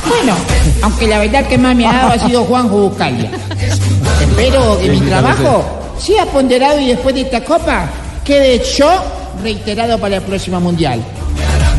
Bueno, 0.08 0.36
aunque 0.82 1.08
la 1.08 1.18
verdad 1.18 1.48
que 1.48 1.58
más 1.58 1.74
me 1.74 1.84
ha 1.84 1.92
dado 1.92 2.12
ha 2.12 2.26
sido 2.28 2.44
Juanjo 2.44 2.88
Buscalia. 2.90 3.28
Espero 4.20 4.78
que 4.80 4.88
mi 4.88 5.00
trabajo 5.00 5.64
sea 5.98 6.26
ponderado 6.26 6.78
y 6.80 6.88
después 6.90 7.12
de 7.12 7.22
esta 7.22 7.42
Copa 7.42 7.90
quede 8.24 8.62
yo 8.78 8.88
reiterado 9.42 9.98
para 9.98 10.16
el 10.16 10.22
próximo 10.22 10.60
Mundial. 10.60 11.00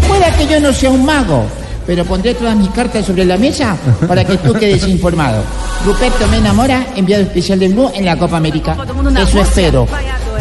Pueda 0.07 0.35
que 0.35 0.47
yo 0.47 0.59
no 0.59 0.71
sea 0.73 0.91
un 0.91 1.05
mago, 1.05 1.45
pero 1.85 2.05
pondré 2.05 2.33
todas 2.33 2.55
mis 2.55 2.69
cartas 2.69 3.05
sobre 3.05 3.25
la 3.25 3.37
mesa 3.37 3.77
para 4.07 4.23
que 4.23 4.37
tú 4.37 4.53
quedes 4.53 4.87
informado. 4.87 5.43
Ruperto 5.85 6.27
Mena 6.27 6.53
Mora, 6.53 6.87
enviado 6.95 7.23
especial 7.23 7.59
de 7.59 7.69
Blue 7.69 7.91
en 7.93 8.05
la 8.05 8.17
Copa 8.17 8.37
América. 8.37 8.77
Eso 9.21 9.41
espero. 9.41 9.87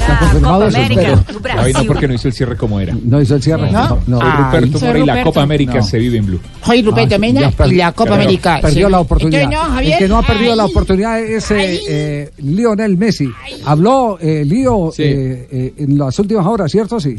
Está 0.06 0.18
confirmado 0.20 0.66
eso, 0.68 0.78
pero- 0.94 1.60
Ay, 1.60 1.72
no, 1.72 1.84
porque 1.84 2.08
no 2.08 2.14
hizo 2.14 2.28
el 2.28 2.34
cierre 2.34 2.56
como 2.56 2.78
era. 2.80 2.96
No 3.02 3.20
hizo 3.20 3.34
el 3.34 3.42
cierre. 3.42 3.70
¿No? 3.70 3.98
No, 4.06 4.20
Soy 4.20 4.30
Ruperto 4.30 4.78
Soy 4.78 4.88
Mora 4.88 4.98
y 4.98 5.06
la 5.06 5.12
Ruperto. 5.14 5.30
Copa 5.30 5.42
América 5.42 5.74
No. 5.76 5.82
se 5.82 5.98
vive 5.98 6.18
en 6.18 6.26
Blue. 6.26 6.40
Soy 6.64 6.82
Ruperto 6.82 7.14
Ah, 7.14 7.18
Mena 7.18 7.40
y 7.66 7.74
la 7.74 7.92
Copa 7.92 8.14
América. 8.14 8.58
Perdió 8.62 8.88
la 8.88 9.00
oportunidad. 9.00 9.42
Entonces, 9.42 9.60
no, 9.60 9.66
el 9.66 9.72
Javier. 9.74 9.98
que 9.98 10.08
no 10.08 10.18
ha 10.18 10.22
perdido 10.22 10.56
la 10.56 10.64
Ay. 10.64 10.70
oportunidad 10.70 11.20
es 11.20 11.50
eh, 11.50 11.80
eh, 11.88 12.30
Lionel 12.38 12.96
Messi. 12.96 13.28
Habló 13.64 14.18
eh, 14.20 14.44
Lío 14.44 14.90
Sí. 14.94 15.02
eh, 15.02 15.48
eh, 15.50 15.74
en 15.78 15.98
las 15.98 16.18
últimas 16.18 16.46
horas, 16.46 16.70
¿cierto? 16.70 17.00
Sí. 17.00 17.16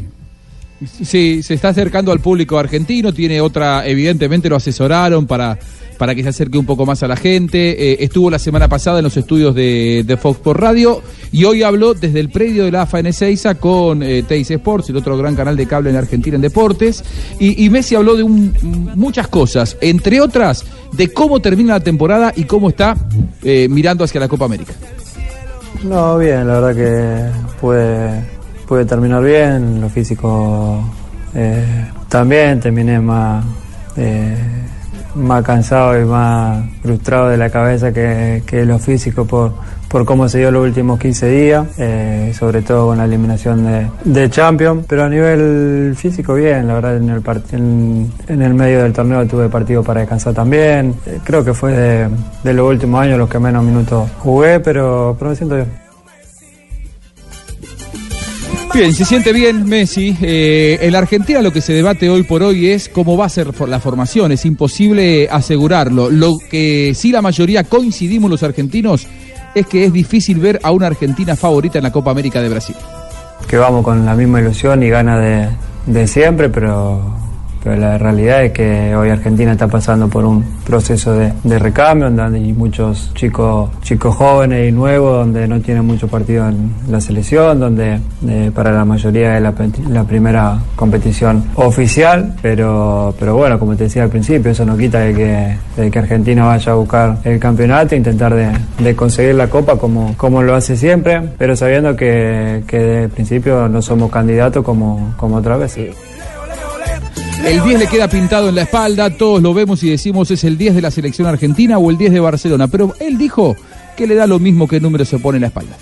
Sí, 1.02 1.42
se 1.42 1.54
está 1.54 1.70
acercando 1.70 2.12
al 2.12 2.20
público 2.20 2.56
argentino, 2.58 3.12
tiene 3.12 3.40
otra, 3.40 3.84
evidentemente 3.86 4.48
lo 4.48 4.54
asesoraron 4.56 5.26
para, 5.26 5.58
para 5.98 6.14
que 6.14 6.22
se 6.22 6.28
acerque 6.28 6.56
un 6.56 6.66
poco 6.66 6.86
más 6.86 7.02
a 7.02 7.08
la 7.08 7.16
gente. 7.16 7.92
Eh, 7.92 7.96
estuvo 8.04 8.30
la 8.30 8.38
semana 8.38 8.68
pasada 8.68 8.98
en 8.98 9.04
los 9.04 9.16
estudios 9.16 9.56
de, 9.56 10.04
de 10.06 10.16
Fox 10.16 10.38
por 10.38 10.60
Radio 10.60 11.02
y 11.32 11.42
hoy 11.44 11.64
habló 11.64 11.94
desde 11.94 12.20
el 12.20 12.28
predio 12.30 12.64
de 12.64 12.70
la 12.70 12.82
AFA 12.82 13.00
en 13.00 13.06
Ezeiza 13.06 13.56
con 13.56 14.04
eh, 14.04 14.22
Teis 14.22 14.50
Sports, 14.52 14.88
el 14.90 14.96
otro 14.98 15.16
gran 15.18 15.34
canal 15.34 15.56
de 15.56 15.66
cable 15.66 15.90
en 15.90 15.96
Argentina 15.96 16.36
en 16.36 16.42
deportes. 16.42 17.02
Y, 17.40 17.68
Messi 17.70 17.96
habló 17.96 18.14
de 18.16 18.22
un- 18.22 18.54
muchas 18.94 19.26
cosas, 19.26 19.76
entre 19.80 20.20
otras 20.20 20.64
de 20.92 21.12
cómo 21.12 21.40
termina 21.40 21.72
la 21.74 21.80
temporada 21.80 22.32
y 22.36 22.44
cómo 22.44 22.68
está 22.68 22.96
eh, 23.42 23.66
mirando 23.68 24.04
hacia 24.04 24.20
la 24.20 24.28
Copa 24.28 24.44
América. 24.44 24.74
No, 25.82 26.18
bien, 26.18 26.46
la 26.46 26.60
verdad 26.60 26.74
que 26.76 27.56
pude, 27.60 28.37
pude 28.68 28.84
terminar 28.84 29.24
bien, 29.24 29.80
lo 29.80 29.88
físico 29.88 30.84
eh, 31.34 31.86
también, 32.08 32.60
terminé 32.60 33.00
más, 33.00 33.42
eh, 33.96 34.36
más 35.14 35.42
cansado 35.42 35.98
y 35.98 36.04
más 36.04 36.64
frustrado 36.82 37.30
de 37.30 37.38
la 37.38 37.48
cabeza 37.48 37.92
que, 37.92 38.42
que 38.46 38.66
lo 38.66 38.78
físico 38.78 39.24
por, 39.24 39.54
por 39.88 40.04
cómo 40.04 40.28
se 40.28 40.40
dio 40.40 40.50
los 40.50 40.64
últimos 40.64 41.00
15 41.00 41.28
días, 41.30 41.66
eh, 41.78 42.32
sobre 42.38 42.60
todo 42.60 42.88
con 42.88 42.98
la 42.98 43.06
eliminación 43.06 43.64
de, 43.64 43.86
de 44.04 44.28
Champions, 44.28 44.84
pero 44.86 45.04
a 45.04 45.08
nivel 45.08 45.94
físico 45.96 46.34
bien, 46.34 46.66
la 46.66 46.74
verdad 46.74 46.98
en 46.98 47.08
el, 47.08 47.22
en, 47.52 48.12
en 48.28 48.42
el 48.42 48.52
medio 48.52 48.82
del 48.82 48.92
torneo 48.92 49.26
tuve 49.26 49.48
partido 49.48 49.82
para 49.82 50.00
descansar 50.00 50.34
también, 50.34 50.94
creo 51.24 51.42
que 51.42 51.54
fue 51.54 51.72
de, 51.72 52.08
de 52.44 52.52
los 52.52 52.68
últimos 52.68 53.00
años 53.00 53.18
los 53.18 53.30
que 53.30 53.38
menos 53.38 53.64
minutos 53.64 54.10
jugué, 54.18 54.60
pero, 54.60 55.16
pero 55.18 55.30
me 55.30 55.36
siento 55.36 55.54
bien. 55.56 55.87
Bien, 58.74 58.92
se 58.92 59.04
siente 59.04 59.32
bien 59.32 59.66
Messi. 59.66 60.16
Eh, 60.20 60.78
en 60.82 60.92
la 60.92 60.98
Argentina 60.98 61.40
lo 61.42 61.52
que 61.52 61.60
se 61.60 61.72
debate 61.72 62.08
hoy 62.10 62.22
por 62.22 62.42
hoy 62.42 62.68
es 62.68 62.88
cómo 62.88 63.16
va 63.16 63.26
a 63.26 63.28
ser 63.28 63.48
la 63.68 63.80
formación. 63.80 64.32
Es 64.32 64.44
imposible 64.44 65.28
asegurarlo. 65.30 66.10
Lo 66.10 66.38
que 66.38 66.92
sí 66.94 67.10
la 67.10 67.22
mayoría 67.22 67.64
coincidimos 67.64 68.30
los 68.30 68.42
argentinos 68.42 69.06
es 69.54 69.66
que 69.66 69.84
es 69.84 69.92
difícil 69.92 70.38
ver 70.38 70.60
a 70.62 70.70
una 70.70 70.86
Argentina 70.86 71.34
favorita 71.34 71.78
en 71.78 71.84
la 71.84 71.92
Copa 71.92 72.10
América 72.10 72.40
de 72.42 72.48
Brasil. 72.50 72.76
que 73.48 73.56
vamos 73.56 73.82
con 73.82 74.04
la 74.04 74.14
misma 74.14 74.40
ilusión 74.40 74.82
y 74.82 74.90
ganas 74.90 75.20
de, 75.22 75.48
de 75.86 76.06
siempre, 76.06 76.48
pero, 76.50 77.16
pero 77.62 77.76
la 77.76 77.98
realidad 77.98 78.44
es 78.44 78.52
que 78.52 78.94
hoy 78.94 79.10
Argentina 79.10 79.52
está 79.52 79.68
pasando 79.68 80.08
por 80.08 80.24
un 80.24 80.44
proceso 80.64 81.12
de, 81.14 81.58
recambio, 81.58 82.10
donde 82.10 82.38
hay 82.38 82.52
muchos 82.52 83.12
chicos, 83.14 83.70
chicos 83.82 84.14
jóvenes 84.14 84.68
y 84.68 84.72
nuevos, 84.72 85.18
donde 85.18 85.48
no 85.48 85.60
tienen 85.60 85.84
mucho 85.84 86.08
partido 86.08 86.48
en 86.48 86.72
la 86.88 87.00
selección, 87.00 87.58
donde 87.58 87.98
eh, 88.26 88.50
para 88.54 88.72
la 88.72 88.84
mayoría 88.84 89.36
es 89.36 89.42
la, 89.42 89.54
la 89.90 90.04
primera 90.04 90.58
competición 90.76 91.44
oficial, 91.54 92.34
pero, 92.42 93.14
pero 93.18 93.36
bueno, 93.36 93.58
como 93.58 93.76
te 93.76 93.84
decía 93.84 94.04
al 94.04 94.10
principio, 94.10 94.50
eso 94.50 94.64
no 94.64 94.76
quita 94.76 95.00
de 95.00 95.14
que, 95.14 95.98
Argentina 95.98 96.44
vaya 96.44 96.72
a 96.72 96.74
buscar 96.76 97.18
el 97.24 97.40
campeonato 97.40 97.96
intentar 97.96 98.34
de, 98.34 98.52
de 98.78 98.94
conseguir 98.94 99.34
la 99.34 99.48
copa 99.48 99.76
como, 99.76 100.14
como 100.16 100.42
lo 100.42 100.54
hace 100.54 100.76
siempre, 100.76 101.20
pero 101.36 101.56
sabiendo 101.56 101.96
que, 101.96 102.62
que 102.66 102.78
de 102.78 103.08
principio 103.08 103.68
no 103.68 103.82
somos 103.82 104.10
candidatos 104.10 104.64
como, 104.64 105.14
como 105.16 105.36
otra 105.36 105.56
vez. 105.56 105.78
El 107.46 107.62
10 107.62 107.78
le 107.78 107.86
queda 107.86 108.08
pintado 108.08 108.48
en 108.48 108.54
la 108.54 108.62
espalda, 108.62 109.10
todos 109.10 109.40
lo 109.42 109.54
vemos 109.54 109.82
y 109.82 109.90
decimos 109.90 110.30
es 110.30 110.44
el 110.44 110.58
10 110.58 110.74
de 110.74 110.82
la 110.82 110.90
selección 110.90 111.26
argentina 111.28 111.78
o 111.78 111.90
el 111.90 111.96
10 111.96 112.12
de 112.12 112.20
Barcelona, 112.20 112.68
pero 112.68 112.94
él 113.00 113.16
dijo 113.16 113.56
que 113.96 114.06
le 114.06 114.14
da 114.14 114.26
lo 114.26 114.38
mismo 114.38 114.66
que 114.68 114.80
número 114.80 115.04
se 115.04 115.18
pone 115.18 115.36
en 115.36 115.42
la 115.42 115.46
espalda. 115.48 115.76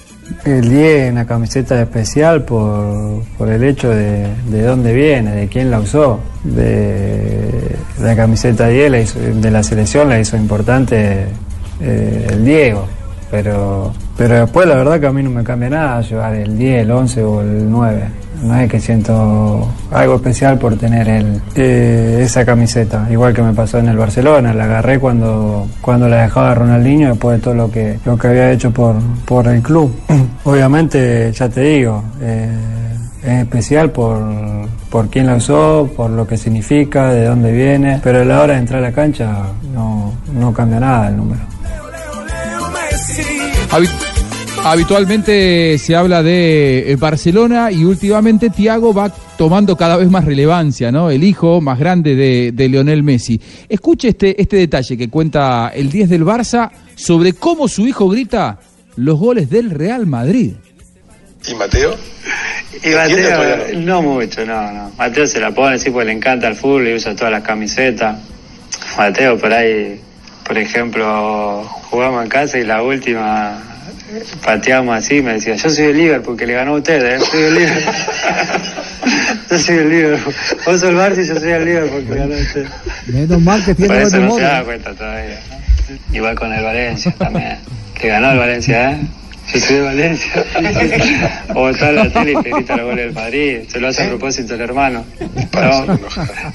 El 0.44 0.68
10 0.68 0.82
es 1.06 1.12
una 1.12 1.26
camiseta 1.26 1.80
especial 1.80 2.44
por, 2.44 3.22
por 3.38 3.48
el 3.50 3.62
hecho 3.64 3.90
de, 3.90 4.26
de 4.50 4.62
dónde 4.62 4.92
viene, 4.92 5.32
de 5.32 5.48
quién 5.48 5.70
la 5.70 5.80
usó. 5.80 6.20
De, 6.44 7.76
la 8.00 8.14
camiseta 8.16 8.68
10 8.68 8.90
la 8.90 9.00
hizo- 9.00 9.18
de 9.20 9.50
la 9.50 9.62
selección 9.62 10.08
la 10.08 10.20
hizo 10.20 10.36
importante 10.36 11.26
eh, 11.80 12.26
el 12.30 12.44
Diego. 12.44 12.86
Pero, 13.30 13.92
pero 14.16 14.40
después 14.40 14.68
la 14.68 14.76
verdad 14.76 15.00
que 15.00 15.06
a 15.06 15.12
mí 15.12 15.22
no 15.22 15.30
me 15.30 15.42
cambia 15.42 15.70
nada 15.70 16.00
llevar 16.00 16.34
el 16.34 16.56
10, 16.56 16.82
el 16.82 16.90
11 16.90 17.24
o 17.24 17.40
el 17.40 17.70
9. 17.70 18.02
No 18.42 18.54
es 18.54 18.70
que 18.70 18.78
siento 18.80 19.66
algo 19.90 20.16
especial 20.16 20.58
por 20.58 20.76
tener 20.76 21.08
el, 21.08 21.40
eh, 21.54 22.20
esa 22.22 22.44
camiseta. 22.44 23.06
Igual 23.10 23.32
que 23.32 23.42
me 23.42 23.52
pasó 23.52 23.78
en 23.78 23.88
el 23.88 23.96
Barcelona, 23.96 24.52
la 24.52 24.64
agarré 24.64 24.98
cuando, 24.98 25.66
cuando 25.80 26.08
la 26.08 26.22
dejaba 26.22 26.54
Ronaldinho 26.54 27.08
después 27.10 27.38
de 27.38 27.42
todo 27.42 27.54
lo 27.54 27.70
que, 27.70 27.98
lo 28.04 28.16
que 28.16 28.28
había 28.28 28.52
hecho 28.52 28.70
por, 28.70 28.96
por 29.24 29.48
el 29.48 29.62
club. 29.62 29.94
Obviamente, 30.44 31.32
ya 31.32 31.48
te 31.48 31.62
digo, 31.62 32.04
eh, 32.20 32.48
es 33.22 33.42
especial 33.42 33.90
por, 33.90 34.22
por 34.90 35.08
quién 35.08 35.26
la 35.26 35.36
usó, 35.36 35.90
por 35.96 36.10
lo 36.10 36.26
que 36.26 36.36
significa, 36.36 37.12
de 37.12 37.24
dónde 37.24 37.52
viene, 37.52 38.00
pero 38.04 38.20
a 38.20 38.24
la 38.24 38.42
hora 38.42 38.52
de 38.52 38.60
entrar 38.60 38.78
a 38.80 38.88
la 38.88 38.92
cancha 38.92 39.46
no, 39.74 40.12
no 40.38 40.52
cambia 40.52 40.78
nada 40.78 41.08
el 41.08 41.16
número. 41.16 41.55
Habi- 43.70 43.88
Habitualmente 44.64 45.78
se 45.78 45.94
habla 45.94 46.22
de 46.24 46.90
eh, 46.90 46.96
Barcelona 46.96 47.70
y 47.70 47.84
últimamente 47.84 48.50
Thiago 48.50 48.92
va 48.92 49.10
tomando 49.38 49.76
cada 49.76 49.96
vez 49.96 50.10
más 50.10 50.24
relevancia, 50.24 50.90
¿no? 50.90 51.10
El 51.10 51.22
hijo 51.22 51.60
más 51.60 51.78
grande 51.78 52.16
de, 52.16 52.50
de 52.52 52.68
Lionel 52.68 53.02
Messi. 53.04 53.40
Escuche 53.68 54.08
este, 54.08 54.40
este 54.40 54.56
detalle 54.56 54.96
que 54.96 55.08
cuenta 55.08 55.70
el 55.74 55.88
10 55.90 56.08
del 56.08 56.24
Barça 56.24 56.70
sobre 56.96 57.34
cómo 57.34 57.68
su 57.68 57.86
hijo 57.86 58.08
grita 58.08 58.58
los 58.96 59.18
goles 59.18 59.50
del 59.50 59.70
Real 59.70 60.06
Madrid. 60.06 60.54
¿Y 61.46 61.54
Mateo? 61.54 61.94
Y 62.82 62.88
¿Entiende 62.88 63.34
o 63.34 63.38
Mateo, 63.38 63.80
no 63.80 64.02
mucho, 64.02 64.44
no, 64.44 64.72
no. 64.72 64.90
Mateo 64.98 65.26
se 65.28 65.38
la 65.38 65.54
pone, 65.54 65.78
sí, 65.78 65.90
porque 65.90 66.06
le 66.06 66.12
encanta 66.12 66.48
el 66.48 66.56
fútbol 66.56 66.88
y 66.88 66.94
usa 66.94 67.14
todas 67.14 67.30
las 67.30 67.42
camisetas. 67.44 68.18
Mateo, 68.98 69.38
por 69.38 69.52
ahí, 69.52 70.00
por 70.46 70.58
ejemplo, 70.58 71.64
jugamos 71.90 72.22
en 72.22 72.28
casa 72.28 72.58
y 72.58 72.64
la 72.64 72.82
última 72.82 73.62
pateamos 74.44 74.96
así, 74.96 75.20
me 75.20 75.34
decía, 75.34 75.56
yo 75.56 75.68
soy 75.68 75.86
el 75.86 75.96
Liverpool, 75.96 76.36
que 76.36 76.46
le 76.46 76.54
ganó 76.54 76.72
a 76.72 76.76
ustedes, 76.76 77.22
¿eh? 77.22 77.26
soy 77.30 77.42
el 77.42 77.54
Liverpool. 77.54 77.94
yo 79.50 79.58
soy 79.58 79.76
el 79.76 79.88
Liverpool. 79.88 80.34
Vos 80.64 80.80
sos 80.80 80.90
el 80.90 80.96
Barça 80.96 81.24
y 81.24 81.26
yo 81.26 81.40
soy 81.40 81.50
el 81.50 81.64
Liverpool, 81.64 82.04
que 82.06 82.14
ganó 82.14 82.34
a 82.34 82.38
ustedes. 82.38 82.68
Menos 83.06 83.40
mal 83.40 83.64
que 83.64 83.74
tiene 83.74 83.94
Por 83.94 84.02
eso 84.02 84.18
no 84.18 84.36
se 84.36 84.42
da 84.42 84.64
cuenta 84.64 84.94
todavía. 84.94 85.40
¿no? 85.50 86.16
Igual 86.16 86.36
con 86.36 86.52
el 86.52 86.64
Valencia 86.64 87.14
también. 87.18 87.58
Que 87.94 88.08
ganó 88.08 88.32
el 88.32 88.38
Valencia, 88.38 88.92
¿eh? 88.92 88.98
Yo 89.52 89.60
soy 89.60 89.76
de 89.76 89.82
Valencia. 89.82 90.44
o 91.54 91.68
está 91.68 91.90
en 91.90 91.96
la 91.96 92.10
tele 92.10 92.32
y 92.32 92.42
te 92.42 92.50
grita 92.50 92.76
los 92.76 92.86
goles 92.86 93.04
del 93.06 93.14
Madrid. 93.14 93.58
Se 93.68 93.80
lo 93.80 93.88
hace 93.88 94.04
a 94.04 94.08
propósito 94.08 94.54
el 94.54 94.60
hermano. 94.60 95.04
No, 95.52 95.98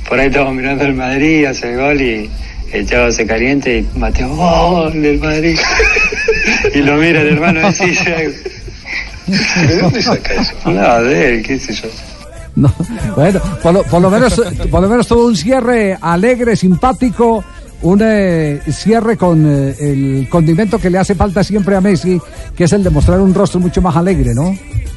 por 0.07 0.19
ahí 0.19 0.27
estamos 0.27 0.53
mirando 0.53 0.83
el 0.83 0.93
Madrid, 0.93 1.45
hace 1.45 1.71
el 1.71 1.77
gol 1.77 2.01
y 2.01 2.29
el 2.71 2.87
chavo 2.87 3.11
se 3.11 3.25
caliente 3.25 3.79
y 3.79 3.99
Mateo, 3.99 4.35
gol 4.35 5.01
del 5.01 5.19
Madrid. 5.19 5.57
y 6.73 6.79
lo 6.79 6.95
mira 6.97 7.21
el 7.21 7.29
hermano 7.29 7.61
y 7.61 7.85
dice, 7.85 8.33
¿De 9.67 9.77
dónde 9.79 10.01
saca 10.01 10.33
eso? 10.33 10.53
no, 10.65 11.03
de 11.03 11.35
él, 11.35 11.43
qué 11.43 11.59
sé 11.59 11.73
yo. 11.73 11.89
No, 12.55 12.73
bueno, 13.15 13.39
por 13.63 13.73
lo, 13.73 13.83
por 13.83 14.01
lo 14.01 14.09
menos, 14.09 14.41
por 14.69 14.81
lo 14.81 14.89
menos 14.89 15.07
tuvo 15.07 15.25
un 15.25 15.37
cierre 15.37 15.97
alegre, 16.01 16.55
simpático, 16.55 17.43
un 17.83 17.99
eh, 18.03 18.61
cierre 18.71 19.15
con 19.15 19.45
eh, 19.49 19.75
el 19.79 20.27
condimento 20.29 20.77
que 20.77 20.89
le 20.89 20.97
hace 20.97 21.15
falta 21.15 21.43
siempre 21.43 21.75
a 21.75 21.81
Messi, 21.81 22.19
que 22.55 22.65
es 22.65 22.73
el 22.73 22.83
de 22.83 22.89
mostrar 22.89 23.21
un 23.21 23.33
rostro 23.33 23.59
mucho 23.59 23.81
más 23.81 23.95
alegre, 23.95 24.33
¿no? 24.33 24.53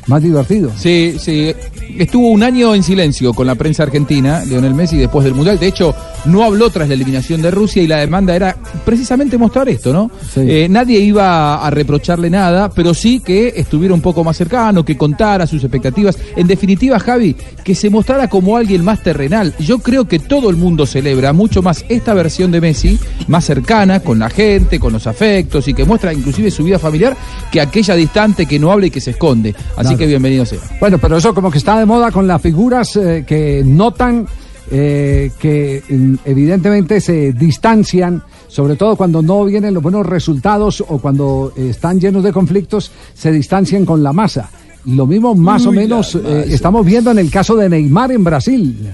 Más 0.07 0.23
divertido. 0.23 0.71
Sí, 0.77 1.17
sí. 1.19 1.55
Estuvo 1.99 2.29
un 2.29 2.43
año 2.43 2.75
en 2.75 2.83
silencio 2.83 3.33
con 3.33 3.47
la 3.47 3.55
prensa 3.55 3.85
argentina, 3.85 4.45
Lionel 4.45 4.75
Messi, 4.75 4.97
después 4.97 5.25
del 5.25 5.35
Mundial. 5.35 5.59
De 5.59 5.69
hecho, 5.69 5.95
no 6.25 6.43
habló 6.43 6.71
tras 6.71 6.89
la 6.89 6.95
eliminación 6.95 7.41
de 7.41 7.51
Rusia 7.51 7.83
y 7.83 7.87
la 7.87 7.99
demanda 7.99 8.35
era 8.35 8.57
precisamente 8.85 9.39
mostrar 9.39 9.69
esto, 9.69 9.93
¿no? 9.93 10.11
Eh, 10.37 10.67
nadie 10.69 10.99
iba 10.99 11.65
a 11.65 11.71
reprocharle 11.71 12.31
nada, 12.31 12.71
pero 12.71 12.95
sí 12.95 13.21
que 13.21 13.53
estuviera 13.57 13.95
un 13.95 14.01
poco 14.01 14.25
más 14.25 14.37
cercano, 14.37 14.85
que 14.85 14.97
contara 14.97 15.47
sus 15.47 15.63
expectativas. 15.63 16.19
En 16.37 16.47
definitiva, 16.47 16.99
Javi, 16.99 17.37
que 17.63 17.75
se 17.75 17.91
mostrara 17.91 18.29
como 18.29 18.57
alguien 18.57 18.85
más 18.85 19.03
terrenal. 19.03 19.55
Yo 19.59 19.79
creo 19.79 20.07
que 20.07 20.19
todo 20.19 20.51
el 20.51 20.57
mundo 20.57 20.87
celebra 20.87 21.33
mucho 21.33 21.63
más 21.63 21.85
esta 21.89 22.15
versión 22.15 22.51
de 22.51 22.61
Messi, 22.61 22.99
más 23.29 23.45
cercana, 23.45 24.01
con 24.01 24.19
la 24.19 24.31
gente, 24.31 24.81
con 24.81 24.93
los 24.93 25.07
afectos 25.07 25.69
y 25.69 25.75
que 25.75 25.85
muestra 25.85 26.13
inclusive 26.13 26.51
su 26.51 26.65
vida 26.65 26.79
familiar, 26.79 27.17
que 27.53 27.61
aquella 27.61 27.95
distante 27.95 28.47
que 28.47 28.59
no 28.59 28.73
habla 28.73 28.87
y 28.87 28.91
que 28.91 29.01
se 29.01 29.13
esconde. 29.13 29.55
Así 29.77 29.94
Que 29.97 30.07
bienvenido 30.07 30.45
sea. 30.45 30.61
Bueno, 30.81 30.99
pero 30.99 31.17
eso 31.17 31.35
como 31.35 31.51
que 31.51 31.59
está 31.59 31.79
de 31.79 31.87
moda 31.87 32.11
con 32.11 32.27
las 32.27 32.41
figuras 32.41 32.97
eh, 32.97 33.25
que 33.27 33.63
notan 33.65 34.27
eh, 34.71 35.31
que 35.39 35.83
mm, 35.89 36.15
evidentemente 36.25 36.99
se 37.01 37.33
distancian, 37.33 38.23
sobre 38.49 38.77
todo 38.77 38.97
cuando 38.97 39.21
no 39.21 39.45
vienen 39.45 39.75
los 39.75 39.83
buenos 39.83 40.07
resultados 40.07 40.83
o 40.89 40.99
cuando 40.99 41.53
eh, 41.55 41.69
están 41.71 42.01
llenos 42.01 42.25
de 42.25 42.33
conflictos, 42.33 42.91
se 43.13 43.31
distancian 43.31 43.85
con 43.85 44.03
la 44.03 44.15
masa. 44.15 44.51
Lo 44.87 45.07
mismo 45.07 45.35
más 45.35 45.67
o 45.67 45.71
Uy, 45.71 45.77
menos 45.77 46.15
eh, 46.15 46.47
estamos 46.49 46.85
viendo 46.85 47.11
en 47.11 47.19
el 47.19 47.31
caso 47.31 47.57
de 47.57 47.69
Neymar 47.69 48.13
en 48.13 48.25
Brasil. 48.25 48.91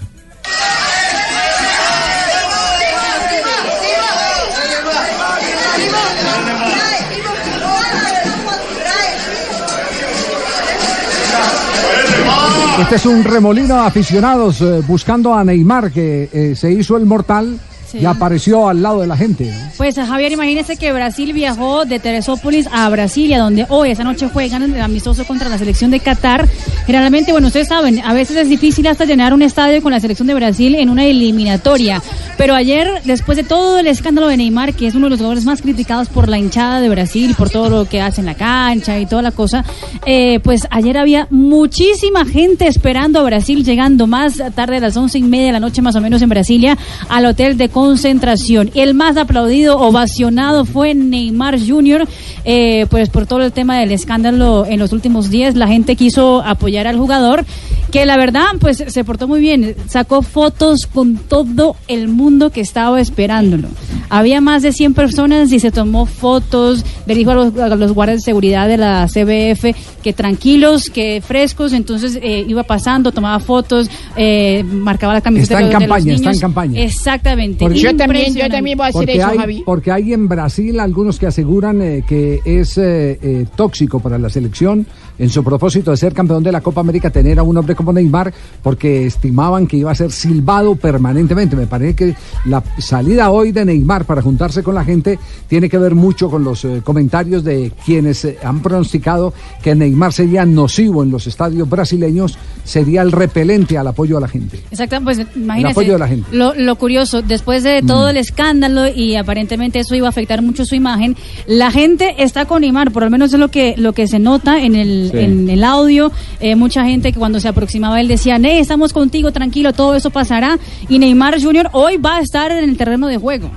Este 12.90 13.08
es 13.08 13.14
un 13.14 13.22
remolino 13.22 13.80
aficionados 13.80 14.60
eh, 14.62 14.82
buscando 14.84 15.32
a 15.32 15.44
Neymar 15.44 15.92
que 15.92 16.28
eh, 16.32 16.56
se 16.56 16.72
hizo 16.72 16.96
el 16.96 17.06
mortal 17.06 17.56
Sí. 17.90 17.98
y 17.98 18.04
apareció 18.04 18.68
al 18.68 18.82
lado 18.82 19.00
de 19.00 19.06
la 19.06 19.16
gente. 19.16 19.52
Pues 19.76 19.96
Javier, 19.96 20.32
imagínese 20.32 20.76
que 20.76 20.92
Brasil 20.92 21.32
viajó 21.32 21.84
de 21.84 21.98
Teresópolis 21.98 22.68
a 22.72 22.88
Brasilia, 22.88 23.38
donde 23.38 23.66
hoy, 23.68 23.90
esa 23.90 24.04
noche 24.04 24.28
juegan 24.32 24.62
el 24.62 24.80
amistoso 24.80 25.24
contra 25.24 25.48
la 25.48 25.58
selección 25.58 25.90
de 25.90 26.00
Qatar. 26.00 26.48
Generalmente, 26.86 27.32
bueno, 27.32 27.48
ustedes 27.48 27.68
saben, 27.68 28.00
a 28.00 28.12
veces 28.14 28.36
es 28.36 28.48
difícil 28.48 28.86
hasta 28.86 29.04
llenar 29.04 29.34
un 29.34 29.42
estadio 29.42 29.82
con 29.82 29.92
la 29.92 30.00
selección 30.00 30.28
de 30.28 30.34
Brasil 30.34 30.74
en 30.74 30.90
una 30.90 31.04
eliminatoria. 31.04 32.02
Pero 32.36 32.54
ayer, 32.54 33.02
después 33.04 33.36
de 33.36 33.44
todo 33.44 33.78
el 33.78 33.86
escándalo 33.86 34.28
de 34.28 34.36
Neymar, 34.36 34.74
que 34.74 34.86
es 34.86 34.94
uno 34.94 35.06
de 35.06 35.10
los 35.10 35.18
jugadores 35.18 35.44
más 35.44 35.62
criticados 35.62 36.08
por 36.08 36.28
la 36.28 36.38
hinchada 36.38 36.80
de 36.80 36.88
Brasil, 36.88 37.34
por 37.36 37.50
todo 37.50 37.68
lo 37.70 37.84
que 37.86 38.00
hace 38.00 38.20
en 38.20 38.26
la 38.26 38.34
cancha 38.34 38.98
y 38.98 39.06
toda 39.06 39.22
la 39.22 39.32
cosa, 39.32 39.64
eh, 40.06 40.40
pues 40.40 40.66
ayer 40.70 40.96
había 40.96 41.26
muchísima 41.30 42.24
gente 42.24 42.66
esperando 42.66 43.18
a 43.20 43.22
Brasil, 43.22 43.64
llegando 43.64 44.06
más 44.06 44.42
tarde 44.54 44.76
a 44.76 44.80
las 44.80 44.96
once 44.96 45.18
y 45.18 45.22
media 45.22 45.46
de 45.46 45.52
la 45.52 45.60
noche 45.60 45.82
más 45.82 45.96
o 45.96 46.00
menos 46.00 46.22
en 46.22 46.28
Brasilia, 46.28 46.78
al 47.08 47.26
hotel 47.26 47.56
de 47.56 47.68
concentración. 47.80 48.70
El 48.74 48.92
más 48.92 49.16
aplaudido, 49.16 49.78
ovacionado 49.78 50.66
fue 50.66 50.94
Neymar 50.94 51.58
Jr., 51.58 52.06
eh, 52.44 52.86
pues 52.90 53.08
por 53.08 53.24
todo 53.26 53.40
el 53.40 53.52
tema 53.52 53.78
del 53.78 53.90
escándalo 53.90 54.66
en 54.66 54.78
los 54.78 54.92
últimos 54.92 55.30
días, 55.30 55.54
la 55.54 55.66
gente 55.66 55.96
quiso 55.96 56.42
apoyar 56.42 56.86
al 56.86 56.98
jugador, 56.98 57.46
que 57.90 58.06
la 58.06 58.16
verdad, 58.16 58.46
pues 58.60 58.84
se 58.86 59.04
portó 59.04 59.26
muy 59.28 59.40
bien, 59.40 59.74
sacó 59.88 60.22
fotos 60.22 60.86
con 60.86 61.16
todo 61.16 61.76
el 61.88 62.08
mundo 62.08 62.50
que 62.50 62.60
estaba 62.60 63.00
esperándolo. 63.00 63.68
Había 64.08 64.40
más 64.40 64.62
de 64.62 64.72
100 64.72 64.94
personas 64.94 65.52
y 65.52 65.60
se 65.60 65.70
tomó 65.70 66.06
fotos, 66.06 66.84
le 67.06 67.14
dijo 67.14 67.30
a 67.30 67.34
los, 67.34 67.56
a 67.56 67.74
los 67.76 67.92
guardias 67.92 68.18
de 68.18 68.24
seguridad 68.24 68.68
de 68.68 68.76
la 68.76 69.06
CBF 69.06 69.76
que 70.02 70.12
tranquilos, 70.12 70.90
que 70.90 71.20
frescos, 71.24 71.72
entonces 71.72 72.18
eh, 72.22 72.44
iba 72.48 72.62
pasando, 72.62 73.12
tomaba 73.12 73.38
fotos, 73.40 73.90
eh, 74.16 74.64
marcaba 74.64 75.12
la 75.14 75.20
camiseta 75.20 75.54
Está 75.54 75.60
en 75.60 75.66
de, 75.66 75.68
de 75.68 75.72
los 75.74 75.82
campaña, 75.88 76.14
está 76.14 76.24
en 76.24 76.30
niños. 76.30 76.40
campaña. 76.40 76.82
Exactamente. 76.82 77.74
Yo 77.74 77.96
también, 77.96 78.34
yo 78.34 78.48
también 78.48 78.76
voy 78.78 78.86
a 78.86 78.88
hacer 78.88 79.00
Porque 79.06 79.16
eso, 79.18 79.28
hay, 79.28 79.38
Javi. 79.38 79.62
porque 79.64 79.92
hay 79.92 80.12
en 80.12 80.28
Brasil 80.28 80.80
algunos 80.80 81.18
que 81.18 81.26
aseguran 81.26 81.80
eh, 81.82 82.04
que 82.06 82.40
es 82.44 82.78
eh, 82.78 83.18
eh, 83.22 83.46
tóxico 83.56 84.00
para 84.00 84.18
la 84.18 84.30
selección 84.30 84.86
en 85.20 85.28
su 85.28 85.44
propósito 85.44 85.90
de 85.90 85.98
ser 85.98 86.14
campeón 86.14 86.42
de 86.42 86.50
la 86.50 86.62
Copa 86.62 86.80
América 86.80 87.10
tener 87.10 87.38
a 87.38 87.42
un 87.42 87.54
hombre 87.54 87.74
como 87.74 87.92
Neymar 87.92 88.32
porque 88.62 89.04
estimaban 89.04 89.66
que 89.66 89.76
iba 89.76 89.90
a 89.90 89.94
ser 89.94 90.10
silbado 90.10 90.76
permanentemente. 90.76 91.54
Me 91.56 91.66
parece 91.66 91.94
que 91.94 92.16
la 92.46 92.64
salida 92.78 93.30
hoy 93.30 93.52
de 93.52 93.66
Neymar 93.66 94.06
para 94.06 94.22
juntarse 94.22 94.62
con 94.62 94.74
la 94.74 94.84
gente 94.84 95.18
tiene 95.46 95.68
que 95.68 95.76
ver 95.76 95.94
mucho 95.94 96.30
con 96.30 96.42
los 96.42 96.64
eh, 96.64 96.80
comentarios 96.82 97.44
de 97.44 97.70
quienes 97.84 98.24
eh, 98.24 98.38
han 98.42 98.60
pronosticado 98.60 99.34
que 99.62 99.74
Neymar 99.74 100.14
sería 100.14 100.46
nocivo 100.46 101.02
en 101.02 101.10
los 101.10 101.26
estadios 101.26 101.68
brasileños, 101.68 102.38
sería 102.64 103.02
el 103.02 103.12
repelente 103.12 103.76
al 103.78 103.86
apoyo 103.86 104.18
a 104.18 104.20
la 104.20 104.28
gente. 104.28 104.58
Exacto, 104.70 104.98
pues 105.02 105.20
imagínese. 105.36 105.72
apoyo 105.72 105.92
de 105.94 105.98
la 105.98 106.08
gente. 106.08 106.28
Lo, 106.32 106.54
lo 106.54 106.76
curioso, 106.76 107.22
después 107.22 107.62
de 107.62 107.82
todo 107.82 108.06
Mm. 108.06 108.10
el 108.10 108.16
escándalo 108.16 108.88
y 108.88 109.16
aparentemente 109.16 109.78
eso 109.80 109.94
iba 109.94 110.06
a 110.06 110.10
afectar 110.10 110.42
mucho 110.42 110.64
su 110.64 110.74
imagen, 110.74 111.16
la 111.46 111.70
gente 111.70 112.14
está 112.22 112.44
con 112.44 112.60
Neymar, 112.62 112.90
por 112.92 113.02
lo 113.04 113.10
menos 113.10 113.32
es 113.32 113.38
lo 113.40 113.48
que 113.48 113.74
lo 113.76 113.92
que 113.92 114.06
se 114.06 114.18
nota 114.18 114.58
en 114.60 114.74
el, 114.74 115.10
Sí. 115.12 115.18
en 115.18 115.48
el 115.50 115.64
audio. 115.64 116.12
Eh, 116.40 116.54
mucha 116.56 116.84
gente 116.84 117.12
que 117.12 117.18
cuando 117.18 117.40
se 117.40 117.48
aproximaba 117.48 118.00
él 118.00 118.08
decía, 118.08 118.38
Ney, 118.38 118.58
estamos 118.58 118.92
contigo, 118.92 119.32
tranquilo, 119.32 119.72
todo 119.72 119.94
eso 119.94 120.10
pasará. 120.10 120.58
Y 120.88 120.98
Neymar 120.98 121.40
Jr. 121.42 121.68
hoy 121.72 121.96
va 121.96 122.16
a 122.16 122.20
estar 122.20 122.50
en 122.52 122.68
el 122.68 122.76
terreno 122.76 123.06
de 123.06 123.16
juego. 123.18 123.50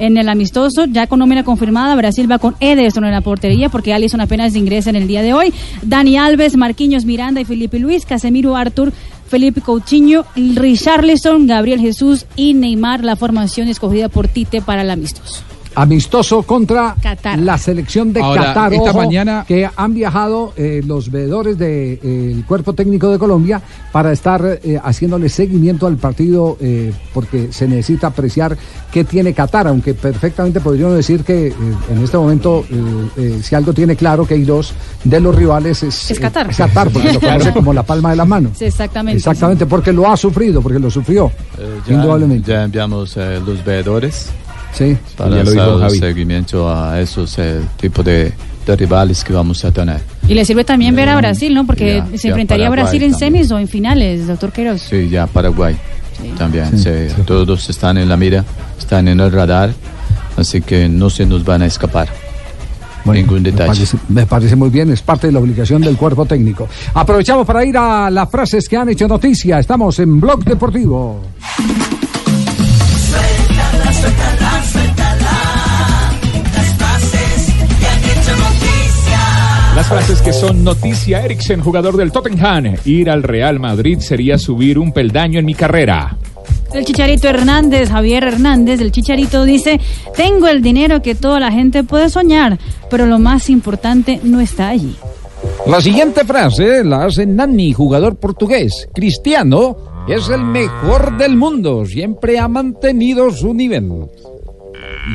En 0.00 0.16
el 0.16 0.30
amistoso, 0.30 0.86
ya 0.86 1.06
con 1.06 1.18
nómina 1.18 1.44
confirmada, 1.44 1.94
Brasil 1.94 2.28
va 2.28 2.38
con 2.38 2.56
Ederson 2.58 3.04
en 3.04 3.10
la 3.10 3.20
portería 3.20 3.68
porque 3.68 3.92
Alisson 3.92 4.22
apenas 4.22 4.56
ingresa 4.56 4.88
en 4.88 4.96
el 4.96 5.06
día 5.06 5.20
de 5.20 5.34
hoy. 5.34 5.52
Dani 5.82 6.16
Alves, 6.16 6.56
Marquinhos 6.56 7.04
Miranda 7.04 7.42
y 7.42 7.44
Felipe 7.44 7.78
Luis, 7.78 8.06
Casemiro 8.06 8.56
Artur, 8.56 8.94
Felipe 9.28 9.60
Coutinho, 9.60 10.24
Richarlison, 10.34 11.46
Gabriel 11.46 11.80
Jesús 11.80 12.24
y 12.34 12.54
Neymar, 12.54 13.04
la 13.04 13.14
formación 13.14 13.68
escogida 13.68 14.08
por 14.08 14.26
Tite 14.26 14.62
para 14.62 14.80
el 14.80 14.90
amistoso. 14.90 15.44
Amistoso 15.74 16.42
contra 16.42 16.94
Qatar. 17.02 17.38
la 17.38 17.56
selección 17.58 18.12
de 18.12 18.20
Ahora, 18.20 18.46
Qatar. 18.46 18.74
esta 18.74 18.90
Ojo, 18.90 18.98
mañana- 18.98 19.44
que 19.46 19.68
han 19.74 19.94
viajado 19.94 20.52
eh, 20.56 20.82
los 20.86 21.10
veedores 21.10 21.56
del 21.58 22.44
cuerpo 22.46 22.72
técnico 22.72 23.10
de 23.10 23.18
Colombia 23.18 23.60
para 23.92 24.12
estar 24.12 24.60
eh, 24.62 24.78
haciéndole 24.82 25.28
seguimiento 25.28 25.86
al 25.86 25.96
partido 25.96 26.56
eh, 26.60 26.92
porque 27.14 27.52
se 27.52 27.66
necesita 27.68 28.08
apreciar 28.08 28.56
qué 28.92 29.04
tiene 29.04 29.32
Qatar, 29.34 29.66
aunque 29.68 29.94
perfectamente 29.94 30.60
podríamos 30.60 30.96
decir 30.96 31.22
que 31.24 31.48
eh, 31.48 31.54
en 31.90 32.02
este 32.04 32.16
momento 32.18 32.64
eh, 32.70 33.08
eh, 33.16 33.40
si 33.42 33.54
algo 33.54 33.72
tiene 33.72 33.96
claro 33.96 34.26
que 34.26 34.34
hay 34.34 34.44
dos 34.44 34.72
de 35.04 35.20
los 35.20 35.34
rivales 35.34 35.82
es, 35.82 36.10
Es 36.10 36.18
Qatar. 36.20 36.50
es 36.50 36.56
Qatar, 36.56 36.90
porque 36.90 37.12
lo 37.12 37.20
conoce 37.20 37.52
como 37.52 37.72
la 37.72 37.82
palma 37.82 38.10
de 38.10 38.16
la 38.16 38.24
mano. 38.24 38.50
Sí, 38.54 38.64
exactamente. 38.64 39.18
Exactamente, 39.18 39.66
porque 39.66 39.92
lo 39.92 40.10
ha 40.10 40.16
sufrido, 40.16 40.60
porque 40.60 40.78
lo 40.78 40.90
sufrió. 40.90 41.30
Ya, 41.86 41.94
indudablemente. 41.94 42.50
ya 42.50 42.64
enviamos 42.64 43.16
eh, 43.16 43.40
los 43.44 43.64
veedores 43.64 44.30
Sí. 44.72 44.96
para 45.16 45.30
Ya 45.36 45.44
lo 45.44 45.50
dijo 45.50 45.62
hacer 45.62 45.80
Javi. 45.80 45.98
seguimiento 45.98 46.70
a 46.72 47.00
esos 47.00 47.38
eh, 47.38 47.60
tipos 47.78 48.04
de, 48.04 48.32
de 48.66 48.76
rivales 48.76 49.24
que 49.24 49.32
vamos 49.32 49.64
a 49.64 49.72
tener. 49.72 50.00
Y 50.28 50.34
le 50.34 50.44
sirve 50.44 50.64
también 50.64 50.94
ver 50.94 51.08
a 51.08 51.16
Brasil, 51.16 51.52
¿no? 51.54 51.66
Porque 51.66 51.96
ya, 52.12 52.18
se 52.18 52.24
ya 52.24 52.28
enfrentaría 52.30 52.66
a 52.68 52.70
Brasil 52.70 53.02
en 53.02 53.10
también. 53.12 53.32
semis 53.32 53.50
o 53.50 53.58
en 53.58 53.66
finales, 53.68 54.26
doctor 54.28 54.52
Queiroz. 54.52 54.80
Sí, 54.82 55.08
ya 55.08 55.26
Paraguay 55.26 55.76
también. 56.38 56.78
sí, 56.78 56.90
Todos 57.26 57.68
están 57.70 57.96
en 57.98 58.08
la 58.08 58.16
mira, 58.16 58.44
están 58.78 59.08
en 59.08 59.18
el 59.20 59.32
radar, 59.32 59.72
así 60.36 60.60
que 60.60 60.88
no 60.88 61.08
se 61.10 61.24
nos 61.26 61.44
van 61.44 61.62
a 61.62 61.66
escapar. 61.66 62.08
Ningún 63.06 63.42
Me 63.42 63.50
detalle. 63.50 63.68
parece, 63.72 63.96
me 64.10 64.26
parece 64.26 64.54
muy 64.56 64.68
bien, 64.68 64.90
es 64.92 65.00
parte 65.02 65.26
de 65.28 65.32
la 65.32 65.38
obligación 65.40 65.80
del 65.80 65.96
cuerpo 65.96 66.26
técnico. 66.26 66.68
Aprovechamos 66.94 67.46
para 67.46 67.64
ir 67.64 67.76
a 67.78 68.10
las 68.10 68.30
frases 68.30 68.68
que 68.68 68.76
han 68.76 68.90
hecho 68.90 69.08
noticia. 69.08 69.58
Estamos 69.58 69.98
en 69.98 70.20
Blog 70.20 70.44
Deportivo. 70.44 71.22
Las 79.80 79.88
frases 79.88 80.20
que 80.20 80.34
son 80.34 80.62
noticia, 80.62 81.24
Eriksen, 81.24 81.62
jugador 81.62 81.96
del 81.96 82.12
Tottenham. 82.12 82.76
Ir 82.84 83.08
al 83.08 83.22
Real 83.22 83.58
Madrid 83.58 83.98
sería 84.00 84.36
subir 84.36 84.78
un 84.78 84.92
peldaño 84.92 85.38
en 85.38 85.46
mi 85.46 85.54
carrera. 85.54 86.18
El 86.74 86.84
Chicharito 86.84 87.30
Hernández, 87.30 87.88
Javier 87.88 88.24
Hernández, 88.24 88.82
el 88.82 88.92
Chicharito 88.92 89.46
dice, 89.46 89.80
tengo 90.14 90.48
el 90.48 90.60
dinero 90.60 91.00
que 91.00 91.14
toda 91.14 91.40
la 91.40 91.50
gente 91.50 91.82
puede 91.82 92.10
soñar, 92.10 92.58
pero 92.90 93.06
lo 93.06 93.18
más 93.18 93.48
importante 93.48 94.20
no 94.22 94.40
está 94.40 94.68
allí. 94.68 94.94
La 95.66 95.80
siguiente 95.80 96.26
frase 96.26 96.84
la 96.84 97.06
hace 97.06 97.24
Nani, 97.24 97.72
jugador 97.72 98.16
portugués. 98.16 98.86
Cristiano 98.92 100.04
es 100.06 100.28
el 100.28 100.44
mejor 100.44 101.16
del 101.16 101.38
mundo, 101.38 101.86
siempre 101.86 102.38
ha 102.38 102.48
mantenido 102.48 103.30
su 103.30 103.54
nivel. 103.54 104.10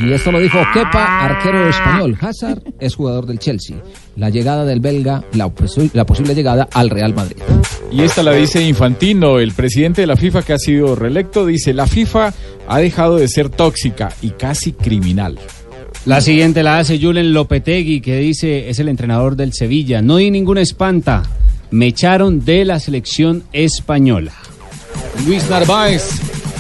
Y 0.04 0.12
esto 0.12 0.32
lo 0.32 0.40
dijo 0.40 0.58
Kepa, 0.74 1.26
arquero 1.26 1.70
español. 1.70 2.18
Hazard 2.20 2.62
es 2.80 2.96
jugador 2.96 3.26
del 3.28 3.40
Chelsea. 3.40 3.78
La 4.18 4.30
llegada 4.30 4.66
del 4.66 4.80
belga, 4.80 5.24
la, 5.34 5.48
posi- 5.48 5.92
la 5.94 6.06
posible 6.06 6.34
llegada 6.36 6.68
al 6.74 6.90
Real 6.90 7.14
Madrid. 7.14 7.38
Y 7.92 8.02
esta 8.02 8.24
la 8.24 8.34
dice 8.34 8.62
Infantino, 8.68 9.40
el 9.40 9.54
presidente 9.54 10.02
de 10.02 10.08
la 10.08 10.18
FIFA 10.18 10.42
que 10.42 10.54
ha 10.54 10.58
sido 10.60 10.96
reelecto, 10.96 11.46
dice, 11.46 11.74
la 11.74 11.88
FIFA 11.88 12.34
ha 12.68 12.80
dejado 12.80 13.18
de 13.18 13.28
ser 13.28 13.50
tóxica 13.50 14.12
y 14.22 14.32
casi 14.32 14.74
criminal. 14.74 15.38
La 16.06 16.20
siguiente 16.22 16.62
la 16.62 16.80
hace 16.80 17.00
Julen 17.00 17.34
Lopetegui, 17.34 18.02
que 18.02 18.18
dice, 18.18 18.70
es 18.70 18.80
el 18.80 18.90
entrenador 18.90 19.36
del 19.36 19.54
Sevilla. 19.54 20.02
No 20.02 20.18
di 20.18 20.30
ninguna 20.30 20.62
espanta. 20.62 21.24
Me 21.72 21.88
echaron 21.88 22.44
de 22.44 22.66
la 22.66 22.80
selección 22.80 23.44
española. 23.54 24.34
Luis 25.26 25.50
Narváez, 25.50 26.10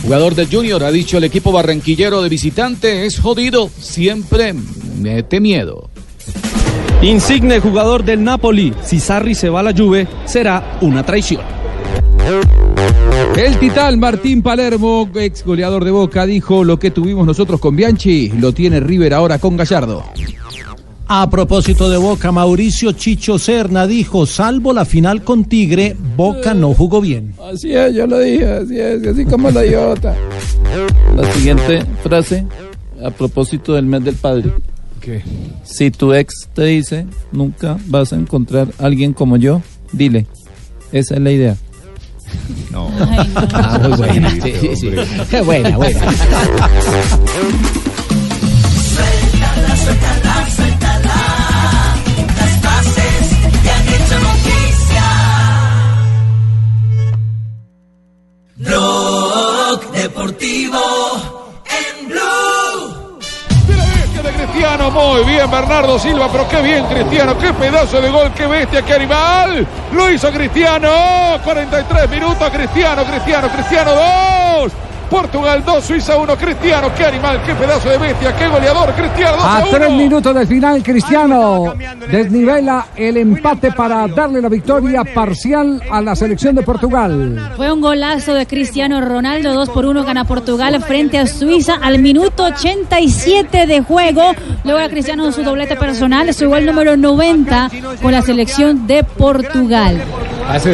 jugador 0.05 0.35
del 0.35 0.47
Junior, 0.47 0.83
ha 0.83 0.91
dicho 0.91 1.17
el 1.17 1.23
equipo 1.23 1.51
barranquillero 1.51 2.21
de 2.21 2.29
visitante 2.29 3.07
es 3.07 3.19
jodido, 3.19 3.71
siempre 3.79 4.53
mete 5.01 5.39
miedo. 5.39 5.89
Insigne, 7.01 7.59
jugador 7.59 8.03
del 8.03 8.23
Napoli. 8.23 8.71
Si 8.83 8.99
Sarri 8.99 9.33
se 9.33 9.49
va 9.49 9.61
a 9.61 9.63
la 9.63 9.73
Juve, 9.73 10.07
será 10.25 10.77
una 10.81 11.03
traición. 11.03 11.41
El 13.35 13.57
titán 13.57 13.99
Martín 13.99 14.43
Palermo, 14.43 15.09
ex 15.15 15.43
goleador 15.43 15.83
de 15.83 15.91
Boca, 15.91 16.25
dijo 16.27 16.63
lo 16.63 16.77
que 16.77 16.91
tuvimos 16.91 17.25
nosotros 17.25 17.59
con 17.59 17.75
Bianchi, 17.75 18.29
lo 18.29 18.53
tiene 18.53 18.79
River 18.79 19.13
ahora 19.13 19.39
con 19.39 19.57
Gallardo. 19.57 20.03
A 21.07 21.29
propósito 21.29 21.87
de 21.87 21.97
Boca, 21.97 22.31
Mauricio 22.31 22.91
Chicho 22.93 23.37
Serna 23.37 23.85
dijo, 23.85 24.25
salvo 24.25 24.73
la 24.73 24.85
final 24.85 25.23
con 25.23 25.45
Tigre, 25.45 25.95
Boca 26.15 26.55
no 26.55 26.73
jugó 26.73 26.99
bien. 26.99 27.35
Así 27.51 27.75
es, 27.75 27.93
yo 27.93 28.07
lo 28.07 28.19
dije, 28.19 28.51
así 28.51 28.79
es, 28.79 29.05
así 29.05 29.23
como 29.25 29.51
la 29.51 29.63
idiota. 29.63 30.15
La 31.15 31.31
siguiente 31.33 31.85
frase, 32.03 32.45
a 33.03 33.11
propósito 33.11 33.73
del 33.73 33.85
mes 33.85 34.03
del 34.03 34.15
padre. 34.15 34.51
¿Qué? 34.99 35.21
Si 35.63 35.91
tu 35.91 36.11
ex 36.11 36.49
te 36.53 36.63
dice, 36.63 37.05
nunca 37.31 37.77
vas 37.85 38.11
a 38.11 38.15
encontrar 38.15 38.69
a 38.79 38.85
alguien 38.85 39.13
como 39.13 39.37
yo, 39.37 39.61
dile. 39.91 40.25
Esa 40.91 41.15
es 41.15 41.21
la 41.21 41.31
idea. 41.31 41.55
No. 42.71 42.89
Ah, 43.53 43.79
muy 43.81 43.95
buena. 43.95 44.31
Sí, 44.41 44.53
sí, 44.59 44.75
sí. 44.75 44.91
Qué 45.29 45.41
buena, 45.41 45.77
buena. 45.77 46.01
Deportivo 60.25 60.79
en 61.65 62.07
Blue. 62.07 63.19
bestia 63.67 64.23
de 64.23 64.31
Cristiano, 64.31 64.89
muy 64.89 65.23
bien 65.23 65.51
Bernardo 65.51 65.99
Silva, 65.99 66.29
pero 66.31 66.47
qué 66.49 66.63
bien 66.63 66.83
Cristiano, 66.87 67.37
qué 67.37 67.53
pedazo 67.53 68.01
de 68.01 68.09
gol, 68.09 68.31
qué 68.33 68.47
bestia, 68.47 68.81
qué 68.81 68.93
animal. 68.93 69.67
Lo 69.91 70.11
hizo 70.11 70.31
Cristiano, 70.31 70.89
43 71.43 72.09
minutos, 72.09 72.49
Cristiano, 72.49 73.05
Cristiano, 73.05 73.49
Cristiano 73.49 73.91
2. 74.61 74.84
Portugal 75.09 75.63
2, 75.65 75.83
Suiza 75.83 76.17
1, 76.17 76.35
Cristiano, 76.35 76.87
qué 76.97 77.05
animal, 77.05 77.41
qué 77.45 77.53
pedazo 77.55 77.89
de 77.89 77.97
bestia, 77.97 78.35
qué 78.35 78.47
goleador, 78.47 78.93
Cristiano 78.93 79.37
2 79.37 79.45
A 79.45 79.57
a 79.57 79.63
tres 79.63 79.87
1. 79.89 79.97
minutos 79.97 80.35
del 80.35 80.47
final, 80.47 80.83
Cristiano 80.83 81.73
desnivela 82.09 82.87
el 82.95 83.17
empate 83.17 83.71
para 83.71 84.07
darle 84.07 84.41
la 84.41 84.49
victoria 84.49 85.03
parcial 85.03 85.81
a 85.91 86.01
la 86.01 86.15
selección 86.15 86.55
de 86.55 86.63
Portugal. 86.63 87.53
Fue 87.55 87.71
un 87.71 87.81
golazo 87.81 88.33
de 88.33 88.45
Cristiano 88.45 89.01
Ronaldo, 89.01 89.53
2 89.53 89.69
por 89.69 89.85
1 89.85 90.03
gana 90.03 90.25
Portugal 90.25 90.81
frente 90.83 91.17
a 91.17 91.27
Suiza 91.27 91.75
al 91.81 91.99
minuto 91.99 92.43
87 92.45 93.67
de 93.67 93.81
juego. 93.81 94.33
Logra 94.63 94.89
Cristiano 94.89 95.31
su 95.31 95.43
doblete 95.43 95.75
personal, 95.75 96.33
su 96.33 96.49
gol 96.49 96.65
número 96.65 96.97
90 96.97 97.69
con 98.01 98.11
la 98.11 98.21
selección 98.21 98.87
de 98.87 99.03
Portugal. 99.03 100.01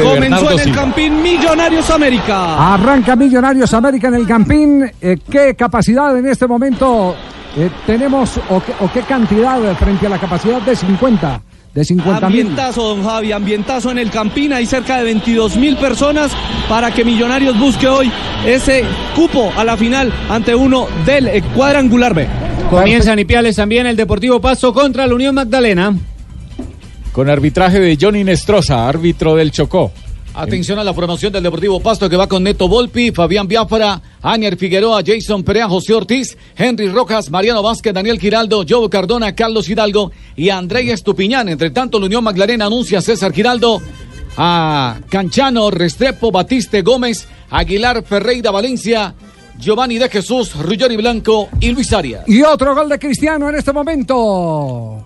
Comenzó 0.04 0.52
en 0.52 0.60
el 0.60 0.76
Campín 0.76 1.22
Millonarios 1.24 1.90
América. 1.90 2.74
Arranca 2.74 3.16
Millonarios 3.16 3.74
América 3.74 4.10
en 4.10 4.16
el 4.16 4.21
Campín. 4.26 4.92
Eh, 5.02 5.18
¿Qué 5.30 5.56
capacidad 5.56 6.18
en 6.18 6.28
este 6.28 6.48
momento 6.48 7.16
eh, 7.58 7.70
tenemos 7.86 8.40
o 8.50 8.62
qué, 8.62 8.74
o 8.80 8.92
qué 8.92 9.02
cantidad 9.02 9.60
frente 9.76 10.08
a 10.08 10.10
la 10.10 10.20
capacidad 10.20 10.62
de 10.62 10.76
50? 10.76 11.42
De 11.74 11.86
50 11.86 12.30
mil. 12.30 12.42
Ambientazo, 12.42 12.82
don 12.84 13.04
Javi, 13.04 13.32
ambientazo 13.32 13.92
en 13.92 13.98
el 13.98 14.12
Campín. 14.12 14.52
Hay 14.52 14.66
cerca 14.66 14.98
de 14.98 15.06
22 15.06 15.56
mil 15.56 15.78
personas 15.78 16.32
para 16.68 16.92
que 16.92 17.06
Millonarios 17.06 17.58
busque 17.58 17.88
hoy 17.88 18.12
ese 18.46 18.84
cupo 19.16 19.54
a 19.56 19.64
la 19.64 19.78
final 19.78 20.12
ante 20.30 20.54
uno 20.54 20.88
del 21.06 21.28
eh, 21.28 21.42
cuadrangular 21.56 22.14
B. 22.14 22.28
Comienzan 22.70 23.20
Ipiales 23.20 23.56
también 23.56 23.88
el 23.88 23.96
Deportivo 23.96 24.42
Paso 24.42 24.74
contra 24.74 25.08
la 25.08 25.16
Unión 25.16 25.36
Magdalena. 25.36 25.96
Con 27.14 27.30
arbitraje 27.30 27.80
de 27.80 27.98
Johnny 28.00 28.24
Nestroza, 28.24 28.88
árbitro 28.88 29.36
del 29.36 29.52
Chocó. 29.52 29.92
Atención 30.34 30.80
a 30.80 30.84
la 30.84 30.94
formación 30.94 31.34
del 31.34 31.44
Deportivo 31.44 31.82
Pasto 31.82 32.10
que 32.10 32.16
va 32.16 32.28
con 32.28 32.44
Neto 32.44 32.70
Volpi, 32.70 33.12
Fabián 33.12 33.48
Biafara, 33.48 34.02
Anier 34.22 34.58
Figueroa, 34.58 35.02
Jason 35.06 35.44
Perea, 35.44 35.68
José 35.68 35.94
Ortiz, 35.94 36.38
Henry 36.56 36.88
Rojas, 36.90 37.30
Mariano 37.30 37.62
Vázquez, 37.62 37.94
Daniel 37.94 38.20
Giraldo, 38.20 38.64
Joe 38.68 38.90
Cardona, 38.90 39.36
Carlos 39.36 39.68
Hidalgo 39.68 40.12
y 40.38 40.50
André 40.50 40.90
Estupiñán. 40.92 41.50
Entre 41.50 41.70
tanto, 41.72 42.00
la 42.00 42.06
Unión 42.06 42.24
Magdalena 42.24 42.68
anuncia 42.68 43.00
a 43.00 43.02
César 43.02 43.34
Giraldo, 43.34 43.82
a 44.38 45.00
Canchano, 45.10 45.70
Restrepo, 45.70 46.32
Batiste 46.32 46.82
Gómez, 46.82 47.28
Aguilar 47.50 48.04
Ferreira 48.04 48.52
Valencia, 48.52 49.14
Giovanni 49.60 49.98
de 49.98 50.08
Jesús, 50.08 50.56
Ruggeri 50.56 50.96
Blanco 50.96 51.50
y 51.60 51.72
Luis 51.72 51.92
Arias. 51.92 52.24
Y 52.28 52.42
otro 52.42 52.74
gol 52.74 52.88
de 52.88 52.98
Cristiano 52.98 53.50
en 53.50 53.56
este 53.56 53.74
momento. 53.74 55.06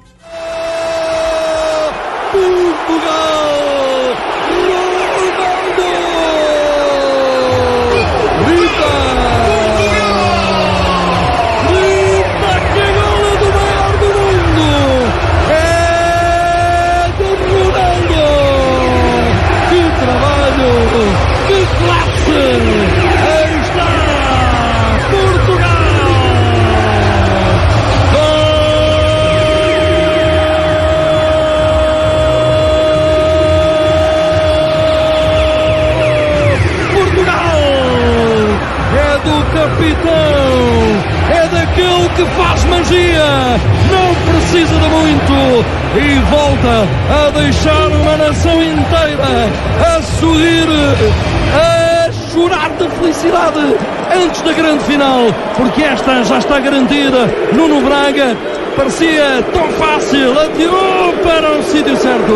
Felicidade 53.51 53.77
antes 54.13 54.41
da 54.41 54.53
grande 54.53 54.83
final, 54.83 55.19
porque 55.57 55.83
esta 55.83 56.23
já 56.23 56.37
está 56.37 56.59
garantida. 56.59 57.27
Nuno 57.53 57.81
Braga 57.81 58.35
parecia 58.75 59.43
tão 59.53 59.67
fácil, 59.73 60.39
atirou 60.39 61.13
para 61.23 61.57
o 61.57 61.63
sítio 61.63 61.95
certo. 61.97 62.33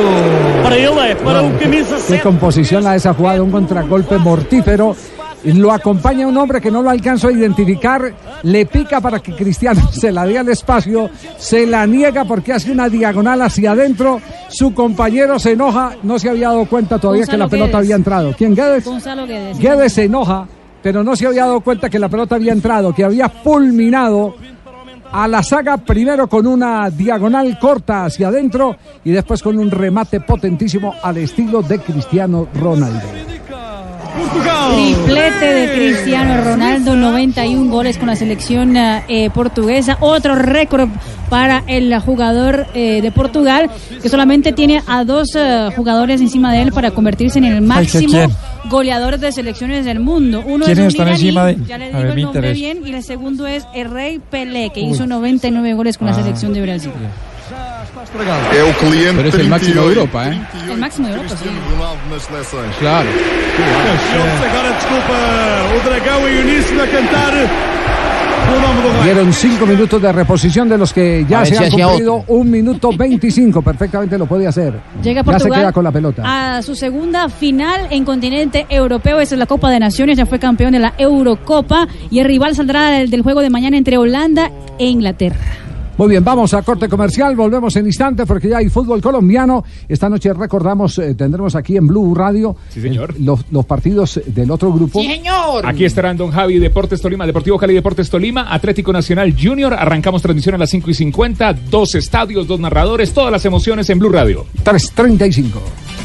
Para 0.64 0.78
ele 0.78 1.00
é, 1.00 1.16
para 1.16 1.44
o 1.44 1.52
camisa 1.58 1.98
Qué 2.08 2.20
composición 2.22 2.86
a 2.88 2.96
esa 2.96 3.14
jugada, 3.14 3.42
un 3.44 3.52
contragolpe 3.52 4.18
mortífero. 4.18 4.96
Lo 5.42 5.72
acompaña 5.72 6.28
un 6.28 6.36
hombre 6.36 6.60
que 6.60 6.70
no 6.70 6.82
lo 6.82 6.90
alcanzo 6.90 7.30
a 7.30 7.32
identificar, 7.32 8.14
le 8.44 8.66
pica 8.66 9.00
para 9.00 9.20
que 9.22 9.34
Cristiano 9.34 9.82
se 9.94 10.12
la 10.12 10.26
dé 10.26 10.38
al 10.38 10.50
espacio, 10.50 11.10
se 11.38 11.66
la 11.66 11.86
niega 11.86 12.26
porque 12.26 12.52
hace 12.52 12.70
una 12.72 12.90
diagonal 12.90 13.42
hacia 13.42 13.72
adentro, 13.72 14.20
su 14.50 14.74
compañero 14.74 15.40
se 15.40 15.54
enoja, 15.54 15.96
no 16.04 16.20
se 16.20 16.30
había 16.30 16.50
dado 16.50 16.66
cuenta 16.66 17.00
todavía 17.00 17.24
que 17.24 17.38
Gonzalo 17.38 17.46
la 17.46 17.50
pelota 17.50 17.72
Guedes. 17.72 17.86
había 17.86 17.96
entrado. 17.96 18.36
¿Quién 18.38 18.54
Guedes? 18.54 18.84
Gonzalo 18.84 19.26
Guedes. 19.26 19.58
Guedes 19.60 19.94
se 19.94 20.04
enoja, 20.04 20.46
pero 20.82 21.04
no 21.04 21.16
se 21.16 21.28
había 21.28 21.46
dado 21.46 21.62
cuenta 21.62 21.90
que 21.90 22.00
la 22.00 22.10
pelota 22.10 22.36
había 22.36 22.54
entrado, 22.54 22.94
que 22.94 23.04
había 23.04 23.30
fulminado 23.30 24.36
a 25.12 25.28
la 25.28 25.42
saga 25.42 25.78
primero 25.78 26.28
con 26.28 26.46
una 26.46 26.90
diagonal 26.90 27.58
corta 27.60 28.06
hacia 28.06 28.28
adentro 28.28 28.76
y 29.04 29.12
después 29.12 29.42
con 29.42 29.58
un 29.58 29.72
remate 29.72 30.22
potentísimo 30.22 30.94
al 31.02 31.18
estilo 31.18 31.62
de 31.62 31.80
Cristiano 31.80 32.48
Ronaldo. 32.54 33.29
Triplete 34.76 35.46
de 35.46 35.74
Cristiano 35.76 36.44
Ronaldo, 36.44 36.96
91 36.96 37.72
goles 37.72 37.98
con 37.98 38.08
la 38.08 38.16
selección 38.16 38.76
eh, 38.78 39.30
portuguesa. 39.34 39.98
Otro 40.02 40.36
récord 40.36 40.90
para 41.30 41.64
el 41.68 41.98
jugador 42.00 42.68
eh, 42.74 43.02
de 43.02 43.12
Portugal, 43.12 43.70
que 44.02 44.10
solamente 44.10 44.52
tiene 44.52 44.82
a 44.88 45.04
dos 45.04 45.30
eh, 45.36 45.70
jugadores 45.76 46.22
encima 46.22 46.52
de 46.54 46.64
él 46.64 46.72
para 46.72 46.92
convertirse 46.92 47.40
en 47.40 47.46
el 47.46 47.62
máximo 47.62 48.28
goleador 48.70 49.18
de 49.20 49.32
selecciones 49.32 49.86
del 49.86 50.00
mundo. 50.00 50.44
Uno 50.46 50.66
¿Quiénes 50.66 50.80
es 50.88 50.96
un 50.96 51.02
están 51.02 51.08
iraní, 51.08 51.22
encima 51.22 51.46
de- 51.46 51.58
Ya 51.68 51.78
le 51.78 51.86
A 51.86 51.88
digo 51.88 52.00
ver, 52.00 52.18
el 52.18 52.22
nombre 52.24 52.54
bien. 52.54 52.80
Y 52.86 52.94
el 52.94 53.04
segundo 53.04 53.48
es 53.48 53.66
el 53.74 53.90
Rey 53.90 54.20
Pelé, 54.30 54.72
que 54.74 54.82
Uy. 54.82 54.92
hizo 54.92 55.06
99 55.08 55.74
goles 55.74 55.98
con 55.98 56.08
la 56.08 56.14
Ah. 56.14 56.22
selección 56.22 56.54
de 56.54 56.62
Brasil. 56.62 56.92
É 58.54 58.64
o 58.64 58.74
cliente 58.78 59.16
Pero 59.18 59.30
es 59.30 59.36
el 59.36 59.50
máximo 59.50 59.82
de 59.82 59.88
Europa, 59.88 60.28
¿eh? 60.30 60.42
El 60.70 60.78
máximo 60.78 61.08
de 61.08 61.14
Europa, 61.14 61.36
sí. 61.36 61.50
Ronaldo 61.72 62.00
nas 62.12 62.22
seleções. 62.24 62.76
Claro. 62.78 63.10
Agora 64.50 64.72
desculpa 64.74 65.18
o 65.76 65.80
Dragão 65.84 66.30
e 66.30 66.38
o 66.38 66.42
Uníssimo 66.44 66.82
a 66.82 66.88
cantar 66.88 67.34
o. 67.34 67.80
Dieron 69.04 69.32
cinco 69.34 69.66
minutos 69.66 70.02
de 70.02 70.12
reposición 70.12 70.70
de 70.70 70.78
los 70.78 70.92
que 70.92 71.26
ya 71.30 71.40
ver 71.40 71.48
se 71.48 71.58
han 71.58 71.72
cumplido 71.72 72.24
un 72.28 72.50
minuto 72.50 72.90
25. 72.96 73.62
Perfectamente 73.62 74.18
lo 74.18 74.26
puede 74.26 74.48
hacer. 74.48 74.74
Llega 75.04 75.22
ya 75.22 75.24
se 75.24 75.32
Portugal 75.32 75.60
queda 75.60 75.72
con 75.72 75.84
la 75.84 75.92
pelota. 75.92 76.24
a 76.26 76.62
su 76.62 76.74
segunda 76.74 77.30
final 77.30 77.88
en 77.92 78.06
continente 78.06 78.66
europeo. 78.70 79.20
Esa 79.20 79.36
es 79.36 79.40
la 79.40 79.46
Copa 79.46 79.70
de 79.70 79.80
Naciones. 79.80 80.18
Ya 80.18 80.26
fue 80.26 80.40
campeón 80.40 80.72
de 80.72 80.80
la 80.80 80.94
Eurocopa. 80.98 81.88
Y 82.10 82.20
el 82.20 82.26
rival 82.26 82.56
saldrá 82.56 82.90
del, 82.92 83.10
del 83.10 83.22
juego 83.22 83.42
de 83.42 83.50
mañana 83.50 83.78
entre 83.78 83.98
Holanda 83.98 84.52
e 84.80 84.86
Inglaterra. 84.88 85.69
Muy 86.00 86.08
bien, 86.08 86.24
vamos 86.24 86.54
a 86.54 86.62
corte 86.62 86.88
comercial, 86.88 87.36
volvemos 87.36 87.76
en 87.76 87.86
instante 87.86 88.26
porque 88.26 88.48
ya 88.48 88.60
hay 88.60 88.70
fútbol 88.70 89.02
colombiano. 89.02 89.66
Esta 89.86 90.08
noche 90.08 90.32
recordamos, 90.32 90.98
eh, 90.98 91.14
tendremos 91.14 91.56
aquí 91.56 91.76
en 91.76 91.88
Blue 91.88 92.16
Radio 92.16 92.56
eh, 92.74 93.06
los, 93.20 93.42
los 93.52 93.66
partidos 93.66 94.22
del 94.26 94.50
otro 94.50 94.72
grupo. 94.72 95.02
señor. 95.02 95.66
Aquí 95.66 95.84
estarán 95.84 96.16
Don 96.16 96.32
Javi, 96.32 96.58
Deportes 96.58 97.02
Tolima, 97.02 97.28
Deportivo 97.28 97.58
Cali, 97.58 97.74
Deportes 97.74 98.10
Tolima, 98.10 98.54
Atlético 98.54 98.94
Nacional 98.94 99.36
Junior. 99.38 99.74
Arrancamos 99.74 100.22
transmisión 100.22 100.56
a 100.56 100.60
las 100.60 100.70
5 100.70 100.90
y 100.90 100.94
50. 100.94 101.52
Dos 101.70 101.94
estadios, 101.96 102.48
dos 102.48 102.62
narradores, 102.62 103.14
todas 103.14 103.34
las 103.34 103.44
emociones 103.44 103.90
en 103.90 104.00
Blue 104.00 104.10
Radio. 104.10 104.46
3.35. 104.64 105.99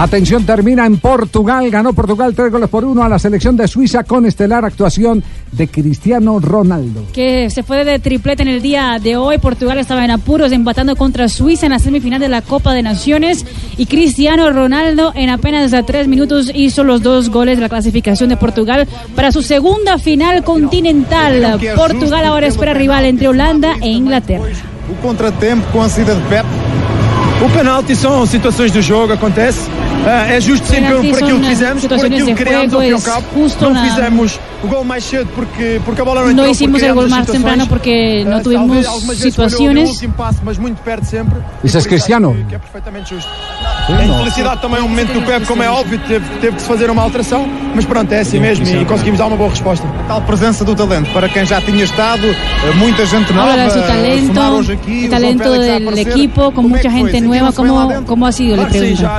Atención, 0.00 0.46
termina 0.46 0.86
en 0.86 0.96
Portugal. 0.96 1.70
Ganó 1.70 1.92
Portugal 1.92 2.32
tres 2.34 2.50
goles 2.50 2.70
por 2.70 2.86
uno 2.86 3.02
a 3.02 3.08
la 3.10 3.18
selección 3.18 3.54
de 3.54 3.68
Suiza 3.68 4.02
con 4.02 4.24
estelar 4.24 4.64
actuación 4.64 5.22
de 5.52 5.68
Cristiano 5.68 6.40
Ronaldo. 6.40 7.04
que 7.12 7.50
se 7.50 7.62
fue 7.62 7.84
de 7.84 7.98
triplete 7.98 8.42
en 8.42 8.48
el 8.48 8.62
día 8.62 8.98
de 8.98 9.18
hoy. 9.18 9.36
Portugal 9.36 9.76
estaba 9.76 10.02
en 10.02 10.10
apuros 10.10 10.52
empatando 10.52 10.96
contra 10.96 11.28
Suiza 11.28 11.66
en 11.66 11.72
la 11.72 11.78
semifinal 11.78 12.18
de 12.18 12.30
la 12.30 12.40
Copa 12.40 12.72
de 12.72 12.82
Naciones 12.82 13.44
y 13.76 13.84
Cristiano 13.84 14.50
Ronaldo 14.50 15.12
en 15.14 15.28
apenas 15.28 15.70
tres 15.84 16.08
minutos 16.08 16.50
hizo 16.54 16.82
los 16.82 17.02
dos 17.02 17.28
goles 17.28 17.58
de 17.58 17.62
la 17.62 17.68
clasificación 17.68 18.30
de 18.30 18.38
Portugal 18.38 18.88
para 19.14 19.32
su 19.32 19.42
segunda 19.42 19.98
final 19.98 20.42
continental. 20.44 21.60
Portugal 21.76 22.24
ahora 22.24 22.46
espera 22.46 22.72
rival 22.72 23.04
entre 23.04 23.28
Holanda 23.28 23.74
e 23.82 23.88
Inglaterra. 23.88 24.44
O 24.90 24.94
contratempo 25.02 25.70
com 25.72 25.82
a 25.82 25.90
saída 25.90 26.14
de 26.14 26.22
Pep. 26.28 26.69
O 27.42 27.48
penalti 27.48 27.96
são 27.96 28.26
situações 28.26 28.70
do 28.70 28.82
jogo, 28.82 29.14
acontece. 29.14 29.70
Ah, 30.06 30.32
é 30.32 30.40
justo 30.40 30.66
sempre 30.66 30.94
por 31.10 31.22
aquilo 31.22 31.40
que 31.40 31.48
fizemos, 31.48 31.86
por 31.86 32.04
aquilo 32.06 32.26
que 32.26 32.34
criamos 32.34 32.74
ao 32.74 32.80
fim 32.80 32.88
e 32.88 32.92
ao 32.92 33.00
cabo. 33.00 33.26
justo 33.34 33.64
Não 33.64 33.82
fizemos 33.82 34.40
o 34.62 34.66
gol 34.66 34.84
mais 34.84 35.04
cedo 35.04 35.28
porque, 35.34 35.80
porque 35.84 36.00
a 36.00 36.04
bola 36.04 36.22
não 36.22 36.30
entrou. 36.30 36.50
hicimos 36.50 36.80
porque 36.80 36.86
el 36.86 36.94
gol 36.94 37.04
as 37.04 37.26
temprano 37.26 37.62
situações. 37.62 37.68
porque 37.68 38.24
falhou 38.24 39.14
situaciones. 39.14 39.84
no 39.84 39.90
último 39.90 40.14
passo, 40.14 40.38
mas 40.42 40.58
muito 40.58 40.82
perto 40.82 41.04
sempre. 41.04 41.38
Esse 41.64 41.78
é 41.78 41.82
Cristiano. 41.82 42.36
Que 42.48 42.54
é 42.54 42.58
perfeitamente 42.58 43.14
justo. 43.14 43.30
A 43.88 44.04
infelicidade 44.04 44.60
também 44.60 44.78
é 44.78 44.82
um 44.82 44.88
momento 44.88 45.12
do 45.12 45.22
Pep, 45.22 45.46
como 45.46 45.62
é 45.62 45.68
óbvio, 45.70 45.98
teve, 46.06 46.24
teve 46.40 46.56
que 46.56 46.62
se 46.62 46.68
fazer 46.68 46.90
uma 46.90 47.02
alteração, 47.02 47.48
mas 47.74 47.84
pronto, 47.84 48.12
é 48.12 48.20
assim 48.20 48.38
mesmo 48.38 48.66
e 48.66 48.84
conseguimos 48.84 49.18
dar 49.18 49.26
uma 49.26 49.36
boa 49.36 49.50
resposta. 49.50 49.86
A 50.04 50.08
tal 50.08 50.20
presença 50.22 50.64
do 50.64 50.74
talento, 50.76 51.10
para 51.12 51.28
quem 51.28 51.44
já 51.44 51.60
tinha 51.60 51.82
estado, 51.84 52.26
eh, 52.26 52.72
muita 52.76 53.04
gente 53.06 53.32
nova, 53.32 53.52
Habla 53.52 53.64
de 53.64 53.72
su 53.72 53.78
a 53.78 53.82
somar 53.82 53.96
talento, 53.96 54.40
hoje 54.40 54.72
aqui, 54.72 55.06
o 55.06 55.10
talento 55.10 55.42
aparecer. 55.42 56.08
equipo, 56.08 56.52
con 56.52 56.68
mucha 56.68 56.88
gente 56.88 57.20
nueva. 57.30 57.52
¿Cómo, 57.52 58.04
cómo 58.06 58.26
ha 58.26 58.32
sido? 58.32 58.56
Le 58.56 58.66
pregunto. 58.66 59.06
a, 59.06 59.18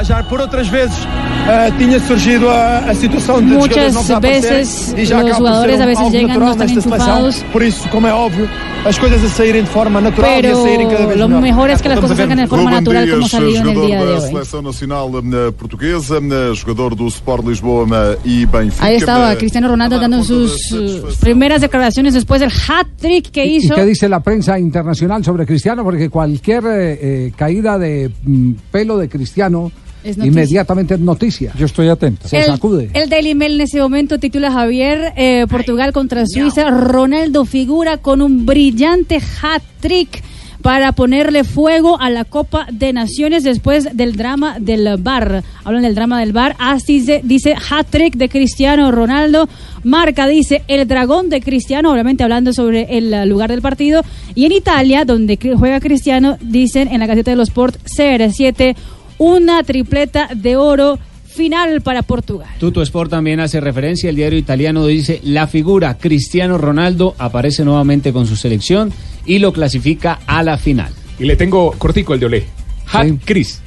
a 2.78 2.94
Muchas 3.42 4.10
a 4.10 4.20
veces 4.20 4.94
los 4.98 5.12
por 5.12 5.34
jugadores 5.34 5.80
a 5.80 5.86
veces 5.86 6.12
llegan, 6.12 6.40
no 6.40 6.52
están 6.52 6.70
enchufados. 6.70 7.44
Por 7.52 7.64
isso, 7.64 7.88
como 7.90 8.08
é 8.08 8.14
óbvio, 8.14 8.48
as 8.86 8.98
coisas 8.98 9.24
a 9.24 9.30
saírem 9.30 9.64
de 9.64 9.70
forma 9.70 10.02
natural 10.02 10.44
e 10.44 10.48
a 10.48 10.56
saírem 10.56 10.88
cada 10.88 10.98
Pero 10.98 11.10
vez 11.10 11.18
lo 11.18 11.42
mejor 11.42 11.70
es 11.70 11.82
que 11.82 11.90
las 11.90 12.00
cosas 12.00 12.18
salgan 12.18 12.38
de 12.38 12.48
forma 12.48 12.72
natural 12.72 13.10
como 13.10 13.28
en 13.28 13.68
el 13.68 13.82
día 13.86 14.06
de 14.06 14.14
hoy. 14.14 14.34
Nacional 14.64 15.10
eh, 15.10 15.52
Portuguesa, 15.52 16.18
eh, 16.18 16.54
jogador 16.56 16.96
do 16.96 17.08
Sport 17.08 17.46
Lisboa 17.46 17.86
eh, 18.26 18.42
e 18.42 18.46
Benfica. 18.46 18.86
Ahí 18.86 18.96
estaba 18.96 19.36
Cristiano 19.36 19.68
Ronaldo 19.68 20.00
dando 20.00 20.24
sus, 20.24 20.74
primeras 21.20 21.62
declaraciones 21.62 22.14
después 22.14 22.42
del 22.42 22.52
hat-trick 22.52 23.32
que 23.32 23.46
¿Y 23.46 23.58
hizo. 23.58 23.76
qué 23.76 23.86
dice 23.86 24.10
la 24.10 24.20
prensa 24.22 24.58
internacional 24.60 25.24
sobre 25.24 25.46
Cristiano? 25.46 25.84
Porque 25.84 26.10
cualquier 26.10 26.64
eh, 26.68 27.32
caída 27.36 27.78
de 27.78 28.01
mm, 28.10 28.52
pelo 28.72 28.98
de 28.98 29.10
Cristiano 29.10 29.72
Es 30.04 30.18
noticia. 30.18 30.26
inmediatamente 30.42 30.94
es 30.96 31.00
noticia. 31.00 31.54
Yo 31.58 31.66
estoy 31.66 31.88
atento. 31.90 32.28
Se 32.28 32.40
El, 32.40 32.46
sacude. 32.46 32.90
el 32.94 33.10
Daily 33.10 33.36
Mail 33.36 33.54
en 33.56 33.62
ese 33.62 33.80
momento 33.80 34.18
titula 34.20 34.52
Javier 34.52 35.14
eh, 35.16 35.46
Portugal 35.50 35.94
contra 35.94 36.26
Suiza. 36.26 36.70
Ronaldo 36.72 37.46
figura 37.46 37.98
con 37.98 38.22
un 38.22 38.46
brillante 38.46 39.20
hat-trick 39.42 40.24
para 40.62 40.92
ponerle 40.92 41.44
fuego 41.44 42.00
a 42.00 42.10
la 42.10 42.26
Copa 42.26 42.68
de 42.72 42.94
Naciones 42.94 43.44
después 43.44 43.96
del 43.96 44.16
drama 44.16 44.58
del 44.60 44.98
bar. 44.98 45.44
Hablan 45.64 45.84
del 45.84 45.96
drama 45.96 46.20
del 46.20 46.34
bar. 46.34 46.56
Así 46.60 47.00
dice, 47.00 47.22
dice 47.24 47.56
hat-trick 47.70 48.16
de 48.16 48.30
Cristiano 48.30 48.92
Ronaldo. 48.92 49.50
Marca 49.84 50.28
dice 50.28 50.64
el 50.68 50.88
dragón 50.88 51.30
de 51.30 51.42
Cristiano, 51.42 51.92
obviamente 51.92 52.24
hablando 52.24 52.54
sobre 52.54 52.98
el 52.98 53.30
lugar 53.30 53.50
del 53.50 53.62
partido. 53.62 54.04
Y 54.36 54.46
en 54.46 54.52
Italia, 54.52 55.06
donde 55.06 55.38
juega 55.58 55.80
Cristiano, 55.80 56.38
dicen 56.42 56.88
en 56.92 57.00
la 57.00 57.08
Gaceta 57.08 57.32
de 57.32 57.38
los 57.38 57.50
Sport 57.50 57.78
CR7 57.86 58.76
una 59.18 59.64
tripleta 59.64 60.30
de 60.34 60.56
oro 60.56 60.98
final 61.32 61.82
para 61.82 62.04
Portugal. 62.04 62.50
Tuto 62.60 62.82
Sport 62.82 63.10
también 63.10 63.40
hace 63.40 63.60
referencia, 63.62 64.10
el 64.10 64.16
diario 64.16 64.38
italiano 64.38 64.86
dice, 64.86 65.22
la 65.24 65.48
figura 65.48 65.98
Cristiano 65.98 66.58
Ronaldo 66.58 67.16
aparece 67.18 67.64
nuevamente 67.64 68.12
con 68.12 68.28
su 68.28 68.36
selección 68.36 68.92
y 69.26 69.40
lo 69.40 69.54
clasifica 69.54 70.20
a 70.26 70.44
la 70.44 70.58
final. 70.58 70.92
Y 71.20 71.26
le 71.26 71.36
tengo 71.36 71.72
cortico 71.78 72.14
el 72.14 72.20
de 72.20 72.26
Olé. 72.26 72.46
Hat 72.92 73.08
Chris. 73.26 73.60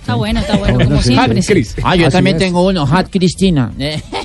Está 0.00 0.14
bueno, 0.14 0.40
está 0.40 0.56
bueno, 0.56 0.84
como 0.84 1.02
sí. 1.02 1.14
siempre. 1.14 1.38
Hat 1.40 1.46
Chris. 1.46 1.76
Ah, 1.82 1.94
yo 1.96 2.06
Así 2.06 2.16
también 2.16 2.36
es. 2.36 2.42
tengo 2.42 2.66
uno, 2.66 2.86
Hat 2.90 3.08
Cristina. 3.10 3.70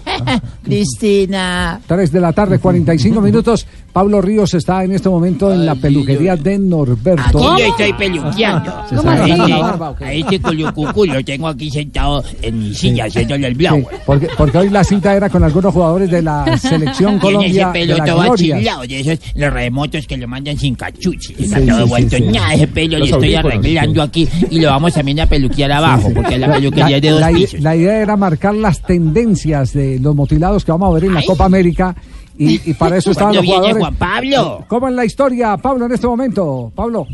Cristina. 0.64 1.82
3 1.86 2.12
de 2.12 2.22
la 2.22 2.34
tarde, 2.34 2.60
45 2.60 3.22
minutos. 3.22 3.68
Pablo 3.96 4.22
Ríos 4.22 4.54
está 4.54 4.84
en 4.84 4.92
este 4.92 5.08
momento 5.08 5.54
en 5.54 5.66
la 5.66 5.74
peluquería 5.74 6.36
de 6.36 6.60
Norberto. 6.60 7.54
Aquí 7.54 7.62
yo 7.62 7.68
estoy 7.70 7.94
peluqueando. 7.94 8.74
Se 8.90 8.96
está 8.96 9.14
agarrando 9.14 9.48
la 9.48 9.58
barba, 9.58 9.88
A 9.88 9.90
¿o 9.92 9.96
qué? 9.96 10.04
este, 10.04 10.16
a 10.16 10.36
este 10.36 10.40
culucucu 10.42 11.06
lo 11.06 11.24
tengo 11.24 11.48
aquí 11.48 11.72
sentado 11.72 12.22
en 12.42 12.60
mi 12.60 12.74
silla 12.76 13.06
haciéndole 13.06 13.48
el 13.48 13.54
Sí, 13.54 13.58
blau. 13.60 13.88
porque, 14.06 14.28
porque 14.38 14.58
hoy 14.58 14.70
la 14.70 14.84
cita 14.84 15.16
era 15.16 15.30
con 15.30 15.46
algunos 15.46 15.74
jugadores 15.74 16.12
de 16.12 16.22
la 16.22 16.58
selección 16.58 17.22
Tiene 17.22 17.46
ese 17.48 17.62
Colombia 17.62 17.72
pelo 17.72 17.98
la 17.98 18.04
todo 18.06 18.22
achilado, 18.34 18.82
de 18.82 19.00
esos 19.00 19.20
los 19.34 19.54
remotos 19.54 20.06
que 20.08 20.18
lo 20.18 20.28
mandan 20.28 20.58
sin 20.58 20.76
cachucha. 20.76 21.32
Está 21.40 21.60
Sí, 21.62 21.66
todo 21.66 21.84
sí, 21.84 21.90
vuelto 21.90 22.18
sí, 22.18 22.24
sí. 22.24 22.30
ña, 22.32 22.54
ese 22.54 22.68
pelo 22.68 22.98
le 23.00 23.06
estoy 23.06 23.34
arreglando 23.36 24.02
aquí 24.02 24.28
y 24.52 24.60
lo 24.60 24.72
vamos 24.72 24.94
también 24.94 25.22
a 25.22 25.26
peluquear 25.26 25.72
abajo, 25.72 26.12
porque 26.14 26.38
la 26.38 26.52
peluquería 26.52 26.98
es 26.98 27.02
de 27.02 27.10
dos 27.12 27.22
la, 27.22 27.30
pisos. 27.30 27.62
la 27.62 27.74
idea 27.78 28.02
era 28.02 28.18
marcar 28.18 28.56
las 28.56 28.82
tendencias 28.82 29.72
de 29.72 30.00
los 30.02 30.14
mutilados 30.14 30.66
que 30.66 30.74
vamos 30.74 30.90
a 30.90 30.94
ver 30.96 31.06
en 31.06 31.14
la 31.14 31.24
Copa 31.24 31.46
América 31.46 31.96
y, 32.38 32.70
y 32.70 32.74
para 32.74 32.98
eso 32.98 33.12
estaban 33.12 33.34
¿Cuándo 33.34 33.52
los 33.52 33.58
jugadores. 33.58 33.78
Juan 33.84 33.96
Pablo? 33.96 34.66
¿Cómo 34.68 34.88
es 34.88 34.94
la 34.94 35.06
historia, 35.06 35.58
Pablo, 35.58 35.86
en 35.86 35.92
este 35.92 36.08
momento? 36.08 36.72
Pablo. 36.76 37.08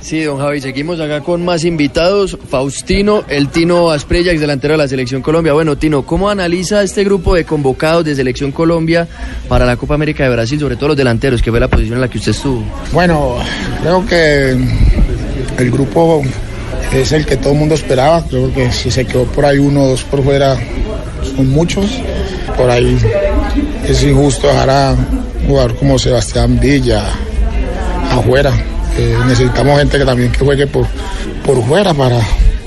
Sí, 0.00 0.22
don 0.22 0.38
Javi, 0.38 0.60
seguimos 0.60 1.00
acá 1.00 1.20
con 1.20 1.44
más 1.44 1.64
invitados. 1.64 2.38
Faustino, 2.48 3.24
el 3.28 3.48
Tino 3.48 3.90
Asprella, 3.90 4.30
ex 4.30 4.40
delantero 4.40 4.74
de 4.74 4.78
la 4.78 4.88
Selección 4.88 5.22
Colombia. 5.22 5.52
Bueno, 5.52 5.76
Tino, 5.76 6.06
¿cómo 6.06 6.30
analiza 6.30 6.82
este 6.82 7.02
grupo 7.04 7.34
de 7.34 7.44
convocados 7.44 8.04
de 8.04 8.14
Selección 8.14 8.52
Colombia 8.52 9.08
para 9.48 9.66
la 9.66 9.76
Copa 9.76 9.94
América 9.94 10.22
de 10.24 10.30
Brasil, 10.30 10.60
sobre 10.60 10.76
todo 10.76 10.88
los 10.88 10.96
delanteros, 10.96 11.42
que 11.42 11.50
fue 11.50 11.58
la 11.58 11.68
posición 11.68 11.94
en 11.94 12.00
la 12.00 12.08
que 12.08 12.18
usted 12.18 12.30
estuvo? 12.30 12.62
Bueno, 12.92 13.36
creo 13.82 14.06
que 14.06 14.56
el 15.58 15.70
grupo 15.70 16.22
es 16.92 17.12
el 17.12 17.26
que 17.26 17.36
todo 17.36 17.52
el 17.52 17.58
mundo 17.58 17.74
esperaba. 17.74 18.24
Creo 18.24 18.52
que 18.54 18.70
si 18.70 18.90
se 18.90 19.04
quedó 19.04 19.24
por 19.24 19.44
ahí 19.44 19.58
uno 19.58 19.82
o 19.82 19.88
dos 19.88 20.04
por 20.04 20.22
fuera, 20.22 20.56
son 21.34 21.50
muchos. 21.50 22.00
Por 22.56 22.70
ahí 22.70 22.96
es 23.88 24.02
injusto 24.02 24.46
dejar 24.48 24.70
a 24.70 24.92
un 24.92 25.46
jugador 25.48 25.74
como 25.76 25.98
Sebastián 25.98 26.60
Villa 26.60 27.02
afuera. 28.10 28.52
Eh, 28.98 29.16
necesitamos 29.26 29.78
gente 29.78 29.98
que 29.98 30.04
también 30.04 30.30
que 30.30 30.44
juegue 30.44 30.66
por, 30.66 30.86
por 31.44 31.64
fuera 31.64 31.94
para 31.94 32.20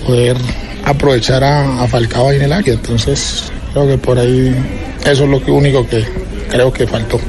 poder 0.05 0.35
aprovechar 0.83 1.43
a, 1.43 1.83
a 1.83 1.87
Falcao 1.87 2.29
ahí 2.29 2.37
en 2.37 2.43
el 2.43 2.53
área. 2.53 2.73
Entonces, 2.73 3.51
creo 3.71 3.87
que 3.87 3.97
por 3.97 4.17
ahí 4.17 4.55
eso 5.05 5.23
es 5.25 5.29
lo 5.29 5.43
que 5.43 5.51
único 5.51 5.87
que 5.87 6.03
creo 6.49 6.73
que 6.73 6.87
faltó. 6.87 7.19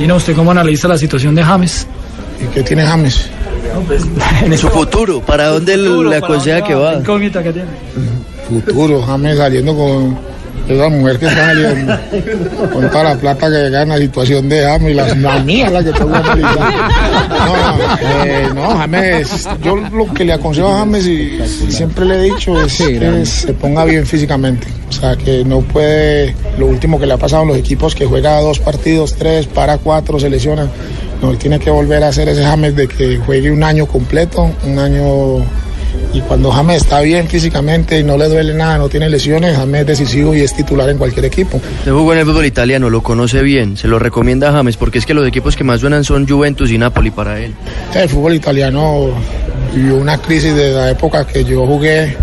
¿Y 0.00 0.06
no 0.06 0.16
usted 0.16 0.34
cómo 0.34 0.50
analiza 0.50 0.88
la 0.88 0.96
situación 0.96 1.34
de 1.34 1.42
James? 1.42 1.86
¿Y 2.42 2.46
qué 2.54 2.62
tiene 2.62 2.86
James? 2.86 3.28
En 4.44 4.58
su 4.58 4.68
futuro, 4.68 5.20
¿para 5.20 5.48
dónde 5.48 5.76
le 5.76 6.16
aconseja 6.16 6.62
que 6.62 6.74
va? 6.74 6.94
incógnita 6.94 7.42
que 7.42 7.52
tiene. 7.52 7.68
futuro, 8.48 9.02
James 9.02 9.38
saliendo 9.38 9.74
con 9.74 10.18
esa 10.68 10.88
mujer 10.88 11.18
que 11.18 11.26
está 11.26 11.46
saliendo, 11.46 11.98
con 12.72 12.90
toda 12.90 13.04
la 13.04 13.14
plata 13.16 13.50
que 13.50 13.70
gana, 13.70 13.96
la 13.96 14.02
situación 14.02 14.48
de 14.48 14.62
James, 14.62 14.96
la, 14.96 15.14
la 15.14 15.38
mía 15.40 15.70
la 15.70 15.82
que 15.82 15.90
está 15.90 16.04
analizar. 16.04 16.72
No, 17.46 18.24
eh, 18.24 18.48
no, 18.54 18.76
James, 18.78 19.48
yo 19.62 19.76
lo 19.76 20.12
que 20.12 20.24
le 20.24 20.32
aconsejo 20.32 20.68
a 20.68 20.78
James 20.78 21.06
y, 21.06 21.40
y 21.68 21.72
siempre 21.72 22.04
le 22.04 22.16
he 22.16 22.22
dicho 22.22 22.60
es 22.62 22.78
que 22.78 23.26
se 23.26 23.52
ponga 23.54 23.84
bien 23.84 24.06
físicamente. 24.06 24.66
O 24.88 24.92
sea, 24.92 25.16
que 25.16 25.44
no 25.44 25.60
puede, 25.60 26.34
lo 26.58 26.66
último 26.66 27.00
que 27.00 27.06
le 27.06 27.14
ha 27.14 27.18
pasado 27.18 27.42
en 27.42 27.48
los 27.48 27.56
equipos, 27.56 27.94
que 27.94 28.04
juega 28.04 28.40
dos 28.40 28.58
partidos, 28.58 29.14
tres, 29.14 29.46
para 29.46 29.78
cuatro, 29.78 30.20
se 30.20 30.28
lesiona. 30.28 30.68
No, 31.22 31.32
tiene 31.34 31.58
que 31.58 31.70
volver 31.70 32.02
a 32.04 32.08
hacer 32.08 32.28
ese 32.28 32.44
James 32.44 32.74
de 32.76 32.88
que 32.88 33.16
juegue 33.18 33.50
un 33.50 33.62
año 33.62 33.86
completo, 33.86 34.50
un 34.64 34.78
año 34.78 35.44
Y 36.14 36.20
cuando 36.20 36.50
James 36.50 36.82
está 36.82 37.00
bien 37.00 37.26
físicamente 37.26 37.98
y 37.98 38.04
no 38.04 38.16
le 38.18 38.28
duele 38.28 38.52
nada, 38.54 38.76
no 38.78 38.88
tiene 38.88 39.08
lesiones, 39.08 39.56
James 39.56 39.80
es 39.82 39.86
decisivo 39.86 40.34
y 40.34 40.40
es 40.42 40.54
titular 40.54 40.88
en 40.90 40.98
cualquier 40.98 41.24
equipo. 41.24 41.56
Usted 41.78 41.90
jugó 41.92 42.12
en 42.12 42.18
el 42.20 42.26
fútbol 42.26 42.44
italiano, 42.44 42.90
lo 42.90 43.02
conoce 43.02 43.42
bien, 43.42 43.76
se 43.78 43.88
lo 43.88 43.98
recomienda 43.98 44.50
a 44.50 44.52
James 44.52 44.76
porque 44.76 44.98
es 44.98 45.06
que 45.06 45.14
los 45.14 45.26
equipos 45.26 45.56
que 45.56 45.64
más 45.64 45.80
suenan 45.80 46.04
son 46.04 46.28
Juventus 46.28 46.70
y 46.70 46.76
Napoli 46.78 47.10
para 47.10 47.38
él. 47.40 47.54
El 47.94 48.08
fútbol 48.08 48.34
italiano 48.34 49.08
vivió 49.74 49.96
una 49.96 50.18
crisis 50.18 50.54
de 50.54 50.72
la 50.72 50.90
época 50.90 51.26
que 51.26 51.44
yo 51.44 51.66
jugué. 51.66 52.14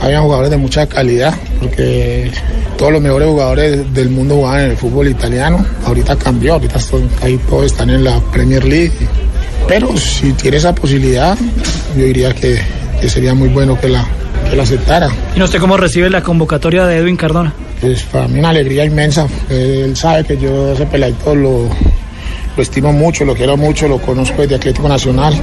Había 0.00 0.20
jugadores 0.20 0.50
de 0.50 0.56
mucha 0.56 0.86
calidad, 0.88 1.34
porque 1.60 2.30
todos 2.76 2.92
los 2.92 3.00
mejores 3.02 3.28
jugadores 3.28 3.92
del 3.94 4.08
mundo 4.10 4.36
jugaban 4.36 4.60
en 4.64 4.70
el 4.70 4.76
fútbol 4.76 5.08
italiano. 5.08 5.64
Ahorita 5.84 6.14
cambió, 6.16 6.52
ahorita 6.54 6.78
son- 6.78 7.08
ahí 7.22 7.36
todos 7.48 7.66
están 7.66 7.90
en 7.90 8.04
la 8.04 8.20
Premier 8.32 8.64
League. 8.64 8.92
Pero 9.66 9.96
si 9.96 10.32
tiene 10.34 10.56
esa 10.58 10.72
posibilidad, 10.74 11.36
yo 11.96 12.04
diría 12.04 12.32
que, 12.32 12.60
que 13.00 13.08
sería 13.08 13.34
muy 13.34 13.48
bueno 13.48 13.78
que 13.80 13.88
la, 13.88 14.06
que 14.48 14.56
la 14.56 14.62
aceptara. 14.62 15.08
¿Y 15.36 15.42
usted 15.42 15.58
cómo 15.58 15.76
recibe 15.76 16.10
la 16.10 16.22
convocatoria 16.22 16.86
de 16.86 16.98
Edwin 16.98 17.16
Cardona? 17.16 17.52
Pues 17.80 18.02
para 18.04 18.28
mí 18.28 18.38
una 18.38 18.50
alegría 18.50 18.84
inmensa. 18.84 19.26
Él 19.48 19.96
sabe 19.96 20.24
que 20.24 20.36
yo 20.36 20.72
ese 20.72 20.86
peladito 20.86 21.34
lo, 21.34 21.68
lo 22.56 22.62
estimo 22.62 22.92
mucho, 22.92 23.24
lo 23.24 23.34
quiero 23.34 23.56
mucho, 23.56 23.86
lo 23.86 23.98
conozco 23.98 24.42
desde 24.42 24.56
Atlético 24.56 24.88
Nacional. 24.88 25.34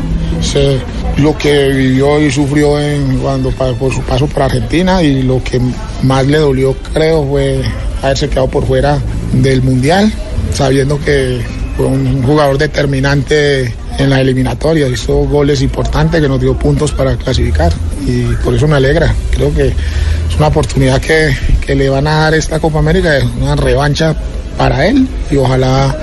Sé 0.41 0.79
lo 1.17 1.37
que 1.37 1.69
vivió 1.69 2.21
y 2.21 2.29
sufrió 2.29 2.79
en, 2.79 3.19
cuando 3.19 3.51
por 3.51 3.93
su 3.93 4.01
paso 4.01 4.27
por 4.27 4.43
Argentina 4.43 5.01
y 5.01 5.23
lo 5.23 5.41
que 5.43 5.61
más 6.03 6.27
le 6.27 6.39
dolió 6.39 6.75
creo 6.93 7.25
fue 7.25 7.61
haberse 8.01 8.27
quedado 8.27 8.49
por 8.49 8.65
fuera 8.65 8.99
del 9.31 9.61
Mundial, 9.61 10.11
sabiendo 10.53 10.99
que 10.99 11.39
fue 11.75 11.85
un 11.85 12.23
jugador 12.23 12.57
determinante 12.57 13.73
en 13.97 14.09
la 14.09 14.21
eliminatoria, 14.21 14.87
hizo 14.87 15.13
goles 15.25 15.61
importantes 15.61 16.21
que 16.21 16.27
nos 16.27 16.39
dio 16.39 16.53
puntos 16.53 16.91
para 16.91 17.15
clasificar 17.15 17.71
y 18.05 18.23
por 18.43 18.53
eso 18.55 18.67
me 18.67 18.75
alegra. 18.75 19.13
Creo 19.31 19.53
que 19.53 19.67
es 19.67 20.35
una 20.37 20.47
oportunidad 20.47 21.01
que, 21.01 21.35
que 21.65 21.75
le 21.75 21.89
van 21.89 22.07
a 22.07 22.21
dar 22.21 22.33
esta 22.33 22.59
Copa 22.59 22.79
América, 22.79 23.17
es 23.17 23.25
una 23.41 23.55
revancha 23.55 24.15
para 24.57 24.87
él 24.87 25.07
y 25.29 25.35
ojalá 25.37 25.95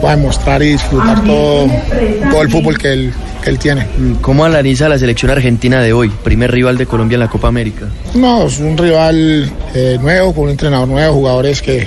pueda 0.00 0.16
demostrar 0.16 0.62
y 0.62 0.72
disfrutar 0.72 1.22
todo, 1.24 1.66
todo 2.30 2.42
el 2.42 2.50
fútbol 2.50 2.78
que 2.78 2.92
él, 2.92 3.12
que 3.42 3.50
él 3.50 3.58
tiene. 3.58 3.86
¿Cómo 4.20 4.44
analiza 4.44 4.88
la 4.88 4.98
selección 4.98 5.30
argentina 5.30 5.80
de 5.80 5.92
hoy, 5.92 6.08
primer 6.08 6.50
rival 6.50 6.78
de 6.78 6.86
Colombia 6.86 7.16
en 7.16 7.20
la 7.20 7.28
Copa 7.28 7.48
América? 7.48 7.86
No, 8.14 8.46
es 8.46 8.58
un 8.58 8.78
rival 8.78 9.50
eh, 9.74 9.98
nuevo, 10.00 10.34
con 10.34 10.44
un 10.44 10.50
entrenador 10.50 10.88
nuevo, 10.88 11.14
jugadores 11.14 11.60
que 11.60 11.86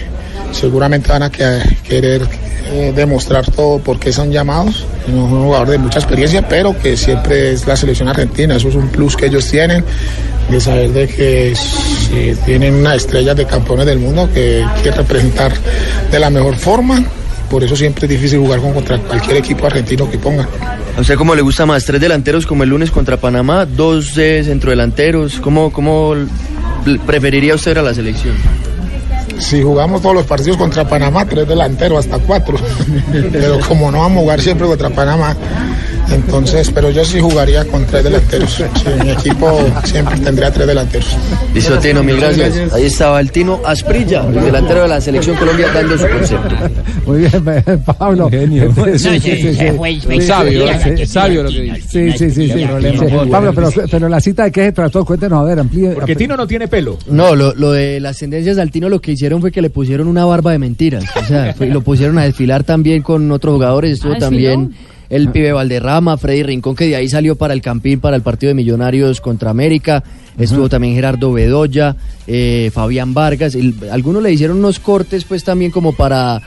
seguramente 0.51 1.09
van 1.11 1.23
a 1.23 1.29
que- 1.31 1.61
querer 1.87 2.21
eh, 2.73 2.93
demostrar 2.95 3.49
todo 3.51 3.79
por 3.79 3.99
qué 3.99 4.11
son 4.13 4.31
llamados. 4.31 4.85
Es 5.07 5.13
un 5.13 5.29
jugador 5.43 5.69
de 5.69 5.77
mucha 5.77 5.99
experiencia, 5.99 6.47
pero 6.47 6.77
que 6.79 6.95
siempre 6.95 7.51
es 7.53 7.67
la 7.67 7.75
selección 7.75 8.07
argentina. 8.07 8.55
Eso 8.55 8.69
es 8.69 8.75
un 8.75 8.87
plus 8.89 9.15
que 9.17 9.25
ellos 9.27 9.45
tienen, 9.49 9.83
de 10.49 10.59
saber 10.61 10.91
de 10.91 11.07
que 11.07 11.53
eh, 12.13 12.35
tienen 12.45 12.75
una 12.75 12.95
estrella 12.95 13.33
de 13.33 13.45
campeones 13.45 13.85
del 13.85 13.99
mundo 13.99 14.29
que 14.33 14.65
quiere 14.81 14.97
representar 14.97 15.51
de 16.11 16.19
la 16.19 16.29
mejor 16.29 16.55
forma. 16.55 17.03
Por 17.49 17.63
eso 17.65 17.75
siempre 17.75 18.05
es 18.05 18.09
difícil 18.11 18.39
jugar 18.39 18.59
con 18.61 18.71
contra 18.73 18.97
cualquier 18.99 19.37
equipo 19.37 19.65
argentino 19.65 20.09
que 20.09 20.17
ponga. 20.17 20.47
¿A 20.97 21.01
usted 21.01 21.15
cómo 21.15 21.35
le 21.35 21.41
gusta 21.41 21.65
más? 21.65 21.83
¿Tres 21.83 21.99
delanteros 21.99 22.45
como 22.45 22.63
el 22.63 22.69
lunes 22.69 22.91
contra 22.91 23.17
Panamá? 23.17 23.65
¿Dos 23.65 24.17
eh, 24.17 24.41
centrodelanteros? 24.45 25.39
¿Cómo, 25.41 25.71
¿Cómo 25.73 26.13
preferiría 27.05 27.55
usted 27.55 27.77
a 27.77 27.81
la 27.81 27.93
selección? 27.93 28.35
Si 29.41 29.61
jugamos 29.61 30.01
todos 30.01 30.15
los 30.15 30.25
partidos 30.25 30.57
contra 30.57 30.87
Panamá, 30.87 31.25
tres 31.25 31.47
delanteros, 31.47 32.05
hasta 32.05 32.19
cuatro. 32.19 32.57
Pero 33.31 33.59
como 33.67 33.91
no 33.91 33.99
vamos 33.99 34.19
a 34.19 34.21
jugar 34.21 34.41
siempre 34.41 34.67
contra 34.67 34.89
Panamá, 34.91 35.35
entonces, 36.13 36.71
pero 36.73 36.89
yo 36.91 37.03
sí 37.05 37.19
jugaría 37.19 37.65
con 37.65 37.85
tres 37.85 38.03
delanteros. 38.03 38.51
Sí, 38.53 38.63
mi 39.03 39.11
equipo 39.11 39.59
siempre 39.83 40.17
tendría 40.19 40.51
tres 40.51 40.67
delanteros. 40.67 41.17
Listo, 41.53 41.77
Tino, 41.79 42.03
mil 42.03 42.17
gracias. 42.17 42.73
Ahí 42.73 42.85
estaba 42.85 43.19
el 43.19 43.31
Tino 43.31 43.59
Asprilla, 43.65 44.25
el 44.27 44.33
delantero 44.43 44.83
de 44.83 44.87
la 44.87 45.01
selección 45.01 45.35
Colombia, 45.37 45.67
dando 45.73 45.97
su 45.97 46.07
concepto. 46.07 46.55
Muy 47.05 47.19
bien, 47.19 47.83
Pablo. 47.97 48.29
Genio. 48.29 48.73
sabio, 50.21 50.65
sabio 51.07 51.43
lo 51.43 51.49
que 51.49 51.61
dice. 51.61 51.81
Sí, 51.87 52.11
sí, 52.17 52.31
sí. 52.31 52.49
sí. 52.51 52.65
Pablo, 53.29 53.53
pero, 53.53 53.69
pero 53.89 54.09
la 54.09 54.19
cita 54.21 54.43
de 54.45 54.51
qué 54.51 54.65
se 54.65 54.71
trató, 54.71 55.03
cuéntenos, 55.05 55.39
a 55.41 55.43
ver, 55.43 55.59
amplíe. 55.59 55.91
Porque 55.91 56.15
Tino 56.15 56.35
no 56.37 56.47
tiene 56.47 56.67
pelo. 56.67 56.97
No, 57.09 57.35
lo, 57.35 57.53
lo 57.55 57.71
de 57.71 57.99
las 57.99 58.17
tendencias 58.17 58.57
al 58.57 58.71
Tino 58.71 58.89
lo 58.89 58.99
que 59.01 59.11
hicieron 59.13 59.41
fue 59.41 59.51
que 59.51 59.61
le 59.61 59.69
pusieron 59.69 60.07
una 60.07 60.25
barba 60.25 60.51
de 60.51 60.59
mentiras. 60.59 61.03
O 61.15 61.25
sea, 61.25 61.53
fue- 61.53 61.67
lo 61.67 61.81
pusieron 61.81 62.17
a 62.19 62.23
desfilar 62.23 62.63
también 62.63 63.01
con 63.01 63.31
otros 63.31 63.53
jugadores. 63.53 63.93
Estuvo 63.93 64.13
Ah, 64.13 64.17
también 64.19 64.73
el 65.11 65.29
pibe 65.29 65.51
Valderrama, 65.51 66.17
Freddy 66.17 66.41
Rincón, 66.41 66.73
que 66.73 66.85
de 66.85 66.95
ahí 66.95 67.09
salió 67.09 67.35
para 67.35 67.53
el 67.53 67.61
Campín, 67.61 67.99
para 67.99 68.15
el 68.15 68.21
partido 68.21 68.47
de 68.47 68.53
Millonarios 68.53 69.19
contra 69.19 69.49
América. 69.49 70.01
Estuvo 70.37 70.69
también 70.69 70.95
Gerardo 70.95 71.33
Bedoya, 71.33 71.97
eh, 72.25 72.71
Fabián 72.73 73.13
Vargas. 73.13 73.53
y 73.53 73.75
algunos 73.91 74.23
le 74.23 74.31
hicieron 74.31 74.57
unos 74.59 74.79
cortes, 74.79 75.25
pues 75.25 75.43
también 75.43 75.69
como 75.69 75.93
para. 75.93 76.41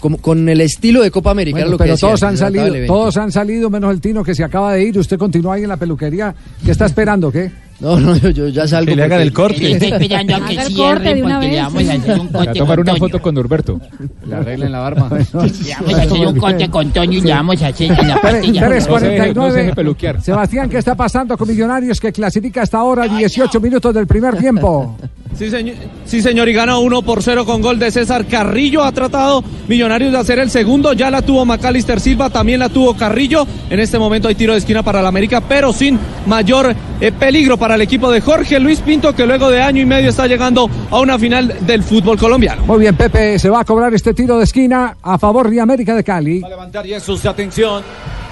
Como, 0.00 0.18
con 0.18 0.48
el 0.48 0.62
estilo 0.62 1.02
de 1.02 1.10
Copa 1.10 1.30
América, 1.30 1.56
Bueno, 1.56 1.72
lo 1.72 1.78
que 1.78 1.84
pero 1.84 1.96
todos 1.96 2.22
han 2.22 2.34
trataba 2.34 2.64
del 2.64 2.72
salido, 2.72 2.86
todos 2.86 3.16
han 3.18 3.32
salido, 3.32 3.68
menos 3.68 3.92
el 3.92 4.00
Tino 4.00 4.22
que 4.22 4.34
se 4.34 4.44
acaba 4.44 4.72
de 4.74 4.84
ir. 4.84 4.98
Usted 4.98 5.18
continúa 5.18 5.54
ahí 5.54 5.62
en 5.62 5.68
la 5.68 5.76
peluquería. 5.76 6.34
¿Qué 6.64 6.70
está 6.70 6.86
esperando? 6.86 7.30
¿Qué? 7.30 7.50
No, 7.80 7.98
no, 7.98 8.14
yo, 8.16 8.28
yo 8.30 8.48
ya 8.48 8.68
salgo. 8.68 8.90
Que 8.90 8.96
le 8.96 9.02
hagan 9.04 9.20
el 9.22 9.32
corte. 9.32 9.72
Estoy 9.72 9.92
esperando 9.92 10.36
a 10.36 10.40
que 10.46 10.54
cierren 10.64 10.74
corte 10.76 11.14
de 11.14 11.22
una 11.22 11.34
porque 11.36 11.46
le 11.48 11.54
vez. 11.54 11.62
vamos 11.64 11.88
a 11.88 11.92
hacer 11.92 12.20
un 12.20 12.28
corte 12.28 12.48
a 12.50 12.52
tomar 12.52 12.76
con 12.76 12.80
una 12.80 12.92
Toño. 12.92 12.98
foto 12.98 13.22
con 13.22 13.34
Norberto. 13.34 13.80
Le 14.26 14.34
arreglen 14.34 14.72
la 14.72 14.78
barba. 14.80 15.08
Le 15.18 15.24
vamos 15.32 15.94
a 15.94 16.02
hacer 16.02 16.26
un 16.26 16.36
corte 16.38 16.68
con 16.70 16.90
Toño 16.92 17.18
y 17.18 17.20
le 17.22 17.30
vamos 17.32 17.62
a 17.62 17.66
hacer 17.68 17.90
en 17.98 18.08
la 18.08 18.20
pastilla. 18.20 18.68
tres 18.68 18.86
No 18.88 18.98
se 18.98 19.06
deje- 19.06 19.18
no 19.18 19.24
se 19.24 19.34
49. 19.34 19.62
deje 19.62 19.74
peluquear. 19.74 20.20
Sebastián, 20.22 20.68
¿qué 20.68 20.78
está 20.78 20.94
pasando 20.94 21.36
con 21.38 21.48
Millonarios 21.48 21.98
que 22.00 22.12
clasifica 22.12 22.62
hasta 22.62 22.78
ahora 22.78 23.08
18 23.08 23.60
minutos 23.60 23.94
del 23.94 24.06
primer 24.06 24.36
tiempo? 24.36 24.96
Sí 25.36 25.48
señor, 25.48 25.76
sí, 26.04 26.20
señor, 26.20 26.48
y 26.48 26.52
gana 26.52 26.78
1 26.78 27.02
por 27.02 27.22
0 27.22 27.46
con 27.46 27.62
gol 27.62 27.78
de 27.78 27.90
César 27.90 28.26
Carrillo. 28.26 28.84
Ha 28.84 28.92
tratado 28.92 29.42
Millonarios 29.68 30.12
de 30.12 30.18
hacer 30.18 30.38
el 30.38 30.50
segundo. 30.50 30.92
Ya 30.92 31.10
la 31.10 31.22
tuvo 31.22 31.44
Macalister 31.44 32.00
Silva, 32.00 32.28
también 32.28 32.58
la 32.58 32.68
tuvo 32.68 32.96
Carrillo. 32.96 33.46
En 33.70 33.78
este 33.78 33.98
momento 33.98 34.28
hay 34.28 34.34
tiro 34.34 34.52
de 34.52 34.58
esquina 34.58 34.82
para 34.82 35.00
la 35.00 35.08
América, 35.08 35.40
pero 35.40 35.72
sin 35.72 35.98
mayor 36.26 36.74
eh, 37.00 37.12
peligro 37.12 37.56
para 37.56 37.76
el 37.76 37.82
equipo 37.82 38.10
de 38.10 38.20
Jorge 38.20 38.58
Luis 38.58 38.80
Pinto, 38.80 39.14
que 39.14 39.26
luego 39.26 39.48
de 39.48 39.62
año 39.62 39.80
y 39.80 39.86
medio 39.86 40.10
está 40.10 40.26
llegando 40.26 40.68
a 40.90 40.98
una 40.98 41.18
final 41.18 41.56
del 41.60 41.84
fútbol 41.84 42.18
colombiano. 42.18 42.64
Muy 42.66 42.80
bien, 42.80 42.96
Pepe, 42.96 43.38
se 43.38 43.48
va 43.48 43.60
a 43.60 43.64
cobrar 43.64 43.94
este 43.94 44.12
tiro 44.12 44.36
de 44.38 44.44
esquina 44.44 44.96
a 45.00 45.18
favor 45.18 45.48
de 45.48 45.60
América 45.60 45.94
de 45.94 46.02
Cali. 46.02 46.40
Va 46.40 46.48
a 46.48 46.50
levantar 46.50 46.84
Jesús, 46.84 47.24
atención. 47.24 47.82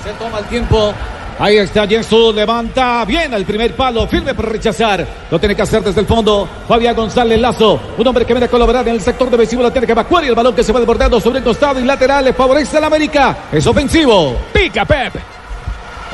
Se 0.03 0.11
toma 0.23 0.41
el 0.41 0.45
tiempo. 0.47 0.93
Ahí 1.41 1.57
está 1.57 1.87
Jesús, 1.87 2.35
levanta 2.35 3.05
bien 3.05 3.33
al 3.33 3.45
primer 3.45 3.75
palo, 3.77 4.09
firme 4.09 4.35
para 4.35 4.49
rechazar. 4.49 5.07
Lo 5.31 5.39
tiene 5.39 5.55
que 5.55 5.63
hacer 5.63 5.85
desde 5.85 6.01
el 6.01 6.07
fondo. 6.07 6.49
Fabián 6.67 6.97
González 6.97 7.41
Lazo, 7.41 7.81
un 7.97 8.07
hombre 8.07 8.25
que 8.25 8.33
viene 8.33 8.47
a 8.47 8.51
colaborar 8.51 8.89
en 8.89 8.95
el 8.95 9.01
sector 9.01 9.31
defensivo, 9.31 9.63
lo 9.63 9.71
tiene 9.71 9.87
que 9.87 9.93
evacuar 9.93 10.25
y 10.25 10.29
el 10.29 10.35
balón 10.35 10.55
que 10.55 10.65
se 10.65 10.73
va 10.73 10.81
desbordando 10.81 11.21
sobre 11.21 11.39
el 11.39 11.45
costado 11.45 11.79
y 11.79 11.85
lateral 11.85 12.25
le 12.25 12.33
favorece 12.33 12.79
al 12.79 12.85
América. 12.85 13.37
Es 13.53 13.65
ofensivo. 13.69 14.37
Pica 14.53 14.85
Pep. 14.85 15.15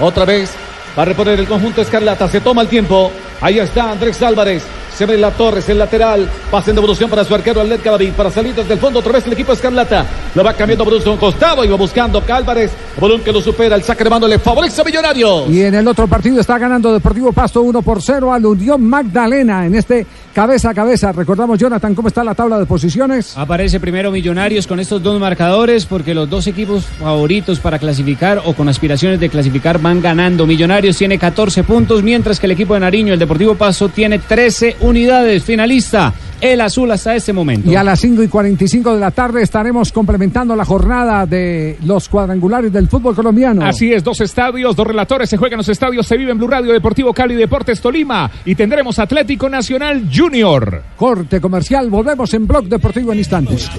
Otra 0.00 0.26
vez 0.26 0.52
va 0.96 1.02
a 1.02 1.06
reponer 1.06 1.40
el 1.40 1.48
conjunto 1.48 1.80
Escarlata. 1.80 2.28
Se 2.28 2.42
toma 2.42 2.60
el 2.60 2.68
tiempo. 2.68 3.10
Ahí 3.40 3.58
está 3.58 3.92
Andrés 3.92 4.20
Álvarez. 4.22 4.62
Se 4.96 5.06
ve 5.06 5.18
la 5.18 5.30
Torres, 5.32 5.68
el 5.68 5.78
lateral. 5.78 6.28
Pase 6.50 6.72
de 6.72 6.78
evolución 6.78 7.10
para 7.10 7.24
su 7.24 7.34
arquero 7.34 7.60
Aldet 7.60 7.82
Cadavid. 7.82 8.12
Para 8.12 8.30
salir 8.30 8.54
desde 8.54 8.74
el 8.74 8.78
fondo 8.78 9.00
otra 9.00 9.12
vez 9.12 9.26
el 9.26 9.32
equipo 9.32 9.52
Escarlata. 9.52 10.06
Lo 10.34 10.44
va 10.44 10.54
cambiando 10.54 10.84
por 10.84 10.94
un 10.94 11.16
costado 11.16 11.64
y 11.64 11.68
va 11.68 11.76
buscando 11.76 12.22
Álvarez. 12.28 12.70
Balón 13.00 13.22
que 13.22 13.32
lo 13.32 13.40
supera. 13.40 13.76
El 13.76 13.82
saque 13.82 14.04
de 14.04 14.10
mano 14.10 14.28
le 14.28 14.38
favorece 14.38 14.80
a 14.80 14.84
Millonarios. 14.84 15.48
Y 15.48 15.62
en 15.62 15.74
el 15.74 15.86
otro 15.88 16.06
partido 16.06 16.40
está 16.40 16.58
ganando 16.58 16.92
Deportivo 16.92 17.32
Pasto 17.32 17.62
1 17.62 17.82
por 17.82 18.00
0 18.00 18.32
al 18.32 18.46
Unión 18.46 18.82
Magdalena 18.84 19.66
en 19.66 19.74
este 19.74 20.06
cabeza 20.32 20.70
a 20.70 20.74
cabeza. 20.74 21.12
Recordamos, 21.12 21.58
Jonathan, 21.58 21.94
cómo 21.94 22.08
está 22.08 22.24
la 22.24 22.34
tabla 22.34 22.58
de 22.58 22.66
posiciones. 22.66 23.36
Aparece 23.36 23.78
primero 23.78 24.10
Millonarios 24.10 24.66
con 24.66 24.80
estos 24.80 25.02
dos 25.02 25.20
marcadores 25.20 25.86
porque 25.86 26.12
los 26.14 26.28
dos 26.28 26.46
equipos 26.46 26.84
favoritos 26.84 27.60
para 27.60 27.78
clasificar 27.78 28.42
o 28.44 28.54
con 28.54 28.68
aspiraciones 28.68 29.20
de 29.20 29.28
clasificar 29.28 29.80
van 29.80 30.00
ganando. 30.00 30.46
Millonarios 30.46 30.96
tiene 30.96 31.18
14 31.18 31.62
puntos, 31.64 32.02
mientras 32.02 32.40
que 32.40 32.46
el 32.46 32.52
equipo 32.52 32.74
de 32.74 32.80
Nariño, 32.80 33.12
el 33.12 33.18
Deportivo 33.18 33.54
Paso, 33.54 33.88
tiene 33.88 34.18
13 34.18 34.76
unidades. 34.84 35.42
Finalista, 35.42 36.12
el 36.40 36.60
azul 36.60 36.90
hasta 36.90 37.14
este 37.14 37.32
momento. 37.32 37.70
Y 37.70 37.76
a 37.76 37.82
las 37.82 38.00
5 38.00 38.22
y 38.22 38.28
45 38.28 38.94
de 38.94 39.00
la 39.00 39.10
tarde 39.10 39.42
estaremos 39.42 39.92
complementando 39.92 40.54
la 40.54 40.64
jornada 40.64 41.26
de 41.26 41.78
los 41.84 42.08
cuadrangulares 42.08 42.72
del 42.72 42.88
fútbol 42.88 43.14
colombiano. 43.14 43.64
Así 43.64 43.92
es, 43.92 44.04
dos 44.04 44.20
estadios, 44.20 44.76
dos 44.76 44.86
relatores 44.86 45.30
se 45.30 45.36
juegan 45.36 45.58
los 45.58 45.68
estadios, 45.68 46.06
se 46.06 46.16
vive 46.16 46.32
en 46.32 46.38
Blue 46.38 46.48
Radio 46.48 46.72
Deportivo 46.72 47.12
Cali 47.12 47.34
Deportes 47.34 47.80
Tolima 47.80 48.30
y 48.44 48.54
tendremos 48.54 48.98
Atlético 48.98 49.48
Nacional 49.48 50.08
Junior. 50.14 50.82
Corte 50.96 51.40
comercial, 51.40 51.88
volvemos 51.88 52.32
en 52.34 52.46
Blog 52.46 52.66
Deportivo 52.66 53.12
en 53.12 53.18
instantes. 53.18 53.70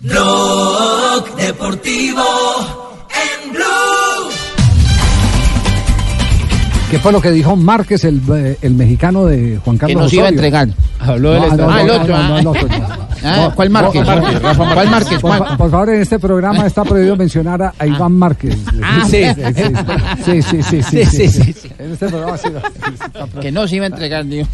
Blog 0.00 0.73
Deportivo 1.54 2.83
¿Qué 6.94 7.00
fue 7.00 7.12
lo 7.12 7.20
que 7.20 7.30
dijo 7.32 7.56
Márquez, 7.56 8.04
el, 8.04 8.20
eh, 8.32 8.56
el 8.62 8.74
mexicano 8.74 9.24
de 9.26 9.58
Juan 9.64 9.76
Carlos 9.78 10.02
nos 10.02 10.12
iba 10.12 10.22
a 10.22 10.26
Osorio? 10.26 10.36
entregar. 10.38 10.68
Habló 11.00 11.32
del 11.32 11.56
No, 11.56 11.70
Ah, 11.70 11.80
el 11.80 11.86
no, 11.88 11.92
otro, 11.94 12.16
no, 12.16 12.28
no, 12.28 12.34
ah. 12.34 12.40
el 12.40 12.46
otro, 12.46 12.68
no. 12.68 13.04
Ah, 13.26 13.50
¿Cuál 13.54 13.70
Márquez? 13.70 14.06
Rafa 14.06 14.74
¿Cuál 14.74 14.90
Márquez? 14.90 15.18
Por, 15.18 15.30
¿Cuál? 15.30 15.38
fa- 15.48 15.56
por 15.56 15.70
favor, 15.70 15.88
en 15.88 16.02
este 16.02 16.18
programa 16.18 16.66
está 16.66 16.84
prohibido 16.84 17.16
mencionar 17.16 17.62
a, 17.62 17.72
a 17.78 17.86
Iván 17.86 18.12
Márquez. 18.12 18.54
Ah, 18.82 19.02
sí, 19.08 19.22
sí, 20.22 20.42
sí, 20.42 20.62
sí, 20.62 20.82
sí, 20.82 21.04
sí, 21.06 21.52
sí. 21.54 21.68
En 21.78 21.92
este 21.92 22.08
programa 22.08 22.36
sí. 22.36 22.48
Que 23.40 23.50
no 23.50 23.66
se 23.66 23.76
iba 23.76 23.84
a 23.86 23.88
entregar, 23.88 24.26
Dios. 24.26 24.46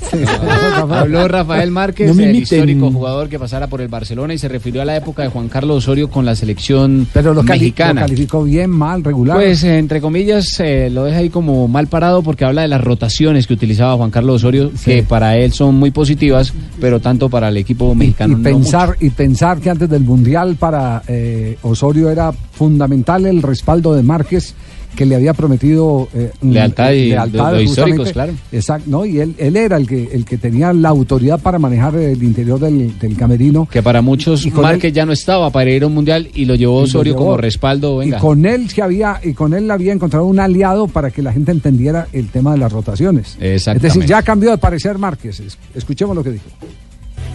Habló 0.89 1.27
Rafael 1.27 1.71
Márquez, 1.73 2.09
No 2.09 2.15
me 2.15 2.25
el 2.25 2.37
imiten. 2.37 2.59
histórico 2.61 2.91
jugador 2.93 3.29
que 3.29 3.41
pasara 3.41 3.67
por 3.67 3.81
el 3.81 3.89
Barcelona 3.89 4.35
y 4.35 4.39
se 4.39 4.47
refirió 4.49 4.83
a 4.83 4.85
la 4.85 4.97
época 4.97 5.23
de 5.25 5.29
Juan 5.31 5.49
Carlos 5.49 5.79
Osorio 5.79 6.09
con 6.09 6.25
la 6.25 6.37
selección 6.37 7.09
Pero 7.13 7.35
lo, 7.35 7.43
cali- 7.43 7.61
mexicana. 7.61 8.03
calificó 8.03 8.45
bien, 8.45 8.71
mal, 8.71 9.03
regular. 9.03 9.37
Pues 9.37 9.65
entre 9.65 10.01
comillas 10.01 10.47
eh, 10.61 10.91
lo 10.91 11.05
deja 11.05 11.19
ahí 11.19 11.31
como 11.31 11.67
mal 11.67 11.89
parado 11.89 12.23
porque 12.31 12.45
habla 12.45 12.63
de 12.63 12.69
las 12.69 12.81
rotaciones 12.81 13.49
que 13.49 13.55
utilizaba 13.55 13.97
Juan 13.97 14.13
Carlos 14.13 14.37
Osorio 14.37 14.71
que 14.85 15.03
para 15.03 15.37
él 15.37 15.53
son 15.53 15.75
muy 15.75 15.91
positivas, 15.91 16.55
pero 16.81 17.01
tanto 17.01 17.29
para 17.29 17.49
el 17.49 17.57
equipo 17.57 17.93
mexicano 17.93 18.35
y 18.35 18.37
no 18.37 18.43
pensar 18.45 18.97
y 19.01 19.11
pensar 19.11 19.59
que 19.59 19.69
antes 19.69 19.91
del 19.91 20.05
mundial 20.05 20.55
para 20.55 21.03
eh, 21.09 21.59
Osorio 21.63 22.09
era 22.09 22.31
fundamental 22.31 23.27
el 23.27 23.43
respaldo 23.43 23.95
de 23.97 24.05
Márquez 24.05 24.55
que 24.97 25.07
le 25.07 25.15
había 25.15 25.33
prometido 25.35 26.09
eh, 26.15 26.31
mm, 26.41 26.51
Lealtad 26.51 26.91
y 26.93 27.09
lealtad 27.11 27.51
lo- 27.51 27.57
lo 27.57 27.61
históricos, 27.63 28.13
claro. 28.13 28.33
exacto 28.53 28.85
no 28.91 29.05
y 29.07 29.19
él, 29.21 29.35
él 29.39 29.57
era 29.57 29.77
el 29.77 29.87
que 29.87 30.09
el 30.13 30.25
que 30.25 30.37
tenía 30.39 30.73
la 30.73 30.89
autoridad 30.89 31.41
para 31.41 31.59
manejar 31.59 31.95
el 31.97 32.23
interior 32.23 32.59
del, 32.59 32.99
del 32.99 33.17
camerino 33.17 33.67
que 33.71 33.83
para 33.83 34.03
muchos 34.03 34.45
Y 34.45 34.51
Márquez 34.51 34.85
él- 34.91 34.93
ya 34.93 35.07
no 35.07 35.13
estaba 35.13 35.51
para 35.51 35.71
ir 35.71 35.83
a 35.85 35.87
un 35.87 35.95
mundial 35.95 36.29
y 36.35 36.45
lo 36.45 36.55
llevó 36.55 36.77
Osorio 36.79 37.15
como 37.17 37.37
respaldo, 37.37 37.99
venga. 37.99 38.19
y 38.19 38.21
con 38.21 38.45
él 38.47 38.69
se 38.69 38.83
había 38.83 39.21
y 39.23 39.33
con 39.33 39.55
él 39.55 39.71
había 39.71 39.93
encontrado 39.93 40.27
un 40.27 40.41
aliado 40.41 40.89
para 40.89 41.11
que 41.11 41.23
la 41.23 41.33
gente 41.33 41.53
entendiera 41.53 42.09
el 42.13 42.29
tema 42.29 42.53
de 42.53 42.59
las 42.59 42.73
rotaciones 42.73 43.37
es 43.41 43.57
Exactamente. 43.57 43.87
decir 43.99 44.05
ya 44.07 44.23
cambió 44.23 44.51
de 44.51 44.59
parecer 44.59 44.99
Márquez 44.99 45.41
Es- 45.41 45.59
escuchemos 45.75 46.15
lo 46.17 46.23
que 46.25 46.31
dijo 46.33 46.45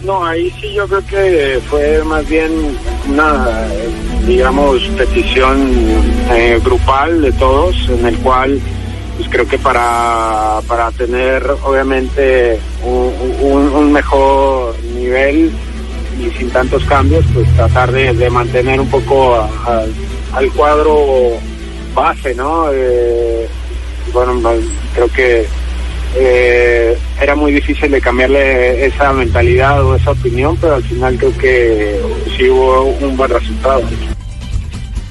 No, 0.04 0.24
ahí 0.24 0.52
sí 0.60 0.72
yo 0.74 0.86
creo 0.86 1.04
que 1.06 1.60
fue 1.68 2.02
más 2.04 2.26
bien 2.28 2.52
una, 3.08 3.66
digamos, 4.26 4.82
petición 4.96 5.72
eh, 6.30 6.60
grupal 6.64 7.22
de 7.22 7.32
todos, 7.32 7.74
en 7.88 8.06
el 8.06 8.16
cual 8.18 8.60
pues 9.16 9.28
creo 9.30 9.48
que 9.48 9.58
para, 9.58 10.60
para 10.68 10.90
tener 10.92 11.42
obviamente 11.64 12.58
un, 12.84 13.72
un- 13.74 13.92
mejor 13.92 14.74
nivel 14.94 15.50
y 16.20 16.30
sin 16.38 16.50
tantos 16.50 16.84
cambios, 16.84 17.24
pues 17.32 17.48
tratar 17.56 17.90
de, 17.92 18.12
de 18.12 18.28
mantener 18.30 18.78
un 18.78 18.88
poco 18.88 19.34
a- 19.36 19.84
al 20.34 20.52
cuadro 20.52 21.30
base, 21.94 22.34
¿no? 22.34 22.66
Eh, 22.72 23.48
bueno, 24.12 24.38
creo 24.94 25.08
que 25.08 25.46
eh, 26.14 26.96
era 27.20 27.34
muy 27.34 27.52
difícil 27.52 27.90
de 27.90 28.00
cambiarle 28.00 28.86
esa 28.86 29.12
mentalidad 29.12 29.84
o 29.84 29.96
esa 29.96 30.12
opinión, 30.12 30.56
pero 30.60 30.74
al 30.76 30.82
final 30.84 31.16
creo 31.18 31.36
que 31.38 32.00
sí 32.36 32.48
hubo 32.48 32.84
un 33.00 33.16
buen 33.16 33.30
resultado. 33.30 33.82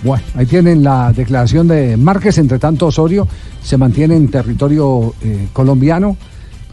Bueno, 0.03 0.23
ahí 0.35 0.45
tienen 0.45 0.83
la 0.83 1.11
declaración 1.13 1.67
de 1.67 1.97
Márquez. 1.97 2.37
Entre 2.37 2.59
tanto, 2.59 2.87
Osorio 2.87 3.27
se 3.63 3.75
mantiene 3.77 4.15
en 4.15 4.29
territorio 4.29 5.15
eh, 5.23 5.47
colombiano. 5.51 6.15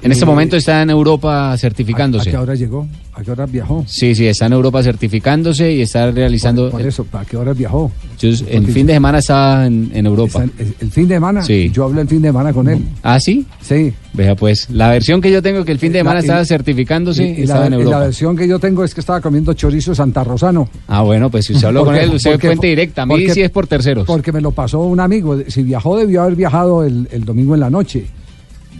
En 0.02 0.12
este 0.12 0.24
Eh, 0.24 0.26
momento 0.26 0.56
está 0.56 0.82
en 0.82 0.90
Europa 0.90 1.52
¿A 1.52 1.56
certificándose. 1.56 2.30
qué 2.30 2.36
hora 2.36 2.54
llegó? 2.54 2.86
¿A 3.14 3.22
qué 3.22 3.30
hora 3.30 3.44
viajó? 3.44 3.84
Sí, 3.86 4.14
sí, 4.14 4.26
está 4.26 4.46
en 4.46 4.54
Europa 4.54 4.82
certificándose 4.82 5.70
y 5.70 5.82
está 5.82 6.10
realizando. 6.10 6.70
Por 6.70 6.80
eso, 6.80 7.06
¿a 7.12 7.24
qué 7.26 7.36
hora 7.36 7.52
viajó? 7.52 7.92
Yo- 8.18 8.30
el 8.48 8.66
fin 8.68 8.86
de 8.86 8.94
semana 8.94 9.18
está 9.18 9.66
en, 9.66 9.90
en 9.92 10.06
Europa. 10.06 10.44
Está 10.44 10.62
en- 10.62 10.74
el, 10.80 10.90
fin 10.90 11.08
de 11.08 11.16
semana. 11.16 11.42
Sí. 11.42 11.70
Yo 11.74 11.84
hablé 11.84 12.00
el 12.00 12.08
fin 12.08 12.22
de 12.22 12.28
semana 12.28 12.54
con 12.54 12.68
él. 12.70 12.82
¿Ah, 13.02 13.20
sí? 13.20 13.44
Sí. 13.60 13.92
Vea, 14.14 14.34
pues, 14.34 14.70
la 14.70 14.88
versión 14.88 15.20
que 15.20 15.30
yo 15.30 15.42
tengo 15.42 15.62
que 15.62 15.72
el 15.72 15.78
fin 15.78 15.92
de 15.92 15.98
semana 15.98 16.14
La- 16.16 16.20
y- 16.20 16.24
estaba 16.24 16.44
certificándose 16.46 17.22
Y, 17.26 17.40
y 17.40 17.42
estaba 17.42 17.60
la, 17.60 17.66
en 17.66 17.72
y 17.74 17.76
la 17.76 17.82
Europa. 17.82 17.98
versión 18.00 18.34
que 18.36 18.48
yo 18.48 18.58
tengo 18.58 18.82
es 18.82 18.94
que 18.94 19.00
estaba 19.00 19.20
comiendo 19.20 19.52
chorizo 19.52 19.94
santarrosano. 19.94 20.70
Ah, 20.88 21.02
bueno, 21.02 21.30
pues 21.30 21.44
si 21.44 21.52
usted 21.52 21.66
habló 21.68 21.84
con 21.84 21.94
él, 21.96 22.14
usted 22.14 22.30
porque- 22.32 22.46
fuente 22.46 22.66
directa. 22.68 23.02
A 23.02 23.06
mí 23.06 23.12
porque- 23.14 23.34
sí 23.34 23.42
es 23.42 23.50
por 23.50 23.66
terceros. 23.66 24.06
Porque 24.06 24.32
me 24.32 24.40
lo 24.40 24.52
pasó 24.52 24.80
un 24.80 25.00
amigo. 25.00 25.36
Si 25.48 25.62
viajó, 25.62 25.98
debió 25.98 26.22
haber 26.22 26.34
viajado 26.36 26.82
el, 26.82 27.06
el 27.12 27.24
domingo 27.26 27.52
en 27.52 27.60
la 27.60 27.68
noche. 27.68 28.06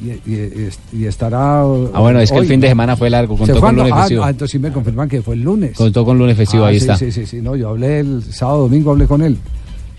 Y, 0.04 0.30
y- 0.32 0.68
y 1.00 1.04
estará. 1.06 1.60
Ah, 1.60 2.00
bueno, 2.00 2.18
es 2.20 2.32
que 2.32 2.38
el 2.38 2.46
fin 2.46 2.60
de 2.60 2.68
semana 2.68 2.96
fue 2.96 3.08
largo, 3.08 3.36
contó 3.36 3.60
con 3.60 3.76
lunes 3.76 3.92
ah, 3.94 4.00
festivo. 4.00 4.24
ah, 4.24 4.30
entonces 4.30 4.50
sí 4.52 4.58
me 4.58 4.72
confirman 4.72 5.08
que 5.08 5.22
fue 5.22 5.34
el 5.34 5.42
lunes. 5.42 5.76
Contó 5.76 6.04
con 6.04 6.18
lunes 6.18 6.36
festivo, 6.36 6.64
Ah, 6.64 6.68
ahí 6.68 6.80
sí, 6.80 6.84
está. 6.84 6.96
Sí, 6.96 7.12
sí, 7.12 7.24
sí. 7.26 7.40
No, 7.40 7.54
yo 7.54 7.68
hablé 7.68 8.00
el 8.00 8.22
sábado, 8.22 8.62
domingo, 8.62 8.90
hablé 8.90 9.06
con 9.06 9.22
él. 9.22 9.38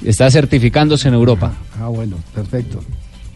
Está 0.03 0.29
certificándose 0.29 1.07
en 1.07 1.13
Europa. 1.13 1.53
Ah, 1.79 1.87
bueno, 1.87 2.17
perfecto. 2.35 2.79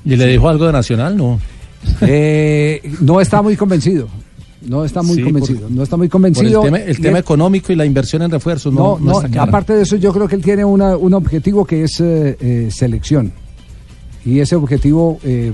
¿Y 0.04 0.16
le 0.18 0.26
dijo 0.28 0.50
algo 0.50 0.66
de 0.66 0.74
Nacional? 0.74 1.16
No. 1.16 1.40
Eh, 2.02 2.82
no 3.02 3.22
está 3.22 3.42
muy 3.42 3.56
convencido. 3.56 4.08
No 4.68 4.84
está 4.84 5.02
muy 5.04 5.16
Sí, 5.18 5.22
convencido. 5.22 5.62
por- 5.62 5.72
no 5.72 5.84
está 5.84 5.96
muy 5.96 6.10
convencido. 6.10 6.66
el 6.66 6.98
tema, 7.00 7.10
el 7.12 7.16
económico 7.18 7.72
y 7.72 7.76
la 7.76 7.86
inversión 7.86 8.24
en 8.24 8.32
refuerzos. 8.32 8.74
No, 8.74 8.98
no, 9.00 9.22
no, 9.22 9.42
aparte 9.42 9.74
de 9.74 9.84
eso, 9.84 9.96
yo 9.96 10.12
creo 10.12 10.28
que 10.28 10.36
él 10.36 10.42
tiene 10.42 10.66
una, 10.66 10.98
un 10.98 11.14
objetivo 11.14 11.64
que 11.64 11.84
es 11.84 12.02
eh, 12.02 12.36
eh, 12.42 12.68
selección. 12.72 13.32
Y 14.28 14.42
ese 14.42 14.58
objetivo, 14.58 15.20
eh, 15.24 15.54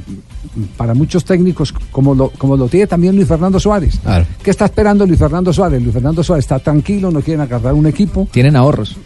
para 0.77 0.95
muchos 0.95 1.23
técnicos, 1.23 1.71
como 1.91 2.15
lo, 2.15 2.29
como 2.31 2.57
lo 2.57 2.67
tiene 2.67 2.87
también 2.87 3.15
Luis 3.15 3.27
Fernando 3.27 3.59
Suárez. 3.59 3.99
Claro. 4.01 4.25
¿Qué 4.41 4.49
está 4.49 4.65
esperando 4.65 5.05
Luis 5.05 5.19
Fernando 5.19 5.53
Suárez? 5.53 5.79
Luis 5.79 5.93
Fernando 5.93 6.23
Suárez 6.23 6.45
está 6.45 6.57
tranquilo, 6.57 7.11
no 7.11 7.21
quieren 7.21 7.41
agarrar 7.41 7.73
un 7.75 7.85
equipo. 7.85 8.27
Tienen 8.31 8.55
ahorros. 8.55 8.97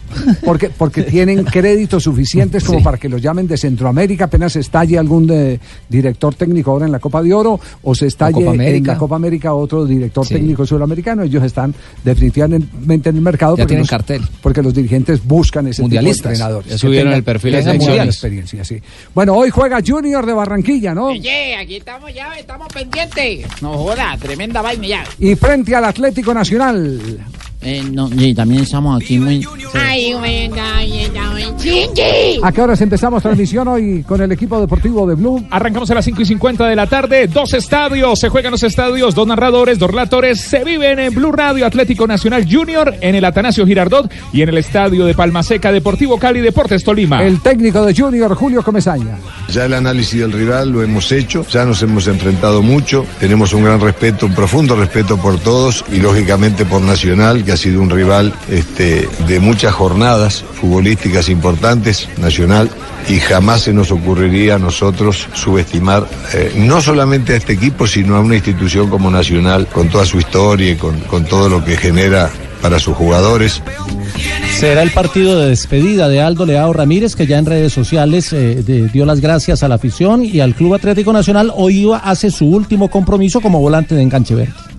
Porque, 0.42 0.70
porque 0.70 1.02
tienen 1.14 1.44
créditos 1.44 2.02
suficientes 2.04 2.64
como 2.64 2.78
Sí. 2.78 2.84
para 2.84 2.96
que 2.96 3.10
los 3.10 3.20
llamen 3.20 3.46
de 3.46 3.58
Centroamérica, 3.58 4.24
apenas 4.24 4.56
estalle 4.56 4.96
algún 4.98 5.26
de- 5.26 5.60
director 5.88 6.34
técnico 6.34 6.70
ahora 6.70 6.86
en 6.86 6.92
la 6.92 6.98
Copa 6.98 7.22
de 7.22 7.34
Oro, 7.34 7.60
o 7.82 7.94
se 7.94 8.06
estalle 8.06 8.46
en 8.46 8.84
la 8.86 8.96
Copa 8.96 9.16
América 9.16 9.52
otro 9.52 9.84
director 9.84 10.26
Sí. 10.26 10.32
técnico 10.34 10.64
suramericano. 10.64 11.24
Ellos 11.24 11.44
están 11.44 11.74
definitivamente 12.04 13.10
en 13.10 13.16
el 13.16 13.22
mercado 13.22 13.56
Ya 13.56 13.62
porque, 13.64 13.68
tienen 13.72 13.82
los, 13.82 13.90
cartel. 13.90 14.22
porque 14.42 14.62
los 14.62 14.72
dirigentes 14.74 15.22
buscan 15.24 15.66
ese 15.66 15.82
tipo 15.82 15.88
de 15.90 15.96
Mundialistas. 15.96 16.32
entrenadores. 16.32 16.80
Subieron 16.80 17.12
el 17.12 17.22
perfil 17.22 17.52
de 17.52 18.02
experiencia, 18.04 18.64
sí. 18.64 18.80
Bueno, 19.14 19.34
hoy 19.34 19.50
juega 19.58 19.80
Junior 19.84 20.24
de 20.24 20.32
Barranquilla, 20.32 20.94
¿no? 20.94 21.06
Oye, 21.06 21.56
aquí 21.56 21.78
estamos 21.78 22.14
ya, 22.14 22.32
estamos 22.38 22.68
pendientes. 22.68 23.44
No 23.60 23.72
joda, 23.76 24.16
tremenda 24.16 24.62
vaina 24.62 24.86
ya. 24.86 25.04
Y 25.18 25.34
frente 25.34 25.74
al 25.74 25.84
Atlético 25.84 26.32
Nacional. 26.32 27.18
Eh, 27.60 27.82
no, 27.92 28.08
y 28.16 28.34
también 28.34 28.62
estamos 28.62 29.02
aquí 29.02 29.18
muy... 29.18 29.44
Ay. 29.74 30.14
¿A 32.42 32.52
qué 32.52 32.62
horas 32.62 32.80
empezamos 32.80 33.22
transmisión 33.22 33.68
hoy 33.68 34.04
con 34.04 34.20
el 34.20 34.30
equipo 34.32 34.60
deportivo 34.60 35.06
de 35.06 35.14
Blue? 35.14 35.44
Arrancamos 35.50 35.90
a 35.90 35.94
las 35.94 36.04
5 36.04 36.22
y 36.22 36.24
50 36.24 36.66
de 36.66 36.76
la 36.76 36.86
tarde. 36.86 37.26
Dos 37.26 37.52
estadios. 37.54 38.18
Se 38.18 38.28
juegan 38.28 38.52
los 38.52 38.62
estadios. 38.62 39.14
Dos 39.14 39.26
narradores, 39.26 39.78
dos 39.78 39.90
relatores. 39.90 40.40
Se 40.40 40.64
viven 40.64 40.98
en 40.98 41.14
Blue 41.14 41.32
Radio 41.32 41.66
Atlético 41.66 42.06
Nacional 42.06 42.46
Junior, 42.50 42.94
en 43.00 43.14
el 43.14 43.24
Atanasio 43.24 43.66
Girardot 43.66 44.10
y 44.32 44.42
en 44.42 44.50
el 44.50 44.58
estadio 44.58 45.04
de 45.04 45.14
Palmaseca 45.14 45.72
Deportivo 45.72 46.18
Cali 46.18 46.40
Deportes 46.40 46.84
Tolima. 46.84 47.22
El 47.22 47.40
técnico 47.40 47.84
de 47.84 47.94
Junior, 47.94 48.34
Julio 48.34 48.62
Comesaña. 48.62 49.18
Ya 49.50 49.64
el 49.64 49.74
análisis 49.74 50.20
del 50.20 50.32
rival 50.32 50.70
lo 50.70 50.82
hemos 50.82 51.10
hecho, 51.10 51.44
ya 51.50 51.64
nos 51.64 51.82
hemos 51.82 52.06
enfrentado 52.06 52.62
mucho, 52.62 53.04
tenemos 53.18 53.52
un 53.52 53.64
gran 53.64 53.80
respeto, 53.80 54.26
un 54.26 54.34
profundo 54.34 54.76
respeto 54.76 55.16
por 55.16 55.38
todos 55.40 55.84
y 55.90 55.96
lógicamente 55.96 56.64
por 56.64 56.82
Nacional, 56.82 57.44
que 57.48 57.52
ha 57.52 57.56
sido 57.56 57.80
un 57.80 57.88
rival 57.88 58.34
este, 58.50 59.08
de 59.26 59.40
muchas 59.40 59.72
jornadas 59.72 60.44
futbolísticas 60.60 61.30
importantes, 61.30 62.06
Nacional, 62.18 62.68
y 63.08 63.20
jamás 63.20 63.62
se 63.62 63.72
nos 63.72 63.90
ocurriría 63.90 64.56
a 64.56 64.58
nosotros 64.58 65.26
subestimar 65.32 66.06
eh, 66.34 66.52
no 66.56 66.82
solamente 66.82 67.32
a 67.32 67.36
este 67.36 67.54
equipo, 67.54 67.86
sino 67.86 68.16
a 68.16 68.20
una 68.20 68.34
institución 68.34 68.90
como 68.90 69.10
Nacional, 69.10 69.66
con 69.66 69.88
toda 69.88 70.04
su 70.04 70.18
historia 70.18 70.72
y 70.72 70.76
con, 70.76 71.24
todo 71.24 71.48
lo 71.48 71.64
que 71.64 71.78
genera 71.78 72.28
para 72.60 72.78
sus 72.78 72.94
jugadores. 72.94 73.62
Será 74.58 74.82
el 74.82 74.90
partido 74.90 75.40
de 75.40 75.48
despedida 75.48 76.10
de 76.10 76.20
Aldo 76.20 76.44
Leao 76.44 76.74
Ramírez, 76.74 77.16
que 77.16 77.26
ya 77.26 77.38
en 77.38 77.46
redes 77.46 77.72
sociales 77.72 78.30
eh, 78.34 78.62
dio 78.92 79.06
las 79.06 79.22
gracias 79.22 79.62
a 79.62 79.68
la 79.68 79.76
afición 79.76 80.22
y 80.22 80.40
al 80.40 80.54
Club 80.54 80.74
Atlético 80.74 81.14
Nacional. 81.14 81.50
Hoy 81.56 81.90
hace 82.02 82.30
su 82.30 82.44
último 82.44 82.90
compromiso 82.90 83.40
como 83.40 83.58
volante 83.58 83.94
de 83.94 84.02
enganche 84.02 84.34
verde. 84.34 84.77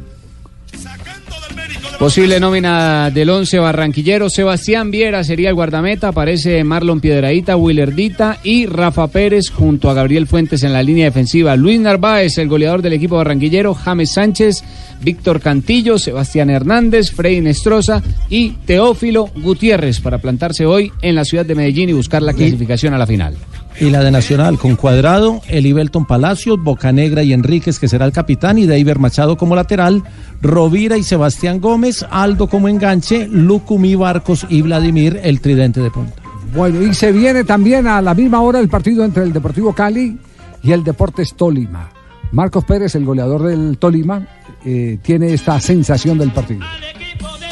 Posible 2.00 2.40
nómina 2.40 3.12
del 3.12 3.30
11 3.30 3.60
barranquillero. 3.60 4.30
Sebastián 4.30 4.90
Viera 4.90 5.22
sería 5.26 5.50
el 5.50 5.56
guardameta. 5.56 6.08
Aparece 6.08 6.64
Marlon 6.64 7.02
Piedradita, 7.02 7.58
Willerdita 7.58 8.40
y 8.42 8.68
Rafa 8.68 9.08
Pérez 9.08 9.50
junto 9.50 9.90
a 9.90 9.94
Gabriel 9.94 10.26
Fuentes 10.26 10.64
en 10.64 10.72
la 10.72 10.82
línea 10.82 11.04
defensiva. 11.04 11.58
Luis 11.58 11.78
Narváez, 11.78 12.38
el 12.38 12.48
goleador 12.48 12.82
del 12.82 12.94
equipo 12.94 13.18
barranquillero. 13.18 13.74
James 13.74 14.14
Sánchez, 14.14 14.64
Víctor 15.02 15.42
Cantillo, 15.42 16.00
Sebastián 16.00 16.50
Hernández, 16.50 17.12
Frey 17.12 17.42
Nestroza 17.42 18.02
y 18.30 18.52
Teófilo 18.66 19.30
Gutiérrez 19.36 20.00
para 20.00 20.20
plantarse 20.20 20.66
hoy 20.66 20.94
en 21.02 21.16
la 21.16 21.26
ciudad 21.26 21.46
de 21.46 21.56
Medellín 21.56 21.90
y 21.90 21.94
buscar 21.94 22.22
la 22.22 22.34
clasificación 22.34 22.94
a 22.94 22.98
la 22.98 23.08
final. 23.08 23.36
Y 23.80 23.90
la 23.92 24.04
de 24.04 24.12
Nacional 24.12 24.60
con 24.60 24.76
Cuadrado, 24.76 25.42
Elibelton 25.48 26.06
Palacios, 26.06 26.62
Bocanegra 26.62 27.24
y 27.24 27.32
Enríquez, 27.32 27.80
que 27.80 27.88
será 27.88 28.06
el 28.06 28.12
capitán, 28.12 28.58
y 28.58 28.66
Deiber 28.66 29.00
Machado 29.00 29.38
como 29.38 29.56
lateral, 29.56 30.04
Rovira 30.42 30.98
y 30.98 31.04
Sebastián 31.04 31.62
Gómez, 31.62 32.06
Aldo 32.10 32.48
como 32.48 32.68
enganche, 32.68 33.28
Lucumí 33.28 33.96
Barcos 33.96 34.46
y 34.50 34.62
Vladimir, 34.62 35.22
el 35.24 35.40
tridente 35.40 35.80
de 35.80 35.92
punta. 35.92 36.22
Bueno, 36.54 36.82
y 36.82 36.94
se 36.94 37.14
viene 37.14 37.46
también 37.46 37.88
a 37.88 38.02
la 38.02 38.14
misma 38.14 38.42
hora 38.42 38.60
el 38.60 38.68
partido 38.68 39.06
entre 39.06 39.24
el 39.24 39.32
Deportivo 39.32 39.74
Cali 39.74 40.18
y 40.62 40.72
el 40.72 40.84
Deportes 40.84 41.36
Tolima. 41.36 41.90
Marcos 42.32 42.66
Pérez, 42.66 42.96
el 42.96 43.06
goleador 43.06 43.44
del 43.44 43.78
Tolima, 43.78 44.28
eh, 44.66 44.98
tiene 45.02 45.34
esta 45.34 45.60
sensación 45.62 46.18
del 46.18 46.32
partido. 46.32 46.66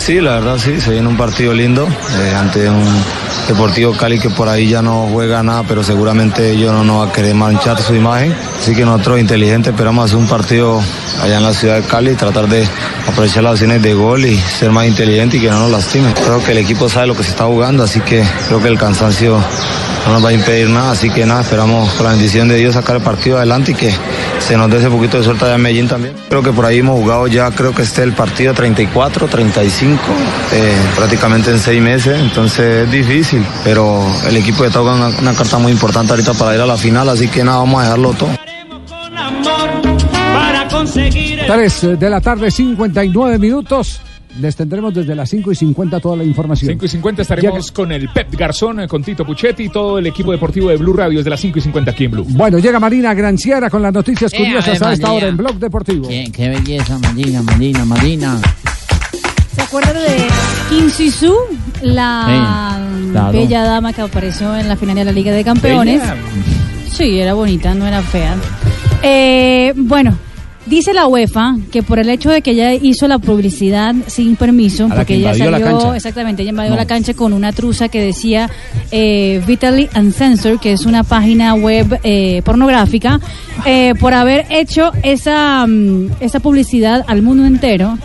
Sí, 0.07 0.21
la 0.21 0.35
verdad 0.35 0.57
sí, 0.57 0.79
se 0.79 0.91
viene 0.91 1.09
un 1.09 1.17
partido 1.17 1.53
lindo 1.53 1.85
eh, 1.85 2.33
ante 2.33 2.69
un 2.69 2.81
Deportivo 3.45 3.91
Cali 3.91 4.17
que 4.17 4.29
por 4.29 4.47
ahí 4.47 4.69
ya 4.69 4.81
no 4.81 5.05
juega 5.11 5.43
nada, 5.43 5.63
pero 5.67 5.83
seguramente 5.83 6.51
ellos 6.51 6.71
no 6.71 6.85
nos 6.85 7.05
va 7.05 7.09
a 7.09 7.11
querer 7.11 7.35
manchar 7.35 7.77
su 7.81 7.93
imagen. 7.93 8.33
Así 8.57 8.73
que 8.73 8.85
nosotros 8.85 9.19
inteligentes 9.19 9.73
esperamos 9.73 10.05
hacer 10.05 10.17
un 10.17 10.27
partido 10.27 10.81
allá 11.21 11.39
en 11.39 11.43
la 11.43 11.53
ciudad 11.53 11.81
de 11.81 11.81
Cali 11.81 12.15
tratar 12.15 12.47
de 12.47 12.65
aprovechar 13.05 13.43
las 13.43 13.51
opciones 13.51 13.81
de 13.81 13.93
gol 13.95 14.25
y 14.25 14.37
ser 14.37 14.71
más 14.71 14.87
inteligente 14.87 15.35
y 15.35 15.41
que 15.41 15.49
no 15.49 15.59
nos 15.59 15.71
lastime. 15.71 16.13
Creo 16.13 16.41
que 16.41 16.51
el 16.53 16.59
equipo 16.59 16.87
sabe 16.87 17.07
lo 17.07 17.13
que 17.13 17.23
se 17.23 17.31
está 17.31 17.43
jugando, 17.43 17.83
así 17.83 17.99
que 17.99 18.23
creo 18.47 18.61
que 18.61 18.69
el 18.69 18.77
cansancio 18.77 19.37
no 20.05 20.13
nos 20.13 20.23
va 20.23 20.29
a 20.29 20.33
impedir 20.33 20.69
nada, 20.69 20.91
así 20.91 21.09
que 21.09 21.25
nada, 21.25 21.41
esperamos 21.41 21.91
con 21.95 22.05
la 22.05 22.13
bendición 22.13 22.47
de 22.47 22.55
Dios 22.55 22.75
sacar 22.75 22.95
el 22.95 23.01
partido 23.01 23.35
adelante 23.35 23.73
y 23.73 23.75
que 23.75 23.93
se 24.39 24.57
nos 24.57 24.69
dé 24.69 24.77
ese 24.77 24.89
poquito 24.89 25.17
de 25.17 25.23
suerte 25.23 25.45
allá 25.45 25.55
en 25.55 25.61
Medellín 25.61 25.87
también. 25.87 26.13
Creo 26.29 26.41
que 26.41 26.51
por 26.51 26.65
ahí 26.65 26.79
hemos 26.79 26.99
jugado 26.99 27.27
ya, 27.27 27.51
creo 27.51 27.73
que 27.73 27.81
este 27.81 28.01
es 28.01 28.07
el 28.07 28.13
partido 28.13 28.53
34, 28.53 29.27
35, 29.27 30.01
eh, 30.53 30.73
prácticamente 30.95 31.51
en 31.51 31.59
seis 31.59 31.81
meses, 31.81 32.19
entonces 32.19 32.85
es 32.85 32.91
difícil, 32.91 33.45
pero 33.63 34.05
el 34.27 34.37
equipo 34.37 34.65
está 34.65 34.79
jugando 34.79 35.07
una, 35.07 35.19
una 35.19 35.33
carta 35.33 35.57
muy 35.57 35.71
importante 35.71 36.13
ahorita 36.13 36.33
para 36.33 36.55
ir 36.55 36.61
a 36.61 36.65
la 36.65 36.77
final, 36.77 37.09
así 37.09 37.27
que 37.27 37.43
nada, 37.43 37.59
vamos 37.59 37.81
a 37.81 37.83
dejarlo 37.85 38.13
todo. 38.13 38.29
Para 40.11 40.67
conseguir 40.67 41.41
3 41.47 41.99
de 41.99 42.09
la 42.09 42.21
tarde, 42.21 42.51
59 42.51 43.39
minutos. 43.39 44.01
Les 44.39 44.55
tendremos 44.55 44.93
desde 44.93 45.15
las 45.15 45.29
5 45.29 45.51
y 45.51 45.55
50 45.55 45.99
toda 45.99 46.17
la 46.17 46.23
información. 46.23 46.69
5 46.73 46.85
y 46.85 46.89
50 46.89 47.21
estaremos 47.23 47.71
con 47.71 47.91
el 47.91 48.07
Pep 48.09 48.27
Garzón, 48.35 48.85
con 48.87 49.03
Tito 49.03 49.25
Puchetti 49.25 49.63
y 49.63 49.69
todo 49.69 49.97
el 49.97 50.05
equipo 50.07 50.31
deportivo 50.31 50.69
de 50.69 50.77
Blue 50.77 50.93
Radio 50.93 51.17
desde 51.19 51.29
las 51.31 51.39
5 51.39 51.57
y 51.57 51.61
50 51.63 51.91
aquí 51.91 52.05
en 52.05 52.11
Blue. 52.11 52.25
Bueno, 52.29 52.59
llega 52.59 52.79
Marina 52.79 53.13
Granciera 53.15 53.69
con 53.69 53.81
las 53.81 53.91
noticias 53.93 54.31
Eh, 54.33 54.37
curiosas 54.37 54.79
a 54.81 54.93
esta 54.93 55.07
María. 55.07 55.11
hora 55.11 55.27
en 55.29 55.37
Blog 55.37 55.55
Deportivo. 55.55 56.07
Qué, 56.07 56.29
qué 56.31 56.49
belleza, 56.49 56.99
Marina, 56.99 57.41
Marina, 57.41 57.85
Marina. 57.85 58.39
¿Se 59.55 59.61
acuerdan 59.63 59.95
de 59.95 60.27
Kim 60.69 60.89
Sisu, 60.91 61.33
la 61.81 62.77
Sí, 62.79 63.09
claro. 63.11 63.31
bella 63.39 63.63
dama 63.63 63.91
que 63.93 64.01
apareció 64.01 64.55
en 64.55 64.67
la 64.67 64.75
final 64.75 64.95
de 64.95 65.05
la 65.05 65.11
Liga 65.11 65.31
de 65.31 65.43
Campeones? 65.43 65.99
Bella. 66.01 66.15
Sí, 66.91 67.19
era 67.19 67.33
bonita, 67.33 67.73
no 67.73 67.87
era 67.87 68.01
fea. 68.03 68.35
Eh, 69.01 69.73
bueno, 69.75 70.15
dice 70.69 70.93
la 70.93 71.07
UEFA 71.07 71.55
que 71.71 71.83
por 71.83 71.99
el 71.99 72.09
hecho 72.09 72.29
de 72.29 72.41
que 72.41 72.51
ella 72.51 72.73
hizo 72.73 73.07
la 73.07 73.19
publicidad 73.19 73.95
sin 74.07 74.35
permiso, 74.35 74.87
porque 74.89 75.05
que 75.05 75.15
ella 75.15 75.33
salió, 75.33 75.93
exactamente, 75.93 76.41
ella 76.43 76.51
invadió 76.51 76.71
No. 76.71 76.77
la 76.77 76.85
cancha 76.85 77.13
con 77.13 77.33
una 77.33 77.51
truza 77.51 77.89
que 77.89 78.01
decía 78.01 78.49
eh, 78.91 79.41
Vitaly 79.47 79.89
Uncensored, 79.95 80.59
que 80.59 80.73
es 80.73 80.85
una 80.85 81.03
página 81.03 81.53
web 81.55 81.99
eh, 82.03 82.41
pornográfica, 82.43 83.19
eh, 83.65 83.93
por 83.99 84.13
haber 84.13 84.45
hecho 84.49 84.91
esa, 85.03 85.65
mm, 85.67 86.11
esa 86.19 86.39
publicidad 86.39 87.03
al 87.07 87.21
mundo 87.21 87.45
entero. 87.45 87.97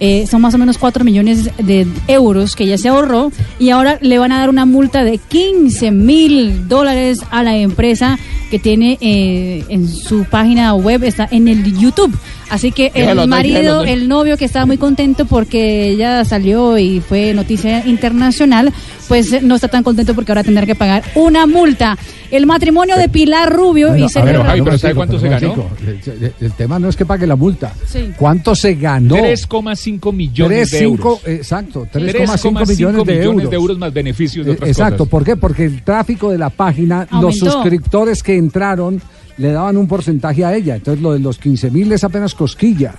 Eh, 0.00 0.26
son 0.26 0.40
más 0.40 0.54
o 0.54 0.58
menos 0.58 0.78
4 0.78 1.04
millones 1.04 1.50
de 1.58 1.86
euros 2.08 2.56
que 2.56 2.64
ella 2.64 2.78
se 2.78 2.88
ahorró 2.88 3.30
y 3.58 3.70
ahora 3.70 3.98
le 4.00 4.18
van 4.18 4.32
a 4.32 4.38
dar 4.38 4.48
una 4.48 4.64
multa 4.64 5.04
de 5.04 5.18
15 5.18 5.90
mil 5.90 6.68
dólares 6.68 7.20
a 7.30 7.42
la 7.42 7.56
empresa 7.56 8.18
que 8.50 8.58
tiene 8.58 8.98
eh, 9.00 9.64
en 9.68 9.88
su 9.88 10.24
página 10.24 10.74
web, 10.74 11.04
está 11.04 11.28
en 11.30 11.48
el 11.48 11.78
YouTube. 11.78 12.12
Así 12.50 12.72
que 12.72 12.90
el 12.94 13.28
marido, 13.28 13.84
el 13.84 14.08
novio 14.08 14.36
que 14.36 14.44
estaba 14.44 14.66
muy 14.66 14.76
contento 14.76 15.24
porque 15.24 15.90
ella 15.90 16.24
salió 16.24 16.78
y 16.78 17.00
fue 17.00 17.32
noticia 17.32 17.86
internacional, 17.86 18.72
pues 19.10 19.32
eh, 19.32 19.40
no 19.42 19.56
está 19.56 19.66
tan 19.66 19.82
contento 19.82 20.14
porque 20.14 20.30
ahora 20.30 20.44
tendrá 20.44 20.64
que 20.64 20.76
pagar 20.76 21.02
una 21.16 21.44
multa. 21.46 21.98
El 22.30 22.46
matrimonio 22.46 22.96
de 22.96 23.08
Pilar 23.08 23.52
Rubio 23.52 23.88
Bueno, 23.88 24.06
y 24.06 24.08
Sergio 24.08 24.26
ver, 24.32 24.36
Ramos. 24.40 24.54
un 24.60 24.64
momentico, 24.66 24.94
cuánto 24.94 25.18
se 25.18 25.28
ganó? 25.28 25.66
El, 25.84 26.32
el 26.40 26.52
tema 26.52 26.78
no 26.78 26.88
es 26.88 26.94
que 26.96 27.04
pague 27.04 27.26
la 27.26 27.34
multa. 27.34 27.72
Sí. 27.86 28.12
¿Cuánto 28.16 28.54
se 28.54 28.74
ganó? 28.76 29.16
3,5 29.16 30.12
millones 30.14 30.70
Tres, 30.70 30.70
de 30.70 30.78
euros. 30.86 31.18
cinco, 31.18 31.20
exacto, 31.26 31.86
3,5 31.92 32.68
millones 32.68 33.04
de 33.04 33.22
euros. 33.24 33.50
de 33.50 33.56
euros 33.56 33.78
más 33.78 33.92
beneficios 33.92 34.46
de 34.46 34.52
Eh, 34.52 34.54
otras 34.54 34.70
Exacto, 34.70 34.98
cosas. 34.98 35.10
¿por 35.10 35.24
qué? 35.24 35.36
Porque 35.36 35.64
el 35.64 35.82
tráfico 35.82 36.30
de 36.30 36.38
la 36.38 36.50
página, 36.50 37.06
los 37.20 37.36
suscriptores 37.36 38.22
que 38.22 38.36
entraron 38.36 39.02
le 39.38 39.50
daban 39.50 39.76
un 39.76 39.88
porcentaje 39.88 40.44
a 40.44 40.54
ella. 40.54 40.76
Entonces 40.76 41.02
lo 41.02 41.12
de 41.14 41.18
los 41.18 41.36
15 41.38 41.70
mil 41.72 41.90
es 41.90 42.04
apenas 42.04 42.34
cosquilla 42.36 42.94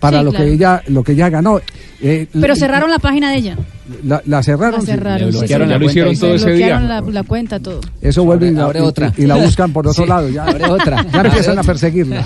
para 0.00 0.18
Sí, 0.20 0.24
lo 0.24 0.30
claro. 0.30 0.46
que 0.46 0.52
ella 0.52 0.82
lo 0.88 1.04
que 1.04 1.12
ella 1.12 1.28
ganó. 1.28 1.60
Eh, 2.00 2.26
Pero 2.40 2.56
cerraron 2.56 2.90
la 2.90 2.98
página 2.98 3.30
de 3.30 3.36
ella. 3.36 3.56
La, 4.04 4.22
la 4.26 4.42
cerraron. 4.42 4.74
La 4.74 4.80
sí. 4.80 4.86
cerraron. 4.86 5.32
sí, 5.32 5.38
bloquearon 5.38 5.66
sí. 5.66 5.70
la 5.70 5.74
Ya 5.74 5.78
lo 5.80 5.86
hicieron 5.90 6.16
todo 6.18 6.34
ese 6.34 6.50
día. 6.52 6.80
La, 6.80 7.00
la 7.00 7.22
cuenta, 7.24 7.58
todo. 7.60 7.80
Eso 8.00 8.24
vuelve 8.24 8.48
y, 8.48 8.50
la, 8.52 8.64
abre 8.64 8.78
y- 8.80 8.82
otra. 8.82 9.12
y 9.16 9.26
la 9.26 9.34
buscan 9.44 9.72
por 9.72 9.86
otro 9.88 10.04
Sí, 10.04 10.08
lado. 10.08 10.28
Ya, 10.28 10.44
abre 10.44 10.64
otra. 10.66 11.04
ya 11.12 11.20
empiezan 11.20 11.58
a 11.58 11.62
perseguirla. 11.62 12.24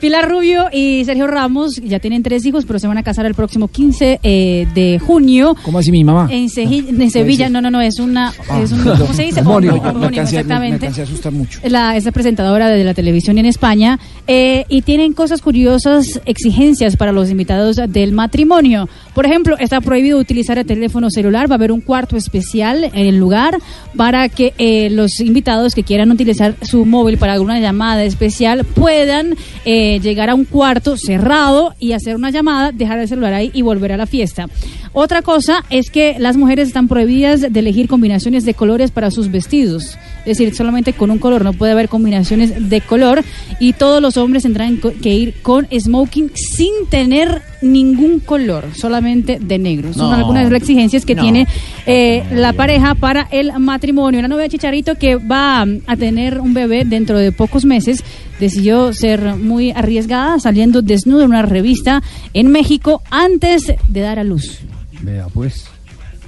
Pilar 0.00 0.28
Rubio 0.28 0.66
y 0.72 1.04
Sergio 1.04 1.26
Ramos 1.26 1.76
ya 1.76 1.98
tienen 1.98 2.22
tres 2.22 2.44
hijos, 2.44 2.64
pero 2.66 2.78
se 2.78 2.86
van 2.88 2.98
a 2.98 3.02
casar 3.02 3.24
el 3.26 3.34
próximo 3.34 3.68
15 3.68 4.20
eh, 4.22 4.66
de 4.74 4.98
junio. 4.98 5.56
¿Cómo 5.62 5.78
así 5.78 5.90
mi 5.90 6.04
mamá? 6.04 6.28
En, 6.30 6.48
Seji- 6.48 6.88
en 6.88 7.10
Sevilla, 7.10 7.48
no, 7.48 7.60
no, 7.60 7.70
no, 7.70 7.80
es 7.80 7.98
una, 7.98 8.32
es 8.62 8.72
un, 8.72 8.82
¿cómo 8.82 9.12
se 9.14 9.22
dice? 9.24 9.40
Homónimo. 9.42 9.74
Homónimo, 9.76 10.00
Me 10.00 10.10
me- 10.10 10.16
me 10.16 10.22
exactamente. 10.22 10.86
alcancé 10.86 11.00
a 11.00 11.04
asustar 11.04 11.32
mucho. 11.32 11.60
La, 11.64 11.96
es 11.96 12.04
la 12.04 12.12
presentadora 12.12 12.68
de 12.68 12.84
la 12.84 12.94
televisión 12.94 13.38
en 13.38 13.46
España 13.46 13.98
eh, 14.26 14.64
y 14.68 14.82
tienen 14.82 15.12
cosas 15.12 15.40
curiosas, 15.40 16.20
exigencias 16.26 16.96
para 16.96 17.12
los 17.12 17.30
invitados 17.30 17.76
del 17.88 18.12
matrimonio. 18.12 18.88
Por 19.14 19.26
ejemplo, 19.26 19.56
está 19.58 19.80
prohibido 19.80 20.18
utilizar 20.18 20.58
el 20.58 20.64
teléfono 20.64 21.10
celular, 21.10 21.50
va 21.50 21.54
a 21.54 21.58
haber 21.58 21.70
un 21.70 21.82
cuarto 21.82 22.16
especial 22.16 22.84
en 22.84 23.06
el 23.06 23.18
lugar 23.18 23.58
para 23.94 24.28
que 24.30 24.54
eh, 24.56 24.88
los 24.90 25.20
invitados 25.20 25.74
que 25.74 25.82
quieran 25.82 26.10
utilizar 26.10 26.56
su 26.62 26.86
móvil 26.86 27.18
para 27.18 27.34
alguna 27.34 27.60
llamada 27.60 28.04
especial 28.04 28.64
puedan 28.64 29.34
eh, 29.66 30.00
llegar 30.00 30.30
a 30.30 30.34
un 30.34 30.46
cuarto 30.46 30.96
cerrado 30.96 31.74
y 31.78 31.92
hacer 31.92 32.16
una 32.16 32.30
llamada, 32.30 32.72
dejar 32.72 33.00
el 33.00 33.08
celular 33.08 33.34
ahí 33.34 33.50
y 33.52 33.60
volver 33.60 33.92
a 33.92 33.98
la 33.98 34.06
fiesta. 34.06 34.48
Otra 34.94 35.22
cosa 35.22 35.64
es 35.70 35.90
que 35.90 36.16
las 36.18 36.36
mujeres 36.36 36.68
están 36.68 36.88
prohibidas 36.88 37.40
de 37.40 37.60
elegir 37.60 37.88
combinaciones 37.88 38.44
de 38.44 38.54
colores 38.54 38.90
para 38.90 39.10
sus 39.10 39.30
vestidos. 39.30 39.98
Es 40.20 40.38
decir, 40.38 40.54
solamente 40.54 40.92
con 40.92 41.10
un 41.10 41.18
color, 41.18 41.44
no 41.44 41.54
puede 41.54 41.72
haber 41.72 41.88
combinaciones 41.88 42.68
de 42.68 42.80
color 42.82 43.24
y 43.58 43.72
todos 43.72 44.02
los 44.02 44.16
hombres 44.16 44.42
tendrán 44.42 44.78
que 44.78 45.14
ir 45.14 45.34
con 45.42 45.66
smoking 45.66 46.30
sin 46.34 46.86
tener 46.90 47.42
ningún 47.62 48.20
color, 48.20 48.66
solamente 48.74 49.01
de 49.02 49.58
negro. 49.58 49.92
Son 49.92 50.10
No. 50.10 50.16
algunas 50.16 50.44
de 50.44 50.50
las 50.50 50.62
exigencias 50.62 51.04
que 51.04 51.14
No. 51.14 51.22
tiene 51.22 51.46
eh, 51.86 52.24
la 52.32 52.52
pareja 52.52 52.94
para 52.94 53.28
el 53.30 53.52
matrimonio. 53.58 54.22
La 54.22 54.28
novia 54.28 54.44
de 54.44 54.50
Chicharito 54.50 54.94
que 54.94 55.16
va 55.16 55.62
a 55.86 55.96
tener 55.96 56.40
un 56.40 56.54
bebé 56.54 56.84
dentro 56.84 57.18
de 57.18 57.32
pocos 57.32 57.64
meses 57.64 58.02
decidió 58.40 58.92
ser 58.92 59.36
muy 59.36 59.70
arriesgada 59.72 60.38
saliendo 60.40 60.82
desnuda 60.82 61.24
en 61.24 61.30
una 61.30 61.42
revista 61.42 62.02
en 62.34 62.48
México 62.50 63.02
antes 63.10 63.72
de 63.88 64.00
dar 64.00 64.18
a 64.18 64.24
luz. 64.24 64.60
Vea, 65.02 65.26
pues. 65.32 65.66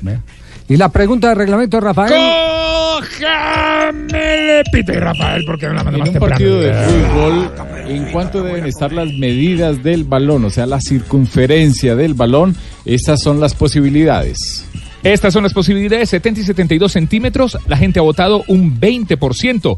Vea. 0.03 0.21
Y 0.69 0.77
la 0.77 0.89
pregunta 0.89 1.29
de 1.29 1.35
reglamento, 1.35 1.81
Rafael. 1.81 2.13
¡Cójame 3.35 4.61
el 4.61 4.65
pito! 4.73 4.93
Y 4.93 4.97
Rafael, 4.97 5.45
¿por 5.45 5.59
qué 5.59 5.67
no 5.67 5.75
la 5.75 5.85
manda 5.85 5.99
En 5.99 6.01
más 6.01 6.09
un 6.09 6.13
temprano? 6.15 6.31
partido 6.35 6.61
de 6.61 6.73
fútbol, 6.75 7.51
¿en 7.87 8.05
cuánto 8.13 8.43
deben 8.43 8.67
estar 8.67 8.93
las 8.93 9.09
medidas 9.13 9.83
del 9.83 10.05
balón? 10.05 10.45
O 10.45 10.51
sea, 10.51 10.67
la 10.67 10.81
circunferencia 10.81 11.95
del 11.97 12.15
balón. 12.15 12.57
Estas 12.85 13.21
son 13.21 13.41
las 13.41 13.55
posibilidades. 13.55 14.67
Estas 15.03 15.35
son 15.35 15.43
las 15.43 15.53
posibilidades, 15.53 16.09
70 16.09 16.41
y 16.41 16.45
72 16.45 16.91
centímetros, 16.93 17.59
la 17.67 17.77
gente 17.77 17.99
ha 17.99 18.03
votado 18.03 18.43
un 18.49 18.81
20%. 18.81 19.77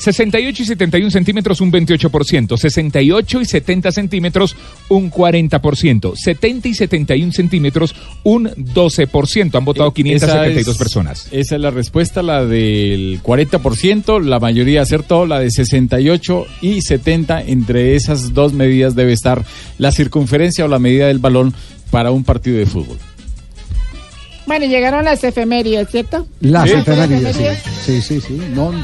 68 0.00 0.62
y 0.62 0.66
71 0.66 1.10
centímetros, 1.10 1.60
un 1.60 1.70
28%. 1.70 2.56
68 2.56 3.40
y 3.40 3.44
70 3.44 3.92
centímetros, 3.92 4.56
un 4.88 5.10
40%. 5.10 6.14
70 6.16 6.68
y 6.68 6.74
71 6.74 7.32
centímetros, 7.32 7.94
un 8.24 8.48
12%. 8.48 9.54
Han 9.58 9.64
votado 9.64 9.92
572 9.92 10.60
Esa 10.62 10.70
es- 10.72 10.78
personas. 10.78 11.28
Esa 11.30 11.54
es 11.56 11.60
la 11.60 11.70
respuesta, 11.70 12.22
la 12.22 12.44
del 12.46 13.20
40%, 13.22 14.18
la 14.20 14.40
mayoría 14.40 14.82
acertó, 14.82 15.26
la 15.26 15.38
de 15.38 15.50
68 15.50 16.46
y 16.62 16.80
70, 16.82 17.42
entre 17.42 17.94
esas 17.94 18.32
dos 18.32 18.52
medidas 18.54 18.94
debe 18.94 19.12
estar 19.12 19.44
la 19.78 19.92
circunferencia 19.92 20.64
o 20.64 20.68
la 20.68 20.78
medida 20.78 21.08
del 21.08 21.18
balón 21.18 21.52
para 21.90 22.10
un 22.10 22.24
partido 22.24 22.56
de 22.56 22.66
fútbol. 22.66 22.96
Bueno, 24.50 24.66
llegaron 24.66 25.04
las 25.04 25.22
efemérides, 25.22 25.88
¿cierto? 25.90 26.26
Las 26.40 26.68
¿Sí? 26.68 26.74
efemérides, 26.76 27.36
sí. 27.36 27.44
Sí, 27.86 28.02
sí, 28.02 28.20
sí. 28.20 28.40
No, 28.52 28.72
no, 28.72 28.82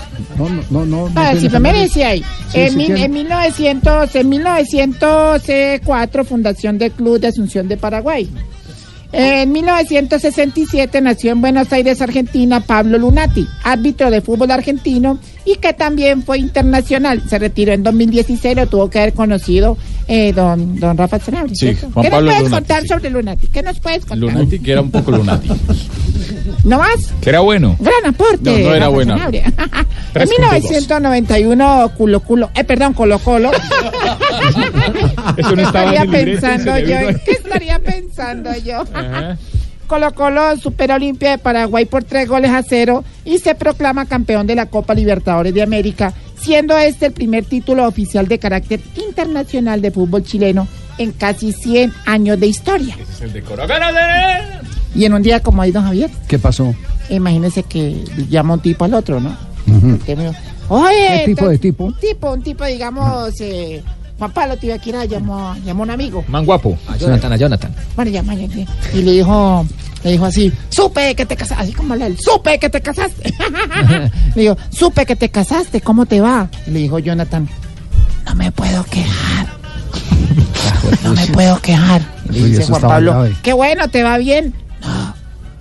no, 0.70 0.86
no. 0.86 1.08
no, 1.08 1.12
Ah, 1.16 1.32
sí, 1.36 1.46
efemérides 1.46 1.92
sí 1.92 2.02
hay. 2.04 2.20
Sí, 2.52 2.60
en, 2.60 2.70
sí 2.70 2.76
mil- 2.76 2.86
tiene. 2.86 3.04
en 3.06 3.12
1900, 3.12 4.14
en 4.14 4.28
1904, 4.28 6.24
fundación 6.24 6.78
del 6.78 6.92
Club 6.92 7.18
de 7.18 7.26
Asunción 7.26 7.66
de 7.66 7.76
Paraguay. 7.76 8.28
En 9.12 9.50
1967 9.50 11.00
nació 11.00 11.32
en 11.32 11.40
Buenos 11.40 11.72
Aires, 11.72 12.00
Argentina, 12.00 12.60
Pablo 12.60 12.98
Lunati, 12.98 13.48
árbitro 13.64 14.10
de 14.10 14.20
fútbol 14.20 14.50
argentino 14.52 15.18
y 15.46 15.56
que 15.56 15.72
también 15.72 16.22
fue 16.22 16.38
internacional. 16.38 17.22
Se 17.28 17.38
retiró 17.38 17.72
en 17.72 17.82
2016, 17.82 18.56
lo 18.56 18.66
tuvo 18.66 18.90
que 18.90 18.98
haber 18.98 19.14
conocido 19.14 19.78
eh, 20.08 20.32
don, 20.32 20.78
don 20.78 20.98
Rafa 20.98 21.18
Sanabria. 21.18 21.54
Sí, 21.54 21.66
¿cierto? 21.66 21.90
Juan 21.94 22.04
¿Qué 22.04 22.10
Pablo 22.10 22.26
nos 22.26 22.34
puedes 22.34 22.50
Lunati, 22.50 22.62
contar 22.62 22.82
sí. 22.82 22.88
sobre 22.88 23.10
Lunati? 23.10 23.46
¿Qué 23.46 23.62
nos 23.62 23.80
puedes 23.80 24.00
contar? 24.04 24.18
Lunati, 24.18 24.58
que 24.58 24.72
era 24.72 24.82
un 24.82 24.90
poco 24.90 25.12
Lunati. 25.12 25.48
¿No 26.64 26.78
más? 26.78 27.12
Que 27.20 27.30
era 27.30 27.40
bueno. 27.40 27.76
Gran 27.78 28.06
aporte. 28.06 28.38
No, 28.42 28.58
no 28.58 28.74
era. 28.74 28.90
Sanabria. 28.90 29.44
en 30.14 30.28
3.2. 30.28 30.28
1991, 30.28 31.92
culo, 31.96 32.20
culo, 32.20 32.50
eh, 32.54 32.64
perdón, 32.64 32.92
Colo 32.92 33.18
Colo. 33.20 33.50
Eso 35.36 35.54
no 35.56 35.62
estaba 35.62 35.92
estaría 35.92 36.02
en 36.02 36.14
el 36.14 36.24
libreto, 36.24 36.46
en 36.46 36.52
pensando 36.56 36.78
yo, 36.78 36.86
cerebro. 36.86 37.08
¿en 37.08 37.20
qué 37.24 37.30
estaría 37.32 37.78
pensando? 37.78 38.06
pensando 38.16 38.52
yo. 38.64 38.84
Colo 39.86 40.14
Colo 40.14 40.56
supera 40.56 40.96
Olimpia 40.96 41.30
de 41.32 41.38
Paraguay 41.38 41.84
por 41.84 42.04
tres 42.04 42.28
goles 42.28 42.50
a 42.50 42.62
cero 42.62 43.04
y 43.24 43.38
se 43.38 43.54
proclama 43.54 44.06
campeón 44.06 44.46
de 44.46 44.54
la 44.54 44.66
Copa 44.66 44.94
Libertadores 44.94 45.54
de 45.54 45.62
América, 45.62 46.12
siendo 46.38 46.76
este 46.76 47.06
el 47.06 47.12
primer 47.12 47.44
título 47.44 47.86
oficial 47.86 48.28
de 48.28 48.38
carácter 48.38 48.80
internacional 49.08 49.80
de 49.82 49.90
fútbol 49.90 50.22
chileno 50.24 50.66
en 50.98 51.12
casi 51.12 51.52
100 51.52 51.92
años 52.06 52.40
de 52.40 52.46
historia. 52.46 52.96
el 53.20 53.32
de 53.32 53.42
Coro 53.42 53.66
Ganadero. 53.66 54.44
Y 54.94 55.04
en 55.04 55.12
un 55.14 55.22
día 55.22 55.40
como 55.40 55.60
ahí, 55.62 55.72
don 55.72 55.84
Javier, 55.84 56.10
¿Qué 56.28 56.38
pasó? 56.38 56.74
imagínese 57.10 57.62
que 57.62 58.02
llama 58.30 58.54
un 58.54 58.60
tipo 58.60 58.84
al 58.84 58.94
otro, 58.94 59.20
¿no? 59.20 59.36
Oye, 60.68 61.08
¿Qué 61.08 61.22
tipo 61.26 61.48
de 61.48 61.58
tipo? 61.58 61.84
Un 61.84 61.94
tipo, 61.98 62.32
un 62.32 62.42
tipo, 62.42 62.64
digamos, 62.64 63.40
eh, 63.40 63.82
Juan 64.18 64.32
Pablo 64.32 64.56
Tibaquira 64.56 65.04
llamó, 65.04 65.54
llamó 65.64 65.82
a 65.82 65.84
un 65.84 65.90
amigo. 65.90 66.24
Man 66.28 66.46
guapo. 66.46 66.78
A 66.88 66.96
Jonathan, 66.96 67.32
a 67.32 67.36
Jonathan. 67.36 67.74
Bueno, 67.94 68.10
llama, 68.10 68.34
y 68.34 68.66
y 68.94 69.02
le 69.02 69.12
dijo, 69.12 69.66
le 70.02 70.12
dijo 70.12 70.24
así, 70.24 70.52
supe 70.70 71.14
que 71.14 71.26
te 71.26 71.36
casaste, 71.36 71.64
así 71.64 71.72
como 71.72 71.94
él, 71.94 72.16
supe 72.18 72.58
que 72.58 72.70
te 72.70 72.80
casaste. 72.80 73.34
le 74.34 74.42
dijo, 74.42 74.56
supe 74.70 75.04
que 75.04 75.16
te 75.16 75.28
casaste, 75.28 75.82
¿cómo 75.82 76.06
te 76.06 76.20
va? 76.20 76.48
Y 76.66 76.70
le 76.70 76.78
dijo 76.80 76.98
Jonathan, 76.98 77.46
no 78.24 78.34
me 78.34 78.50
puedo 78.52 78.84
quejar. 78.84 79.48
no 81.04 81.12
me 81.12 81.26
puedo 81.26 81.60
quejar. 81.60 82.02
Y 82.30 82.40
le 82.40 82.46
dice 82.48 82.64
Juan 82.64 82.82
Pablo, 82.82 83.28
qué 83.42 83.52
bueno, 83.52 83.88
¿te 83.88 84.02
va 84.02 84.16
bien? 84.16 84.54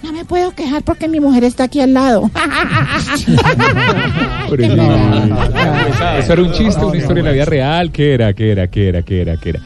No, 0.05 0.11
me 0.11 0.23
puedo 0.23 0.51
quejar 0.51 0.83
porque 0.83 1.07
mi 1.07 1.19
mujer 1.19 1.43
está 1.43 1.63
aquí 1.63 1.81
al 1.81 1.93
lado. 1.95 2.29
Eso 6.19 6.33
era 6.33 6.41
un 6.43 6.51
chiste, 6.51 6.85
una 6.85 6.97
historia 6.97 7.23
de 7.23 7.29
la 7.29 7.33
vida 7.33 7.45
real. 7.45 7.91
¿Qué 7.91 8.13
era? 8.13 8.33
¿Qué 8.33 8.51
era? 8.51 8.67
¿Qué 8.67 8.89
era? 8.89 9.01
¿Qué 9.01 9.21
era? 9.21 9.37
¿Qué 9.37 9.49
era? 9.49 9.59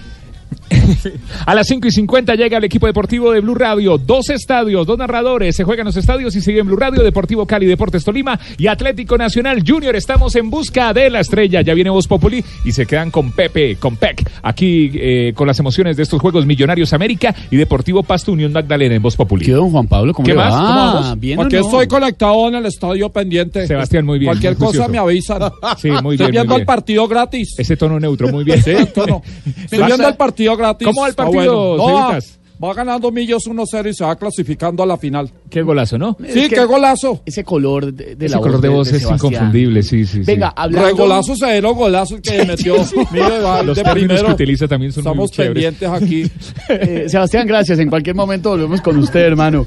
A 1.46 1.56
las 1.56 1.68
5 1.68 1.88
y 1.88 1.92
50 1.92 2.36
llega 2.36 2.58
el 2.58 2.64
equipo 2.64 2.88
deportivo 2.88 3.32
de 3.32 3.40
Blue 3.42 3.56
Radio. 3.56 3.98
Dos 3.98 4.30
estadios, 4.30 4.86
dos 4.86 4.98
narradores. 4.98 5.56
Se 5.56 5.64
juegan 5.64 5.86
los 5.86 5.98
estadios 5.98 6.36
y 6.36 6.42
sigue 6.42 6.60
en 6.60 6.68
Blue 6.68 6.78
Radio. 6.78 7.04
Deportivo 7.04 7.46
Cali, 7.46 7.66
Deportes 7.66 8.04
Tolima 8.04 8.40
y 8.58 8.68
Atlético 8.68 9.18
Nacional 9.18 9.64
Junior. 9.66 9.96
Estamos 9.96 10.36
en 10.36 10.50
busca 10.50 10.94
de 10.94 11.10
la 11.10 11.20
estrella. 11.22 11.62
Ya 11.62 11.74
viene 11.74 11.90
Voz 11.90 12.08
Populi 12.08 12.44
y 12.66 12.72
se 12.72 12.86
quedan 12.86 13.12
con 13.12 13.32
Pepe, 13.32 13.78
con 13.78 13.98
Peck. 13.98 14.30
Aquí 14.44 14.92
eh, 14.94 15.34
con 15.36 15.48
las 15.48 15.60
emociones 15.60 15.98
de 15.98 16.04
estos 16.04 16.22
Juegos 16.22 16.46
Millonarios 16.46 16.94
América 16.94 17.34
y 17.50 17.58
Deportivo 17.58 18.04
Pasto 18.04 18.32
Unión 18.32 18.52
Magdalena 18.52 18.96
en 18.96 19.02
Voz 19.02 19.16
Populi. 19.16 19.46
¿Qué, 19.46 19.52
don 19.52 19.72
Juan 19.72 19.88
Pablo? 19.88 20.14
¿Qué 20.14 20.34
más? 20.34 20.54
¿Cómo 20.54 20.68
vamos? 20.68 21.46
Aquí 21.46 21.56
estoy 21.56 21.88
conectado 21.88 22.48
en 22.48 22.56
el 22.56 22.66
estadio 22.66 23.10
pendiente. 23.10 23.68
Sebastián, 23.68 24.06
muy 24.06 24.20
bien. 24.20 24.30
Cualquier 24.30 24.54
muy 24.54 24.68
cosa 24.68 24.86
juicioso. 24.86 24.92
me 24.92 24.98
avisan. 24.98 25.42
Sí, 25.78 25.90
muy 26.04 26.16
Estoy 26.16 26.32
bien. 26.32 26.32
viendo 26.32 26.54
muy 26.54 26.62
el 26.62 26.66
partido 26.66 27.08
gratis. 27.08 27.58
Ese 27.58 27.78
tono 27.78 28.00
neutro, 28.00 28.30
muy 28.30 28.44
bien. 28.44 28.62
Sí, 28.62 28.74
tono. 28.94 29.22
Estoy 29.64 29.84
viendo 29.84 30.08
el 30.08 30.16
partido 30.16 30.39
gratis. 30.45 30.86
¿Cómo 30.88 31.02
va 31.02 31.07
el 31.07 31.11
Está 31.11 31.24
partido, 31.24 31.78
bueno. 31.78 32.11
No, 32.11 32.68
va, 32.68 32.74
ganando 32.74 33.10
Millos 33.11 33.44
1-0 33.48 33.90
y 33.90 33.94
se 33.94 34.03
va 34.03 34.16
clasificando 34.18 34.84
a 34.84 34.86
la 34.86 34.98
final. 34.98 35.30
Qué 35.49 35.61
golazo, 35.61 35.98
¿no? 35.98 36.18
Sí, 36.28 36.48
qué 36.49 36.66
golazo. 36.66 37.22
Ese 37.26 37.44
color 37.45 37.94
de, 37.94 38.18
Ese 38.26 38.38
color 38.38 38.60
de 38.60 38.68
voz 38.70 38.91
es 38.91 39.03
inconfundible, 39.03 39.82
sí, 39.82 40.06
sí. 40.06 40.20
sí. 40.20 40.24
Venga, 40.26 40.49
hablando... 40.49 40.88
Regolazos 40.90 41.40
se 41.40 41.61
los 41.61 41.74
golazos 41.76 42.20
que 42.22 42.44
metió. 42.45 42.76
Mire, 43.11 43.40
va, 43.40 43.64
Los 43.64 43.78
de 43.78 43.84
términos 43.84 44.07
primero. 44.07 44.28
que 44.28 44.34
utiliza 44.44 44.68
también 44.68 44.91
son 44.91 45.03
muy 45.03 45.11
Estamos 45.11 45.32
chéveres. 45.32 45.76
pendientes 45.76 45.90
aquí. 45.90 46.32
Eh, 46.70 47.06
Sebastián, 47.10 47.48
gracias. 47.48 47.80
En 47.80 47.90
cualquier 47.90 48.16
momento 48.16 48.52
volvemos 48.52 48.82
con 48.82 48.98
usted, 48.98 49.22
hermano. 49.22 49.66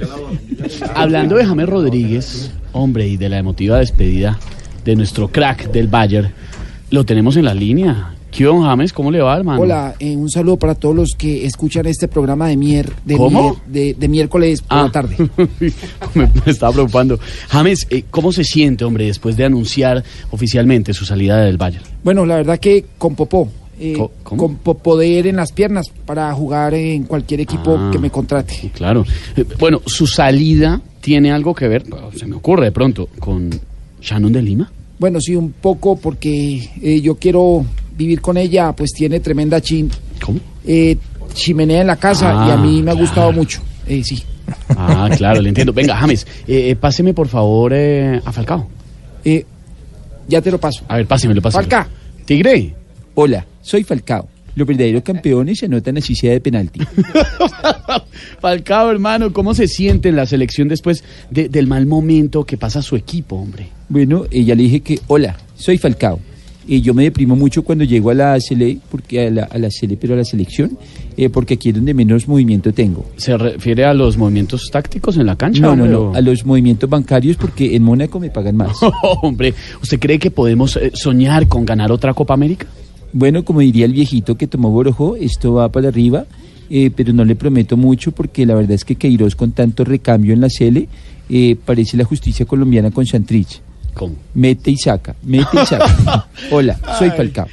Hablando 0.94 1.36
de 1.36 1.44
James 1.44 1.69
Rodríguez, 1.69 2.53
hombre, 2.73 3.09
y 3.09 3.16
de 3.16 3.28
la 3.28 3.39
emotiva 3.39 3.78
despedida 3.78 4.39
de 4.85 4.97
nuestro 4.97 5.28
crack 5.28 5.70
del 5.73 5.89
Bayern, 5.89 6.32
lo 6.90 7.05
tenemos 7.05 7.36
en 7.36 7.44
la 7.47 7.55
línea. 7.55 8.15
¿Qué 8.33 8.45
don 8.45 8.63
James? 8.63 8.95
¿Cómo 8.95 9.11
le 9.11 9.21
va, 9.21 9.37
hermano? 9.37 9.61
Hola, 9.61 9.95
eh, 10.01 10.17
un 10.17 10.31
saludo 10.31 10.57
para 10.57 10.75
todos 10.75 10.97
los 10.97 11.11
que 11.19 11.45
escuchan 11.45 11.85
este 11.87 12.09
programa 12.09 12.49
de 12.49 12.57
mier 12.57 12.91
de, 13.05 13.17
mier- 13.17 13.57
de, 13.67 13.93
de 13.95 14.09
miércoles 14.09 14.63
por 14.63 14.79
Ah. 14.79 14.83
la 14.85 14.91
tarde. 14.91 15.17
me, 16.15 16.27
me 16.27 16.31
estaba 16.47 16.73
preocupando. 16.73 17.21
James, 17.51 17.87
eh, 17.91 18.05
¿cómo 18.11 18.33
se 18.33 18.43
siente, 18.43 18.87
hombre, 18.87 19.05
después 19.05 19.37
de 19.37 19.45
anunciar 19.45 20.03
oficialmente 20.31 20.95
su 20.95 21.05
salida 21.05 21.43
del 21.45 21.59
Bayern? 21.59 21.85
Bueno, 22.03 22.25
la 22.25 22.37
verdad 22.37 22.59
que 22.59 22.87
con 22.97 23.15
popó, 23.15 23.49
eh, 23.79 23.99
con 24.23 24.57
po- 24.57 24.79
poder 24.79 25.27
en 25.27 25.37
las 25.37 25.53
piernas 25.53 25.91
para 26.07 26.33
jugar 26.33 26.73
en 26.73 27.03
cualquier 27.05 27.41
equipo 27.41 27.77
Ah. 27.79 27.91
que 27.93 27.99
me 27.99 28.09
contrate. 28.09 28.71
Claro. 28.75 29.05
Bueno, 29.59 29.83
su 29.85 30.07
salida 30.07 30.81
tiene 31.03 31.33
algo 31.33 31.55
que 31.55 31.69
ver, 31.69 31.85
se 32.17 32.25
me 32.27 32.37
ocurre 32.37 32.65
de 32.65 32.73
pronto, 32.73 33.11
con 33.19 33.51
Shannon 34.01 34.33
de 34.33 34.41
Lima. 34.41 34.73
Bueno, 34.99 35.21
sí, 35.21 35.37
un 35.37 35.53
poco 35.53 35.97
porque 35.97 36.71
yo 37.03 37.17
quiero 37.17 37.67
vivir 38.03 38.20
con 38.20 38.37
ella, 38.37 38.73
pues 38.73 38.93
tiene 38.93 39.20
tremenda 39.20 39.61
chin, 39.61 39.91
¿Cómo? 40.24 40.39
eh, 40.66 40.97
chimenea 41.35 41.81
en 41.81 41.87
la 41.87 41.97
casa 41.97 42.31
Ah, 42.45 42.49
y 42.49 42.51
a 42.53 42.57
mí 42.57 42.83
me 42.83 42.91
ha 42.91 42.95
claro. 42.95 42.99
gustado 43.01 43.33
mucho. 43.33 43.61
Eh, 43.87 44.03
sí. 44.05 44.23
Ah, 44.69 45.09
claro, 45.16 45.41
le 45.41 45.49
entiendo. 45.49 45.73
Venga, 45.73 45.97
James, 45.97 46.27
eh, 46.47 46.70
eh, 46.70 46.77
páseme 46.77 47.15
por 47.15 47.29
favor 47.29 47.73
eh, 47.74 48.20
a 48.24 48.33
Falcao. 48.33 48.69
Eh, 49.24 49.45
ya 50.29 50.41
te 50.43 50.51
lo 50.51 50.59
paso. 50.59 50.85
A 50.89 50.97
ver, 50.97 51.07
pásemelo, 51.07 51.41
pásemelo. 51.41 51.69
Falca. 51.70 51.89
Tigre. 52.24 52.74
Hola, 53.15 53.45
soy 53.62 53.83
Falcao. 53.85 54.29
Los 54.55 54.69
verdaderos 54.69 55.03
campeones 55.03 55.59
se 55.61 55.66
anotan 55.66 55.97
así 55.97 56.15
sea 56.15 56.33
de 56.33 56.41
penalti. 56.41 56.81
Falcao, 58.41 58.91
hermano, 58.91 59.33
¿cómo 59.33 59.55
se 59.55 59.66
siente 59.69 60.09
en 60.09 60.16
la 60.16 60.27
selección 60.27 60.69
después 60.69 61.03
de- 61.31 61.49
del 61.49 61.66
mal 61.66 61.87
momento 61.87 62.45
que 62.45 62.57
pasa 62.57 62.83
su 62.83 62.97
equipo, 62.97 63.37
hombre? 63.37 63.69
Bueno, 63.89 64.24
ella 64.31 64.55
le 64.55 64.65
dije 64.65 64.81
que, 64.81 65.01
hola, 65.07 65.37
soy 65.57 65.79
Falcao. 65.79 66.20
Y 66.66 66.80
yo 66.80 66.94
me 66.94 67.05
deprimo 67.05 67.34
mucho 67.34 67.62
cuando 67.62 67.84
llego 67.84 68.10
a 68.10 68.14
la 68.14 68.40
Sele, 68.40 68.78
porque 68.90 69.26
a 69.26 69.30
la, 69.30 69.44
a 69.44 69.59
la 69.59 69.68
pero 70.01 70.14
a 70.14 70.16
la 70.16 70.24
selección, 70.24 70.78
eh, 71.16 71.28
porque 71.28 71.55
aquí 71.55 71.70
es 71.70 71.74
donde 71.74 71.93
menos 71.93 72.28
movimiento 72.28 72.72
tengo. 72.72 73.05
¿Se 73.16 73.36
refiere 73.36 73.84
a 73.84 73.94
los 73.94 74.16
movimientos 74.16 74.68
tácticos 74.70 75.16
en 75.16 75.26
la 75.26 75.36
cancha? 75.36 75.62
No, 75.62 75.74
no, 75.74 75.86
no, 75.86 76.14
a 76.14 76.20
los 76.20 76.47
movimientos 76.47 76.89
bancarios 76.89 77.36
porque 77.36 77.74
en 77.74 77.82
Mónaco 77.82 78.20
me 78.20 78.30
pagan 78.30 78.56
más. 78.56 78.76
hombre, 79.22 79.55
¿usted 79.82 79.98
cree 79.98 80.18
que 80.18 80.30
podemos 80.30 80.76
eh, 80.76 80.93
soñar 80.94 81.48
con 81.48 81.64
ganar 81.64 81.90
otra 81.90 82.14
Copa 82.14 82.34
América? 82.34 82.66
Bueno, 83.12 83.44
como 83.44 83.60
diría 83.60 83.84
el 83.84 83.93
viejito 83.93 84.36
que 84.36 84.47
tomó 84.47 84.70
Borojó, 84.70 85.16
esto 85.16 85.55
va 85.55 85.70
para 85.70 85.89
arriba, 85.89 86.24
eh, 86.70 86.90
pero 86.94 87.12
no 87.12 87.24
le 87.24 87.36
prometo 87.36 87.76
mucho 87.76 88.12
porque 88.12 88.47
la 88.47 88.55
verdad 88.55 88.72
es 88.72 88.84
que 88.84 88.94
Queiroz 88.94 89.36
con 89.36 89.52
tanto 89.52 89.84
recambio 89.84 90.32
en 90.32 90.40
la 90.40 90.48
Sele 90.48 90.89
eh, 91.28 91.56
parece 91.62 91.97
la 91.97 92.05
justicia 92.05 92.47
colombiana 92.47 92.90
con 92.90 93.05
Santrich. 93.05 93.60
¿Cómo? 93.94 94.16
Mete 94.35 94.70
y 94.70 94.77
saca, 94.77 95.14
mete 95.23 95.62
y 95.62 95.66
saca. 95.66 96.27
Hola, 96.51 96.78
soy. 96.98 97.10
Falcao. 97.10 97.47